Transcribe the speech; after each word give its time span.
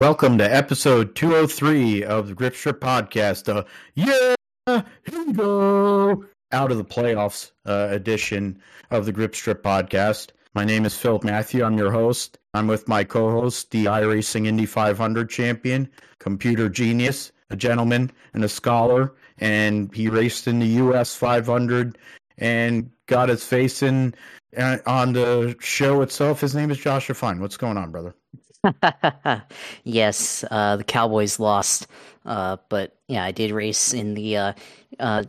Welcome 0.00 0.38
to 0.38 0.44
episode 0.44 1.14
203 1.14 2.04
of 2.04 2.28
the 2.28 2.34
Grip 2.34 2.54
Strip 2.54 2.80
podcast. 2.80 3.54
Uh, 3.54 3.64
yeah, 3.94 4.34
here 4.66 4.84
we 5.26 5.34
go. 5.34 6.24
Out 6.52 6.72
of 6.72 6.78
the 6.78 6.84
playoffs 6.86 7.50
uh, 7.66 7.88
edition 7.90 8.62
of 8.90 9.04
the 9.04 9.12
Grip 9.12 9.34
Strip 9.34 9.62
podcast. 9.62 10.30
My 10.54 10.64
name 10.64 10.86
is 10.86 10.96
Philip 10.96 11.22
Matthew. 11.22 11.62
I'm 11.62 11.76
your 11.76 11.90
host. 11.92 12.38
I'm 12.54 12.66
with 12.66 12.88
my 12.88 13.04
co 13.04 13.30
host, 13.30 13.72
the 13.72 13.84
iRacing 13.84 14.46
Indy 14.46 14.64
500 14.64 15.28
champion, 15.28 15.86
computer 16.18 16.70
genius, 16.70 17.30
a 17.50 17.56
gentleman, 17.56 18.10
and 18.32 18.42
a 18.42 18.48
scholar. 18.48 19.12
And 19.36 19.94
he 19.94 20.08
raced 20.08 20.48
in 20.48 20.60
the 20.60 20.66
US 20.66 21.14
500 21.14 21.98
and 22.38 22.90
got 23.04 23.28
his 23.28 23.44
face 23.44 23.82
in 23.82 24.14
uh, 24.56 24.78
on 24.86 25.12
the 25.12 25.56
show 25.60 26.00
itself. 26.00 26.40
His 26.40 26.54
name 26.54 26.70
is 26.70 26.78
Joshua 26.78 27.14
Fine. 27.14 27.40
What's 27.40 27.58
going 27.58 27.76
on, 27.76 27.90
brother? 27.90 28.14
yes, 29.84 30.44
uh, 30.50 30.76
the 30.76 30.84
Cowboys 30.84 31.38
lost, 31.38 31.86
uh, 32.26 32.58
but 32.68 32.94
yeah, 33.08 33.24
I 33.24 33.32
did 33.32 33.50
race 33.52 33.94
in 33.94 34.14
the 34.14 34.36
uh, 34.36 34.52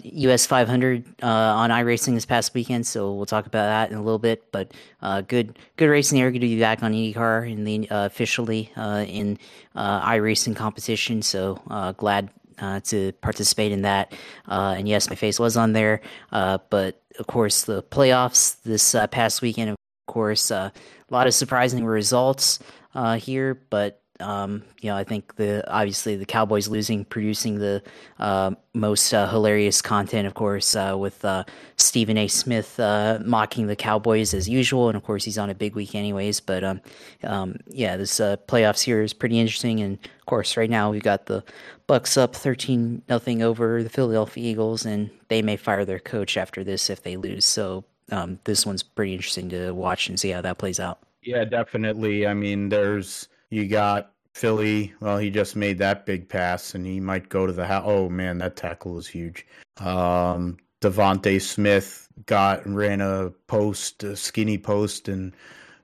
US 0.04 0.46
uh, 0.46 0.50
500 0.50 1.06
uh, 1.24 1.28
on 1.28 1.70
iRacing 1.70 2.14
this 2.14 2.26
past 2.26 2.54
weekend, 2.54 2.86
so 2.86 3.14
we'll 3.14 3.26
talk 3.26 3.46
about 3.46 3.68
that 3.68 3.92
in 3.92 3.98
a 3.98 4.04
little 4.04 4.20
bit. 4.20 4.52
But 4.52 4.74
uh, 5.02 5.22
good, 5.22 5.58
good 5.78 5.88
racing 5.88 6.18
here. 6.18 6.30
Good 6.32 6.40
to 6.40 6.48
be 6.48 6.60
back 6.60 6.84
on 6.84 6.94
IndyCar 6.94 7.50
in 7.50 7.64
the 7.64 7.88
officially 7.90 8.72
in 8.76 9.38
iRacing 9.76 10.56
competition. 10.56 11.22
So 11.22 11.94
glad 11.98 12.30
to 12.84 13.12
participate 13.22 13.72
in 13.72 13.84
that. 13.84 14.14
And 14.48 14.88
yes, 14.90 15.10
my 15.10 15.16
face 15.16 15.40
was 15.40 15.56
on 15.56 15.72
there. 15.72 16.02
But 16.32 17.02
of 17.18 17.28
course, 17.28 17.64
the 17.64 17.82
playoffs 17.84 18.58
this 18.64 18.94
past 19.12 19.42
weekend, 19.42 19.70
of 19.70 19.78
course, 20.08 20.52
a 20.52 20.74
lot 21.10 21.28
of 21.28 21.34
surprising 21.34 21.86
results 21.86 22.60
uh, 22.96 23.18
here, 23.18 23.56
but 23.70 24.02
um, 24.22 24.64
you 24.82 24.90
know, 24.90 24.96
I 24.96 25.04
think 25.04 25.36
the 25.36 25.70
obviously 25.72 26.16
the 26.16 26.26
Cowboys 26.26 26.68
losing, 26.68 27.06
producing 27.06 27.58
the 27.58 27.82
uh, 28.20 28.52
most 28.74 29.14
uh, 29.14 29.28
hilarious 29.28 29.82
content, 29.82 30.28
of 30.28 30.34
course, 30.36 30.76
uh, 30.76 30.96
with 30.98 31.24
uh, 31.26 31.44
Stephen 31.78 32.18
A. 32.18 32.28
Smith 32.28 32.80
uh, 32.80 33.20
mocking 33.26 33.68
the 33.68 33.76
Cowboys 33.76 34.34
as 34.34 34.48
usual, 34.48 34.90
and 34.90 34.96
of 34.96 35.04
course 35.04 35.26
he's 35.26 35.38
on 35.38 35.50
a 35.50 35.56
big 35.56 35.76
week 35.76 35.96
anyways. 35.96 36.40
But 36.40 36.64
um, 36.64 36.82
um, 37.24 37.58
yeah, 37.68 37.98
this 37.98 38.20
uh, 38.20 38.38
playoffs 38.48 38.84
here 38.84 39.02
is 39.02 39.14
pretty 39.14 39.40
interesting, 39.40 39.80
and 39.80 39.98
of 40.20 40.26
course 40.26 40.56
right 40.56 40.70
now 40.70 40.92
we've 40.92 41.04
got 41.04 41.26
the 41.26 41.44
Bucs 41.90 42.18
up 42.18 42.36
thirteen 42.36 43.02
nothing 43.10 43.42
over 43.42 43.84
the 43.84 43.90
Philadelphia 43.90 44.52
Eagles, 44.52 44.86
and 44.86 45.10
they 45.30 45.42
may 45.42 45.58
fire 45.58 45.84
their 45.84 46.00
coach 46.00 46.38
after 46.38 46.64
this 46.64 46.90
if 46.90 47.04
they 47.04 47.18
lose. 47.18 47.44
So 47.44 47.86
um, 48.12 48.40
this 48.44 48.66
one's 48.66 48.84
pretty 48.84 49.14
interesting 49.14 49.50
to 49.50 49.72
watch 49.72 50.10
and 50.10 50.20
see 50.20 50.30
how 50.30 50.42
that 50.42 50.58
plays 50.58 50.80
out. 50.80 51.00
Yeah, 51.22 51.46
definitely. 51.46 52.26
I 52.26 52.34
mean, 52.34 52.70
there's 52.70 53.28
you 53.50 53.68
got 53.68 54.14
Philly. 54.34 54.94
Well, 55.00 55.18
he 55.18 55.30
just 55.30 55.56
made 55.56 55.78
that 55.80 56.06
big 56.06 56.28
pass, 56.28 56.74
and 56.74 56.86
he 56.86 57.00
might 57.00 57.30
go 57.30 57.46
to 57.46 57.54
the 57.54 57.66
house. 57.66 57.84
Oh 57.86 58.10
man, 58.10 58.40
that 58.40 58.56
tackle 58.56 58.94
was 58.94 59.08
huge. 59.08 59.46
Um, 59.78 60.58
DeVonta 60.82 61.40
Smith 61.42 62.08
got 62.26 62.66
ran 62.68 63.02
a 63.02 63.30
post, 63.48 64.04
a 64.04 64.16
skinny 64.16 64.58
post, 64.58 65.08
and 65.08 65.34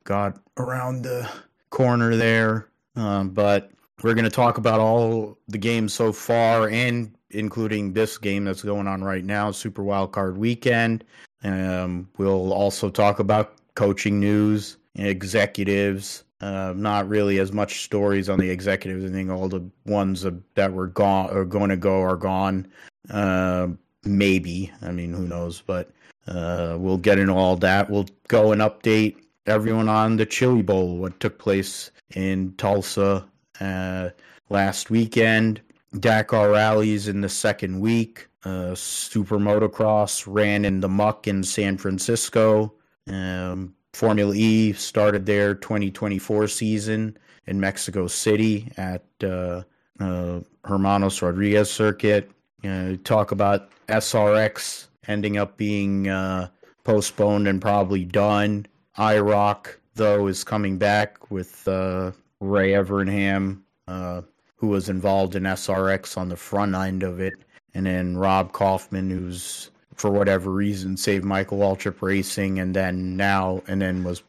got 0.04 0.40
around 0.58 1.04
the 1.04 1.30
corner 1.70 2.16
there. 2.16 2.70
Um, 2.96 3.30
but 3.30 3.72
we're 4.02 4.16
going 4.16 4.26
to 4.26 4.32
talk 4.32 4.58
about 4.58 4.80
all 4.80 5.38
the 5.48 5.58
games 5.58 5.94
so 5.94 6.12
far, 6.12 6.68
and 6.70 7.14
including 7.30 7.94
this 7.94 8.18
game 8.18 8.46
that's 8.46 8.64
going 8.64 8.88
on 8.88 9.04
right 9.04 9.24
now, 9.24 9.52
Super 9.52 9.84
Wild 9.84 10.14
Card 10.14 10.38
Weekend. 10.38 11.04
Um, 11.44 12.10
we'll 12.18 12.52
also 12.54 12.90
talk 12.90 13.20
about 13.20 13.54
coaching 13.76 14.20
news 14.20 14.78
executives. 14.98 16.24
Uh, 16.40 16.74
not 16.76 17.08
really 17.08 17.40
as 17.40 17.52
much 17.52 17.84
stories 17.84 18.30
on 18.30 18.40
the 18.40 18.50
executives. 18.50 19.04
I 19.04 19.10
think 19.10 19.32
all 19.32 19.50
the 19.50 19.68
ones 19.86 20.26
that 20.56 20.74
were 20.74 20.88
gone 20.88 21.32
or 21.32 21.46
going 21.46 21.70
to 21.70 21.78
go 21.78 22.02
are 22.02 22.16
gone. 22.16 22.68
Uh, 23.10 23.70
maybe. 24.04 24.72
I 24.82 24.92
mean, 24.92 25.14
who 25.14 25.28
knows? 25.28 25.62
But 25.66 25.90
uh, 26.28 26.78
we'll 26.80 26.98
get 26.98 27.18
into 27.18 27.34
all 27.34 27.56
that. 27.58 27.90
We'll 27.90 28.08
go 28.28 28.52
and 28.52 28.62
update 28.62 29.18
everyone 29.48 29.90
on 29.90 30.18
the 30.18 30.26
Chili 30.26 30.62
Bowl, 30.62 30.98
what 30.98 31.20
took 31.20 31.40
place 31.40 31.90
in 32.16 32.54
Tulsa 32.58 33.26
uh, 33.60 34.10
last 34.50 34.90
weekend. 34.90 35.62
Dakar 36.00 36.52
rallies 36.52 37.08
in 37.08 37.22
the 37.22 37.30
second 37.30 37.80
week. 37.80 38.28
Uh, 38.44 38.76
Super 38.76 39.40
Motocross 39.40 40.24
ran 40.28 40.66
in 40.66 40.82
the 40.82 40.90
muck 40.90 41.28
in 41.28 41.44
San 41.44 41.78
Francisco. 41.78 42.74
Um, 43.08 43.74
Formula 43.98 44.34
E 44.36 44.74
started 44.74 45.26
their 45.26 45.56
2024 45.56 46.48
season 46.48 47.18
in 47.48 47.60
Mexico 47.60 48.06
City 48.06 48.72
at 48.78 49.04
uh, 49.24 49.64
uh, 50.00 50.40
Hermanos 50.64 51.20
Rodriguez 51.24 51.72
Circuit. 51.72 52.30
Know, 52.62 52.96
talk 52.98 53.32
about 53.32 53.72
SRX 53.88 54.86
ending 55.08 55.38
up 55.38 55.58
being 55.58 56.10
uh, 56.10 56.50
postponed 56.84 57.48
and 57.48 57.60
probably 57.60 58.06
done. 58.06 58.68
IROC, 59.00 59.78
though, 59.96 60.28
is 60.28 60.44
coming 60.44 60.78
back 60.78 61.32
with 61.32 61.68
uh, 61.68 62.12
Ray 62.40 62.74
Evernham, 62.74 63.62
uh, 63.88 64.22
who 64.58 64.68
was 64.68 64.90
involved 64.90 65.36
in 65.36 65.44
SRX 65.44 66.18
on 66.18 66.30
the 66.30 66.36
front 66.36 66.76
end 66.76 67.02
of 67.02 67.20
it, 67.20 67.34
and 67.74 67.88
then 67.88 68.16
Rob 68.16 68.54
Kauffman, 68.54 69.10
who's 69.10 69.72
for 69.98 70.12
whatever 70.12 70.52
reason 70.52 70.96
saved 70.96 71.26
Michael 71.26 71.58
Waltrip 71.58 72.02
Racing, 72.02 72.60
and 72.60 72.76
then 72.76 73.18
now 73.18 73.62
and 73.68 73.82
then 73.82 74.04
was 74.04 74.24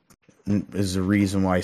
is 0.46 0.94
the 0.94 1.02
reason 1.02 1.42
why 1.42 1.58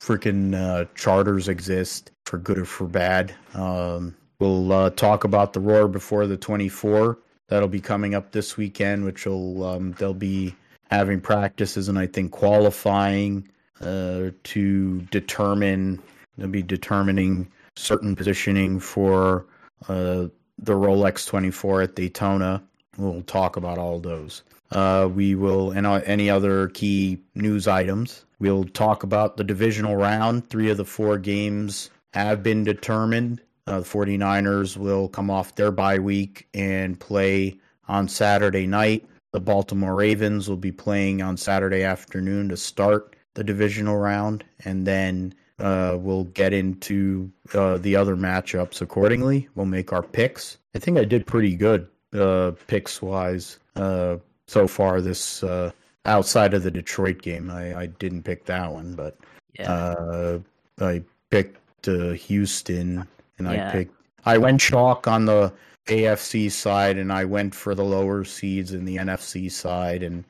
freaking 0.00 0.54
uh, 0.54 0.84
charters 0.94 1.48
exist 1.48 2.12
for 2.24 2.38
good 2.38 2.58
or 2.58 2.64
for 2.64 2.86
bad. 2.86 3.34
Um, 3.54 4.14
we'll 4.38 4.72
uh, 4.72 4.90
talk 4.90 5.24
about 5.24 5.52
the 5.52 5.60
Roar 5.60 5.88
before 5.88 6.26
the 6.26 6.36
24. 6.36 7.18
That'll 7.48 7.68
be 7.68 7.80
coming 7.80 8.14
up 8.14 8.30
this 8.30 8.56
weekend, 8.56 9.04
which 9.04 9.26
will 9.26 9.64
um, 9.64 9.92
they'll 9.92 10.14
be 10.14 10.54
having 10.90 11.20
practices 11.20 11.88
and 11.88 11.98
I 11.98 12.06
think 12.06 12.30
qualifying 12.30 13.48
uh, 13.80 14.30
to 14.44 15.00
determine 15.10 16.02
they'll 16.36 16.48
be 16.48 16.62
determining 16.62 17.50
certain 17.76 18.16
positioning 18.16 18.80
for 18.80 19.46
uh, 19.88 20.26
the 20.58 20.72
Rolex 20.72 21.26
24 21.26 21.82
at 21.82 21.94
Daytona. 21.94 22.62
We'll 22.98 23.22
talk 23.22 23.56
about 23.56 23.78
all 23.78 24.00
those. 24.00 24.42
Uh, 24.72 25.08
we 25.12 25.34
will, 25.34 25.70
and 25.70 25.86
uh, 25.86 26.02
any 26.04 26.28
other 26.28 26.68
key 26.68 27.18
news 27.34 27.66
items. 27.66 28.26
We'll 28.40 28.64
talk 28.64 29.02
about 29.02 29.36
the 29.36 29.44
divisional 29.44 29.96
round. 29.96 30.50
Three 30.50 30.68
of 30.70 30.76
the 30.76 30.84
four 30.84 31.16
games 31.16 31.90
have 32.12 32.42
been 32.42 32.64
determined. 32.64 33.40
Uh, 33.66 33.80
the 33.80 33.86
49ers 33.86 34.76
will 34.76 35.08
come 35.08 35.30
off 35.30 35.54
their 35.54 35.70
bye 35.70 35.98
week 35.98 36.48
and 36.54 36.98
play 36.98 37.56
on 37.86 38.08
Saturday 38.08 38.66
night. 38.66 39.08
The 39.32 39.40
Baltimore 39.40 39.94
Ravens 39.94 40.48
will 40.48 40.56
be 40.56 40.72
playing 40.72 41.22
on 41.22 41.36
Saturday 41.36 41.84
afternoon 41.84 42.48
to 42.48 42.56
start 42.56 43.14
the 43.34 43.44
divisional 43.44 43.96
round, 43.96 44.44
and 44.64 44.86
then 44.86 45.34
uh, 45.58 45.96
we'll 45.98 46.24
get 46.24 46.52
into 46.52 47.30
uh, 47.54 47.78
the 47.78 47.94
other 47.94 48.16
matchups 48.16 48.80
accordingly. 48.80 49.48
We'll 49.54 49.66
make 49.66 49.92
our 49.92 50.02
picks. 50.02 50.58
I 50.74 50.78
think 50.78 50.98
I 50.98 51.04
did 51.04 51.26
pretty 51.26 51.54
good 51.56 51.88
uh, 52.12 52.52
picks 52.66 53.02
wise 53.02 53.58
uh, 53.76 54.16
so 54.46 54.66
far 54.66 55.00
this 55.00 55.42
uh, 55.42 55.70
outside 56.04 56.54
of 56.54 56.62
the 56.62 56.70
Detroit 56.70 57.22
game. 57.22 57.50
I, 57.50 57.80
I 57.80 57.86
didn't 57.86 58.22
pick 58.22 58.44
that 58.46 58.72
one, 58.72 58.94
but 58.94 59.16
yeah. 59.58 59.72
uh, 59.72 60.38
I 60.80 61.02
picked 61.30 61.88
uh, 61.88 62.10
Houston 62.10 63.06
and 63.38 63.50
yeah. 63.50 63.68
I 63.68 63.72
picked. 63.72 63.94
I 64.24 64.38
went 64.38 64.60
chalk 64.60 65.06
on 65.06 65.24
the 65.24 65.52
AFC 65.86 66.50
side, 66.50 66.98
and 66.98 67.12
I 67.12 67.24
went 67.24 67.54
for 67.54 67.74
the 67.74 67.84
lower 67.84 68.24
seeds 68.24 68.72
in 68.72 68.84
the 68.84 68.96
NFC 68.96 69.50
side, 69.50 70.02
and 70.02 70.24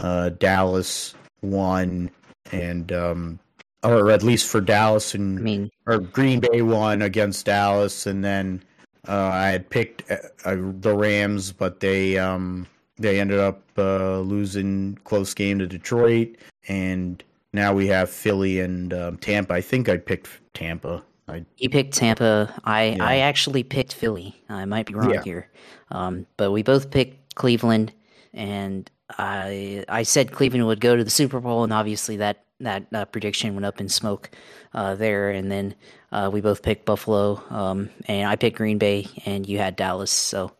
uh, 0.00 0.30
Dallas 0.30 1.14
won, 1.42 2.10
and 2.50 2.90
um, 2.92 3.38
or 3.82 4.10
at 4.10 4.22
least 4.22 4.48
for 4.48 4.60
Dallas 4.60 5.14
and 5.14 5.38
I 5.38 5.42
mean, 5.42 5.70
or 5.86 5.98
Green 5.98 6.40
Bay 6.40 6.62
won 6.62 7.02
against 7.02 7.46
Dallas, 7.46 8.06
and 8.06 8.24
then 8.24 8.62
uh, 9.08 9.30
I 9.32 9.48
had 9.48 9.70
picked 9.70 10.10
uh, 10.10 10.16
uh, 10.44 10.56
the 10.80 10.94
Rams, 10.94 11.52
but 11.52 11.80
they 11.80 12.18
um, 12.18 12.66
they 12.96 13.20
ended 13.20 13.38
up 13.38 13.62
uh, 13.78 14.20
losing 14.20 14.98
close 15.04 15.34
game 15.34 15.58
to 15.58 15.66
Detroit, 15.66 16.36
and 16.68 17.22
now 17.52 17.72
we 17.72 17.86
have 17.88 18.10
Philly 18.10 18.60
and 18.60 18.92
um, 18.92 19.16
Tampa. 19.18 19.54
I 19.54 19.60
think 19.60 19.88
I 19.88 19.96
picked 19.96 20.28
Tampa. 20.54 21.02
I, 21.28 21.44
you 21.56 21.70
picked 21.70 21.94
Tampa. 21.94 22.52
I 22.64 22.96
yeah. 22.96 23.04
I 23.04 23.16
actually 23.18 23.62
picked 23.62 23.94
Philly. 23.94 24.40
I 24.48 24.64
might 24.64 24.86
be 24.86 24.94
wrong 24.94 25.14
yeah. 25.14 25.22
here, 25.22 25.48
um, 25.90 26.26
but 26.36 26.50
we 26.50 26.62
both 26.62 26.90
picked 26.90 27.34
Cleveland, 27.36 27.92
and 28.34 28.90
I 29.18 29.84
I 29.88 30.02
said 30.02 30.32
Cleveland 30.32 30.66
would 30.66 30.80
go 30.80 30.96
to 30.96 31.04
the 31.04 31.10
Super 31.10 31.40
Bowl, 31.40 31.64
and 31.64 31.72
obviously 31.72 32.16
that 32.18 32.44
that 32.60 32.86
uh, 32.92 33.04
prediction 33.06 33.54
went 33.54 33.64
up 33.64 33.80
in 33.80 33.88
smoke 33.88 34.30
uh, 34.74 34.94
there. 34.94 35.30
And 35.30 35.50
then 35.50 35.74
uh, 36.12 36.30
we 36.32 36.40
both 36.40 36.62
picked 36.62 36.84
Buffalo, 36.84 37.42
um, 37.50 37.90
and 38.06 38.28
I 38.28 38.36
picked 38.36 38.56
Green 38.56 38.78
Bay, 38.78 39.06
and 39.26 39.48
you 39.48 39.58
had 39.58 39.76
Dallas. 39.76 40.10
So 40.10 40.52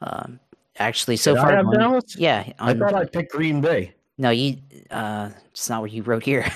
um, 0.00 0.40
actually, 0.76 1.16
so 1.16 1.34
Did 1.34 1.40
far, 1.40 1.52
I 1.52 1.56
have 1.56 1.72
Dallas? 1.72 2.16
Yeah, 2.16 2.52
on, 2.58 2.82
I 2.82 2.90
thought 2.90 2.94
I 2.94 3.04
picked 3.06 3.32
Green 3.32 3.60
Bay. 3.60 3.94
No, 4.18 4.30
you. 4.30 4.58
Uh, 4.90 5.30
it's 5.50 5.68
not 5.70 5.80
what 5.80 5.92
you 5.92 6.02
wrote 6.02 6.22
here. 6.22 6.46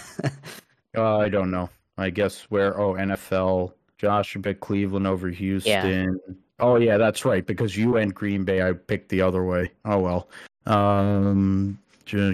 uh, 0.97 1.19
I 1.19 1.29
don't 1.29 1.51
know. 1.51 1.71
I 1.97 2.11
guess 2.11 2.43
where 2.51 2.79
oh 2.79 2.95
NFL 2.95 3.73
Josh 3.99 4.37
picked 4.43 4.61
Cleveland 4.61 5.07
over 5.07 5.29
Houston. 5.29 6.21
Yeah. 6.27 6.35
Oh 6.61 6.77
yeah, 6.77 6.99
that's 6.99 7.25
right 7.25 7.45
because 7.45 7.77
you 7.77 7.93
went 7.93 8.15
Green 8.15 8.45
Bay. 8.45 8.67
I 8.67 8.73
picked 8.73 9.09
the 9.09 9.23
other 9.23 9.45
way. 9.45 9.71
Oh 9.85 9.99
well. 9.99 10.29
Um, 10.67 11.79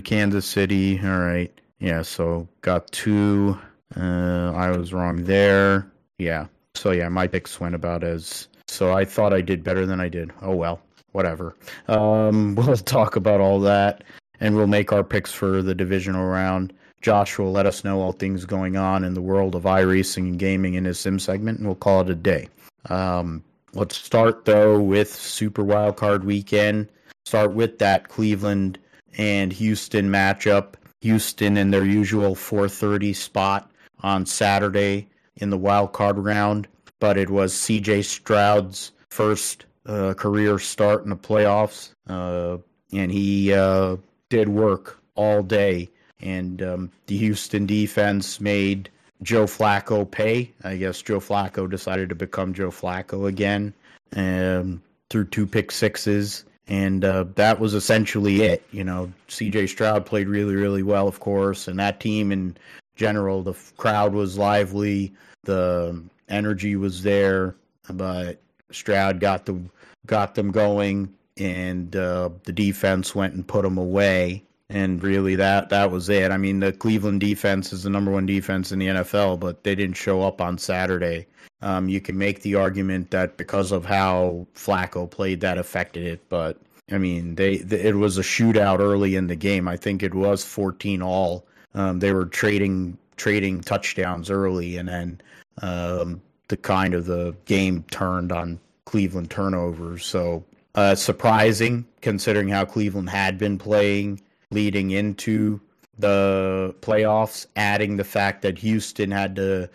Kansas 0.05 0.47
City. 0.47 1.01
All 1.03 1.21
right. 1.21 1.53
Yeah. 1.79 2.03
So 2.03 2.49
got 2.61 2.91
two. 2.91 3.59
Uh, 3.97 4.53
I 4.55 4.71
was 4.77 4.93
wrong 4.93 5.25
there. 5.25 5.91
Yeah. 6.21 6.47
So 6.75 6.91
yeah, 6.91 7.09
my 7.09 7.27
picks 7.27 7.59
went 7.59 7.75
about 7.75 8.05
as. 8.05 8.47
So 8.69 8.93
I 8.93 9.05
thought 9.05 9.33
I 9.33 9.41
did 9.41 9.65
better 9.65 9.87
than 9.87 10.01
I 10.01 10.09
did. 10.09 10.33
Oh 10.43 10.55
well. 10.55 10.81
Whatever. 11.13 11.57
Um, 11.89 12.55
we'll 12.57 12.77
talk 12.77 13.17
about 13.17 13.41
all 13.41 13.59
that, 13.61 14.05
and 14.39 14.55
we'll 14.55 14.69
make 14.69 14.93
our 14.93 15.03
picks 15.03 15.33
for 15.33 15.63
the 15.63 15.75
divisional 15.75 16.27
round. 16.27 16.73
Josh 17.01 17.39
will 17.39 17.51
let 17.51 17.67
us 17.67 17.83
know 17.83 18.01
all 18.01 18.13
things 18.13 18.45
going 18.45 18.77
on 18.77 19.05
in 19.05 19.15
the 19.15 19.23
world 19.23 19.55
of 19.55 19.63
iRacing 19.63 20.29
and 20.29 20.39
gaming 20.39 20.75
in 20.75 20.85
his 20.85 21.01
sim 21.01 21.19
segment, 21.19 21.59
and 21.59 21.67
we'll 21.67 21.75
call 21.75 22.03
it 22.03 22.11
a 22.11 22.15
day. 22.15 22.49
Um, 22.91 23.43
let's 23.73 23.97
start 23.97 24.45
though 24.45 24.79
with 24.79 25.13
Super 25.13 25.65
Wildcard 25.65 26.25
Weekend. 26.25 26.89
Start 27.25 27.55
with 27.55 27.79
that 27.79 28.09
Cleveland 28.09 28.79
and 29.17 29.53
Houston 29.53 30.11
matchup. 30.11 30.75
Houston 31.01 31.57
in 31.57 31.71
their 31.71 31.87
usual 31.87 32.35
4:30 32.35 33.17
spot 33.17 33.71
on 34.03 34.27
Saturday 34.27 35.09
in 35.37 35.51
the 35.51 35.59
wild 35.59 35.93
card 35.93 36.19
round, 36.19 36.69
but 36.99 37.17
it 37.17 37.31
was 37.31 37.55
C.J. 37.55 38.03
Stroud's 38.03 38.93
first 39.11 39.67
uh, 39.87 40.15
career 40.15 40.59
start 40.59 41.05
in 41.05 41.11
the 41.11 41.17
playoffs, 41.17 41.91
uh, 42.09 42.59
and 42.93 43.11
he 43.11 43.53
uh, 43.53 43.97
did 44.29 44.49
work 44.49 45.01
all 45.15 45.43
day 45.43 45.89
and 46.23 46.63
um, 46.63 46.91
the 47.07 47.17
Houston 47.17 47.67
defense 47.67 48.41
made 48.41 48.91
Joe 49.23 49.45
Flacco 49.45 50.11
pay. 50.11 50.53
I 50.65 50.77
guess 50.77 51.03
Joe 51.03 51.21
Flacco 51.21 51.71
decided 51.71 52.09
to 52.09 52.15
become 52.15 52.55
Joe 52.55 52.71
Flacco 52.71 53.29
again 53.29 53.75
um, 54.17 54.83
through 55.09 55.27
two 55.27 55.47
pick 55.47 55.71
sixes. 55.71 56.45
And 56.67 57.05
uh, 57.05 57.25
that 57.35 57.59
was 57.59 57.75
essentially 57.75 58.43
it. 58.43 58.63
You 58.71 58.85
know, 58.85 59.13
CJ 59.29 59.69
Stroud 59.69 60.07
played 60.07 60.29
really, 60.29 60.55
really 60.55 60.83
well, 60.83 61.09
of 61.09 61.21
course. 61.21 61.67
And 61.67 61.79
that 61.81 62.01
team 62.01 62.31
in 62.31 62.57
general, 63.01 63.43
the 63.43 63.55
crowd 63.79 64.13
was 64.13 64.37
lively, 64.37 65.13
the 65.45 66.01
energy 66.29 66.77
was 66.77 67.03
there. 67.03 67.57
But 67.89 68.41
Stroud 68.71 69.19
got 69.19 69.47
the 69.47 69.59
got 70.07 70.35
them 70.35 70.53
going, 70.53 71.13
and 71.39 71.97
uh, 71.97 72.29
the 72.45 72.53
defense 72.53 73.15
went 73.15 73.35
and 73.35 73.47
put 73.47 73.63
them 73.63 73.79
away 73.79 74.45
and 74.69 75.03
really 75.03 75.35
that 75.35 75.69
that 75.71 75.91
was 75.91 76.09
it. 76.09 76.31
I 76.31 76.37
mean, 76.37 76.61
the 76.61 76.73
Cleveland 76.73 77.21
defense 77.21 77.73
is 77.73 77.83
the 77.83 77.91
number 77.91 78.13
one 78.13 78.25
defense 78.25 78.71
in 78.71 78.79
the 78.79 78.87
NFL, 78.87 79.41
but 79.41 79.65
they 79.65 79.75
didn't 79.75 79.97
show 79.97 80.23
up 80.23 80.41
on 80.41 80.59
Saturday. 80.59 81.27
Um, 81.61 81.89
you 81.89 82.01
can 82.01 82.17
make 82.17 82.43
the 82.43 82.55
argument 82.55 83.11
that 83.11 83.37
because 83.37 83.73
of 83.73 83.85
how 83.85 84.47
Flacco 84.55 85.11
played, 85.11 85.41
that 85.41 85.59
affected 85.59 86.07
it, 86.07 86.21
but 86.29 86.57
I 86.91 86.99
mean, 86.99 87.35
they, 87.35 87.59
they 87.59 87.81
it 87.81 87.97
was 87.97 88.19
a 88.19 88.23
shootout 88.23 88.79
early 88.79 89.17
in 89.17 89.27
the 89.27 89.37
game. 89.37 89.69
I 89.69 89.77
think 89.77 90.03
it 90.03 90.15
was 90.15 90.45
14 90.45 91.03
all. 91.03 91.45
Um, 91.75 92.01
they 92.01 92.13
were 92.13 92.27
trading 92.27 92.99
trading 93.17 93.61
touchdowns 93.61 94.31
early, 94.31 94.77
and 94.77 94.89
then 94.89 95.21
um, 95.63 96.21
the 96.49 96.57
kind 96.57 96.95
of 96.95 97.07
the 97.07 97.35
game 97.45 97.85
turned 97.91 98.33
on 98.33 98.59
Cleveland 98.87 99.31
turnovers. 99.31 100.05
So 100.05 100.45
uh, 100.75 100.95
surprising 100.95 101.87
considering 102.01 102.49
how 102.49 102.65
Cleveland 102.65 103.11
had 103.11 103.39
been 103.39 103.59
playing 103.59 104.21
leading 104.51 104.91
into 104.91 105.61
the 105.99 106.75
playoffs, 106.81 107.47
adding 107.57 107.97
the 107.97 108.05
fact 108.05 108.43
that 108.43 108.59
Houston 108.59 109.11
had 109.11 109.37
to 109.37 109.69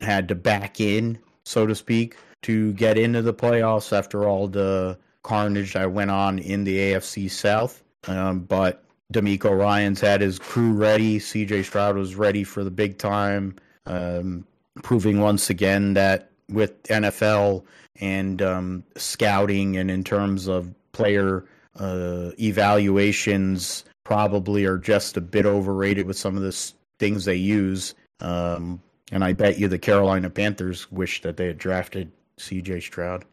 had 0.00 0.28
to 0.28 0.34
back 0.34 0.80
in, 0.80 1.18
so 1.44 1.66
to 1.66 1.74
speak, 1.74 2.16
to 2.42 2.72
get 2.74 2.96
into 2.96 3.20
the 3.20 3.34
playoffs 3.34 3.96
after 3.96 4.28
all 4.28 4.48
the 4.48 4.96
carnage 5.22 5.74
that 5.74 5.92
went 5.92 6.10
on 6.10 6.38
in 6.38 6.64
the 6.64 6.78
AFC 6.78 7.30
South. 7.30 7.82
Um, 8.06 8.40
but 8.40 8.84
DeMeco 9.12 9.58
Ryans 9.58 10.00
had 10.00 10.20
his 10.20 10.38
crew 10.38 10.72
ready. 10.72 11.18
CJ 11.18 11.64
Stroud 11.64 11.96
was 11.96 12.14
ready 12.14 12.44
for 12.44 12.62
the 12.62 12.70
big 12.70 12.98
time, 12.98 13.56
um, 13.86 14.46
proving 14.82 15.20
once 15.20 15.48
again 15.48 15.94
that 15.94 16.30
with 16.50 16.82
NFL 16.84 17.64
and 18.00 18.42
um, 18.42 18.84
scouting 18.96 19.76
and 19.76 19.90
in 19.90 20.04
terms 20.04 20.46
of 20.46 20.74
player 20.92 21.44
uh, 21.78 22.30
evaluations, 22.38 23.84
probably 24.04 24.64
are 24.64 24.78
just 24.78 25.16
a 25.16 25.20
bit 25.20 25.46
overrated 25.46 26.06
with 26.06 26.16
some 26.16 26.36
of 26.36 26.42
the 26.42 26.72
things 26.98 27.24
they 27.24 27.36
use. 27.36 27.94
Um, 28.20 28.80
and 29.10 29.24
I 29.24 29.32
bet 29.32 29.58
you 29.58 29.68
the 29.68 29.78
Carolina 29.78 30.28
Panthers 30.28 30.90
wish 30.92 31.22
that 31.22 31.36
they 31.36 31.46
had 31.46 31.58
drafted 31.58 32.10
C.J. 32.36 32.80
Stroud. 32.80 33.24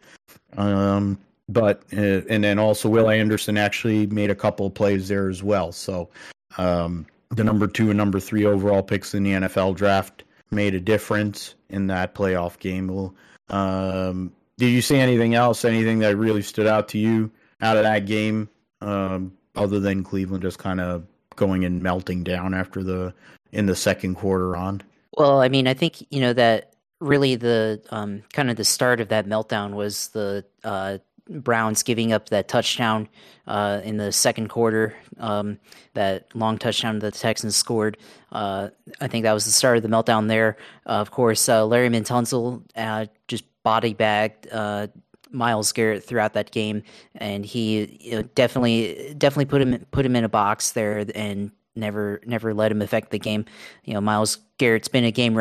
Um, 0.57 1.19
but 1.47 1.83
uh, 1.93 2.21
and 2.29 2.43
then 2.43 2.59
also 2.59 2.89
Will 2.89 3.09
Anderson 3.09 3.57
actually 3.57 4.07
made 4.07 4.29
a 4.29 4.35
couple 4.35 4.65
of 4.65 4.73
plays 4.73 5.07
there 5.07 5.29
as 5.29 5.43
well. 5.43 5.71
So 5.71 6.09
um, 6.57 7.05
the 7.29 7.43
number 7.43 7.67
two 7.67 7.89
and 7.89 7.97
number 7.97 8.19
three 8.19 8.45
overall 8.45 8.83
picks 8.83 9.13
in 9.13 9.23
the 9.23 9.31
NFL 9.31 9.75
draft 9.75 10.23
made 10.51 10.75
a 10.75 10.79
difference 10.79 11.55
in 11.69 11.87
that 11.87 12.15
playoff 12.15 12.59
game. 12.59 12.87
Well, 12.87 13.15
um, 13.49 14.31
did 14.57 14.69
you 14.69 14.81
see 14.81 14.97
anything 14.97 15.35
else? 15.35 15.65
Anything 15.65 15.99
that 15.99 16.15
really 16.17 16.41
stood 16.41 16.67
out 16.67 16.87
to 16.89 16.97
you 16.97 17.31
out 17.61 17.77
of 17.77 17.83
that 17.83 18.05
game? 18.05 18.49
Um, 18.81 19.33
other 19.55 19.79
than 19.79 20.03
Cleveland 20.03 20.43
just 20.43 20.59
kind 20.59 20.81
of 20.81 21.05
going 21.35 21.65
and 21.65 21.81
melting 21.81 22.23
down 22.23 22.53
after 22.53 22.83
the 22.83 23.13
in 23.51 23.65
the 23.65 23.75
second 23.75 24.15
quarter 24.15 24.55
on. 24.55 24.81
Well, 25.17 25.41
I 25.41 25.49
mean, 25.49 25.67
I 25.67 25.73
think 25.73 26.05
you 26.11 26.19
know 26.19 26.33
that 26.33 26.73
really 26.99 27.35
the 27.35 27.81
um, 27.91 28.23
kind 28.33 28.49
of 28.49 28.57
the 28.57 28.65
start 28.65 28.99
of 28.99 29.09
that 29.09 29.27
meltdown 29.27 29.73
was 29.73 30.09
the 30.09 30.45
uh, 30.63 30.97
Browns 31.29 31.83
giving 31.83 32.13
up 32.13 32.29
that 32.29 32.47
touchdown 32.47 33.09
uh, 33.47 33.81
in 33.83 33.97
the 33.97 34.11
second 34.11 34.49
quarter. 34.49 34.95
Um, 35.19 35.59
that 35.93 36.27
long 36.35 36.57
touchdown 36.57 36.99
that 36.99 37.13
the 37.13 37.19
Texans 37.19 37.55
scored. 37.55 37.97
Uh, 38.31 38.69
I 39.01 39.07
think 39.07 39.23
that 39.23 39.33
was 39.33 39.45
the 39.45 39.51
start 39.51 39.77
of 39.77 39.83
the 39.83 39.89
meltdown 39.89 40.27
there. 40.27 40.57
of 40.85 41.11
course, 41.11 41.47
uh, 41.49 41.61
Laremy 41.61 42.05
Tunsil 42.05 42.63
uh, 42.75 43.07
just 43.27 43.45
body 43.63 43.93
bagged 43.93 44.47
uh, 44.51 44.87
Myles 45.31 45.71
Garrett 45.71 46.03
throughout 46.03 46.33
that 46.33 46.51
game, 46.51 46.83
and 47.15 47.45
he 47.45 47.97
you 48.01 48.11
know, 48.11 48.21
definitely 48.35 49.13
definitely 49.17 49.45
put 49.45 49.61
him 49.61 49.85
put 49.91 50.05
him 50.05 50.15
in 50.15 50.23
a 50.23 50.29
box 50.29 50.71
there 50.71 51.05
and 51.15 51.51
never 51.75 52.21
never 52.25 52.53
let 52.53 52.71
him 52.71 52.81
affect 52.81 53.11
the 53.11 53.19
game. 53.19 53.45
You 53.83 53.93
know, 53.93 54.01
Myles 54.01 54.39
Garrett's 54.57 54.87
been 54.87 55.03
a 55.03 55.11
game 55.11 55.35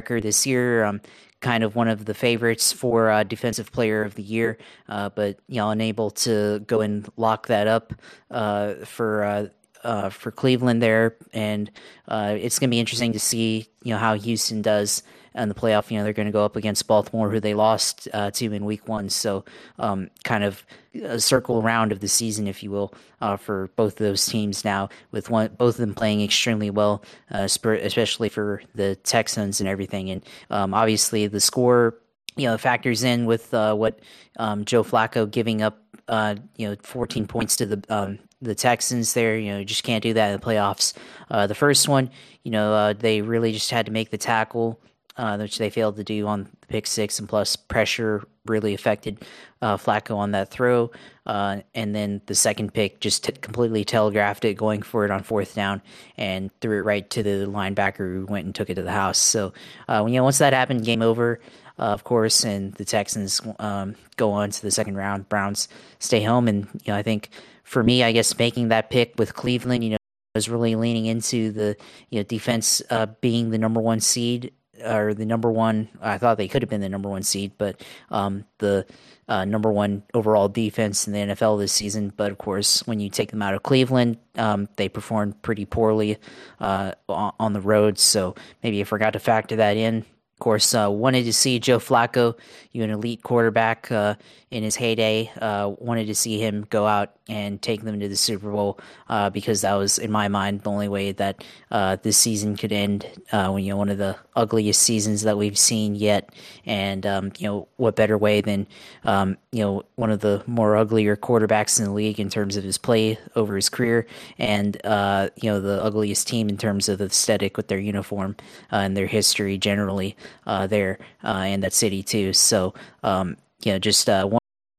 record 0.00 0.22
this 0.22 0.46
year. 0.46 0.84
Um, 0.84 1.00
kind 1.40 1.62
of 1.62 1.76
one 1.76 1.88
of 1.88 2.04
the 2.04 2.14
favorites 2.14 2.72
for 2.72 3.10
uh, 3.10 3.22
defensive 3.22 3.72
player 3.72 4.02
of 4.02 4.14
the 4.14 4.22
year, 4.22 4.58
uh, 4.88 5.08
but 5.10 5.38
know 5.56 5.70
unable 5.70 6.10
to 6.10 6.60
go 6.60 6.80
and 6.80 7.08
lock 7.16 7.46
that 7.48 7.66
up 7.66 7.92
uh, 8.30 8.74
for 8.84 9.24
uh, 9.24 9.46
uh, 9.84 10.10
for 10.10 10.30
Cleveland 10.30 10.82
there, 10.82 11.16
and 11.32 11.70
uh, 12.08 12.36
it's 12.38 12.58
going 12.58 12.68
to 12.68 12.74
be 12.74 12.80
interesting 12.80 13.12
to 13.12 13.20
see 13.20 13.66
you 13.82 13.92
know 13.92 13.98
how 13.98 14.14
Houston 14.14 14.62
does 14.62 15.02
in 15.42 15.48
the 15.48 15.54
playoff. 15.54 15.90
You 15.90 15.98
know, 15.98 16.04
they're 16.04 16.12
going 16.12 16.26
to 16.26 16.32
go 16.32 16.44
up 16.44 16.56
against 16.56 16.86
Baltimore, 16.86 17.30
who 17.30 17.40
they 17.40 17.54
lost 17.54 18.08
uh, 18.12 18.30
to 18.32 18.52
in 18.52 18.64
Week 18.64 18.88
One. 18.88 19.08
So, 19.08 19.44
um, 19.78 20.10
kind 20.24 20.44
of 20.44 20.64
a 21.02 21.20
circle 21.20 21.60
around 21.60 21.92
of 21.92 22.00
the 22.00 22.08
season, 22.08 22.46
if 22.46 22.62
you 22.62 22.70
will, 22.70 22.94
uh, 23.20 23.36
for 23.36 23.68
both 23.76 23.94
of 23.94 24.06
those 24.06 24.24
teams 24.26 24.64
now, 24.64 24.88
with 25.10 25.30
one 25.30 25.48
both 25.56 25.74
of 25.74 25.80
them 25.80 25.94
playing 25.94 26.22
extremely 26.22 26.70
well, 26.70 27.02
uh, 27.32 27.38
especially 27.38 28.28
for 28.28 28.62
the 28.74 28.96
Texans 28.96 29.60
and 29.60 29.68
everything. 29.68 30.10
And 30.10 30.22
um, 30.50 30.74
obviously, 30.74 31.26
the 31.26 31.40
score 31.40 31.96
you 32.36 32.46
know 32.46 32.58
factors 32.58 33.02
in 33.02 33.26
with 33.26 33.52
uh, 33.52 33.74
what 33.74 33.98
um, 34.38 34.64
Joe 34.64 34.84
Flacco 34.84 35.30
giving 35.30 35.62
up 35.62 35.82
uh, 36.08 36.36
you 36.56 36.68
know 36.68 36.76
14 36.82 37.26
points 37.26 37.56
to 37.56 37.66
the 37.66 37.82
um, 37.88 38.18
the 38.42 38.54
Texans 38.54 39.14
there. 39.14 39.38
You 39.38 39.52
know, 39.52 39.64
just 39.64 39.82
can't 39.82 40.02
do 40.02 40.14
that 40.14 40.32
in 40.32 40.40
the 40.40 40.46
playoffs. 40.46 40.94
Uh, 41.30 41.46
the 41.46 41.54
first 41.54 41.88
one, 41.88 42.10
you 42.42 42.50
know, 42.50 42.72
uh, 42.72 42.92
they 42.92 43.22
really 43.22 43.52
just 43.52 43.70
had 43.70 43.86
to 43.86 43.92
make 43.92 44.10
the 44.10 44.18
tackle 44.18 44.80
uh, 45.16 45.36
which 45.36 45.58
they 45.58 45.70
failed 45.70 45.96
to 45.96 46.04
do 46.04 46.26
on 46.26 46.44
the 46.60 46.66
pick 46.66 46.86
six, 46.86 47.18
and 47.18 47.28
plus 47.28 47.56
pressure 47.56 48.26
really 48.46 48.74
affected 48.74 49.24
uh, 49.62 49.76
Flacco 49.76 50.16
on 50.16 50.32
that 50.32 50.50
throw. 50.50 50.90
Uh, 51.24 51.58
and 51.74 51.94
then 51.94 52.20
the 52.26 52.34
second 52.34 52.72
pick 52.72 53.00
just 53.00 53.24
t- 53.24 53.32
completely 53.32 53.84
telegraphed 53.84 54.44
it, 54.44 54.54
going 54.54 54.82
for 54.82 55.04
it 55.04 55.10
on 55.10 55.22
fourth 55.22 55.54
down, 55.54 55.82
and 56.16 56.50
threw 56.60 56.78
it 56.78 56.84
right 56.84 57.08
to 57.10 57.22
the 57.22 57.46
linebacker 57.46 58.14
who 58.14 58.26
went 58.26 58.44
and 58.44 58.54
took 58.54 58.70
it 58.70 58.74
to 58.74 58.82
the 58.82 58.92
house. 58.92 59.18
So, 59.18 59.52
uh, 59.88 60.04
you 60.06 60.14
know, 60.14 60.24
once 60.24 60.38
that 60.38 60.52
happened, 60.52 60.84
game 60.84 61.02
over. 61.02 61.40
Uh, 61.78 61.92
of 61.92 62.04
course, 62.04 62.42
and 62.42 62.72
the 62.74 62.86
Texans 62.86 63.42
um, 63.58 63.96
go 64.16 64.30
on 64.30 64.48
to 64.48 64.62
the 64.62 64.70
second 64.70 64.96
round. 64.96 65.28
Browns 65.28 65.68
stay 65.98 66.22
home, 66.22 66.48
and 66.48 66.66
you 66.72 66.90
know, 66.90 66.96
I 66.96 67.02
think 67.02 67.28
for 67.64 67.82
me, 67.82 68.02
I 68.02 68.12
guess 68.12 68.38
making 68.38 68.68
that 68.68 68.88
pick 68.88 69.12
with 69.18 69.34
Cleveland, 69.34 69.84
you 69.84 69.90
know, 69.90 69.96
was 70.34 70.48
really 70.48 70.74
leaning 70.74 71.04
into 71.04 71.50
the 71.50 71.76
you 72.08 72.20
know 72.20 72.22
defense 72.22 72.80
uh, 72.88 73.06
being 73.20 73.50
the 73.50 73.58
number 73.58 73.80
one 73.80 74.00
seed 74.00 74.52
or 74.84 75.14
the 75.14 75.26
number 75.26 75.50
one. 75.50 75.88
I 76.00 76.18
thought 76.18 76.38
they 76.38 76.48
could 76.48 76.62
have 76.62 76.68
been 76.68 76.80
the 76.80 76.88
number 76.88 77.08
one 77.08 77.22
seed, 77.22 77.52
but 77.58 77.82
um, 78.10 78.44
the 78.58 78.86
uh, 79.28 79.44
number 79.44 79.72
one 79.72 80.02
overall 80.14 80.48
defense 80.48 81.06
in 81.06 81.12
the 81.12 81.34
NFL 81.34 81.58
this 81.58 81.72
season. 81.72 82.12
But 82.16 82.30
of 82.30 82.38
course, 82.38 82.86
when 82.86 83.00
you 83.00 83.10
take 83.10 83.30
them 83.30 83.42
out 83.42 83.54
of 83.54 83.62
Cleveland, 83.62 84.18
um, 84.36 84.68
they 84.76 84.88
performed 84.88 85.40
pretty 85.42 85.64
poorly 85.64 86.18
uh, 86.60 86.92
on 87.08 87.52
the 87.52 87.60
road. 87.60 87.98
So 87.98 88.34
maybe 88.62 88.80
I 88.80 88.84
forgot 88.84 89.12
to 89.14 89.18
factor 89.18 89.56
that 89.56 89.76
in. 89.76 90.04
Of 90.36 90.40
course, 90.40 90.74
uh, 90.74 90.90
wanted 90.90 91.24
to 91.24 91.32
see 91.32 91.58
Joe 91.58 91.78
Flacco, 91.78 92.36
you 92.72 92.84
an 92.84 92.90
elite 92.90 93.22
quarterback 93.22 93.90
uh, 93.90 94.16
in 94.50 94.62
his 94.62 94.76
heyday. 94.76 95.32
Uh, 95.40 95.72
wanted 95.78 96.08
to 96.08 96.14
see 96.14 96.38
him 96.38 96.66
go 96.68 96.86
out 96.86 97.16
and 97.26 97.60
take 97.60 97.82
them 97.82 97.98
to 97.98 98.06
the 98.06 98.16
Super 98.16 98.52
Bowl 98.52 98.78
uh, 99.08 99.30
because 99.30 99.62
that 99.62 99.72
was, 99.72 99.98
in 99.98 100.12
my 100.12 100.28
mind, 100.28 100.60
the 100.60 100.70
only 100.70 100.88
way 100.88 101.12
that 101.12 101.42
uh, 101.70 101.96
this 102.02 102.18
season 102.18 102.54
could 102.54 102.70
end. 102.70 103.06
Uh, 103.32 103.48
when 103.48 103.64
you 103.64 103.70
know 103.70 103.78
one 103.78 103.88
of 103.88 103.96
the 103.96 104.14
ugliest 104.36 104.82
seasons 104.82 105.22
that 105.22 105.38
we've 105.38 105.58
seen 105.58 105.94
yet, 105.94 106.28
and 106.66 107.06
um, 107.06 107.32
you 107.38 107.48
know 107.48 107.66
what 107.76 107.96
better 107.96 108.18
way 108.18 108.42
than 108.42 108.66
um, 109.04 109.38
you 109.52 109.64
know 109.64 109.84
one 109.94 110.10
of 110.10 110.20
the 110.20 110.44
more 110.46 110.76
uglier 110.76 111.16
quarterbacks 111.16 111.78
in 111.78 111.86
the 111.86 111.92
league 111.92 112.20
in 112.20 112.28
terms 112.28 112.58
of 112.58 112.62
his 112.62 112.76
play 112.76 113.18
over 113.36 113.56
his 113.56 113.70
career, 113.70 114.06
and 114.38 114.76
you 114.84 115.50
know 115.50 115.62
the 115.62 115.82
ugliest 115.82 116.28
team 116.28 116.50
in 116.50 116.58
terms 116.58 116.90
of 116.90 116.98
the 116.98 117.06
aesthetic 117.06 117.56
with 117.56 117.68
their 117.68 117.80
uniform 117.80 118.36
and 118.70 118.94
their 118.94 119.06
history 119.06 119.56
generally 119.56 120.14
uh, 120.46 120.66
there 120.66 120.98
in 121.24 121.60
that 121.60 121.72
city 121.72 122.02
too. 122.02 122.32
So 122.32 122.74
um, 123.02 123.36
you 123.64 123.72
know 123.72 123.78
just 123.78 124.08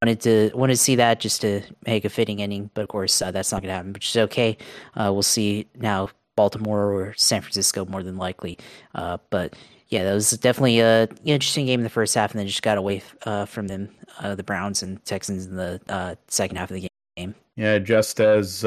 wanted 0.02 0.22
to 0.22 0.52
wanted 0.54 0.74
to 0.74 0.78
see 0.78 0.96
that 0.96 1.20
just 1.20 1.42
to 1.42 1.62
make 1.86 2.06
a 2.06 2.10
fitting 2.10 2.42
ending, 2.42 2.70
but 2.74 2.82
of 2.82 2.88
course 2.88 3.22
uh, 3.22 3.32
that's 3.32 3.52
not 3.52 3.62
going 3.62 3.70
to 3.70 3.74
happen, 3.74 3.94
which 3.94 4.10
is 4.10 4.18
okay. 4.18 4.58
Uh, 4.96 5.12
we'll 5.12 5.24
see 5.24 5.68
now 5.76 6.10
Baltimore 6.36 6.94
or 6.94 7.14
San 7.18 7.42
Francisco 7.42 7.86
more 7.86 8.04
than 8.04 8.18
likely. 8.18 8.58
Uh, 8.94 9.18
but 9.30 9.56
yeah, 9.90 10.04
that 10.04 10.14
was 10.14 10.32
definitely 10.32 10.80
a 10.80 11.08
interesting 11.24 11.66
game 11.66 11.80
in 11.80 11.84
the 11.84 11.90
first 11.90 12.14
half, 12.14 12.32
and 12.32 12.40
then 12.40 12.48
just 12.48 12.62
got 12.62 12.78
away 12.78 13.02
uh, 13.26 13.46
from 13.46 13.68
them, 13.68 13.90
uh, 14.20 14.36
the 14.36 14.44
Browns 14.44 14.84
and 14.84 15.04
Texans 15.06 15.46
in 15.46 15.56
the 15.56 15.82
uh, 15.90 16.16
second 16.28 16.58
half 16.58 16.70
of 16.70 16.76
the 16.76 16.88
game. 17.16 17.34
Yeah, 17.56 17.80
just 17.80 18.20
as 18.20 18.62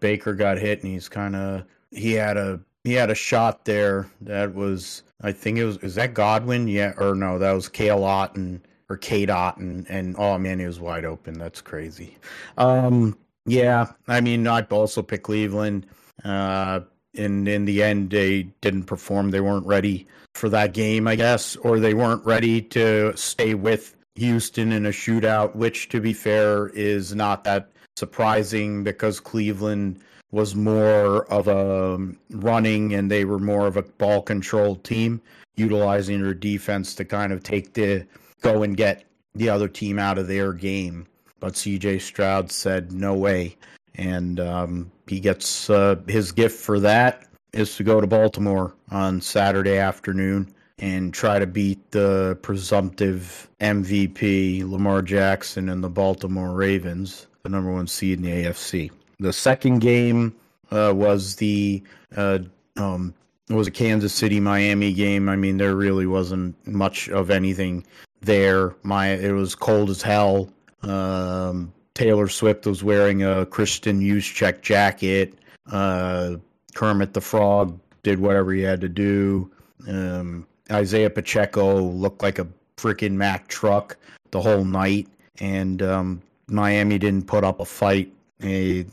Baker 0.00 0.34
got 0.34 0.58
hit, 0.58 0.82
and 0.82 0.92
he's 0.92 1.08
kind 1.08 1.34
of 1.34 1.64
he 1.90 2.12
had 2.12 2.36
a 2.36 2.60
he 2.84 2.92
had 2.92 3.10
a 3.10 3.14
shot 3.14 3.64
there 3.64 4.08
that 4.20 4.54
was 4.54 5.02
I 5.20 5.32
think 5.32 5.58
it 5.58 5.64
was 5.64 5.78
is 5.78 5.94
that 5.94 6.14
Godwin? 6.14 6.68
Yeah, 6.68 6.92
or 6.98 7.14
no, 7.14 7.38
that 7.38 7.52
was 7.52 7.68
Kale 7.68 8.04
Ott 8.04 8.36
and 8.36 8.60
or 8.88 8.96
Cade 8.96 9.28
Otton 9.28 10.14
oh 10.18 10.38
man, 10.38 10.58
he 10.58 10.66
was 10.66 10.80
wide 10.80 11.04
open. 11.04 11.38
That's 11.38 11.60
crazy. 11.60 12.16
Um, 12.56 13.16
yeah, 13.46 13.92
I 14.08 14.20
mean, 14.20 14.46
I'd 14.46 14.70
also 14.72 15.02
pick 15.02 15.22
Cleveland. 15.22 15.86
Uh, 16.24 16.80
and 17.16 17.48
in 17.48 17.64
the 17.64 17.82
end, 17.82 18.10
they 18.10 18.44
didn't 18.60 18.84
perform. 18.84 19.30
They 19.30 19.40
weren't 19.40 19.66
ready 19.66 20.06
for 20.34 20.48
that 20.50 20.74
game, 20.74 21.08
I 21.08 21.16
guess, 21.16 21.56
or 21.56 21.80
they 21.80 21.94
weren't 21.94 22.24
ready 22.24 22.60
to 22.60 23.12
stay 23.16 23.54
with 23.54 23.96
Houston 24.16 24.72
in 24.72 24.86
a 24.86 24.90
shootout. 24.90 25.54
Which, 25.56 25.88
to 25.90 26.00
be 26.00 26.12
fair, 26.12 26.68
is 26.68 27.14
not 27.14 27.44
that 27.44 27.70
surprising 27.96 28.84
because 28.84 29.20
Cleveland 29.20 30.00
was 30.30 30.54
more 30.54 31.24
of 31.32 31.48
a 31.48 31.98
running 32.30 32.94
and 32.94 33.10
they 33.10 33.24
were 33.24 33.38
more 33.38 33.66
of 33.66 33.76
a 33.76 33.82
ball 33.82 34.22
control 34.22 34.76
team, 34.76 35.20
utilizing 35.54 36.22
their 36.22 36.34
defense 36.34 36.94
to 36.94 37.04
kind 37.04 37.32
of 37.32 37.42
take 37.42 37.74
the 37.74 38.06
go 38.42 38.62
and 38.62 38.76
get 38.76 39.04
the 39.34 39.48
other 39.48 39.68
team 39.68 39.98
out 39.98 40.18
of 40.18 40.28
their 40.28 40.52
game. 40.52 41.06
But 41.40 41.54
CJ 41.54 42.00
Stroud 42.00 42.50
said, 42.50 42.92
no 42.92 43.14
way. 43.14 43.56
And 43.94 44.40
um, 44.40 44.90
he 45.06 45.20
gets 45.20 45.70
uh, 45.70 45.96
his 46.06 46.32
gift 46.32 46.60
for 46.60 46.80
that 46.80 47.26
is 47.52 47.76
to 47.76 47.84
go 47.84 48.00
to 48.00 48.06
Baltimore 48.06 48.74
on 48.90 49.20
Saturday 49.20 49.78
afternoon 49.78 50.52
and 50.78 51.14
try 51.14 51.38
to 51.38 51.46
beat 51.46 51.90
the 51.90 52.38
presumptive 52.42 53.48
MVP 53.60 54.68
Lamar 54.68 55.00
Jackson 55.00 55.70
and 55.70 55.82
the 55.82 55.88
Baltimore 55.88 56.52
Ravens, 56.52 57.26
the 57.42 57.48
number 57.48 57.72
one 57.72 57.86
seed 57.86 58.18
in 58.18 58.24
the 58.24 58.44
AFC. 58.44 58.90
The 59.18 59.32
second 59.32 59.80
game 59.80 60.34
uh, 60.70 60.92
was 60.94 61.36
the 61.36 61.82
uh, 62.16 62.40
um, 62.76 63.14
was 63.48 63.66
a 63.66 63.70
Kansas 63.70 64.12
City 64.12 64.40
Miami 64.40 64.92
game. 64.92 65.28
I 65.28 65.36
mean, 65.36 65.56
there 65.56 65.76
really 65.76 66.06
wasn't 66.06 66.54
much 66.66 67.08
of 67.08 67.30
anything 67.30 67.84
there. 68.20 68.74
My 68.82 69.08
it 69.08 69.32
was 69.32 69.54
cold 69.54 69.90
as 69.90 70.02
hell. 70.02 70.50
Um, 70.82 71.72
Taylor 71.94 72.28
Swift 72.28 72.66
was 72.66 72.84
wearing 72.84 73.22
a 73.22 73.46
Kristin 73.46 74.00
Juszczyk 74.00 74.60
jacket. 74.60 75.34
Uh, 75.70 76.36
Kermit 76.74 77.14
the 77.14 77.20
Frog 77.20 77.78
did 78.02 78.18
whatever 78.18 78.52
he 78.52 78.60
had 78.60 78.80
to 78.82 78.88
do. 78.88 79.50
Um, 79.88 80.46
Isaiah 80.70 81.10
Pacheco 81.10 81.80
looked 81.80 82.22
like 82.22 82.38
a 82.38 82.46
freaking 82.76 83.12
Mack 83.12 83.48
truck 83.48 83.96
the 84.30 84.40
whole 84.40 84.64
night, 84.64 85.08
and 85.40 85.80
um, 85.82 86.22
Miami 86.48 86.98
didn't 86.98 87.26
put 87.26 87.44
up 87.44 87.60
a 87.60 87.64
fight. 87.64 88.12
A, 88.42 88.84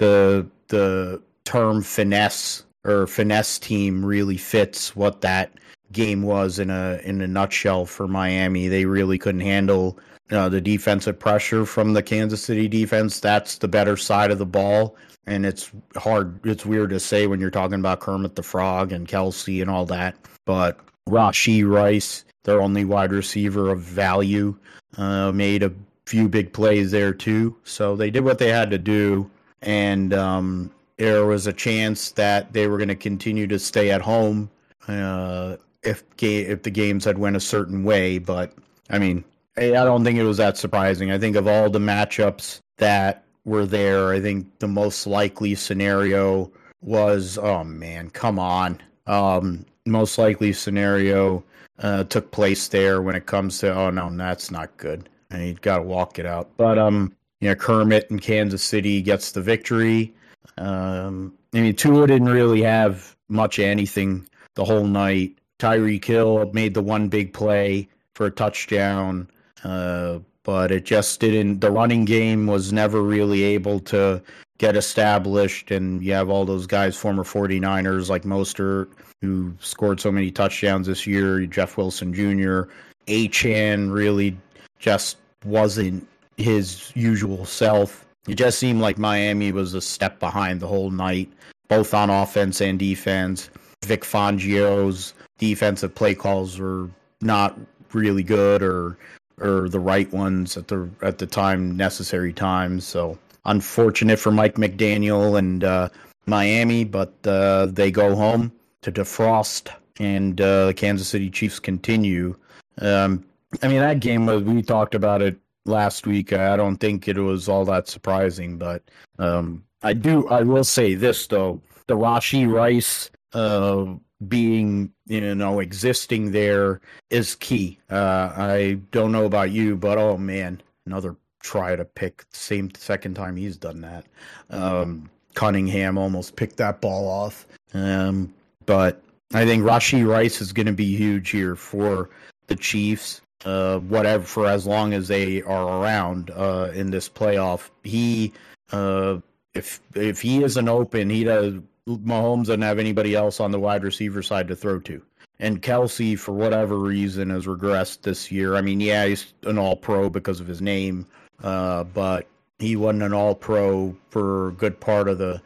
the 0.00 0.46
the 0.68 1.22
term 1.44 1.82
finesse 1.82 2.64
or 2.84 3.06
finesse 3.06 3.58
team 3.58 4.04
really 4.04 4.38
fits 4.38 4.96
what 4.96 5.20
that 5.20 5.52
game 5.92 6.22
was 6.22 6.58
in 6.58 6.70
a 6.70 7.00
in 7.04 7.20
a 7.20 7.26
nutshell 7.26 7.84
for 7.84 8.08
Miami. 8.08 8.66
They 8.66 8.86
really 8.86 9.18
couldn't 9.18 9.42
handle 9.42 9.98
uh, 10.30 10.48
the 10.48 10.60
defensive 10.60 11.18
pressure 11.18 11.66
from 11.66 11.92
the 11.92 12.02
Kansas 12.02 12.42
City 12.42 12.66
defense. 12.66 13.20
That's 13.20 13.58
the 13.58 13.68
better 13.68 13.96
side 13.98 14.30
of 14.30 14.38
the 14.38 14.46
ball, 14.46 14.96
and 15.26 15.44
it's 15.44 15.70
hard. 15.96 16.40
It's 16.46 16.64
weird 16.64 16.90
to 16.90 17.00
say 17.00 17.26
when 17.26 17.38
you're 17.38 17.50
talking 17.50 17.78
about 17.78 18.00
Kermit 18.00 18.36
the 18.36 18.42
Frog 18.42 18.92
and 18.92 19.06
Kelce 19.06 19.60
and 19.60 19.70
all 19.70 19.84
that, 19.86 20.16
but 20.46 20.80
Rashee 21.10 21.68
Rice, 21.70 22.24
their 22.44 22.62
only 22.62 22.86
wide 22.86 23.12
receiver 23.12 23.68
of 23.68 23.80
value, 23.80 24.56
uh, 24.96 25.30
made 25.32 25.62
a 25.62 25.72
few 26.06 26.26
big 26.26 26.54
plays 26.54 26.90
there 26.90 27.12
too. 27.12 27.54
So 27.64 27.96
they 27.96 28.10
did 28.10 28.24
what 28.24 28.38
they 28.38 28.48
had 28.48 28.70
to 28.70 28.78
do, 28.78 29.30
and 29.62 30.12
um, 30.14 30.70
there 30.96 31.26
was 31.26 31.46
a 31.46 31.52
chance 31.52 32.12
that 32.12 32.52
they 32.52 32.66
were 32.66 32.78
going 32.78 32.88
to 32.88 32.94
continue 32.94 33.46
to 33.46 33.58
stay 33.58 33.90
at 33.90 34.00
home. 34.00 34.50
Uh, 34.88 35.56
if 35.82 36.04
ga- 36.16 36.46
if 36.46 36.62
the 36.62 36.70
games 36.70 37.04
had 37.04 37.18
went 37.18 37.36
a 37.36 37.40
certain 37.40 37.84
way. 37.84 38.18
But 38.18 38.52
I 38.90 38.98
mean, 38.98 39.24
I 39.56 39.70
don't 39.70 40.04
think 40.04 40.18
it 40.18 40.24
was 40.24 40.38
that 40.38 40.56
surprising. 40.56 41.10
I 41.10 41.18
think 41.18 41.36
of 41.36 41.46
all 41.46 41.70
the 41.70 41.78
matchups 41.78 42.60
that 42.78 43.24
were 43.44 43.66
there, 43.66 44.12
I 44.12 44.20
think 44.20 44.58
the 44.58 44.68
most 44.68 45.06
likely 45.06 45.54
scenario 45.54 46.50
was 46.82 47.38
oh 47.38 47.64
man, 47.64 48.10
come 48.10 48.38
on. 48.38 48.80
Um, 49.06 49.64
most 49.86 50.18
likely 50.18 50.52
scenario 50.52 51.42
uh, 51.78 52.04
took 52.04 52.30
place 52.30 52.68
there 52.68 53.02
when 53.02 53.14
it 53.16 53.26
comes 53.26 53.58
to 53.58 53.74
oh 53.74 53.90
no, 53.90 54.10
that's 54.16 54.50
not 54.50 54.76
good. 54.76 55.08
And 55.30 55.46
you 55.46 55.54
got 55.54 55.78
to 55.78 55.82
walk 55.84 56.18
it 56.18 56.26
out. 56.26 56.50
But 56.56 56.76
um, 56.78 57.14
you 57.40 57.48
know, 57.48 57.54
Kermit 57.54 58.06
in 58.10 58.18
Kansas 58.18 58.62
City 58.62 59.02
gets 59.02 59.32
the 59.32 59.40
victory. 59.40 60.14
Um, 60.58 61.34
I 61.54 61.60
mean, 61.60 61.74
Tua 61.74 62.06
didn't 62.06 62.28
really 62.28 62.62
have 62.62 63.16
much 63.28 63.58
anything 63.58 64.26
the 64.54 64.64
whole 64.64 64.86
night. 64.86 65.36
Tyreek 65.58 66.04
Hill 66.04 66.50
made 66.52 66.74
the 66.74 66.82
one 66.82 67.08
big 67.08 67.32
play 67.32 67.88
for 68.14 68.26
a 68.26 68.30
touchdown, 68.30 69.28
uh, 69.64 70.18
but 70.42 70.70
it 70.70 70.84
just 70.84 71.20
didn't. 71.20 71.60
The 71.60 71.70
running 71.70 72.04
game 72.04 72.46
was 72.46 72.72
never 72.72 73.02
really 73.02 73.42
able 73.42 73.80
to 73.80 74.22
get 74.58 74.76
established, 74.76 75.70
and 75.70 76.02
you 76.02 76.12
have 76.12 76.28
all 76.28 76.44
those 76.44 76.66
guys, 76.66 76.96
former 76.96 77.24
49ers 77.24 78.08
like 78.08 78.22
Mostert, 78.24 78.88
who 79.22 79.54
scored 79.60 80.00
so 80.00 80.12
many 80.12 80.30
touchdowns 80.30 80.86
this 80.86 81.06
year, 81.06 81.46
Jeff 81.46 81.76
Wilson 81.76 82.12
Jr., 82.12 82.70
Achane 83.06 83.92
really 83.92 84.36
just 84.78 85.16
wasn't 85.44 86.06
his 86.40 86.92
usual 86.94 87.44
self. 87.44 88.06
It 88.28 88.34
just 88.34 88.58
seemed 88.58 88.80
like 88.80 88.98
Miami 88.98 89.52
was 89.52 89.74
a 89.74 89.80
step 89.80 90.18
behind 90.20 90.60
the 90.60 90.66
whole 90.66 90.90
night, 90.90 91.32
both 91.68 91.94
on 91.94 92.10
offense 92.10 92.60
and 92.60 92.78
defense. 92.78 93.50
Vic 93.84 94.02
Fangio's 94.02 95.14
defensive 95.38 95.94
play 95.94 96.14
calls 96.14 96.58
were 96.58 96.90
not 97.20 97.58
really 97.92 98.22
good 98.22 98.62
or 98.62 98.96
or 99.40 99.70
the 99.70 99.80
right 99.80 100.12
ones 100.12 100.56
at 100.56 100.68
the 100.68 100.88
at 101.02 101.18
the 101.18 101.26
time 101.26 101.76
necessary 101.76 102.32
times. 102.32 102.86
So 102.86 103.18
unfortunate 103.46 104.18
for 104.18 104.30
Mike 104.30 104.56
McDaniel 104.56 105.38
and 105.38 105.64
uh, 105.64 105.88
Miami, 106.26 106.84
but 106.84 107.14
uh, 107.26 107.66
they 107.66 107.90
go 107.90 108.14
home 108.14 108.52
to 108.82 108.92
defrost, 108.92 109.70
and 109.98 110.40
uh, 110.40 110.66
the 110.66 110.74
Kansas 110.74 111.08
City 111.08 111.30
Chiefs 111.30 111.58
continue. 111.58 112.36
Um, 112.78 113.24
I 113.62 113.68
mean 113.68 113.80
that 113.80 114.00
game 114.00 114.26
was, 114.26 114.42
we 114.42 114.62
talked 114.62 114.94
about 114.94 115.22
it 115.22 115.38
last 115.64 116.06
week. 116.06 116.32
I 116.32 116.56
don't 116.56 116.76
think 116.76 117.08
it 117.08 117.18
was 117.18 117.48
all 117.48 117.64
that 117.66 117.88
surprising, 117.88 118.58
but 118.58 118.82
um, 119.18 119.64
I 119.82 119.92
do. 119.92 120.28
I 120.28 120.42
will 120.42 120.64
say 120.64 120.94
this 120.94 121.26
though: 121.26 121.60
the 121.86 121.96
Rashee 121.96 122.50
Rice 122.50 123.10
uh, 123.32 123.86
being 124.28 124.92
you 125.06 125.34
know 125.34 125.60
existing 125.60 126.32
there 126.32 126.80
is 127.10 127.34
key. 127.36 127.78
Uh, 127.90 128.32
I 128.36 128.78
don't 128.90 129.12
know 129.12 129.24
about 129.24 129.50
you, 129.50 129.76
but 129.76 129.98
oh 129.98 130.16
man, 130.16 130.60
another 130.86 131.16
try 131.42 131.74
to 131.74 131.84
pick 131.84 132.24
same 132.32 132.70
second 132.74 133.14
time 133.14 133.36
he's 133.36 133.56
done 133.56 133.80
that. 133.80 134.04
Um, 134.50 135.08
Cunningham 135.34 135.96
almost 135.96 136.36
picked 136.36 136.56
that 136.58 136.80
ball 136.80 137.08
off, 137.08 137.46
um, 137.72 138.32
but 138.66 139.02
I 139.32 139.44
think 139.44 139.64
Rashee 139.64 140.06
Rice 140.06 140.40
is 140.40 140.52
going 140.52 140.66
to 140.66 140.72
be 140.72 140.96
huge 140.96 141.30
here 141.30 141.54
for 141.54 142.10
the 142.48 142.56
Chiefs. 142.56 143.20
Uh, 143.44 143.78
whatever 143.78 144.22
for 144.22 144.46
as 144.46 144.66
long 144.66 144.92
as 144.92 145.08
they 145.08 145.40
are 145.42 145.80
around 145.80 146.30
uh, 146.30 146.70
in 146.74 146.90
this 146.90 147.08
playoff. 147.08 147.70
He, 147.82 148.34
uh, 148.70 149.16
if 149.54 149.80
if 149.94 150.20
he 150.20 150.44
isn't 150.44 150.68
open, 150.68 151.08
he 151.08 151.24
does. 151.24 151.54
Mahomes 151.88 152.46
doesn't 152.46 152.60
have 152.60 152.78
anybody 152.78 153.14
else 153.14 153.40
on 153.40 153.50
the 153.50 153.58
wide 153.58 153.82
receiver 153.82 154.22
side 154.22 154.46
to 154.48 154.56
throw 154.56 154.78
to. 154.80 155.00
And 155.38 155.62
Kelce, 155.62 156.18
for 156.18 156.32
whatever 156.32 156.76
reason, 156.76 157.30
has 157.30 157.46
regressed 157.46 158.02
this 158.02 158.30
year. 158.30 158.56
I 158.56 158.60
mean, 158.60 158.78
yeah, 158.78 159.06
he's 159.06 159.32
an 159.44 159.58
All 159.58 159.74
Pro 159.74 160.10
because 160.10 160.40
of 160.40 160.46
his 160.46 160.60
name, 160.60 161.06
uh, 161.42 161.84
but 161.84 162.26
he 162.58 162.76
wasn't 162.76 163.04
an 163.04 163.14
All 163.14 163.34
Pro 163.34 163.96
for 164.10 164.48
a 164.48 164.52
good 164.52 164.78
part 164.78 165.08
of 165.08 165.16
the 165.16 165.40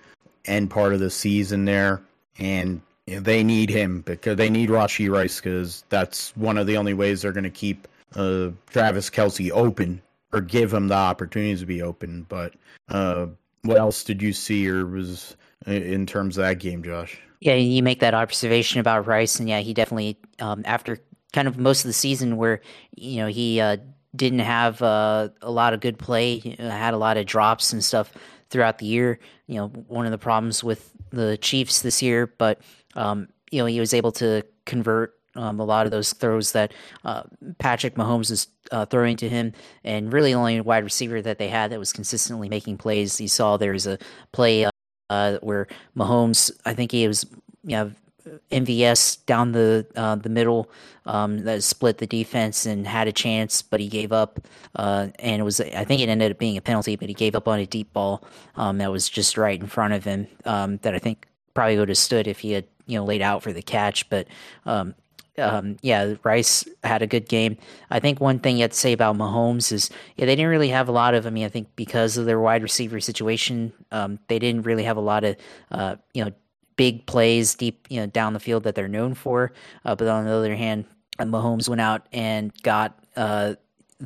end 0.46 0.68
part 0.68 0.94
of 0.94 1.00
the 1.00 1.10
season 1.10 1.64
there, 1.64 2.02
and 2.40 2.82
they 3.06 3.44
need 3.44 3.70
him 3.70 4.00
because 4.02 4.36
they 4.36 4.50
need 4.50 4.68
Rashee 4.68 5.10
Rice 5.10 5.40
because 5.40 5.84
that's 5.88 6.36
one 6.36 6.58
of 6.58 6.66
the 6.66 6.76
only 6.76 6.94
ways 6.94 7.22
they're 7.22 7.32
going 7.32 7.44
to 7.44 7.50
keep 7.50 7.86
uh, 8.16 8.50
Travis 8.68 9.10
Kelce 9.10 9.50
open 9.50 10.00
or 10.32 10.40
give 10.40 10.72
him 10.72 10.88
the 10.88 10.94
opportunities 10.94 11.60
to 11.60 11.66
be 11.66 11.82
open. 11.82 12.26
But 12.28 12.54
uh, 12.88 13.26
what 13.62 13.78
else 13.78 14.04
did 14.04 14.22
you 14.22 14.32
see 14.32 14.68
or 14.68 14.86
was 14.86 15.36
in 15.66 16.06
terms 16.06 16.38
of 16.38 16.44
that 16.44 16.58
game, 16.58 16.82
Josh? 16.82 17.18
Yeah, 17.40 17.54
you 17.54 17.82
make 17.82 18.00
that 18.00 18.14
observation 18.14 18.80
about 18.80 19.06
Rice, 19.06 19.38
and 19.38 19.48
yeah, 19.48 19.60
he 19.60 19.74
definitely 19.74 20.18
um, 20.40 20.62
after 20.64 20.98
kind 21.32 21.46
of 21.46 21.58
most 21.58 21.84
of 21.84 21.88
the 21.88 21.94
season 21.94 22.36
where 22.36 22.62
you 22.96 23.18
know 23.18 23.26
he 23.26 23.60
uh, 23.60 23.76
didn't 24.16 24.38
have 24.38 24.80
uh, 24.80 25.28
a 25.42 25.50
lot 25.50 25.74
of 25.74 25.80
good 25.80 25.98
play, 25.98 26.38
had 26.58 26.94
a 26.94 26.98
lot 26.98 27.18
of 27.18 27.26
drops 27.26 27.72
and 27.72 27.84
stuff 27.84 28.12
throughout 28.48 28.78
the 28.78 28.86
year. 28.86 29.18
You 29.46 29.56
know, 29.56 29.68
one 29.68 30.06
of 30.06 30.12
the 30.12 30.18
problems 30.18 30.64
with 30.64 30.90
the 31.10 31.36
Chiefs 31.36 31.82
this 31.82 32.00
year, 32.00 32.26
but 32.26 32.60
um, 32.96 33.28
you 33.50 33.58
know, 33.60 33.66
he 33.66 33.80
was 33.80 33.94
able 33.94 34.12
to 34.12 34.42
convert 34.66 35.14
um, 35.36 35.58
a 35.60 35.64
lot 35.64 35.86
of 35.86 35.92
those 35.92 36.12
throws 36.12 36.52
that 36.52 36.72
uh, 37.04 37.24
Patrick 37.58 37.96
Mahomes 37.96 38.30
is 38.30 38.48
uh, 38.70 38.86
throwing 38.86 39.16
to 39.16 39.28
him, 39.28 39.52
and 39.82 40.12
really 40.12 40.34
only 40.34 40.60
wide 40.60 40.84
receiver 40.84 41.20
that 41.22 41.38
they 41.38 41.48
had 41.48 41.70
that 41.70 41.78
was 41.78 41.92
consistently 41.92 42.48
making 42.48 42.78
plays. 42.78 43.20
You 43.20 43.28
saw 43.28 43.56
there 43.56 43.72
was 43.72 43.86
a 43.86 43.98
play 44.32 44.66
uh, 45.10 45.38
where 45.38 45.66
Mahomes, 45.96 46.50
I 46.64 46.74
think 46.74 46.92
he 46.92 47.06
was, 47.08 47.26
you 47.64 47.76
know, 47.76 47.92
MVS 48.50 49.24
down 49.26 49.52
the 49.52 49.86
uh, 49.96 50.16
the 50.16 50.30
middle 50.30 50.70
um, 51.04 51.44
that 51.44 51.62
split 51.62 51.98
the 51.98 52.06
defense 52.06 52.64
and 52.64 52.86
had 52.86 53.06
a 53.06 53.12
chance, 53.12 53.60
but 53.60 53.80
he 53.80 53.88
gave 53.88 54.12
up. 54.12 54.40
Uh, 54.74 55.08
and 55.18 55.40
it 55.40 55.44
was 55.44 55.60
I 55.60 55.84
think 55.84 56.00
it 56.00 56.08
ended 56.08 56.32
up 56.32 56.38
being 56.38 56.56
a 56.56 56.62
penalty, 56.62 56.96
but 56.96 57.08
he 57.08 57.14
gave 57.14 57.34
up 57.34 57.48
on 57.48 57.58
a 57.58 57.66
deep 57.66 57.92
ball 57.92 58.24
um, 58.56 58.78
that 58.78 58.90
was 58.90 59.08
just 59.08 59.36
right 59.36 59.60
in 59.60 59.66
front 59.66 59.92
of 59.94 60.04
him. 60.04 60.26
Um, 60.46 60.78
that 60.78 60.94
I 60.94 60.98
think 60.98 61.26
probably 61.52 61.78
would 61.78 61.90
have 61.90 61.98
stood 61.98 62.26
if 62.26 62.40
he 62.40 62.52
had 62.52 62.66
you 62.86 62.98
know 62.98 63.04
laid 63.04 63.22
out 63.22 63.42
for 63.42 63.52
the 63.52 63.62
catch. 63.62 64.08
But 64.08 64.28
um, 64.66 64.94
um, 65.38 65.76
yeah, 65.82 66.14
Rice 66.22 66.68
had 66.82 67.02
a 67.02 67.06
good 67.06 67.28
game. 67.28 67.56
I 67.90 68.00
think 68.00 68.20
one 68.20 68.38
thing 68.38 68.56
you 68.56 68.62
have 68.62 68.70
to 68.70 68.76
say 68.76 68.92
about 68.92 69.16
Mahomes 69.16 69.72
is, 69.72 69.90
yeah, 70.16 70.26
they 70.26 70.36
didn't 70.36 70.50
really 70.50 70.68
have 70.68 70.88
a 70.88 70.92
lot 70.92 71.14
of. 71.14 71.26
I 71.26 71.30
mean, 71.30 71.44
I 71.44 71.48
think 71.48 71.68
because 71.76 72.16
of 72.16 72.26
their 72.26 72.40
wide 72.40 72.62
receiver 72.62 73.00
situation, 73.00 73.72
um, 73.90 74.18
they 74.28 74.38
didn't 74.38 74.62
really 74.62 74.84
have 74.84 74.96
a 74.96 75.00
lot 75.00 75.24
of, 75.24 75.36
uh, 75.70 75.96
you 76.12 76.24
know, 76.24 76.30
big 76.76 77.06
plays 77.06 77.54
deep, 77.54 77.86
you 77.90 78.00
know, 78.00 78.06
down 78.06 78.32
the 78.32 78.40
field 78.40 78.64
that 78.64 78.74
they're 78.74 78.88
known 78.88 79.14
for. 79.14 79.52
Uh, 79.84 79.94
but 79.94 80.08
on 80.08 80.24
the 80.24 80.32
other 80.32 80.54
hand, 80.54 80.84
Mahomes 81.18 81.68
went 81.68 81.80
out 81.80 82.06
and 82.12 82.52
got 82.62 82.98
uh, 83.16 83.54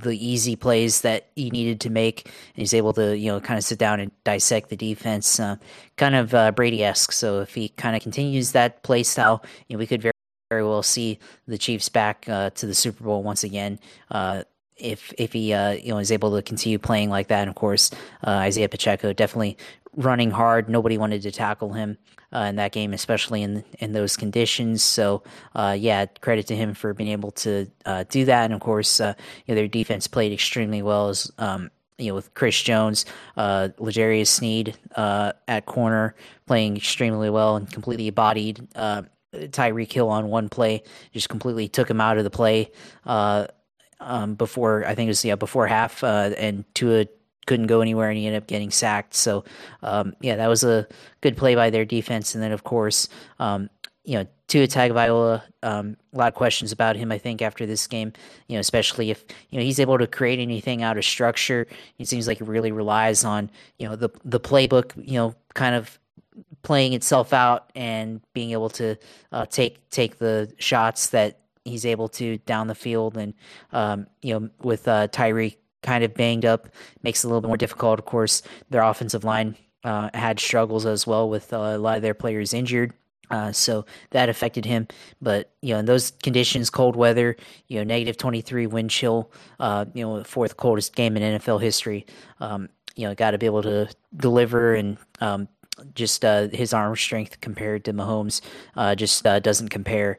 the 0.02 0.26
easy 0.26 0.56
plays 0.56 1.02
that 1.02 1.28
he 1.36 1.50
needed 1.50 1.80
to 1.82 1.90
make. 1.90 2.24
And 2.26 2.56
he's 2.56 2.74
able 2.74 2.92
to, 2.94 3.16
you 3.16 3.30
know, 3.30 3.40
kind 3.40 3.58
of 3.58 3.64
sit 3.64 3.78
down 3.78 4.00
and 4.00 4.10
dissect 4.24 4.68
the 4.68 4.76
defense, 4.76 5.38
uh, 5.40 5.56
kind 5.96 6.14
of 6.14 6.34
uh, 6.34 6.52
Brady 6.52 6.84
esque. 6.84 7.12
So 7.12 7.40
if 7.40 7.54
he 7.54 7.68
kind 7.70 7.96
of 7.96 8.02
continues 8.02 8.52
that 8.52 8.82
play 8.82 9.02
style, 9.02 9.44
you 9.68 9.76
know, 9.76 9.78
we 9.78 9.86
could 9.86 10.02
very, 10.02 10.12
very 10.50 10.64
well 10.64 10.82
see 10.82 11.18
the 11.46 11.58
Chiefs 11.58 11.88
back 11.88 12.26
uh, 12.28 12.50
to 12.50 12.66
the 12.66 12.74
Super 12.74 13.04
Bowl 13.04 13.22
once 13.22 13.44
again. 13.44 13.78
Uh, 14.10 14.42
if 14.78 15.12
if 15.18 15.32
he 15.32 15.52
uh, 15.52 15.72
you 15.72 15.88
know 15.88 15.98
is 15.98 16.12
able 16.12 16.34
to 16.36 16.42
continue 16.42 16.78
playing 16.78 17.10
like 17.10 17.28
that, 17.28 17.40
and 17.40 17.48
of 17.48 17.56
course 17.56 17.90
uh, 18.24 18.30
Isaiah 18.30 18.68
Pacheco 18.68 19.12
definitely 19.12 19.58
running 19.98 20.30
hard. 20.30 20.68
Nobody 20.68 20.96
wanted 20.96 21.22
to 21.22 21.32
tackle 21.32 21.72
him 21.72 21.98
uh, 22.32 22.40
in 22.40 22.56
that 22.56 22.72
game, 22.72 22.94
especially 22.94 23.42
in 23.42 23.64
in 23.80 23.92
those 23.92 24.16
conditions. 24.16 24.82
So, 24.82 25.22
uh, 25.54 25.76
yeah, 25.78 26.06
credit 26.06 26.46
to 26.46 26.56
him 26.56 26.72
for 26.72 26.94
being 26.94 27.10
able 27.10 27.32
to 27.32 27.70
uh, 27.84 28.04
do 28.08 28.24
that. 28.24 28.44
And 28.44 28.54
of 28.54 28.60
course, 28.60 29.00
uh, 29.00 29.14
you 29.44 29.54
know, 29.54 29.60
their 29.60 29.68
defense 29.68 30.06
played 30.06 30.32
extremely 30.32 30.80
well. 30.82 31.08
As 31.08 31.30
um, 31.38 31.70
you 31.98 32.08
know, 32.08 32.14
with 32.14 32.32
Chris 32.34 32.62
Jones, 32.62 33.04
uh, 33.36 33.70
L'Jarius 33.78 34.28
Sneed 34.28 34.76
uh, 34.94 35.32
at 35.48 35.66
corner 35.66 36.14
playing 36.46 36.76
extremely 36.76 37.28
well 37.28 37.56
and 37.56 37.70
completely 37.70 38.08
bodied. 38.10 38.66
Uh, 38.76 39.02
Tyreek 39.34 39.92
Hill 39.92 40.08
on 40.08 40.28
one 40.28 40.48
play 40.48 40.84
just 41.12 41.28
completely 41.28 41.68
took 41.68 41.90
him 41.90 42.00
out 42.00 42.16
of 42.16 42.24
the 42.24 42.30
play 42.30 42.70
um, 43.04 44.36
before 44.36 44.86
I 44.86 44.94
think 44.94 45.08
it 45.08 45.10
was 45.10 45.24
yeah 45.24 45.34
before 45.34 45.66
half, 45.66 46.04
and 46.04 46.64
Tua 46.74 47.06
couldn't 47.48 47.66
go 47.66 47.80
anywhere 47.80 48.10
and 48.10 48.18
he 48.18 48.26
ended 48.26 48.42
up 48.42 48.46
getting 48.46 48.70
sacked. 48.70 49.14
So, 49.14 49.44
um, 49.82 50.14
yeah, 50.20 50.36
that 50.36 50.46
was 50.48 50.62
a 50.62 50.86
good 51.22 51.36
play 51.36 51.54
by 51.54 51.70
their 51.70 51.84
defense. 51.84 52.34
And 52.34 52.44
then, 52.44 52.52
of 52.52 52.62
course, 52.62 53.08
um, 53.40 53.70
you 54.04 54.14
know, 54.14 54.26
Tua 54.48 54.66
Tagovailoa, 54.66 55.42
um, 55.62 55.96
a 56.12 56.18
lot 56.18 56.28
of 56.28 56.34
questions 56.34 56.72
about 56.72 56.96
him. 56.96 57.10
I 57.10 57.18
think 57.18 57.42
after 57.42 57.66
this 57.66 57.86
game, 57.86 58.12
you 58.48 58.56
know, 58.56 58.60
especially 58.60 59.10
if 59.10 59.24
you 59.50 59.58
know 59.58 59.64
he's 59.64 59.80
able 59.80 59.98
to 59.98 60.06
create 60.06 60.38
anything 60.38 60.82
out 60.82 60.96
of 60.96 61.04
structure. 61.04 61.66
It 61.98 62.08
seems 62.08 62.26
like 62.26 62.38
he 62.38 62.44
really 62.44 62.72
relies 62.72 63.24
on 63.24 63.50
you 63.78 63.86
know 63.86 63.96
the 63.96 64.08
the 64.24 64.40
playbook, 64.40 64.92
you 64.96 65.14
know, 65.14 65.34
kind 65.54 65.74
of 65.74 65.98
playing 66.62 66.94
itself 66.94 67.34
out 67.34 67.70
and 67.74 68.22
being 68.32 68.52
able 68.52 68.70
to 68.70 68.96
uh, 69.32 69.44
take 69.44 69.86
take 69.90 70.16
the 70.18 70.50
shots 70.58 71.10
that 71.10 71.40
he's 71.64 71.84
able 71.84 72.08
to 72.08 72.38
down 72.38 72.68
the 72.68 72.74
field. 72.74 73.18
And 73.18 73.34
um, 73.72 74.06
you 74.22 74.32
know, 74.32 74.48
with 74.62 74.88
uh, 74.88 75.08
Tyreek 75.08 75.56
kind 75.82 76.04
of 76.04 76.14
banged 76.14 76.44
up, 76.44 76.68
makes 77.02 77.24
it 77.24 77.26
a 77.26 77.28
little 77.28 77.40
bit 77.40 77.48
more 77.48 77.56
difficult. 77.56 77.98
Of 77.98 78.04
course, 78.04 78.42
their 78.70 78.82
offensive 78.82 79.24
line 79.24 79.56
uh, 79.84 80.10
had 80.14 80.40
struggles 80.40 80.86
as 80.86 81.06
well 81.06 81.28
with 81.28 81.52
uh, 81.52 81.56
a 81.56 81.78
lot 81.78 81.96
of 81.96 82.02
their 82.02 82.14
players 82.14 82.52
injured. 82.52 82.92
Uh, 83.30 83.52
so 83.52 83.84
that 84.10 84.30
affected 84.30 84.64
him, 84.64 84.88
but 85.20 85.50
you 85.60 85.74
know, 85.74 85.80
in 85.80 85.84
those 85.84 86.12
conditions, 86.22 86.70
cold 86.70 86.96
weather, 86.96 87.36
you 87.66 87.76
know, 87.76 87.84
negative 87.84 88.16
twenty 88.16 88.40
three 88.40 88.66
wind 88.66 88.88
chill, 88.88 89.30
uh, 89.60 89.84
you 89.92 90.02
know, 90.02 90.24
fourth 90.24 90.56
coldest 90.56 90.96
game 90.96 91.14
in 91.14 91.38
NFL 91.38 91.60
history. 91.60 92.06
Um, 92.40 92.70
you 92.96 93.06
know, 93.06 93.14
got 93.14 93.32
to 93.32 93.38
be 93.38 93.44
able 93.44 93.62
to 93.62 93.86
deliver 94.16 94.74
and 94.74 94.96
um, 95.20 95.46
just 95.94 96.24
uh, 96.24 96.48
his 96.48 96.72
arm 96.72 96.96
strength 96.96 97.40
compared 97.42 97.84
to 97.84 97.92
Mahomes 97.92 98.40
uh, 98.76 98.94
just 98.94 99.22
doesn't 99.22 99.68
compare. 99.68 100.18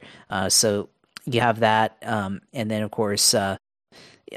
So 0.49 0.89
you 1.25 1.41
have 1.41 1.61
that, 1.61 1.97
um, 2.03 2.41
and 2.53 2.69
then 2.69 2.83
of 2.83 2.91
course 2.91 3.33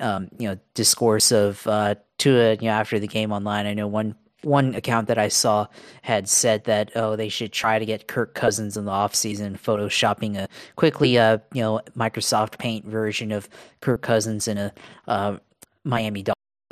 um, 0.00 0.28
you 0.38 0.48
know 0.48 0.58
discourse 0.74 1.32
of 1.32 1.66
uh, 1.66 1.94
Tua, 2.18 2.54
you 2.54 2.62
know, 2.62 2.70
after 2.70 2.98
the 2.98 3.06
game 3.06 3.32
online. 3.32 3.66
I 3.66 3.74
know 3.74 3.86
one 3.86 4.14
one 4.42 4.74
account 4.74 5.06
that 5.08 5.18
I 5.18 5.28
saw 5.28 5.66
had 6.02 6.28
said 6.28 6.64
that 6.64 6.92
oh 6.96 7.16
they 7.16 7.28
should 7.28 7.52
try 7.52 7.78
to 7.78 7.86
get 7.86 8.08
Kirk 8.08 8.34
Cousins 8.34 8.76
in 8.76 8.84
the 8.84 8.90
offseason, 8.90 9.58
photoshopping 9.58 10.36
a 10.36 10.48
quickly 10.76 11.18
uh 11.18 11.38
you 11.52 11.62
know 11.62 11.80
Microsoft 11.96 12.58
Paint 12.58 12.86
version 12.86 13.32
of 13.32 13.48
Kirk 13.80 14.02
Cousins 14.02 14.48
in 14.48 14.58
a 14.58 14.72
uh, 15.06 15.36
Miami 15.84 16.22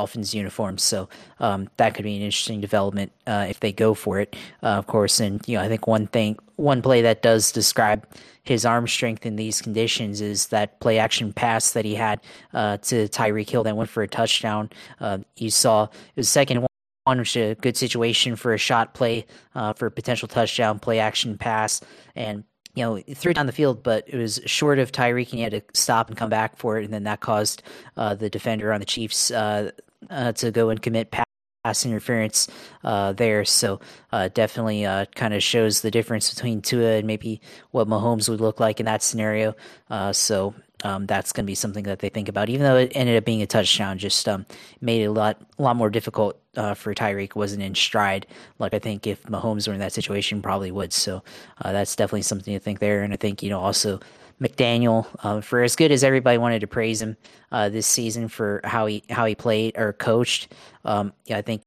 Dolphins 0.01 0.35
uniforms. 0.35 0.83
So 0.83 1.11
um, 1.41 1.69
that 1.77 1.95
could 1.95 2.05
be 2.05 2.17
an 2.17 2.23
interesting 2.23 2.63
development 2.63 3.13
uh, 3.27 3.47
if 3.51 3.61
they 3.61 3.71
go 3.71 3.93
for 3.93 4.19
it, 4.19 4.35
uh, 4.63 4.69
of 4.69 4.87
course. 4.87 5.21
And 5.21 5.47
you 5.47 5.59
know 5.59 5.63
I 5.63 5.69
think 5.69 5.87
one 5.87 6.07
thing, 6.07 6.39
one 6.57 6.81
play 6.81 7.03
that 7.03 7.21
does 7.21 7.53
describe 7.53 8.07
his 8.43 8.65
arm 8.65 8.89
strength 8.89 9.27
in 9.27 9.37
these 9.37 9.61
conditions 9.61 10.23
is 10.23 10.47
that 10.47 10.81
play 10.81 10.99
action 10.99 11.35
pass 11.35 11.73
that 11.73 11.85
he 11.85 11.95
had 11.95 12.19
uh, 12.55 12.79
to 12.79 13.09
Tyreek 13.09 13.51
Hill 13.51 13.63
that 13.65 13.77
went 13.77 13.91
for 13.91 14.03
a 14.03 14.09
touchdown. 14.09 14.71
Uh, 15.01 15.19
you 15.37 15.51
saw 15.51 15.85
it 15.85 16.17
was 16.17 16.31
second 16.31 16.67
one, 17.05 17.19
which 17.19 17.37
is 17.37 17.53
a 17.53 17.61
good 17.61 17.77
situation 17.77 18.37
for 18.37 18.55
a 18.55 18.59
shot 18.59 18.95
play 18.95 19.27
uh, 19.55 19.75
for 19.75 19.85
a 19.85 19.91
potential 19.91 20.29
touchdown 20.29 20.79
play 20.79 20.99
action 20.99 21.37
pass. 21.37 21.83
And 22.17 22.45
you 22.75 22.85
know, 22.85 23.01
threw 23.15 23.31
it 23.31 23.35
down 23.35 23.47
the 23.47 23.53
field, 23.53 23.83
but 23.83 24.05
it 24.07 24.17
was 24.17 24.41
short 24.47 24.79
of 24.79 24.93
Tyreek, 24.93 25.31
and 25.31 25.39
he 25.39 25.43
had 25.43 25.53
to 25.53 25.63
stop 25.73 26.09
and 26.09 26.17
come 26.17 26.31
back 26.31 26.57
for 26.57 26.79
it, 26.79 26.85
and 26.85 26.93
then 26.93 27.05
that 27.05 27.21
caused 27.21 27.63
uh, 27.97 28.15
the 28.15 28.31
defender 28.31 28.73
on 28.73 28.81
the 28.81 28.87
Chiefs 28.87 29.31
uh, 29.31 29.71
uh, 30.09 30.33
to 30.33 30.51
go 30.51 30.71
and 30.71 30.81
commit 30.81 31.11
pass 31.11 31.85
interference 31.85 32.49
uh, 32.85 33.13
there. 33.13 33.45
So 33.45 33.81
uh, 34.13 34.29
definitely 34.33 34.87
uh, 34.87 35.07
kind 35.15 35.35
of 35.35 35.43
shows 35.43 35.83
the 35.83 35.91
difference 35.91 36.33
between 36.33 36.63
Tua 36.63 36.97
and 36.97 37.07
maybe 37.07 37.41
what 37.71 37.89
Mahomes 37.89 38.29
would 38.29 38.41
look 38.41 38.61
like 38.61 38.81
in 38.81 38.87
that 38.87 39.03
scenario. 39.03 39.55
Uh, 39.91 40.13
so 40.13 40.55
um, 40.85 41.07
that's 41.07 41.33
going 41.33 41.45
to 41.45 41.47
be 41.47 41.55
something 41.55 41.85
that 41.85 41.99
they 41.99 42.09
think 42.09 42.29
about. 42.29 42.49
Even 42.49 42.65
though 42.65 42.77
it 42.77 42.93
ended 42.95 43.17
up 43.17 43.25
being 43.25 43.43
a 43.43 43.47
touchdown, 43.47 43.99
just 43.99 44.29
um, 44.29 44.47
made 44.81 45.03
it 45.03 45.07
a 45.07 45.13
lot 45.13 45.41
a 45.59 45.63
lot 45.63 45.77
more 45.77 45.91
difficult 45.91 46.41
uh, 46.57 46.75
for 46.75 46.95
Tyreek. 46.95 47.35
wasn't 47.35 47.63
in 47.63 47.75
stride 47.75 48.27
like 48.59 48.75
I 48.75 48.79
think 48.79 49.07
if 49.07 49.23
Mahomes 49.25 49.69
were 49.69 49.75
in 49.75 49.81
that 49.81 49.93
situation 49.93 50.43
probably 50.43 50.71
would. 50.71 50.93
So 50.93 51.23
uh, 51.63 51.73
that's 51.73 51.95
definitely 51.95 52.23
something 52.23 52.55
to 52.55 52.61
think 52.61 52.79
there. 52.79 53.03
And 53.03 53.13
I 53.13 53.17
think 53.17 53.43
you 53.43 53.51
know 53.51 53.61
also 53.61 54.01
McDaniel 54.41 55.07
uh, 55.23 55.41
for 55.41 55.63
as 55.63 55.77
good 55.77 55.93
as 55.93 56.03
everybody 56.03 56.39
wanted 56.39 56.61
to 56.61 56.67
praise 56.67 57.03
him 57.03 57.17
uh, 57.53 57.69
this 57.69 57.87
season 57.87 58.29
for 58.29 58.61
how 58.65 58.87
he 58.87 59.03
how 59.11 59.27
he 59.27 59.35
played 59.35 59.77
or 59.77 59.93
coached. 59.93 60.53
Um, 60.85 61.13
yeah, 61.27 61.39
I 61.39 61.43
think 61.43 61.63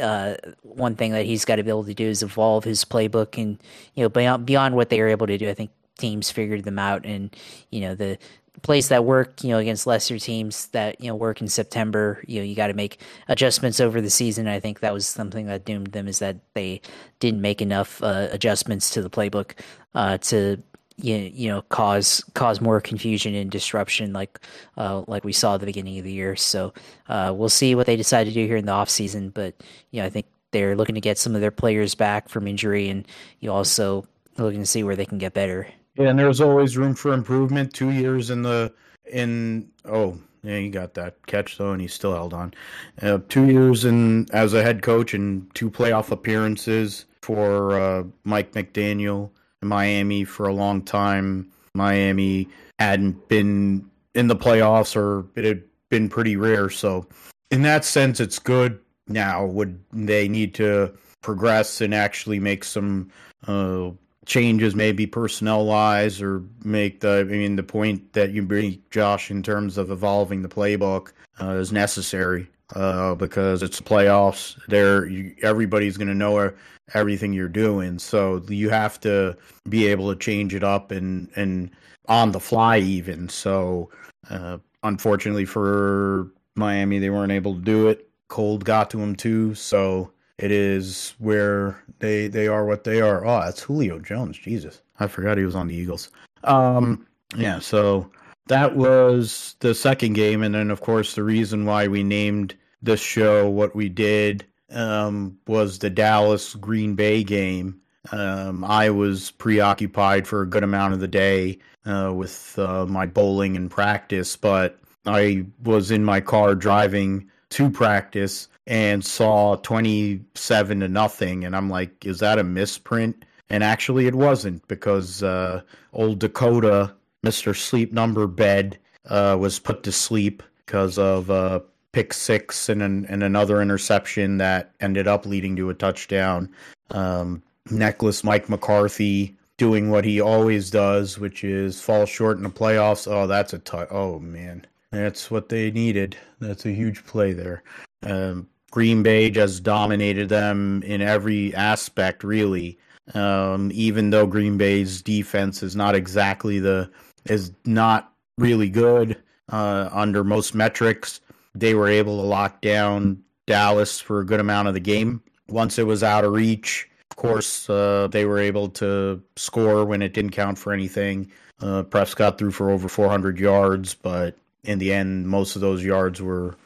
uh, 0.00 0.34
one 0.62 0.96
thing 0.96 1.12
that 1.12 1.26
he's 1.26 1.44
got 1.44 1.56
to 1.56 1.62
be 1.62 1.70
able 1.70 1.84
to 1.84 1.94
do 1.94 2.06
is 2.06 2.22
evolve 2.22 2.64
his 2.64 2.84
playbook 2.84 3.40
and 3.40 3.62
you 3.94 4.02
know 4.02 4.08
beyond 4.08 4.46
beyond 4.46 4.74
what 4.74 4.88
they 4.88 5.00
were 5.00 5.08
able 5.08 5.26
to 5.26 5.38
do. 5.38 5.48
I 5.48 5.54
think 5.54 5.70
teams 5.98 6.30
figured 6.30 6.64
them 6.64 6.78
out, 6.78 7.04
and 7.04 7.34
you 7.70 7.80
know 7.80 7.94
the 7.94 8.18
plays 8.62 8.88
that 8.88 9.04
work, 9.04 9.44
you 9.44 9.50
know, 9.50 9.58
against 9.58 9.86
lesser 9.86 10.18
teams 10.18 10.68
that 10.68 11.00
you 11.00 11.08
know 11.08 11.14
work 11.14 11.40
in 11.40 11.48
September. 11.48 12.22
You 12.26 12.40
know, 12.40 12.44
you 12.44 12.54
got 12.54 12.68
to 12.68 12.74
make 12.74 13.00
adjustments 13.28 13.80
over 13.80 14.00
the 14.00 14.10
season. 14.10 14.48
I 14.48 14.60
think 14.60 14.80
that 14.80 14.92
was 14.92 15.06
something 15.06 15.46
that 15.46 15.64
doomed 15.64 15.88
them 15.88 16.08
is 16.08 16.18
that 16.20 16.36
they 16.54 16.80
didn't 17.20 17.40
make 17.40 17.60
enough 17.60 18.02
uh, 18.02 18.28
adjustments 18.30 18.90
to 18.90 19.02
the 19.02 19.10
playbook 19.10 19.52
uh, 19.94 20.18
to 20.18 20.62
you, 20.98 21.16
you 21.16 21.48
know 21.48 21.62
cause 21.62 22.24
cause 22.34 22.60
more 22.60 22.80
confusion 22.80 23.34
and 23.34 23.50
disruption 23.50 24.12
like 24.12 24.40
uh, 24.76 25.02
like 25.06 25.24
we 25.24 25.32
saw 25.32 25.54
at 25.54 25.60
the 25.60 25.66
beginning 25.66 25.98
of 25.98 26.04
the 26.04 26.12
year. 26.12 26.36
So 26.36 26.72
uh, 27.08 27.32
we'll 27.36 27.48
see 27.48 27.74
what 27.74 27.86
they 27.86 27.96
decide 27.96 28.24
to 28.24 28.32
do 28.32 28.46
here 28.46 28.56
in 28.56 28.66
the 28.66 28.72
off 28.72 28.88
season. 28.88 29.30
But 29.30 29.54
you 29.90 30.00
know, 30.00 30.06
I 30.06 30.10
think 30.10 30.26
they're 30.52 30.76
looking 30.76 30.94
to 30.94 31.00
get 31.00 31.18
some 31.18 31.34
of 31.34 31.40
their 31.40 31.50
players 31.50 31.94
back 31.94 32.28
from 32.28 32.46
injury, 32.46 32.88
and 32.88 33.06
you 33.40 33.52
also 33.52 34.06
looking 34.38 34.60
to 34.60 34.66
see 34.66 34.82
where 34.84 34.96
they 34.96 35.06
can 35.06 35.18
get 35.18 35.34
better. 35.34 35.66
Yeah, 35.96 36.08
and 36.08 36.18
there's 36.18 36.40
always 36.40 36.76
room 36.76 36.94
for 36.94 37.12
improvement. 37.12 37.72
Two 37.72 37.90
years 37.90 38.30
in 38.30 38.42
the 38.42 38.72
in 39.10 39.70
oh 39.84 40.18
yeah, 40.42 40.58
he 40.58 40.70
got 40.70 40.94
that 40.94 41.26
catch 41.26 41.58
though, 41.58 41.72
and 41.72 41.80
he 41.80 41.88
still 41.88 42.12
held 42.14 42.32
on. 42.32 42.54
Uh, 43.02 43.18
two 43.28 43.46
years 43.46 43.84
in 43.84 44.26
as 44.32 44.54
a 44.54 44.62
head 44.62 44.82
coach 44.82 45.12
and 45.12 45.52
two 45.54 45.70
playoff 45.70 46.10
appearances 46.10 47.04
for 47.20 47.78
uh, 47.78 48.04
Mike 48.24 48.52
McDaniel 48.52 49.30
Miami 49.62 50.24
for 50.24 50.46
a 50.46 50.54
long 50.54 50.82
time. 50.82 51.50
Miami 51.74 52.48
hadn't 52.78 53.28
been 53.28 53.88
in 54.14 54.28
the 54.28 54.36
playoffs, 54.36 54.96
or 54.96 55.26
it 55.34 55.44
had 55.44 55.62
been 55.90 56.08
pretty 56.08 56.36
rare. 56.36 56.70
So, 56.70 57.06
in 57.50 57.62
that 57.62 57.84
sense, 57.84 58.20
it's 58.20 58.38
good. 58.38 58.80
Now, 59.08 59.44
would 59.44 59.78
they 59.92 60.28
need 60.28 60.54
to 60.54 60.92
progress 61.22 61.80
and 61.80 61.94
actually 61.94 62.40
make 62.40 62.64
some 62.64 63.10
uh, 63.46 63.90
changes, 64.24 64.74
maybe 64.74 65.06
personnel 65.06 65.66
wise, 65.66 66.20
or 66.20 66.42
make 66.64 67.00
the 67.00 67.20
I 67.20 67.24
mean 67.24 67.56
the 67.56 67.62
point 67.62 68.12
that 68.14 68.32
you 68.32 68.42
bring 68.42 68.82
Josh 68.90 69.30
in 69.30 69.42
terms 69.42 69.78
of 69.78 69.90
evolving 69.90 70.42
the 70.42 70.48
playbook 70.48 71.12
uh, 71.40 71.50
is 71.50 71.72
necessary 71.72 72.48
uh, 72.74 73.14
because 73.14 73.62
it's 73.62 73.78
the 73.78 73.84
playoffs. 73.84 74.58
There, 74.68 75.08
everybody's 75.42 75.96
going 75.96 76.08
to 76.08 76.14
know 76.14 76.52
everything 76.94 77.32
you're 77.32 77.48
doing, 77.48 77.98
so 77.98 78.42
you 78.48 78.70
have 78.70 79.00
to 79.00 79.36
be 79.68 79.86
able 79.86 80.12
to 80.12 80.18
change 80.18 80.54
it 80.54 80.64
up 80.64 80.90
and 80.90 81.28
and 81.36 81.70
on 82.08 82.32
the 82.32 82.40
fly 82.40 82.78
even. 82.78 83.28
So, 83.28 83.90
uh, 84.30 84.58
unfortunately 84.82 85.44
for 85.44 86.30
Miami, 86.54 86.98
they 86.98 87.10
weren't 87.10 87.32
able 87.32 87.54
to 87.54 87.60
do 87.60 87.88
it. 87.88 88.08
Cold 88.28 88.64
got 88.64 88.90
to 88.90 88.96
them 88.96 89.14
too, 89.14 89.54
so 89.54 90.10
it 90.38 90.50
is 90.50 91.14
where 91.18 91.82
they 92.00 92.28
they 92.28 92.48
are 92.48 92.64
what 92.64 92.84
they 92.84 93.00
are. 93.00 93.24
Oh, 93.24 93.40
that's 93.40 93.62
Julio 93.62 93.98
Jones. 93.98 94.36
Jesus, 94.36 94.82
I 94.98 95.06
forgot 95.06 95.38
he 95.38 95.44
was 95.44 95.54
on 95.54 95.68
the 95.68 95.74
Eagles. 95.74 96.10
Um, 96.44 97.06
yeah, 97.36 97.58
so 97.58 98.10
that 98.46 98.76
was 98.76 99.56
the 99.60 99.74
second 99.74 100.14
game, 100.14 100.42
and 100.42 100.54
then 100.54 100.70
of 100.70 100.80
course 100.80 101.14
the 101.14 101.22
reason 101.22 101.64
why 101.64 101.88
we 101.88 102.02
named 102.02 102.54
this 102.82 103.00
show 103.00 103.48
what 103.48 103.74
we 103.74 103.88
did 103.88 104.44
um, 104.70 105.38
was 105.46 105.78
the 105.78 105.90
Dallas 105.90 106.54
Green 106.54 106.94
Bay 106.94 107.24
game. 107.24 107.80
Um, 108.12 108.64
I 108.64 108.90
was 108.90 109.32
preoccupied 109.32 110.28
for 110.28 110.42
a 110.42 110.46
good 110.46 110.62
amount 110.62 110.94
of 110.94 111.00
the 111.00 111.08
day 111.08 111.58
uh, 111.84 112.12
with 112.14 112.56
uh, 112.58 112.86
my 112.86 113.06
bowling 113.06 113.56
and 113.56 113.70
practice, 113.70 114.36
but 114.36 114.78
I 115.06 115.46
was 115.64 115.90
in 115.90 116.04
my 116.04 116.20
car 116.20 116.54
driving 116.54 117.28
to 117.50 117.70
practice 117.70 118.48
and 118.66 119.04
saw 119.04 119.56
27 119.56 120.80
to 120.80 120.88
nothing 120.88 121.44
and 121.44 121.54
i'm 121.54 121.70
like 121.70 122.04
is 122.04 122.18
that 122.18 122.38
a 122.38 122.44
misprint 122.44 123.24
and 123.48 123.62
actually 123.62 124.06
it 124.06 124.14
wasn't 124.14 124.66
because 124.66 125.22
uh, 125.22 125.60
old 125.92 126.18
dakota 126.18 126.92
mr 127.26 127.56
sleep 127.56 127.92
number 127.92 128.26
bed 128.26 128.78
uh, 129.06 129.36
was 129.38 129.58
put 129.58 129.82
to 129.82 129.92
sleep 129.92 130.42
because 130.64 130.98
of 130.98 131.30
uh, 131.30 131.60
pick 131.92 132.12
six 132.12 132.68
and, 132.68 132.82
an, 132.82 133.06
and 133.06 133.22
another 133.22 133.60
interception 133.62 134.38
that 134.38 134.72
ended 134.80 135.06
up 135.06 135.26
leading 135.26 135.54
to 135.56 135.70
a 135.70 135.74
touchdown. 135.74 136.48
Um, 136.90 137.42
necklace 137.70 138.22
mike 138.22 138.48
mccarthy 138.48 139.34
doing 139.56 139.90
what 139.90 140.04
he 140.04 140.20
always 140.20 140.70
does 140.70 141.18
which 141.18 141.42
is 141.42 141.80
fall 141.80 142.06
short 142.06 142.36
in 142.36 142.44
the 142.44 142.50
playoffs. 142.50 143.10
Oh 143.10 143.26
that's 143.26 143.52
a 143.52 143.58
t- 143.58 143.76
oh 143.90 144.18
man. 144.20 144.66
That's 144.92 145.30
what 145.30 145.48
they 145.48 145.70
needed. 145.70 146.16
That's 146.40 146.64
a 146.64 146.70
huge 146.70 147.04
play 147.04 147.32
there. 147.32 147.62
Um, 148.02 148.48
Green 148.70 149.02
Bay 149.02 149.30
just 149.30 149.62
dominated 149.62 150.28
them 150.28 150.82
in 150.84 151.00
every 151.00 151.54
aspect, 151.54 152.22
really. 152.24 152.78
Um, 153.14 153.70
even 153.74 154.10
though 154.10 154.26
Green 154.26 154.58
Bay's 154.58 155.02
defense 155.02 155.62
is 155.62 155.76
not 155.76 155.94
exactly 155.94 156.58
the 156.58 156.90
is 157.30 157.52
not 157.64 158.12
really 158.38 158.68
good 158.68 159.16
uh, 159.50 159.88
under 159.92 160.24
most 160.24 160.54
metrics, 160.54 161.20
they 161.54 161.74
were 161.74 161.88
able 161.88 162.20
to 162.20 162.26
lock 162.26 162.60
down 162.60 163.22
Dallas 163.46 164.00
for 164.00 164.20
a 164.20 164.26
good 164.26 164.40
amount 164.40 164.68
of 164.68 164.74
the 164.74 164.80
game. 164.80 165.22
Once 165.48 165.78
it 165.78 165.86
was 165.86 166.02
out 166.02 166.24
of 166.24 166.32
reach, 166.32 166.88
of 167.10 167.16
course, 167.16 167.70
uh, 167.70 168.08
they 168.10 168.24
were 168.24 168.38
able 168.38 168.68
to 168.68 169.22
score 169.36 169.84
when 169.84 170.02
it 170.02 170.12
didn't 170.12 170.32
count 170.32 170.58
for 170.58 170.72
anything. 170.72 171.30
Uh, 171.60 171.82
Prescott 171.82 172.38
threw 172.38 172.50
for 172.50 172.70
over 172.70 172.88
400 172.88 173.38
yards, 173.38 173.94
but 173.94 174.36
in 174.64 174.78
the 174.78 174.92
end, 174.92 175.28
most 175.28 175.54
of 175.54 175.62
those 175.62 175.84
yards 175.84 176.20
were 176.20 176.56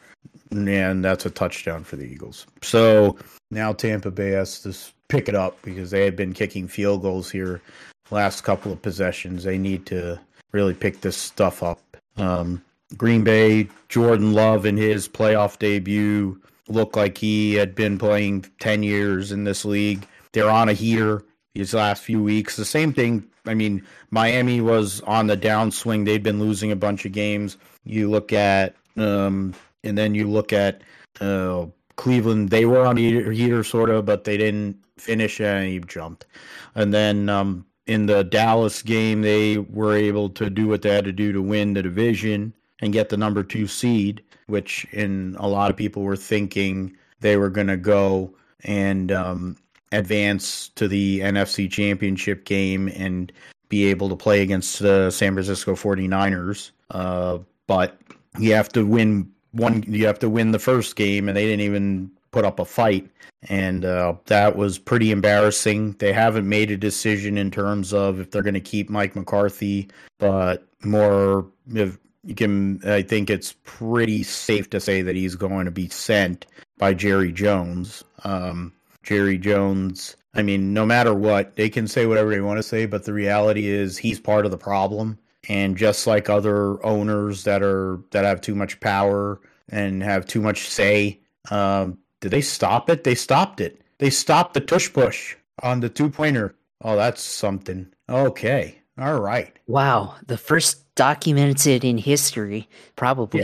and 0.50 1.04
that's 1.04 1.24
a 1.26 1.30
touchdown 1.30 1.84
for 1.84 1.94
the 1.94 2.04
Eagles. 2.04 2.44
So 2.62 3.16
now 3.52 3.72
Tampa 3.72 4.10
Bay 4.10 4.30
has 4.30 4.60
to 4.62 4.76
pick 5.06 5.28
it 5.28 5.36
up 5.36 5.60
because 5.62 5.92
they 5.92 6.04
had 6.04 6.16
been 6.16 6.32
kicking 6.32 6.66
field 6.66 7.02
goals 7.02 7.30
here 7.30 7.62
last 8.10 8.42
couple 8.42 8.72
of 8.72 8.82
possessions. 8.82 9.44
They 9.44 9.58
need 9.58 9.86
to 9.86 10.20
really 10.52 10.74
pick 10.74 11.00
this 11.00 11.16
stuff 11.16 11.62
up. 11.62 11.80
Um, 12.16 12.62
Green 12.96 13.24
Bay, 13.24 13.68
Jordan 13.88 14.32
Love 14.32 14.66
in 14.66 14.76
his 14.76 15.08
playoff 15.08 15.58
debut 15.58 16.40
looked 16.68 16.96
like 16.96 17.18
he 17.18 17.54
had 17.54 17.74
been 17.74 17.98
playing 17.98 18.46
10 18.60 18.82
years 18.82 19.32
in 19.32 19.44
this 19.44 19.64
league. 19.64 20.06
They're 20.32 20.50
on 20.50 20.68
a 20.68 20.72
heater 20.72 21.24
these 21.54 21.74
last 21.74 22.02
few 22.02 22.22
weeks. 22.22 22.56
The 22.56 22.64
same 22.64 22.92
thing, 22.92 23.24
I 23.46 23.54
mean, 23.54 23.84
Miami 24.10 24.60
was 24.60 25.00
on 25.02 25.26
the 25.26 25.36
downswing. 25.36 26.04
They'd 26.04 26.22
been 26.22 26.40
losing 26.40 26.72
a 26.72 26.76
bunch 26.76 27.04
of 27.04 27.12
games. 27.12 27.56
You 27.84 28.10
look 28.10 28.32
at 28.32 28.76
um, 28.96 29.54
and 29.82 29.96
then 29.96 30.14
you 30.14 30.28
look 30.28 30.52
at 30.52 30.82
uh, 31.20 31.66
Cleveland. 31.96 32.50
They 32.50 32.64
were 32.64 32.86
on 32.86 32.96
heater, 32.96 33.32
heater 33.32 33.64
sort 33.64 33.90
of, 33.90 34.04
but 34.04 34.24
they 34.24 34.36
didn't 34.36 34.76
finish 34.98 35.40
and 35.40 35.68
he 35.68 35.78
jumped. 35.80 36.26
And 36.74 36.92
then 36.92 37.28
um, 37.28 37.64
in 37.90 38.06
the 38.06 38.22
Dallas 38.22 38.82
game, 38.82 39.22
they 39.22 39.58
were 39.58 39.96
able 39.96 40.28
to 40.30 40.48
do 40.48 40.68
what 40.68 40.82
they 40.82 40.94
had 40.94 41.04
to 41.06 41.12
do 41.12 41.32
to 41.32 41.42
win 41.42 41.74
the 41.74 41.82
division 41.82 42.54
and 42.80 42.92
get 42.92 43.08
the 43.08 43.16
number 43.16 43.42
two 43.42 43.66
seed, 43.66 44.22
which 44.46 44.86
in 44.92 45.34
a 45.40 45.48
lot 45.48 45.72
of 45.72 45.76
people 45.76 46.04
were 46.04 46.14
thinking 46.14 46.96
they 47.18 47.36
were 47.36 47.50
going 47.50 47.66
to 47.66 47.76
go 47.76 48.32
and 48.60 49.10
um, 49.10 49.56
advance 49.90 50.68
to 50.76 50.86
the 50.86 51.18
NFC 51.18 51.68
Championship 51.68 52.44
game 52.44 52.86
and 52.94 53.32
be 53.68 53.86
able 53.86 54.08
to 54.08 54.16
play 54.16 54.42
against 54.42 54.78
the 54.78 55.10
San 55.10 55.32
Francisco 55.32 55.74
49ers. 55.74 56.70
Uh, 56.92 57.38
but 57.66 57.98
you 58.38 58.54
have 58.54 58.68
to 58.68 58.86
win 58.86 59.28
one 59.50 59.82
you 59.88 60.06
have 60.06 60.20
to 60.20 60.30
win 60.30 60.52
the 60.52 60.60
first 60.60 60.94
game 60.94 61.26
and 61.28 61.36
they 61.36 61.44
didn't 61.44 61.62
even 61.62 62.08
put 62.30 62.44
up 62.44 62.58
a 62.58 62.64
fight 62.64 63.08
and 63.48 63.84
uh, 63.84 64.14
that 64.26 64.56
was 64.56 64.78
pretty 64.78 65.10
embarrassing. 65.10 65.92
They 65.98 66.12
haven't 66.12 66.48
made 66.48 66.70
a 66.70 66.76
decision 66.76 67.38
in 67.38 67.50
terms 67.50 67.94
of 67.94 68.20
if 68.20 68.30
they're 68.30 68.42
going 68.42 68.54
to 68.54 68.60
keep 68.60 68.90
mike 68.90 69.16
mccarthy 69.16 69.88
but 70.18 70.66
more 70.82 71.46
if 71.74 71.98
you 72.24 72.34
can 72.34 72.80
i 72.86 73.00
think 73.02 73.30
it's 73.30 73.54
pretty 73.64 74.22
safe 74.22 74.68
to 74.70 74.80
say 74.80 75.00
that 75.02 75.16
he's 75.16 75.34
going 75.34 75.64
to 75.64 75.70
be 75.70 75.88
sent 75.88 76.46
by 76.78 76.92
jerry 76.92 77.32
jones. 77.32 78.04
Um, 78.24 78.72
jerry 79.02 79.38
jones 79.38 80.16
i 80.34 80.42
mean 80.42 80.74
no 80.74 80.84
matter 80.84 81.14
what 81.14 81.56
they 81.56 81.70
can 81.70 81.88
say 81.88 82.04
whatever 82.06 82.30
they 82.30 82.40
want 82.40 82.58
to 82.58 82.62
say 82.62 82.84
but 82.84 83.04
the 83.04 83.12
reality 83.14 83.66
is 83.66 83.96
he's 83.96 84.20
part 84.20 84.44
of 84.44 84.50
the 84.50 84.58
problem. 84.58 85.18
And 85.48 85.76
just 85.76 86.06
like 86.06 86.28
other 86.28 86.84
owners 86.84 87.44
that 87.44 87.62
are 87.62 88.00
that 88.10 88.24
have 88.24 88.40
too 88.40 88.54
much 88.54 88.78
power 88.80 89.40
and 89.70 90.02
have 90.02 90.26
too 90.26 90.40
much 90.40 90.68
say, 90.68 91.20
um, 91.50 91.98
did 92.20 92.30
they 92.30 92.40
stop 92.40 92.90
it? 92.90 93.04
They 93.04 93.14
stopped 93.14 93.60
it. 93.60 93.80
They 93.98 94.10
stopped 94.10 94.54
the 94.54 94.60
tush 94.60 94.92
push 94.92 95.36
on 95.62 95.80
the 95.80 95.88
two 95.88 96.08
pointer. 96.08 96.54
Oh, 96.82 96.96
that's 96.96 97.22
something. 97.22 97.86
Okay. 98.08 98.78
All 98.98 99.20
right. 99.20 99.58
Wow. 99.66 100.14
The 100.26 100.38
first 100.38 100.94
documented 100.94 101.84
in 101.84 101.98
history, 101.98 102.68
probably. 102.96 103.42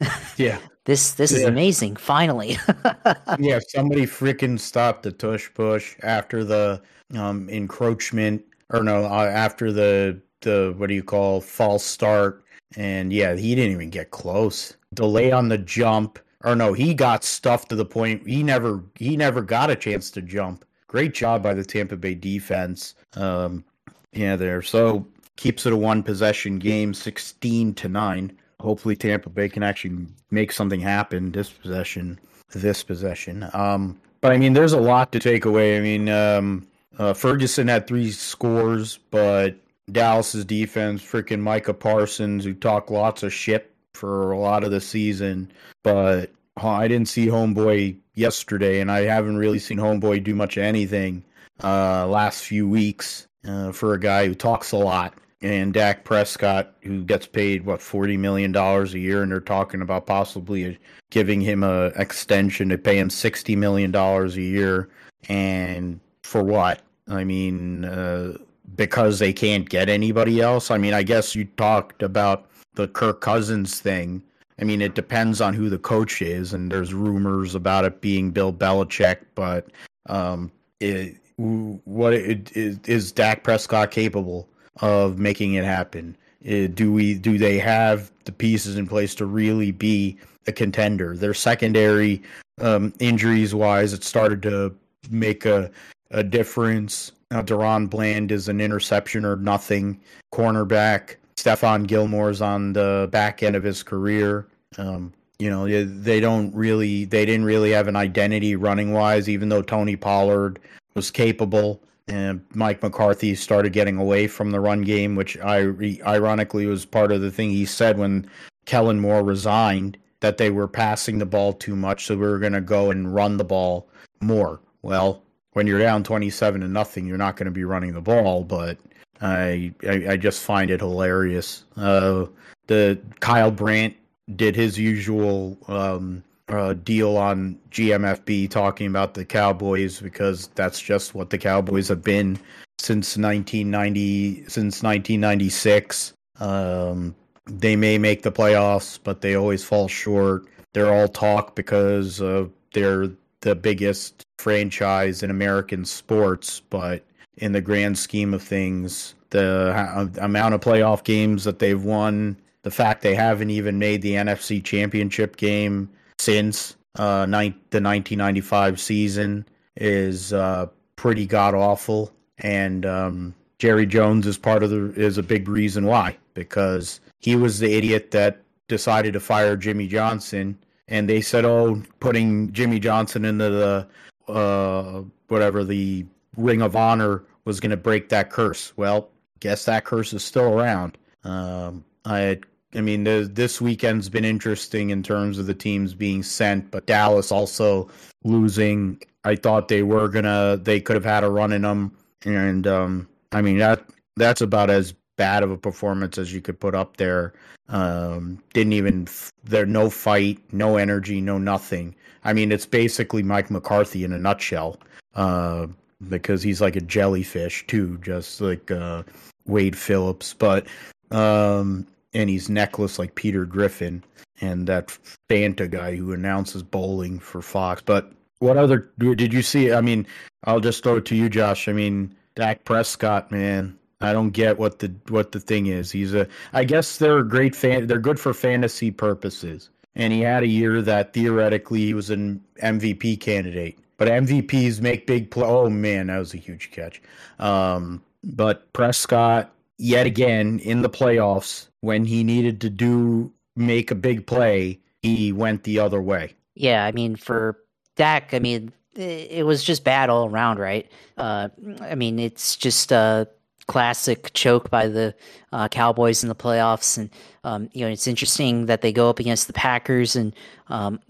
Yeah. 0.00 0.18
yeah. 0.36 0.58
this 0.84 1.12
this 1.12 1.32
yeah. 1.32 1.38
is 1.38 1.44
amazing. 1.44 1.96
Finally. 1.96 2.58
yeah, 3.38 3.60
somebody 3.68 4.06
freaking 4.06 4.58
stopped 4.58 5.02
the 5.02 5.12
tush 5.12 5.48
push 5.54 5.96
after 6.02 6.44
the 6.44 6.80
um, 7.14 7.48
encroachment 7.50 8.44
or 8.70 8.82
no, 8.82 9.04
uh, 9.04 9.24
after 9.24 9.72
the 9.72 10.20
the 10.40 10.74
what 10.76 10.88
do 10.88 10.94
you 10.94 11.02
call 11.02 11.40
false 11.40 11.84
start 11.84 12.44
and 12.76 13.12
yeah, 13.12 13.34
he 13.34 13.54
didn't 13.54 13.72
even 13.72 13.90
get 13.90 14.10
close. 14.10 14.76
Delay 14.94 15.32
on 15.32 15.48
the 15.48 15.58
jump. 15.58 16.18
Or 16.44 16.54
no, 16.54 16.72
he 16.72 16.94
got 16.94 17.24
stuffed 17.24 17.68
to 17.70 17.76
the 17.76 17.84
point 17.84 18.26
he 18.26 18.42
never 18.42 18.82
he 18.94 19.16
never 19.16 19.42
got 19.42 19.70
a 19.70 19.76
chance 19.76 20.10
to 20.12 20.22
jump. 20.22 20.64
Great 20.86 21.12
job 21.12 21.42
by 21.42 21.52
the 21.52 21.64
Tampa 21.64 21.96
Bay 21.96 22.14
defense. 22.14 22.94
Um, 23.14 23.64
yeah, 24.12 24.36
there. 24.36 24.62
So 24.62 25.06
keeps 25.36 25.66
it 25.66 25.72
a 25.72 25.76
one 25.76 26.02
possession 26.02 26.58
game, 26.58 26.94
sixteen 26.94 27.74
to 27.74 27.88
nine. 27.88 28.36
Hopefully, 28.60 28.96
Tampa 28.96 29.30
Bay 29.30 29.48
can 29.48 29.62
actually 29.62 30.06
make 30.30 30.52
something 30.52 30.80
happen 30.80 31.32
this 31.32 31.50
possession. 31.50 32.18
This 32.52 32.82
possession. 32.82 33.48
Um, 33.52 34.00
but 34.20 34.32
I 34.32 34.38
mean, 34.38 34.52
there's 34.52 34.72
a 34.72 34.80
lot 34.80 35.12
to 35.12 35.18
take 35.18 35.44
away. 35.44 35.76
I 35.76 35.80
mean, 35.80 36.08
um, 36.08 36.66
uh, 36.98 37.14
Ferguson 37.14 37.68
had 37.68 37.86
three 37.86 38.10
scores, 38.10 38.98
but 39.10 39.56
Dallas's 39.90 40.44
defense, 40.44 41.02
freaking 41.02 41.40
Micah 41.40 41.74
Parsons, 41.74 42.44
who 42.44 42.54
talked 42.54 42.90
lots 42.90 43.22
of 43.22 43.32
shit 43.32 43.72
for 43.98 44.30
a 44.30 44.38
lot 44.38 44.62
of 44.62 44.70
the 44.70 44.80
season, 44.80 45.50
but 45.82 46.30
I 46.56 46.88
didn't 46.88 47.08
see 47.08 47.26
Homeboy 47.26 47.96
yesterday, 48.14 48.80
and 48.80 48.90
I 48.90 49.00
haven't 49.02 49.36
really 49.36 49.58
seen 49.58 49.78
Homeboy 49.78 50.22
do 50.22 50.34
much 50.34 50.56
of 50.56 50.62
anything 50.62 51.24
uh, 51.62 52.06
last 52.06 52.44
few 52.44 52.68
weeks 52.68 53.26
uh, 53.46 53.72
for 53.72 53.94
a 53.94 54.00
guy 54.00 54.26
who 54.26 54.34
talks 54.34 54.72
a 54.72 54.76
lot. 54.76 55.14
And 55.40 55.72
Dak 55.72 56.04
Prescott, 56.04 56.74
who 56.82 57.04
gets 57.04 57.26
paid 57.26 57.64
what 57.64 57.80
forty 57.80 58.16
million 58.16 58.50
dollars 58.50 58.94
a 58.94 58.98
year, 58.98 59.22
and 59.22 59.30
they're 59.30 59.40
talking 59.40 59.82
about 59.82 60.06
possibly 60.06 60.78
giving 61.10 61.40
him 61.40 61.62
a 61.62 61.86
extension 61.96 62.68
to 62.70 62.78
pay 62.78 62.98
him 62.98 63.08
sixty 63.08 63.54
million 63.54 63.92
dollars 63.92 64.36
a 64.36 64.42
year, 64.42 64.88
and 65.28 66.00
for 66.24 66.42
what? 66.42 66.82
I 67.06 67.22
mean, 67.22 67.84
uh, 67.84 68.36
because 68.74 69.20
they 69.20 69.32
can't 69.32 69.68
get 69.68 69.88
anybody 69.88 70.40
else. 70.40 70.72
I 70.72 70.78
mean, 70.78 70.92
I 70.92 71.04
guess 71.04 71.36
you 71.36 71.44
talked 71.56 72.02
about 72.02 72.48
the 72.78 72.88
Kirk 72.88 73.20
Cousins 73.20 73.80
thing. 73.80 74.22
I 74.60 74.64
mean, 74.64 74.80
it 74.80 74.94
depends 74.94 75.40
on 75.40 75.52
who 75.52 75.68
the 75.68 75.78
coach 75.78 76.22
is, 76.22 76.52
and 76.52 76.70
there's 76.70 76.94
rumors 76.94 77.54
about 77.56 77.84
it 77.84 78.00
being 78.00 78.30
Bill 78.30 78.52
Belichick. 78.52 79.18
But 79.34 79.66
um, 80.06 80.50
it, 80.78 81.16
what 81.36 82.14
it, 82.14 82.56
is, 82.56 82.78
is 82.86 83.12
Dak 83.12 83.42
Prescott 83.42 83.90
capable 83.90 84.48
of 84.80 85.18
making 85.18 85.54
it 85.54 85.64
happen? 85.64 86.16
It, 86.40 86.76
do 86.76 86.92
we 86.92 87.14
do 87.14 87.36
they 87.36 87.58
have 87.58 88.12
the 88.24 88.32
pieces 88.32 88.76
in 88.76 88.86
place 88.86 89.14
to 89.16 89.26
really 89.26 89.72
be 89.72 90.16
a 90.46 90.52
contender? 90.52 91.16
Their 91.16 91.34
secondary 91.34 92.22
um, 92.60 92.92
injuries 93.00 93.56
wise, 93.56 93.92
it 93.92 94.04
started 94.04 94.40
to 94.42 94.72
make 95.10 95.44
a 95.44 95.70
a 96.12 96.22
difference. 96.22 97.10
Now, 97.32 97.42
DaRon 97.42 97.90
Bland 97.90 98.30
is 98.30 98.48
an 98.48 98.60
interception 98.60 99.24
or 99.24 99.36
nothing 99.36 100.00
cornerback. 100.32 101.16
Stephon 101.38 101.86
Gilmore's 101.86 102.42
on 102.42 102.72
the 102.72 103.08
back 103.12 103.44
end 103.44 103.54
of 103.54 103.62
his 103.62 103.84
career. 103.84 104.48
Um, 104.76 105.12
you 105.38 105.48
know, 105.48 105.68
they 105.84 106.18
don't 106.18 106.52
really, 106.52 107.04
they 107.04 107.24
didn't 107.24 107.44
really 107.44 107.70
have 107.70 107.86
an 107.86 107.94
identity 107.94 108.56
running 108.56 108.92
wise, 108.92 109.28
even 109.28 109.48
though 109.48 109.62
Tony 109.62 109.94
Pollard 109.94 110.58
was 110.94 111.12
capable. 111.12 111.80
And 112.08 112.44
Mike 112.54 112.82
McCarthy 112.82 113.36
started 113.36 113.72
getting 113.72 113.98
away 113.98 114.26
from 114.26 114.50
the 114.50 114.58
run 114.58 114.82
game, 114.82 115.14
which 115.14 115.38
I 115.38 115.68
ironically 116.04 116.66
was 116.66 116.84
part 116.84 117.12
of 117.12 117.20
the 117.20 117.30
thing 117.30 117.50
he 117.50 117.66
said 117.66 117.98
when 117.98 118.28
Kellen 118.64 118.98
Moore 118.98 119.22
resigned 119.22 119.96
that 120.20 120.38
they 120.38 120.50
were 120.50 120.66
passing 120.66 121.18
the 121.18 121.26
ball 121.26 121.52
too 121.52 121.76
much, 121.76 122.06
so 122.06 122.16
we 122.16 122.26
were 122.26 122.40
going 122.40 122.54
to 122.54 122.60
go 122.60 122.90
and 122.90 123.14
run 123.14 123.36
the 123.36 123.44
ball 123.44 123.88
more. 124.20 124.60
Well, 124.82 125.22
when 125.52 125.68
you're 125.68 125.78
down 125.78 126.02
27 126.02 126.62
to 126.62 126.66
nothing, 126.66 127.06
you're 127.06 127.16
not 127.16 127.36
going 127.36 127.44
to 127.44 127.52
be 127.52 127.64
running 127.64 127.92
the 127.92 128.00
ball, 128.00 128.42
but 128.42 128.78
I, 129.20 129.72
I, 129.86 130.06
I 130.10 130.16
just 130.16 130.42
find 130.42 130.70
it 130.70 130.80
hilarious. 130.80 131.64
Uh, 131.76 132.26
the 132.66 132.98
Kyle 133.20 133.50
Brandt 133.50 133.96
did 134.36 134.54
his 134.54 134.78
usual 134.78 135.58
um, 135.68 136.22
uh, 136.48 136.74
deal 136.74 137.16
on 137.16 137.58
GMFB 137.70 138.50
talking 138.50 138.86
about 138.86 139.14
the 139.14 139.24
Cowboys 139.24 140.00
because 140.00 140.48
that's 140.54 140.80
just 140.80 141.14
what 141.14 141.30
the 141.30 141.38
Cowboys 141.38 141.88
have 141.88 142.02
been 142.02 142.38
since 142.78 143.16
1990 143.16 144.44
since 144.44 144.82
1996. 144.82 146.12
Um, 146.40 147.14
they 147.46 147.76
may 147.76 147.98
make 147.98 148.22
the 148.22 148.32
playoffs, 148.32 148.98
but 149.02 149.20
they 149.20 149.34
always 149.34 149.64
fall 149.64 149.88
short. 149.88 150.44
They're 150.74 150.92
all 150.92 151.08
talk 151.08 151.56
because 151.56 152.20
uh, 152.20 152.46
they're 152.72 153.08
the 153.40 153.54
biggest 153.54 154.22
franchise 154.38 155.22
in 155.22 155.30
American 155.30 155.84
sports, 155.84 156.60
but 156.60 157.04
in 157.38 157.52
the 157.52 157.60
grand 157.60 157.98
scheme 157.98 158.34
of 158.34 158.42
things, 158.42 159.14
the 159.30 160.10
amount 160.20 160.54
of 160.54 160.60
playoff 160.60 161.04
games 161.04 161.44
that 161.44 161.58
they've 161.58 161.82
won, 161.82 162.36
the 162.62 162.70
fact 162.70 163.02
they 163.02 163.14
haven't 163.14 163.50
even 163.50 163.78
made 163.78 164.02
the 164.02 164.14
NFC 164.14 164.62
Championship 164.62 165.36
game 165.36 165.88
since 166.18 166.76
uh, 166.96 167.26
ni- 167.26 167.54
the 167.70 167.80
1995 167.80 168.80
season 168.80 169.46
is 169.76 170.32
uh, 170.32 170.66
pretty 170.96 171.26
god 171.26 171.54
awful, 171.54 172.12
and 172.38 172.84
um, 172.84 173.34
Jerry 173.58 173.86
Jones 173.86 174.26
is 174.26 174.36
part 174.36 174.62
of 174.62 174.70
the 174.70 174.92
is 175.00 175.18
a 175.18 175.22
big 175.22 175.48
reason 175.48 175.86
why 175.86 176.16
because 176.34 177.00
he 177.20 177.36
was 177.36 177.58
the 177.58 177.74
idiot 177.74 178.10
that 178.10 178.42
decided 178.68 179.12
to 179.12 179.20
fire 179.20 179.56
Jimmy 179.56 179.86
Johnson, 179.86 180.58
and 180.88 181.08
they 181.08 181.20
said, 181.20 181.44
"Oh, 181.44 181.82
putting 182.00 182.52
Jimmy 182.52 182.80
Johnson 182.80 183.24
into 183.24 183.50
the 183.50 184.32
uh, 184.32 185.02
whatever 185.28 185.64
the 185.64 186.04
Ring 186.36 186.62
of 186.62 186.76
Honor 186.76 187.24
was 187.44 187.60
going 187.60 187.70
to 187.70 187.76
break 187.76 188.08
that 188.10 188.30
curse." 188.30 188.72
Well, 188.76 189.10
guess 189.40 189.64
that 189.66 189.84
curse 189.84 190.12
is 190.12 190.24
still 190.24 190.52
around. 190.52 190.98
Um, 191.24 191.84
I 192.04 192.38
I 192.74 192.82
mean, 192.82 193.04
this 193.04 193.60
weekend's 193.60 194.08
been 194.08 194.24
interesting 194.24 194.90
in 194.90 195.02
terms 195.02 195.38
of 195.38 195.46
the 195.46 195.54
teams 195.54 195.94
being 195.94 196.22
sent, 196.22 196.70
but 196.70 196.86
Dallas 196.86 197.32
also 197.32 197.88
losing. 198.24 199.00
I 199.24 199.36
thought 199.36 199.68
they 199.68 199.82
were 199.82 200.08
gonna, 200.08 200.58
they 200.62 200.80
could 200.80 200.94
have 200.94 201.04
had 201.04 201.24
a 201.24 201.30
run 201.30 201.52
in 201.52 201.62
them, 201.62 201.96
and 202.24 202.66
um, 202.66 203.08
I 203.32 203.42
mean 203.42 203.58
that 203.58 203.84
that's 204.16 204.42
about 204.42 204.70
as 204.70 204.94
bad 205.16 205.42
of 205.42 205.50
a 205.50 205.56
performance 205.56 206.18
as 206.18 206.32
you 206.32 206.40
could 206.40 206.60
put 206.60 206.74
up 206.74 206.98
there. 206.98 207.32
Um, 207.68 208.42
didn't 208.52 208.74
even 208.74 209.08
there 209.44 209.66
no 209.66 209.90
fight, 209.90 210.38
no 210.52 210.76
energy, 210.76 211.20
no 211.20 211.38
nothing. 211.38 211.94
I 212.24 212.32
mean, 212.32 212.52
it's 212.52 212.66
basically 212.66 213.22
Mike 213.22 213.50
McCarthy 213.50 214.04
in 214.04 214.12
a 214.12 214.18
nutshell. 214.18 214.78
Uh, 215.14 215.68
because 216.08 216.42
he's 216.42 216.60
like 216.60 216.76
a 216.76 216.80
jellyfish 216.80 217.66
too, 217.66 217.98
just 218.02 218.40
like 218.40 218.70
uh, 218.70 219.02
Wade 219.46 219.76
Phillips. 219.76 220.34
But 220.34 220.66
um, 221.10 221.86
and 222.14 222.30
he's 222.30 222.48
necklace 222.48 222.98
like 222.98 223.14
Peter 223.14 223.44
Griffin 223.44 224.04
and 224.40 224.66
that 224.66 224.96
Fanta 225.28 225.70
guy 225.70 225.96
who 225.96 226.12
announces 226.12 226.62
bowling 226.62 227.18
for 227.18 227.42
Fox. 227.42 227.82
But 227.84 228.12
what 228.38 228.56
other 228.56 228.90
did 228.98 229.32
you 229.32 229.42
see? 229.42 229.72
I 229.72 229.80
mean, 229.80 230.06
I'll 230.44 230.60
just 230.60 230.82
throw 230.82 230.96
it 230.96 231.04
to 231.06 231.16
you, 231.16 231.28
Josh. 231.28 231.68
I 231.68 231.72
mean, 231.72 232.14
Dak 232.36 232.64
Prescott, 232.64 233.32
man. 233.32 233.76
I 234.00 234.12
don't 234.12 234.30
get 234.30 234.58
what 234.58 234.78
the 234.78 234.94
what 235.08 235.32
the 235.32 235.40
thing 235.40 235.66
is. 235.66 235.90
He's 235.90 236.14
a 236.14 236.28
I 236.52 236.62
guess 236.64 236.98
they're 236.98 237.24
great 237.24 237.56
fan 237.56 237.88
they're 237.88 237.98
good 237.98 238.20
for 238.20 238.32
fantasy 238.32 238.90
purposes. 238.90 239.70
And 239.96 240.12
he 240.12 240.20
had 240.20 240.44
a 240.44 240.48
year 240.48 240.80
that 240.82 241.12
theoretically 241.12 241.80
he 241.80 241.94
was 241.94 242.10
an 242.10 242.40
MVP 242.62 243.18
candidate. 243.18 243.76
But 243.98 244.08
MVPs 244.08 244.80
make 244.80 245.06
big 245.06 245.30
play. 245.30 245.46
Oh 245.46 245.68
man, 245.68 246.06
that 246.06 246.18
was 246.18 246.32
a 246.32 246.38
huge 246.38 246.70
catch. 246.70 247.02
Um, 247.38 248.02
but 248.24 248.72
Prescott 248.72 249.52
yet 249.78 250.06
again 250.06 250.58
in 250.60 250.82
the 250.82 250.90
playoffs 250.90 251.68
when 251.80 252.04
he 252.04 252.24
needed 252.24 252.60
to 252.60 252.70
do 252.70 253.32
make 253.56 253.90
a 253.90 253.94
big 253.94 254.26
play, 254.26 254.80
he 255.02 255.32
went 255.32 255.64
the 255.64 255.78
other 255.78 256.02
way. 256.02 256.34
Yeah, 256.54 256.84
I 256.84 256.92
mean 256.92 257.16
for 257.16 257.58
Dak, 257.96 258.34
I 258.34 258.38
mean 258.38 258.72
it 258.94 259.46
was 259.46 259.62
just 259.62 259.84
bad 259.84 260.10
all 260.10 260.28
around, 260.28 260.58
right? 260.58 260.90
Uh, 261.16 261.48
I 261.80 261.94
mean 261.94 262.18
it's 262.18 262.56
just 262.56 262.90
a 262.90 263.28
classic 263.68 264.32
choke 264.32 264.70
by 264.70 264.88
the 264.88 265.14
uh, 265.52 265.68
Cowboys 265.68 266.22
in 266.22 266.28
the 266.28 266.34
playoffs, 266.34 266.98
and 266.98 267.10
um, 267.44 267.68
you 267.72 267.84
know 267.84 267.90
it's 267.90 268.08
interesting 268.08 268.66
that 268.66 268.80
they 268.80 268.92
go 268.92 269.08
up 269.08 269.20
against 269.20 269.46
the 269.46 269.52
Packers 269.52 270.16
and 270.16 270.34
um, 270.68 271.00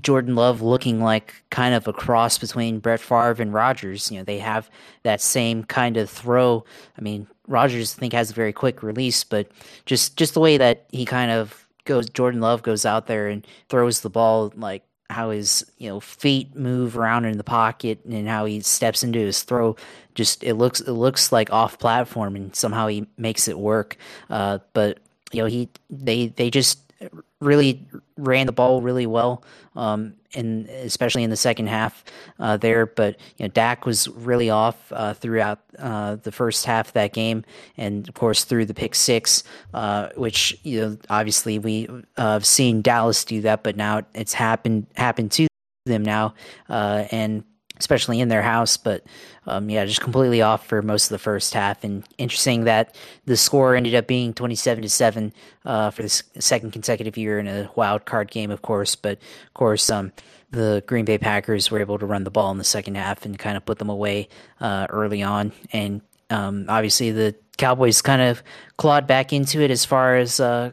Jordan 0.00 0.34
Love 0.34 0.62
looking 0.62 1.00
like 1.00 1.34
kind 1.50 1.74
of 1.74 1.86
a 1.86 1.92
cross 1.92 2.38
between 2.38 2.78
Brett 2.78 3.00
Favre 3.00 3.36
and 3.40 3.52
Rodgers. 3.52 4.10
You 4.10 4.18
know, 4.18 4.24
they 4.24 4.38
have 4.38 4.70
that 5.02 5.20
same 5.20 5.64
kind 5.64 5.96
of 5.96 6.10
throw. 6.10 6.64
I 6.98 7.00
mean, 7.00 7.26
Rodgers 7.46 7.94
I 7.96 8.00
think 8.00 8.12
has 8.12 8.30
a 8.30 8.34
very 8.34 8.52
quick 8.52 8.82
release, 8.82 9.24
but 9.24 9.50
just 9.86 10.16
just 10.16 10.34
the 10.34 10.40
way 10.40 10.56
that 10.56 10.86
he 10.90 11.04
kind 11.04 11.30
of 11.30 11.66
goes, 11.84 12.08
Jordan 12.08 12.40
Love 12.40 12.62
goes 12.62 12.84
out 12.84 13.06
there 13.06 13.28
and 13.28 13.46
throws 13.68 14.00
the 14.00 14.10
ball 14.10 14.52
like 14.56 14.82
how 15.12 15.30
his 15.30 15.64
you 15.78 15.88
know 15.88 16.00
feet 16.00 16.56
move 16.56 16.96
around 16.96 17.24
in 17.24 17.36
the 17.36 17.44
pocket 17.44 18.04
and 18.04 18.26
how 18.26 18.44
he 18.46 18.60
steps 18.60 19.02
into 19.02 19.18
his 19.18 19.42
throw 19.42 19.76
just 20.14 20.42
it 20.42 20.54
looks 20.54 20.80
it 20.80 20.92
looks 20.92 21.30
like 21.30 21.52
off 21.52 21.78
platform 21.78 22.34
and 22.34 22.56
somehow 22.56 22.86
he 22.86 23.06
makes 23.18 23.46
it 23.46 23.58
work 23.58 23.96
uh, 24.30 24.58
but 24.72 24.98
you 25.30 25.40
know 25.40 25.46
he 25.46 25.68
they 25.90 26.28
they 26.28 26.50
just 26.50 26.91
really 27.42 27.86
ran 28.16 28.46
the 28.46 28.52
ball 28.52 28.80
really 28.80 29.06
well, 29.06 29.42
um, 29.74 30.14
and 30.34 30.68
especially 30.68 31.24
in 31.24 31.30
the 31.30 31.36
second 31.36 31.66
half 31.66 32.04
uh, 32.38 32.56
there. 32.56 32.86
But 32.86 33.16
you 33.36 33.44
know, 33.44 33.48
Dak 33.48 33.84
was 33.84 34.08
really 34.08 34.50
off 34.50 34.92
uh, 34.92 35.14
throughout 35.14 35.60
uh, 35.78 36.16
the 36.16 36.32
first 36.32 36.64
half 36.64 36.88
of 36.88 36.92
that 36.94 37.12
game, 37.12 37.44
and 37.76 38.08
of 38.08 38.14
course 38.14 38.44
through 38.44 38.66
the 38.66 38.74
pick 38.74 38.94
six, 38.94 39.44
uh, 39.74 40.10
which 40.16 40.58
you 40.62 40.80
know 40.80 40.98
obviously 41.10 41.58
we 41.58 41.88
uh, 42.16 42.32
have 42.32 42.46
seen 42.46 42.82
Dallas 42.82 43.24
do 43.24 43.40
that, 43.42 43.62
but 43.62 43.76
now 43.76 44.02
it's 44.14 44.34
happened 44.34 44.86
happened 44.96 45.32
to 45.32 45.46
them 45.86 46.02
now, 46.02 46.34
uh, 46.68 47.04
and 47.10 47.44
especially 47.82 48.20
in 48.20 48.28
their 48.28 48.42
house. 48.42 48.76
But 48.76 49.02
um, 49.48 49.68
yeah, 49.68 49.84
just 49.84 50.00
completely 50.00 50.40
off 50.40 50.68
for 50.68 50.82
most 50.82 51.06
of 51.06 51.10
the 51.10 51.18
first 51.18 51.52
half. 51.52 51.82
And 51.82 52.04
interesting 52.16 52.62
that 52.64 52.94
the 53.24 53.36
score 53.36 53.74
ended 53.74 53.96
up 53.96 54.06
being 54.06 54.32
27 54.32 54.82
to 54.82 54.88
7 54.88 55.32
uh, 55.64 55.90
for 55.90 56.02
the 56.02 56.08
second 56.08 56.70
consecutive 56.70 57.16
year 57.16 57.40
in 57.40 57.48
a 57.48 57.68
wild 57.74 58.04
card 58.04 58.30
game, 58.30 58.52
of 58.52 58.62
course. 58.62 58.94
But 58.94 59.18
of 59.18 59.54
course, 59.54 59.90
um, 59.90 60.12
the 60.52 60.84
Green 60.86 61.04
Bay 61.04 61.18
Packers 61.18 61.72
were 61.72 61.80
able 61.80 61.98
to 61.98 62.06
run 62.06 62.22
the 62.22 62.30
ball 62.30 62.52
in 62.52 62.58
the 62.58 62.64
second 62.64 62.94
half 62.94 63.24
and 63.24 63.36
kind 63.36 63.56
of 63.56 63.66
put 63.66 63.80
them 63.80 63.90
away 63.90 64.28
uh, 64.60 64.86
early 64.88 65.24
on. 65.24 65.50
And 65.72 66.02
um, 66.30 66.66
obviously, 66.68 67.10
the 67.10 67.34
Cowboys 67.58 68.00
kind 68.00 68.22
of 68.22 68.44
clawed 68.76 69.08
back 69.08 69.32
into 69.32 69.60
it 69.60 69.72
as 69.72 69.84
far 69.84 70.16
as 70.16 70.38
uh, 70.38 70.70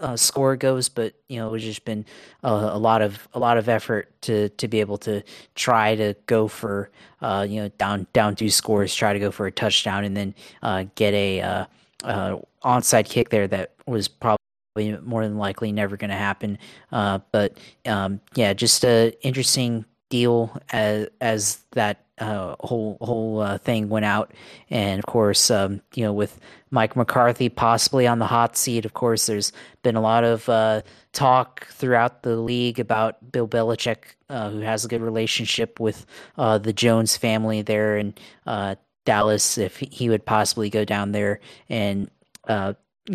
uh, 0.00 0.16
score 0.16 0.56
goes, 0.56 0.88
but 0.88 1.14
you 1.28 1.36
know 1.38 1.54
it's 1.54 1.64
just 1.64 1.84
been 1.84 2.04
a, 2.42 2.78
lot 2.78 3.02
of 3.02 3.28
a 3.32 3.38
lot 3.38 3.56
of 3.56 3.68
effort 3.68 4.10
to 4.22 4.48
to 4.50 4.68
be 4.68 4.80
able 4.80 4.98
to 4.98 5.22
try 5.54 5.94
to 5.94 6.14
go 6.26 6.48
for 6.48 6.90
uh, 7.22 7.46
you 7.48 7.62
know 7.62 7.68
down 7.78 8.06
down 8.12 8.34
two 8.34 8.50
scores, 8.50 8.94
try 8.94 9.12
to 9.12 9.18
go 9.18 9.30
for 9.30 9.46
a 9.46 9.52
touchdown, 9.52 10.04
and 10.04 10.16
then 10.16 10.34
uh, 10.62 10.84
get 10.94 11.14
a 11.14 11.40
uh, 11.40 11.64
uh, 12.02 12.38
onside 12.64 13.08
kick 13.08 13.28
there 13.28 13.46
that 13.46 13.74
was 13.86 14.08
probably 14.08 14.38
more 15.02 15.22
than 15.22 15.38
likely 15.38 15.70
never 15.70 15.96
going 15.96 16.10
to 16.10 16.16
happen. 16.16 16.58
But 16.90 17.56
um, 17.86 18.20
yeah, 18.34 18.52
just 18.52 18.84
a 18.84 19.12
interesting 19.22 19.84
deal 20.10 20.60
as 20.70 21.08
as 21.20 21.58
that 21.72 22.03
uh, 22.18 22.54
whole 22.60 22.96
whole 23.00 23.40
uh, 23.40 23.58
thing 23.58 23.88
went 23.88 24.04
out, 24.04 24.32
and 24.70 24.98
of 24.98 25.06
course, 25.06 25.50
um, 25.50 25.80
you 25.94 26.04
know, 26.04 26.12
with 26.12 26.38
Mike 26.70 26.94
McCarthy 26.96 27.48
possibly 27.48 28.06
on 28.06 28.18
the 28.18 28.26
hot 28.26 28.56
seat. 28.56 28.84
Of 28.84 28.94
course, 28.94 29.26
there's 29.26 29.52
been 29.82 29.96
a 29.96 30.00
lot 30.00 30.22
of 30.22 30.48
uh, 30.48 30.82
talk 31.12 31.66
throughout 31.68 32.22
the 32.22 32.36
league 32.36 32.78
about 32.78 33.32
Bill 33.32 33.48
Belichick, 33.48 34.14
uh, 34.28 34.50
who 34.50 34.60
has 34.60 34.84
a 34.84 34.88
good 34.88 35.02
relationship 35.02 35.80
with 35.80 36.06
uh, 36.38 36.58
the 36.58 36.72
Jones 36.72 37.16
family 37.16 37.62
there 37.62 37.96
in 37.96 38.14
uh, 38.46 38.76
Dallas, 39.04 39.58
if 39.58 39.78
he 39.78 40.08
would 40.08 40.24
possibly 40.24 40.70
go 40.70 40.84
down 40.84 41.12
there 41.12 41.40
and 41.68 42.10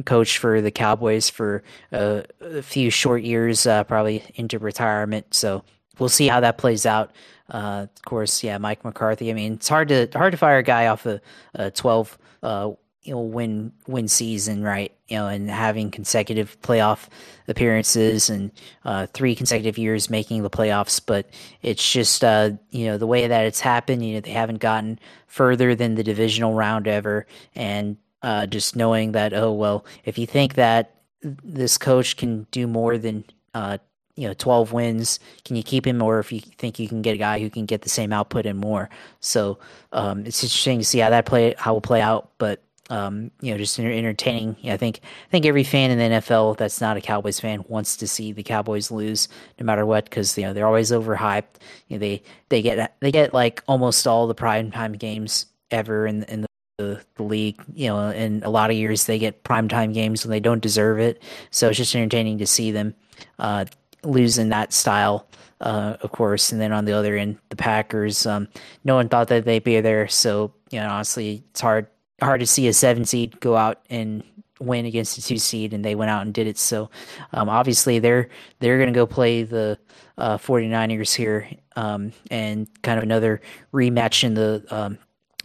coach 0.06 0.38
for 0.38 0.62
the 0.62 0.72
Cowboys 0.72 1.30
for 1.30 1.64
a 1.92 2.24
few 2.62 2.90
short 2.90 3.24
years, 3.24 3.64
probably 3.64 4.24
into 4.36 4.60
retirement. 4.60 5.34
So 5.34 5.64
we'll 5.98 6.10
see 6.10 6.28
how 6.28 6.42
that 6.42 6.58
plays 6.58 6.86
out. 6.86 7.12
Uh, 7.50 7.88
of 7.96 8.02
course, 8.06 8.44
yeah, 8.44 8.58
Mike 8.58 8.84
McCarthy. 8.84 9.30
I 9.30 9.34
mean, 9.34 9.54
it's 9.54 9.68
hard 9.68 9.90
to 9.90 10.08
hard 10.14 10.32
to 10.32 10.38
fire 10.38 10.60
a 10.60 10.64
guy 10.64 10.88
off 10.88 11.06
a, 11.06 11.22
a 11.56 11.72
twelve 11.72 12.18
uh, 12.44 12.72
you 13.04 13.14
know 13.14 13.22
win 13.22 13.72
win 13.88 14.08
season, 14.08 14.64
right? 14.64 14.94
You 15.08 15.18
know, 15.18 15.28
and 15.28 15.50
having 15.50 15.90
consecutive 15.90 16.60
playoff 16.62 17.08
appearances 17.48 18.30
and 18.30 18.52
uh, 18.86 19.08
three 19.08 19.36
consecutive 19.36 19.78
years 19.78 20.10
making 20.10 20.44
the 20.44 20.50
playoffs. 20.50 21.02
But 21.04 21.30
it's 21.62 21.92
just 21.92 22.24
uh, 22.24 22.52
you 22.70 22.86
know 22.86 22.98
the 22.98 23.08
way 23.08 23.28
that 23.28 23.46
it's 23.46 23.62
happened. 23.62 24.06
You 24.06 24.16
know, 24.16 24.20
they 24.22 24.32
haven't 24.32 24.60
gotten 24.60 25.00
further 25.28 25.76
than 25.76 25.96
the 25.96 26.04
divisional 26.04 26.54
round 26.54 26.88
ever, 26.88 27.26
and 27.56 27.98
uh, 28.22 28.46
just 28.46 28.76
knowing 28.76 29.14
that 29.14 29.34
oh 29.34 29.54
well, 29.54 29.86
if 30.06 30.18
you 30.18 30.28
think 30.28 30.56
that 30.56 30.96
this 31.22 31.78
coach 31.78 32.16
can 32.18 32.46
do 32.52 32.68
more 32.68 32.98
than 32.98 33.24
uh, 33.54 33.78
you 34.20 34.28
know 34.28 34.34
12 34.34 34.74
wins 34.74 35.20
can 35.46 35.56
you 35.56 35.64
keep 35.64 35.86
him? 35.88 36.02
Or 36.02 36.20
if 36.20 36.32
you 36.32 36.40
think 36.40 36.80
you 36.80 36.88
can 36.88 37.02
get 37.02 37.16
a 37.16 37.18
guy 37.18 37.40
who 37.40 37.50
can 37.50 37.66
get 37.66 37.82
the 37.82 37.90
same 37.90 38.12
output 38.12 38.46
and 38.46 38.60
more. 38.60 38.90
So 39.20 39.60
um, 39.92 40.26
it's 40.26 40.44
interesting 40.44 40.80
to 40.80 40.86
see 40.86 41.00
how 41.00 41.10
that 41.10 41.26
play 41.26 41.56
how 41.58 41.74
will 41.74 41.82
play 41.82 42.02
out. 42.02 42.32
But 42.38 42.62
um, 42.90 43.32
you 43.42 43.52
know 43.52 43.58
just 43.58 43.80
entertaining. 43.80 44.58
Yeah, 44.62 44.74
i 44.74 44.78
think 44.78 45.02
i 45.04 45.30
think 45.30 45.46
every 45.46 45.64
fan 45.64 45.92
in 45.92 46.00
the 46.00 46.18
nfl 46.18 46.58
that's 46.58 46.82
not 46.82 46.98
a 46.98 47.02
cowboys 47.02 47.40
fan 47.40 47.64
wants 47.68 47.96
to 47.98 48.08
see 48.08 48.32
the 48.32 48.42
cowboys 48.42 48.90
lose 48.90 49.28
no 49.60 49.66
matter 49.66 49.86
what 49.86 50.06
because 50.06 50.36
you 50.38 50.44
know 50.44 50.54
they're 50.54 50.68
always 50.68 50.92
overhyped. 50.92 51.60
You 51.88 51.96
know 51.96 52.00
they 52.00 52.24
they 52.50 52.62
get 52.62 52.96
they 53.00 53.12
get 53.12 53.34
like 53.34 53.64
almost 53.68 54.06
all 54.08 54.28
the 54.28 54.36
prime 54.36 54.72
time 54.72 54.94
games 54.94 55.46
ever 55.72 56.08
in 56.08 56.24
in 56.24 56.42
the 56.42 56.50
the, 56.80 57.02
the 57.16 57.24
league, 57.24 57.62
you 57.74 57.90
know, 57.90 58.10
in 58.10 58.42
a 58.44 58.50
lot 58.50 58.70
of 58.70 58.78
years 58.78 59.04
they 59.04 59.20
get 59.20 59.44
primetime 59.44 59.94
games 59.94 60.26
when 60.26 60.32
they 60.32 60.40
don't 60.40 60.62
deserve 60.62 60.98
it. 60.98 61.22
So 61.52 61.68
it's 61.68 61.78
just 61.78 61.94
entertaining 61.94 62.38
to 62.38 62.48
see 62.48 62.72
them. 62.72 62.96
Uh, 63.38 63.66
losing 64.04 64.50
that 64.50 64.74
style, 64.74 65.28
uh, 65.62 65.98
of 66.02 66.12
course. 66.12 66.52
And 66.52 66.62
then 66.62 66.72
on 66.72 66.86
the 66.86 66.94
other 66.94 67.16
end, 67.18 67.38
the 67.50 67.56
Packers, 67.56 68.26
um, 68.26 68.48
no 68.84 68.96
one 68.96 69.10
thought 69.10 69.28
that 69.30 69.46
they'd 69.46 69.64
be 69.64 69.80
there. 69.82 70.08
So, 70.08 70.54
you 70.72 70.80
know, 70.80 70.90
honestly, 70.90 71.44
it's 71.52 71.62
hard 71.62 71.88
hard 72.22 72.42
to 72.42 72.48
see 72.48 72.68
a 72.68 72.74
seven 72.74 73.06
seed 73.06 73.40
go 73.40 73.56
out 73.56 73.82
and 73.90 74.24
win 74.60 74.86
against 74.86 75.18
a 75.18 75.22
two 75.22 75.38
seed, 75.38 75.74
and 75.74 75.84
they 75.84 75.96
went 75.96 76.12
out 76.12 76.24
and 76.24 76.34
did 76.34 76.48
it. 76.48 76.58
So, 76.58 76.90
um, 77.34 77.50
obviously, 77.50 78.00
they're 78.00 78.30
they're 78.60 78.78
going 78.78 78.92
to 78.92 78.98
go 78.98 79.06
play 79.06 79.44
the 79.44 79.78
uh, 80.18 80.38
49ers 80.38 81.16
here, 81.16 81.50
um, 81.76 82.12
and 82.30 82.68
kind 82.82 82.98
of 82.98 83.04
another 83.04 83.42
rematch 83.74 84.24
in 84.24 84.34
the 84.34 84.66
um, 84.70 84.98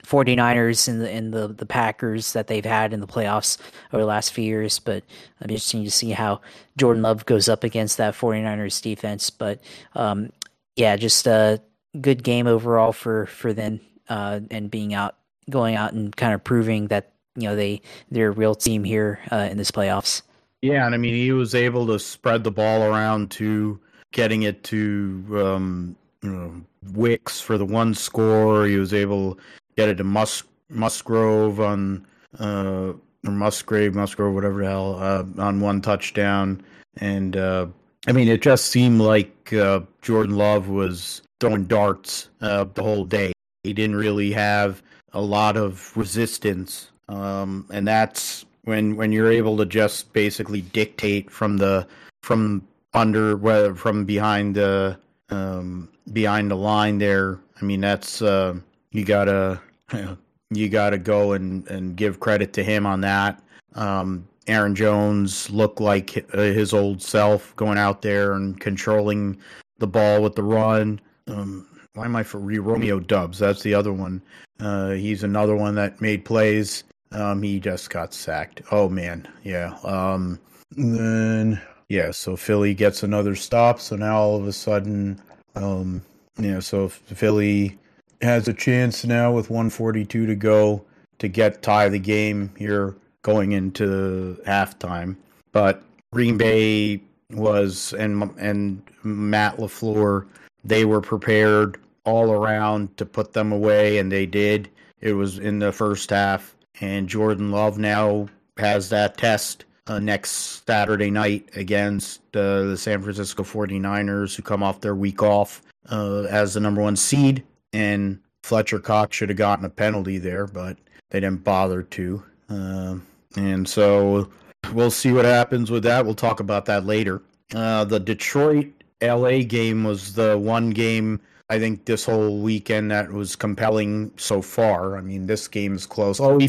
49ers 0.05 0.88
and 0.88 1.01
the 1.01 1.11
and 1.11 1.33
the 1.33 1.49
the 1.49 1.67
Packers 1.67 2.33
that 2.33 2.47
they've 2.47 2.64
had 2.64 2.93
in 2.93 3.01
the 3.01 3.07
playoffs 3.07 3.59
over 3.93 4.03
the 4.03 4.07
last 4.07 4.33
few 4.33 4.45
years. 4.45 4.79
But 4.79 5.05
be 5.47 5.55
interesting 5.55 5.85
to 5.85 5.90
see 5.90 6.11
how 6.11 6.40
Jordan 6.77 7.03
Love 7.03 7.27
goes 7.27 7.49
up 7.49 7.64
against 7.64 7.97
that 7.97 8.14
49ers 8.14 8.83
defense. 8.83 9.31
But 9.31 9.61
um, 9.95 10.31
yeah, 10.77 10.97
just 10.97 11.27
a 11.27 11.61
good 12.01 12.23
game 12.23 12.47
overall 12.47 12.93
for 12.93 13.27
for 13.27 13.53
them 13.53 13.81
uh, 14.09 14.40
and 14.51 14.71
being 14.71 14.95
out, 14.95 15.17
going 15.51 15.77
out 15.77 15.93
and 15.93 16.14
kind 16.14 16.35
of 16.35 16.43
proving 16.45 16.88
that 16.88 17.12
you 17.37 17.49
know 17.49 17.57
they 17.57 17.81
they're 18.11 18.29
a 18.29 18.33
real 18.33 18.55
team 18.55 18.85
here 18.85 19.21
uh, 19.33 19.49
in 19.51 19.57
this 19.57 19.71
playoffs. 19.71 20.23
Yeah, 20.62 20.87
and 20.87 20.95
I 20.95 20.99
mean 20.99 21.14
he 21.14 21.33
was 21.33 21.55
able 21.55 21.87
to 21.88 21.99
spread 21.99 22.45
the 22.45 22.51
ball 22.51 22.83
around 22.83 23.31
to 23.33 23.79
getting 24.12 24.43
it 24.43 24.62
to 24.64 25.25
um, 25.33 25.97
you 26.23 26.31
know, 26.31 26.62
Wicks 26.93 27.40
for 27.40 27.59
the 27.59 27.67
one 27.67 27.95
score. 27.95 28.67
He 28.67 28.77
was 28.77 28.95
able 28.95 29.38
get 29.77 29.89
it 29.89 29.97
to 29.97 30.05
Mus- 30.05 30.45
Musgrove 30.69 31.61
on 31.61 32.07
uh, 32.39 32.93
or 33.27 33.31
Musgrave, 33.31 33.95
Musgrove, 33.95 34.35
whatever 34.35 34.61
the 34.61 34.69
hell, 34.69 34.97
uh, 35.01 35.25
on 35.39 35.61
one 35.61 35.81
touchdown. 35.81 36.63
And 36.97 37.37
uh, 37.37 37.67
I 38.07 38.13
mean, 38.13 38.29
it 38.29 38.43
just 38.43 38.67
seemed 38.67 39.01
like 39.01 39.53
uh, 39.53 39.81
Jordan 40.03 40.37
Love 40.37 40.69
was 40.69 41.23
throwing 41.41 41.65
darts 41.65 42.29
uh, 42.41 42.65
the 42.75 42.83
whole 42.83 43.05
day. 43.05 43.33
He 43.63 43.73
didn't 43.73 43.97
really 43.97 44.33
have 44.33 44.83
a 45.13 45.21
lot 45.21 45.57
of 45.57 45.97
resistance, 45.97 46.91
um, 47.09 47.67
and 47.73 47.89
that's 47.89 48.45
when 48.65 48.97
when 48.97 49.11
you're 49.11 49.33
able 49.33 49.57
to 49.57 49.65
just 49.65 50.13
basically 50.13 50.61
dictate 50.61 51.31
from 51.31 51.57
the 51.57 51.87
from 52.23 52.67
under 52.93 53.75
from 53.75 54.05
behind 54.05 54.55
the 54.55 54.99
um, 55.31 55.89
behind 56.13 56.51
the 56.51 56.57
line 56.57 56.99
there. 56.99 57.41
I 57.61 57.65
mean, 57.65 57.81
that's 57.81 58.21
uh, 58.21 58.57
you 58.95 59.05
gotta 59.05 59.61
you 60.51 60.69
gotta 60.71 60.97
go 60.97 61.33
and 61.33 61.69
and 61.69 61.97
give 61.97 62.21
credit 62.21 62.55
to 62.55 62.65
him 62.65 62.87
on 62.87 63.03
that. 63.03 63.43
Um, 63.75 64.27
Aaron 64.47 64.75
Jones 64.75 65.51
looked 65.51 65.81
like 65.81 66.25
uh, 66.33 66.39
his 66.39 66.73
old 66.73 67.03
self 67.03 67.55
going 67.57 67.77
out 67.77 68.03
there 68.03 68.33
and 68.35 68.59
controlling 68.59 69.39
the 69.79 69.87
ball 69.87 70.23
with 70.23 70.37
the 70.37 70.43
run. 70.43 71.01
Um, 71.27 71.67
why 71.95 72.05
am 72.05 72.17
I 72.17 72.23
for 72.23 72.39
Romeo 72.39 73.01
Doubs? 73.01 73.39
That's 73.39 73.63
the 73.63 73.75
other 73.75 73.93
one. 73.93 74.23
Uh, 74.61 74.91
he's 74.91 75.25
another 75.25 75.57
one 75.57 75.75
that 75.75 76.01
made 76.01 76.25
plays. 76.25 76.85
Um, 77.11 77.43
he 77.43 77.59
just 77.59 77.91
got 77.91 78.15
sacked. 78.15 78.63
Oh 78.71 78.89
man, 78.89 79.27
yeah. 79.43 79.77
Um, 79.83 80.39
then 80.77 81.61
yeah, 81.89 82.13
so 82.13 82.37
Philly 82.37 82.75
gets 82.75 83.03
another 83.03 83.35
stop. 83.35 83.81
So 83.81 83.97
now 83.97 84.19
all 84.19 84.37
of 84.37 84.47
a 84.47 84.53
sudden, 84.53 85.21
um, 85.57 86.03
yeah, 86.39 86.61
so 86.61 86.89
Philly 86.89 87.79
has 88.22 88.48
a 88.48 88.55
chance 88.55 89.05
now 89.05 89.33
with 89.33 89.50
142 89.50 90.27
to 90.27 90.35
go 90.35 90.85
to 91.18 91.29
get 91.29 91.62
tie 91.62 91.88
the 91.88 91.98
game 91.98 92.53
here 92.57 92.96
going 93.22 93.53
into 93.53 94.38
halftime. 94.46 95.16
But 95.53 95.83
Green 96.12 96.37
Bay 96.37 97.00
was 97.31 97.92
and 97.94 98.31
and 98.38 98.83
Matt 99.03 99.57
LaFleur 99.57 100.27
they 100.64 100.85
were 100.85 101.00
prepared 101.00 101.79
all 102.05 102.31
around 102.31 102.96
to 102.96 103.07
put 103.07 103.33
them 103.33 103.53
away 103.53 103.98
and 103.98 104.11
they 104.11 104.27
did. 104.27 104.68
It 105.00 105.14
was 105.14 105.38
in 105.38 105.59
the 105.59 105.72
first 105.72 106.11
half 106.11 106.55
and 106.81 107.09
Jordan 107.09 107.50
Love 107.50 107.79
now 107.79 108.29
has 108.59 108.88
that 108.90 109.16
test 109.16 109.64
uh, 109.87 109.98
next 109.98 110.64
Saturday 110.66 111.11
night 111.11 111.48
against 111.57 112.20
uh, 112.37 112.62
the 112.64 112.77
San 112.77 113.03
Francisco 113.03 113.42
49ers 113.42 114.35
who 114.35 114.42
come 114.42 114.62
off 114.62 114.81
their 114.81 114.94
week 114.94 115.22
off 115.22 115.62
uh, 115.90 116.22
as 116.31 116.55
the 116.55 116.61
number 116.61 116.81
1 116.81 116.96
seed 116.96 117.42
and 117.75 118.21
Fletcher 118.45 118.79
Cox 118.79 119.17
should 119.17 119.29
have 119.29 119.37
gotten 119.37 119.65
a 119.65 119.71
penalty 119.71 120.19
there, 120.19 120.47
but 120.47 120.79
they 121.11 121.21
didn't 121.21 121.44
bother 121.44 121.83
to. 121.83 122.23
Uh, 122.48 122.96
and 123.37 123.69
so 123.69 124.31
we'll 124.73 124.90
see 124.90 125.13
what 125.13 125.25
happens 125.25 125.71
with 125.71 125.83
that. 125.83 126.05
We'll 126.05 126.15
talk 126.15 126.40
about 126.40 126.65
that 126.67 126.87
later. 126.87 127.21
Uh, 127.55 127.85
the 127.85 127.98
Detroit 128.01 128.69
LA 129.03 129.40
game 129.40 129.85
was 129.85 130.15
the 130.15 130.38
one 130.38 130.71
game 130.71 131.21
I 131.51 131.59
think 131.59 131.85
this 131.85 132.07
whole 132.07 132.40
weekend 132.40 132.90
that 132.90 133.13
was 133.13 133.37
compelling 133.37 134.13
so 134.17 134.40
far. 134.40 134.96
I 134.96 135.03
mean, 135.03 135.27
this 135.27 135.46
game 135.46 135.75
is 135.75 135.85
close. 135.85 136.19
Oh, 136.21 136.38
he 136.38 136.48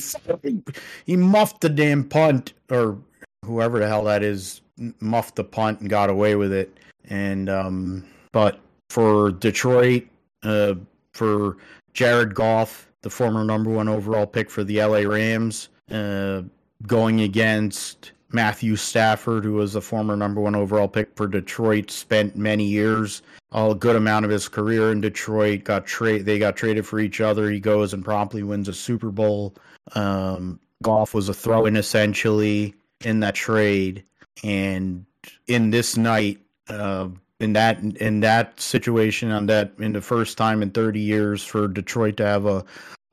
he 1.06 1.18
muffed 1.18 1.62
the 1.62 1.70
damn 1.70 2.04
punt 2.04 2.54
or 2.70 2.98
whoever 3.44 3.80
the 3.80 3.88
hell 3.88 4.06
that 4.06 4.24
is 4.24 4.62
muffed 5.02 5.36
the 5.36 5.44
punt 5.44 5.82
and 5.82 5.90
got 5.90 6.10
away 6.10 6.36
with 6.36 6.54
it. 6.54 6.78
And 7.10 7.50
um, 7.50 8.06
but 8.32 8.60
for 8.90 9.32
Detroit, 9.32 10.08
uh, 10.44 10.76
for 11.16 11.58
Jared 11.94 12.36
Goff, 12.36 12.92
the 13.02 13.10
former 13.10 13.44
number 13.44 13.70
one 13.70 13.88
overall 13.88 14.28
pick 14.28 14.50
for 14.50 14.64
the 14.64 14.84
LA 14.84 15.00
Rams, 15.00 15.70
uh, 15.90 16.42
going 16.86 17.22
against 17.22 18.12
Matthew 18.32 18.76
Stafford, 18.76 19.46
who 19.46 19.54
was 19.54 19.76
a 19.76 19.82
former 19.82 20.16
number 20.16 20.42
one 20.42 20.56
overall 20.56 20.90
pick 20.90 21.16
for 21.16 21.26
Detroit, 21.26 21.90
spent 21.90 22.36
many 22.36 22.66
years, 22.66 23.22
a 23.54 23.74
good 23.74 23.96
amount 23.96 24.26
of 24.26 24.32
his 24.32 24.50
career 24.50 24.92
in 24.92 25.00
Detroit. 25.00 25.64
Got 25.64 25.86
trade, 25.86 26.26
they 26.26 26.38
got 26.38 26.58
traded 26.58 26.86
for 26.86 27.00
each 27.00 27.22
other. 27.22 27.50
He 27.50 27.60
goes 27.60 27.94
and 27.94 28.04
promptly 28.04 28.44
wins 28.44 28.68
a 28.68 28.74
Super 28.74 29.10
Bowl. 29.10 29.56
Um, 29.94 30.60
Goff 30.84 31.14
was 31.14 31.30
a 31.30 31.34
throw-in 31.34 31.78
essentially 31.78 32.76
in 33.06 33.22
that 33.22 33.36
trade, 33.36 34.04
and 34.44 35.06
in 35.48 35.70
this 35.70 35.96
night, 35.96 36.40
uh, 36.68 37.08
in 37.40 37.54
that 37.54 37.80
in 37.80 38.22
that 38.22 38.60
situation, 38.60 39.32
on 39.32 39.46
that 39.48 39.74
in 39.80 39.94
the 39.94 40.02
first 40.02 40.38
time 40.38 40.62
in 40.62 40.72
30 40.72 41.00
years 41.00 41.44
for 41.44 41.68
Detroit 41.68 42.18
to 42.18 42.26
have 42.26 42.46
a 42.46 42.64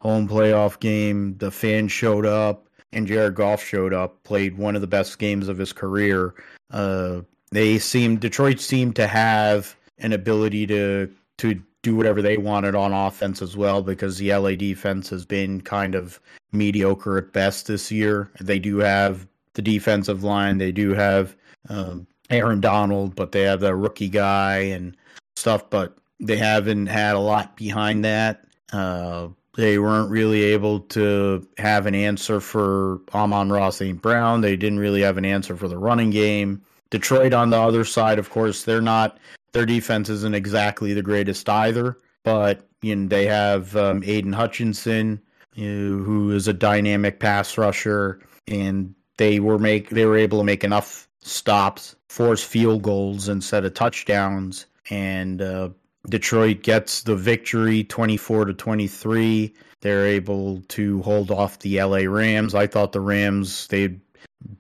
home 0.01 0.29
playoff 0.29 0.81
game, 0.81 1.37
the 1.39 1.51
fans 1.51 1.93
showed 1.93 2.27
up 2.27 2.69
and 2.93 3.07
Jared 3.07 3.35
Goff 3.35 3.65
showed 3.65 3.95
up, 3.95 4.23
played 4.25 4.59
one 4.59 4.75
of 4.75 4.81
the 4.81 4.87
best 4.87 5.19
games 5.19 5.49
of 5.49 5.59
his 5.59 5.73
career. 5.73 6.35
Uh, 6.71 7.23
they 7.51 7.79
seemed 7.79 8.21
Detroit 8.21 8.61
seemed 8.61 8.97
to 8.97 9.07
have 9.07 9.77
an 9.99 10.13
ability 10.13 10.67
to 10.67 11.11
to 11.39 11.63
do 11.83 11.97
whatever 11.97 12.23
they 12.23 12.37
wanted 12.37 12.75
on 12.75 12.93
offense 12.93 13.43
as 13.43 13.57
well 13.57 13.83
because 13.83 14.19
the 14.19 14.33
LA 14.33 14.53
defense 14.53 15.09
has 15.11 15.27
been 15.27 15.61
kind 15.61 15.95
of 15.95 16.21
mediocre 16.53 17.19
at 17.19 17.33
best 17.33 17.67
this 17.67 17.91
year. 17.91 18.31
They 18.41 18.61
do 18.61 18.79
have 18.79 19.27
the 19.55 19.63
defensive 19.63 20.23
line, 20.23 20.59
they 20.59 20.73
do 20.73 20.95
have 20.95 21.37
um, 21.69 22.07
Aaron 22.33 22.61
Donald, 22.61 23.15
but 23.15 23.33
they 23.33 23.43
have 23.43 23.61
the 23.61 23.75
rookie 23.75 24.09
guy 24.09 24.59
and 24.59 24.97
stuff, 25.37 25.69
but 25.71 25.97
they 26.21 26.37
haven't 26.37 26.87
had 26.87 27.15
a 27.15 27.21
lot 27.21 27.57
behind 27.57 28.05
that. 28.05 28.45
Uh, 28.73 29.29
they 29.55 29.79
weren't 29.79 30.11
really 30.11 30.45
able 30.45 30.81
to 30.81 31.47
have 31.59 31.87
an 31.87 31.95
answer 31.95 32.41
for 32.41 33.01
Amon-Ra 33.15 33.71
St. 33.71 34.01
Brown. 34.01 34.41
They 34.41 34.57
didn't 34.57 34.79
really 34.79 35.03
have 35.03 35.19
an 35.19 35.27
answer 35.27 35.57
for 35.57 35.69
the 35.69 35.77
running 35.77 36.11
game. 36.11 36.63
Detroit 36.91 37.35
on 37.35 37.51
the 37.51 37.61
other 37.61 37.85
side, 37.85 38.19
of 38.19 38.31
course, 38.31 38.65
they're 38.65 38.81
not 38.81 39.19
their 39.53 39.67
defense 39.67 40.09
isn't 40.09 40.35
exactly 40.35 40.95
the 40.95 41.03
greatest 41.03 41.49
either, 41.49 41.99
but 42.25 42.67
you 42.81 42.97
know 42.97 43.09
they 43.09 43.27
have 43.27 43.77
um, 43.77 44.03
Aidan 44.05 44.33
Hutchinson, 44.33 45.21
you 45.55 45.71
know, 45.71 46.05
who 46.05 46.31
is 46.33 46.49
a 46.49 46.53
dynamic 46.53 47.21
pass 47.21 47.57
rusher, 47.59 48.21
and 48.49 48.95
they 49.19 49.41
were 49.41 49.59
make 49.59 49.91
they 49.91 50.07
were 50.07 50.17
able 50.17 50.39
to 50.39 50.45
make 50.45 50.65
enough 50.65 51.09
stops, 51.23 51.97
force 52.09 52.43
field 52.45 52.83
goals 52.83 53.29
instead 53.29 53.65
of 53.65 53.75
touchdowns, 53.75 54.67
and 54.91 55.41
uh, 55.41 55.71
Detroit 56.09 56.63
gets 56.63 57.03
the 57.03 57.17
victory 57.17 57.85
24 57.85 58.47
to 58.47 58.55
23. 58.55 59.55
They're 59.81 60.07
able 60.07 60.61
to 60.69 61.03
hold 61.03 61.31
off 61.31 61.59
the 61.61 61.83
LA 61.83 62.05
Rams. 62.09 62.55
I 62.55 62.67
thought 62.67 62.93
the 62.93 63.01
Rams 63.01 63.67
they'd 63.69 64.01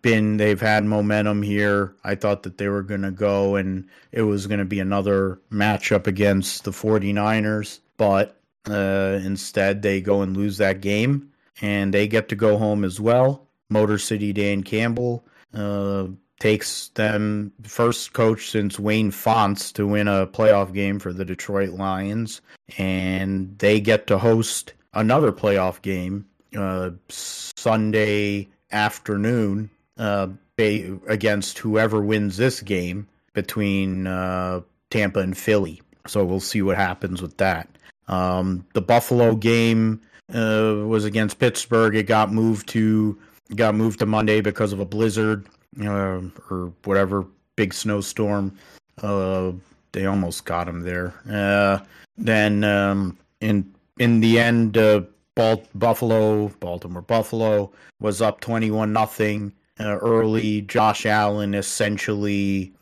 been 0.00 0.36
they've 0.36 0.60
had 0.60 0.84
momentum 0.84 1.42
here. 1.42 1.96
I 2.04 2.14
thought 2.14 2.44
that 2.44 2.58
they 2.58 2.68
were 2.68 2.82
going 2.82 3.02
to 3.02 3.10
go 3.10 3.56
and 3.56 3.88
it 4.12 4.22
was 4.22 4.46
going 4.46 4.60
to 4.60 4.64
be 4.64 4.80
another 4.80 5.40
matchup 5.50 6.06
against 6.06 6.64
the 6.64 6.70
49ers, 6.70 7.80
but 7.96 8.40
uh, 8.70 9.18
instead 9.24 9.82
they 9.82 10.00
go 10.00 10.22
and 10.22 10.36
lose 10.36 10.56
that 10.58 10.80
game 10.80 11.32
and 11.60 11.92
they 11.92 12.06
get 12.06 12.28
to 12.28 12.36
go 12.36 12.56
home 12.56 12.84
as 12.84 13.00
well. 13.00 13.48
Motor 13.70 13.98
City 13.98 14.32
Dan 14.32 14.62
Campbell 14.62 15.24
uh, 15.54 16.06
takes 16.42 16.88
them 16.88 17.52
first 17.62 18.14
coach 18.14 18.50
since 18.50 18.76
Wayne 18.76 19.12
Fontes 19.12 19.70
to 19.70 19.86
win 19.86 20.08
a 20.08 20.26
playoff 20.26 20.74
game 20.74 20.98
for 20.98 21.12
the 21.12 21.24
Detroit 21.24 21.70
Lions, 21.70 22.40
and 22.78 23.56
they 23.60 23.80
get 23.80 24.08
to 24.08 24.18
host 24.18 24.72
another 24.92 25.30
playoff 25.30 25.80
game 25.82 26.26
uh, 26.58 26.90
Sunday 27.08 28.48
afternoon 28.72 29.70
uh, 29.98 30.26
against 30.58 31.58
whoever 31.58 32.02
wins 32.02 32.38
this 32.38 32.60
game 32.60 33.06
between 33.34 34.08
uh, 34.08 34.62
Tampa 34.90 35.20
and 35.20 35.38
Philly. 35.38 35.80
So 36.08 36.24
we'll 36.24 36.40
see 36.40 36.60
what 36.60 36.76
happens 36.76 37.22
with 37.22 37.36
that. 37.36 37.68
Um, 38.08 38.66
the 38.74 38.82
Buffalo 38.82 39.36
game 39.36 40.00
uh, 40.34 40.74
was 40.88 41.04
against 41.04 41.38
Pittsburgh. 41.38 41.94
It 41.94 42.08
got 42.08 42.32
moved 42.32 42.68
to 42.70 43.16
got 43.54 43.76
moved 43.76 44.00
to 44.00 44.06
Monday 44.06 44.40
because 44.40 44.72
of 44.72 44.80
a 44.80 44.84
blizzard 44.84 45.46
uh, 45.80 46.20
or 46.50 46.72
whatever 46.84 47.26
big 47.56 47.72
snowstorm. 47.72 48.56
Uh, 49.02 49.52
they 49.92 50.06
almost 50.06 50.44
got 50.44 50.68
him 50.68 50.80
there. 50.80 51.14
Uh, 51.30 51.78
then 52.16 52.64
um, 52.64 53.18
in 53.40 53.72
in 53.98 54.20
the 54.20 54.38
end, 54.38 54.76
uh, 54.76 55.02
Bal- 55.34 55.64
Buffalo, 55.74 56.48
Baltimore 56.60 57.02
Buffalo 57.02 57.72
was 58.00 58.22
up 58.22 58.40
twenty 58.40 58.70
one 58.70 58.92
nothing 58.92 59.52
uh, 59.80 59.98
early. 59.98 60.62
Josh 60.62 61.06
Allen 61.06 61.54
essentially. 61.54 62.72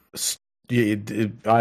I 0.73 0.95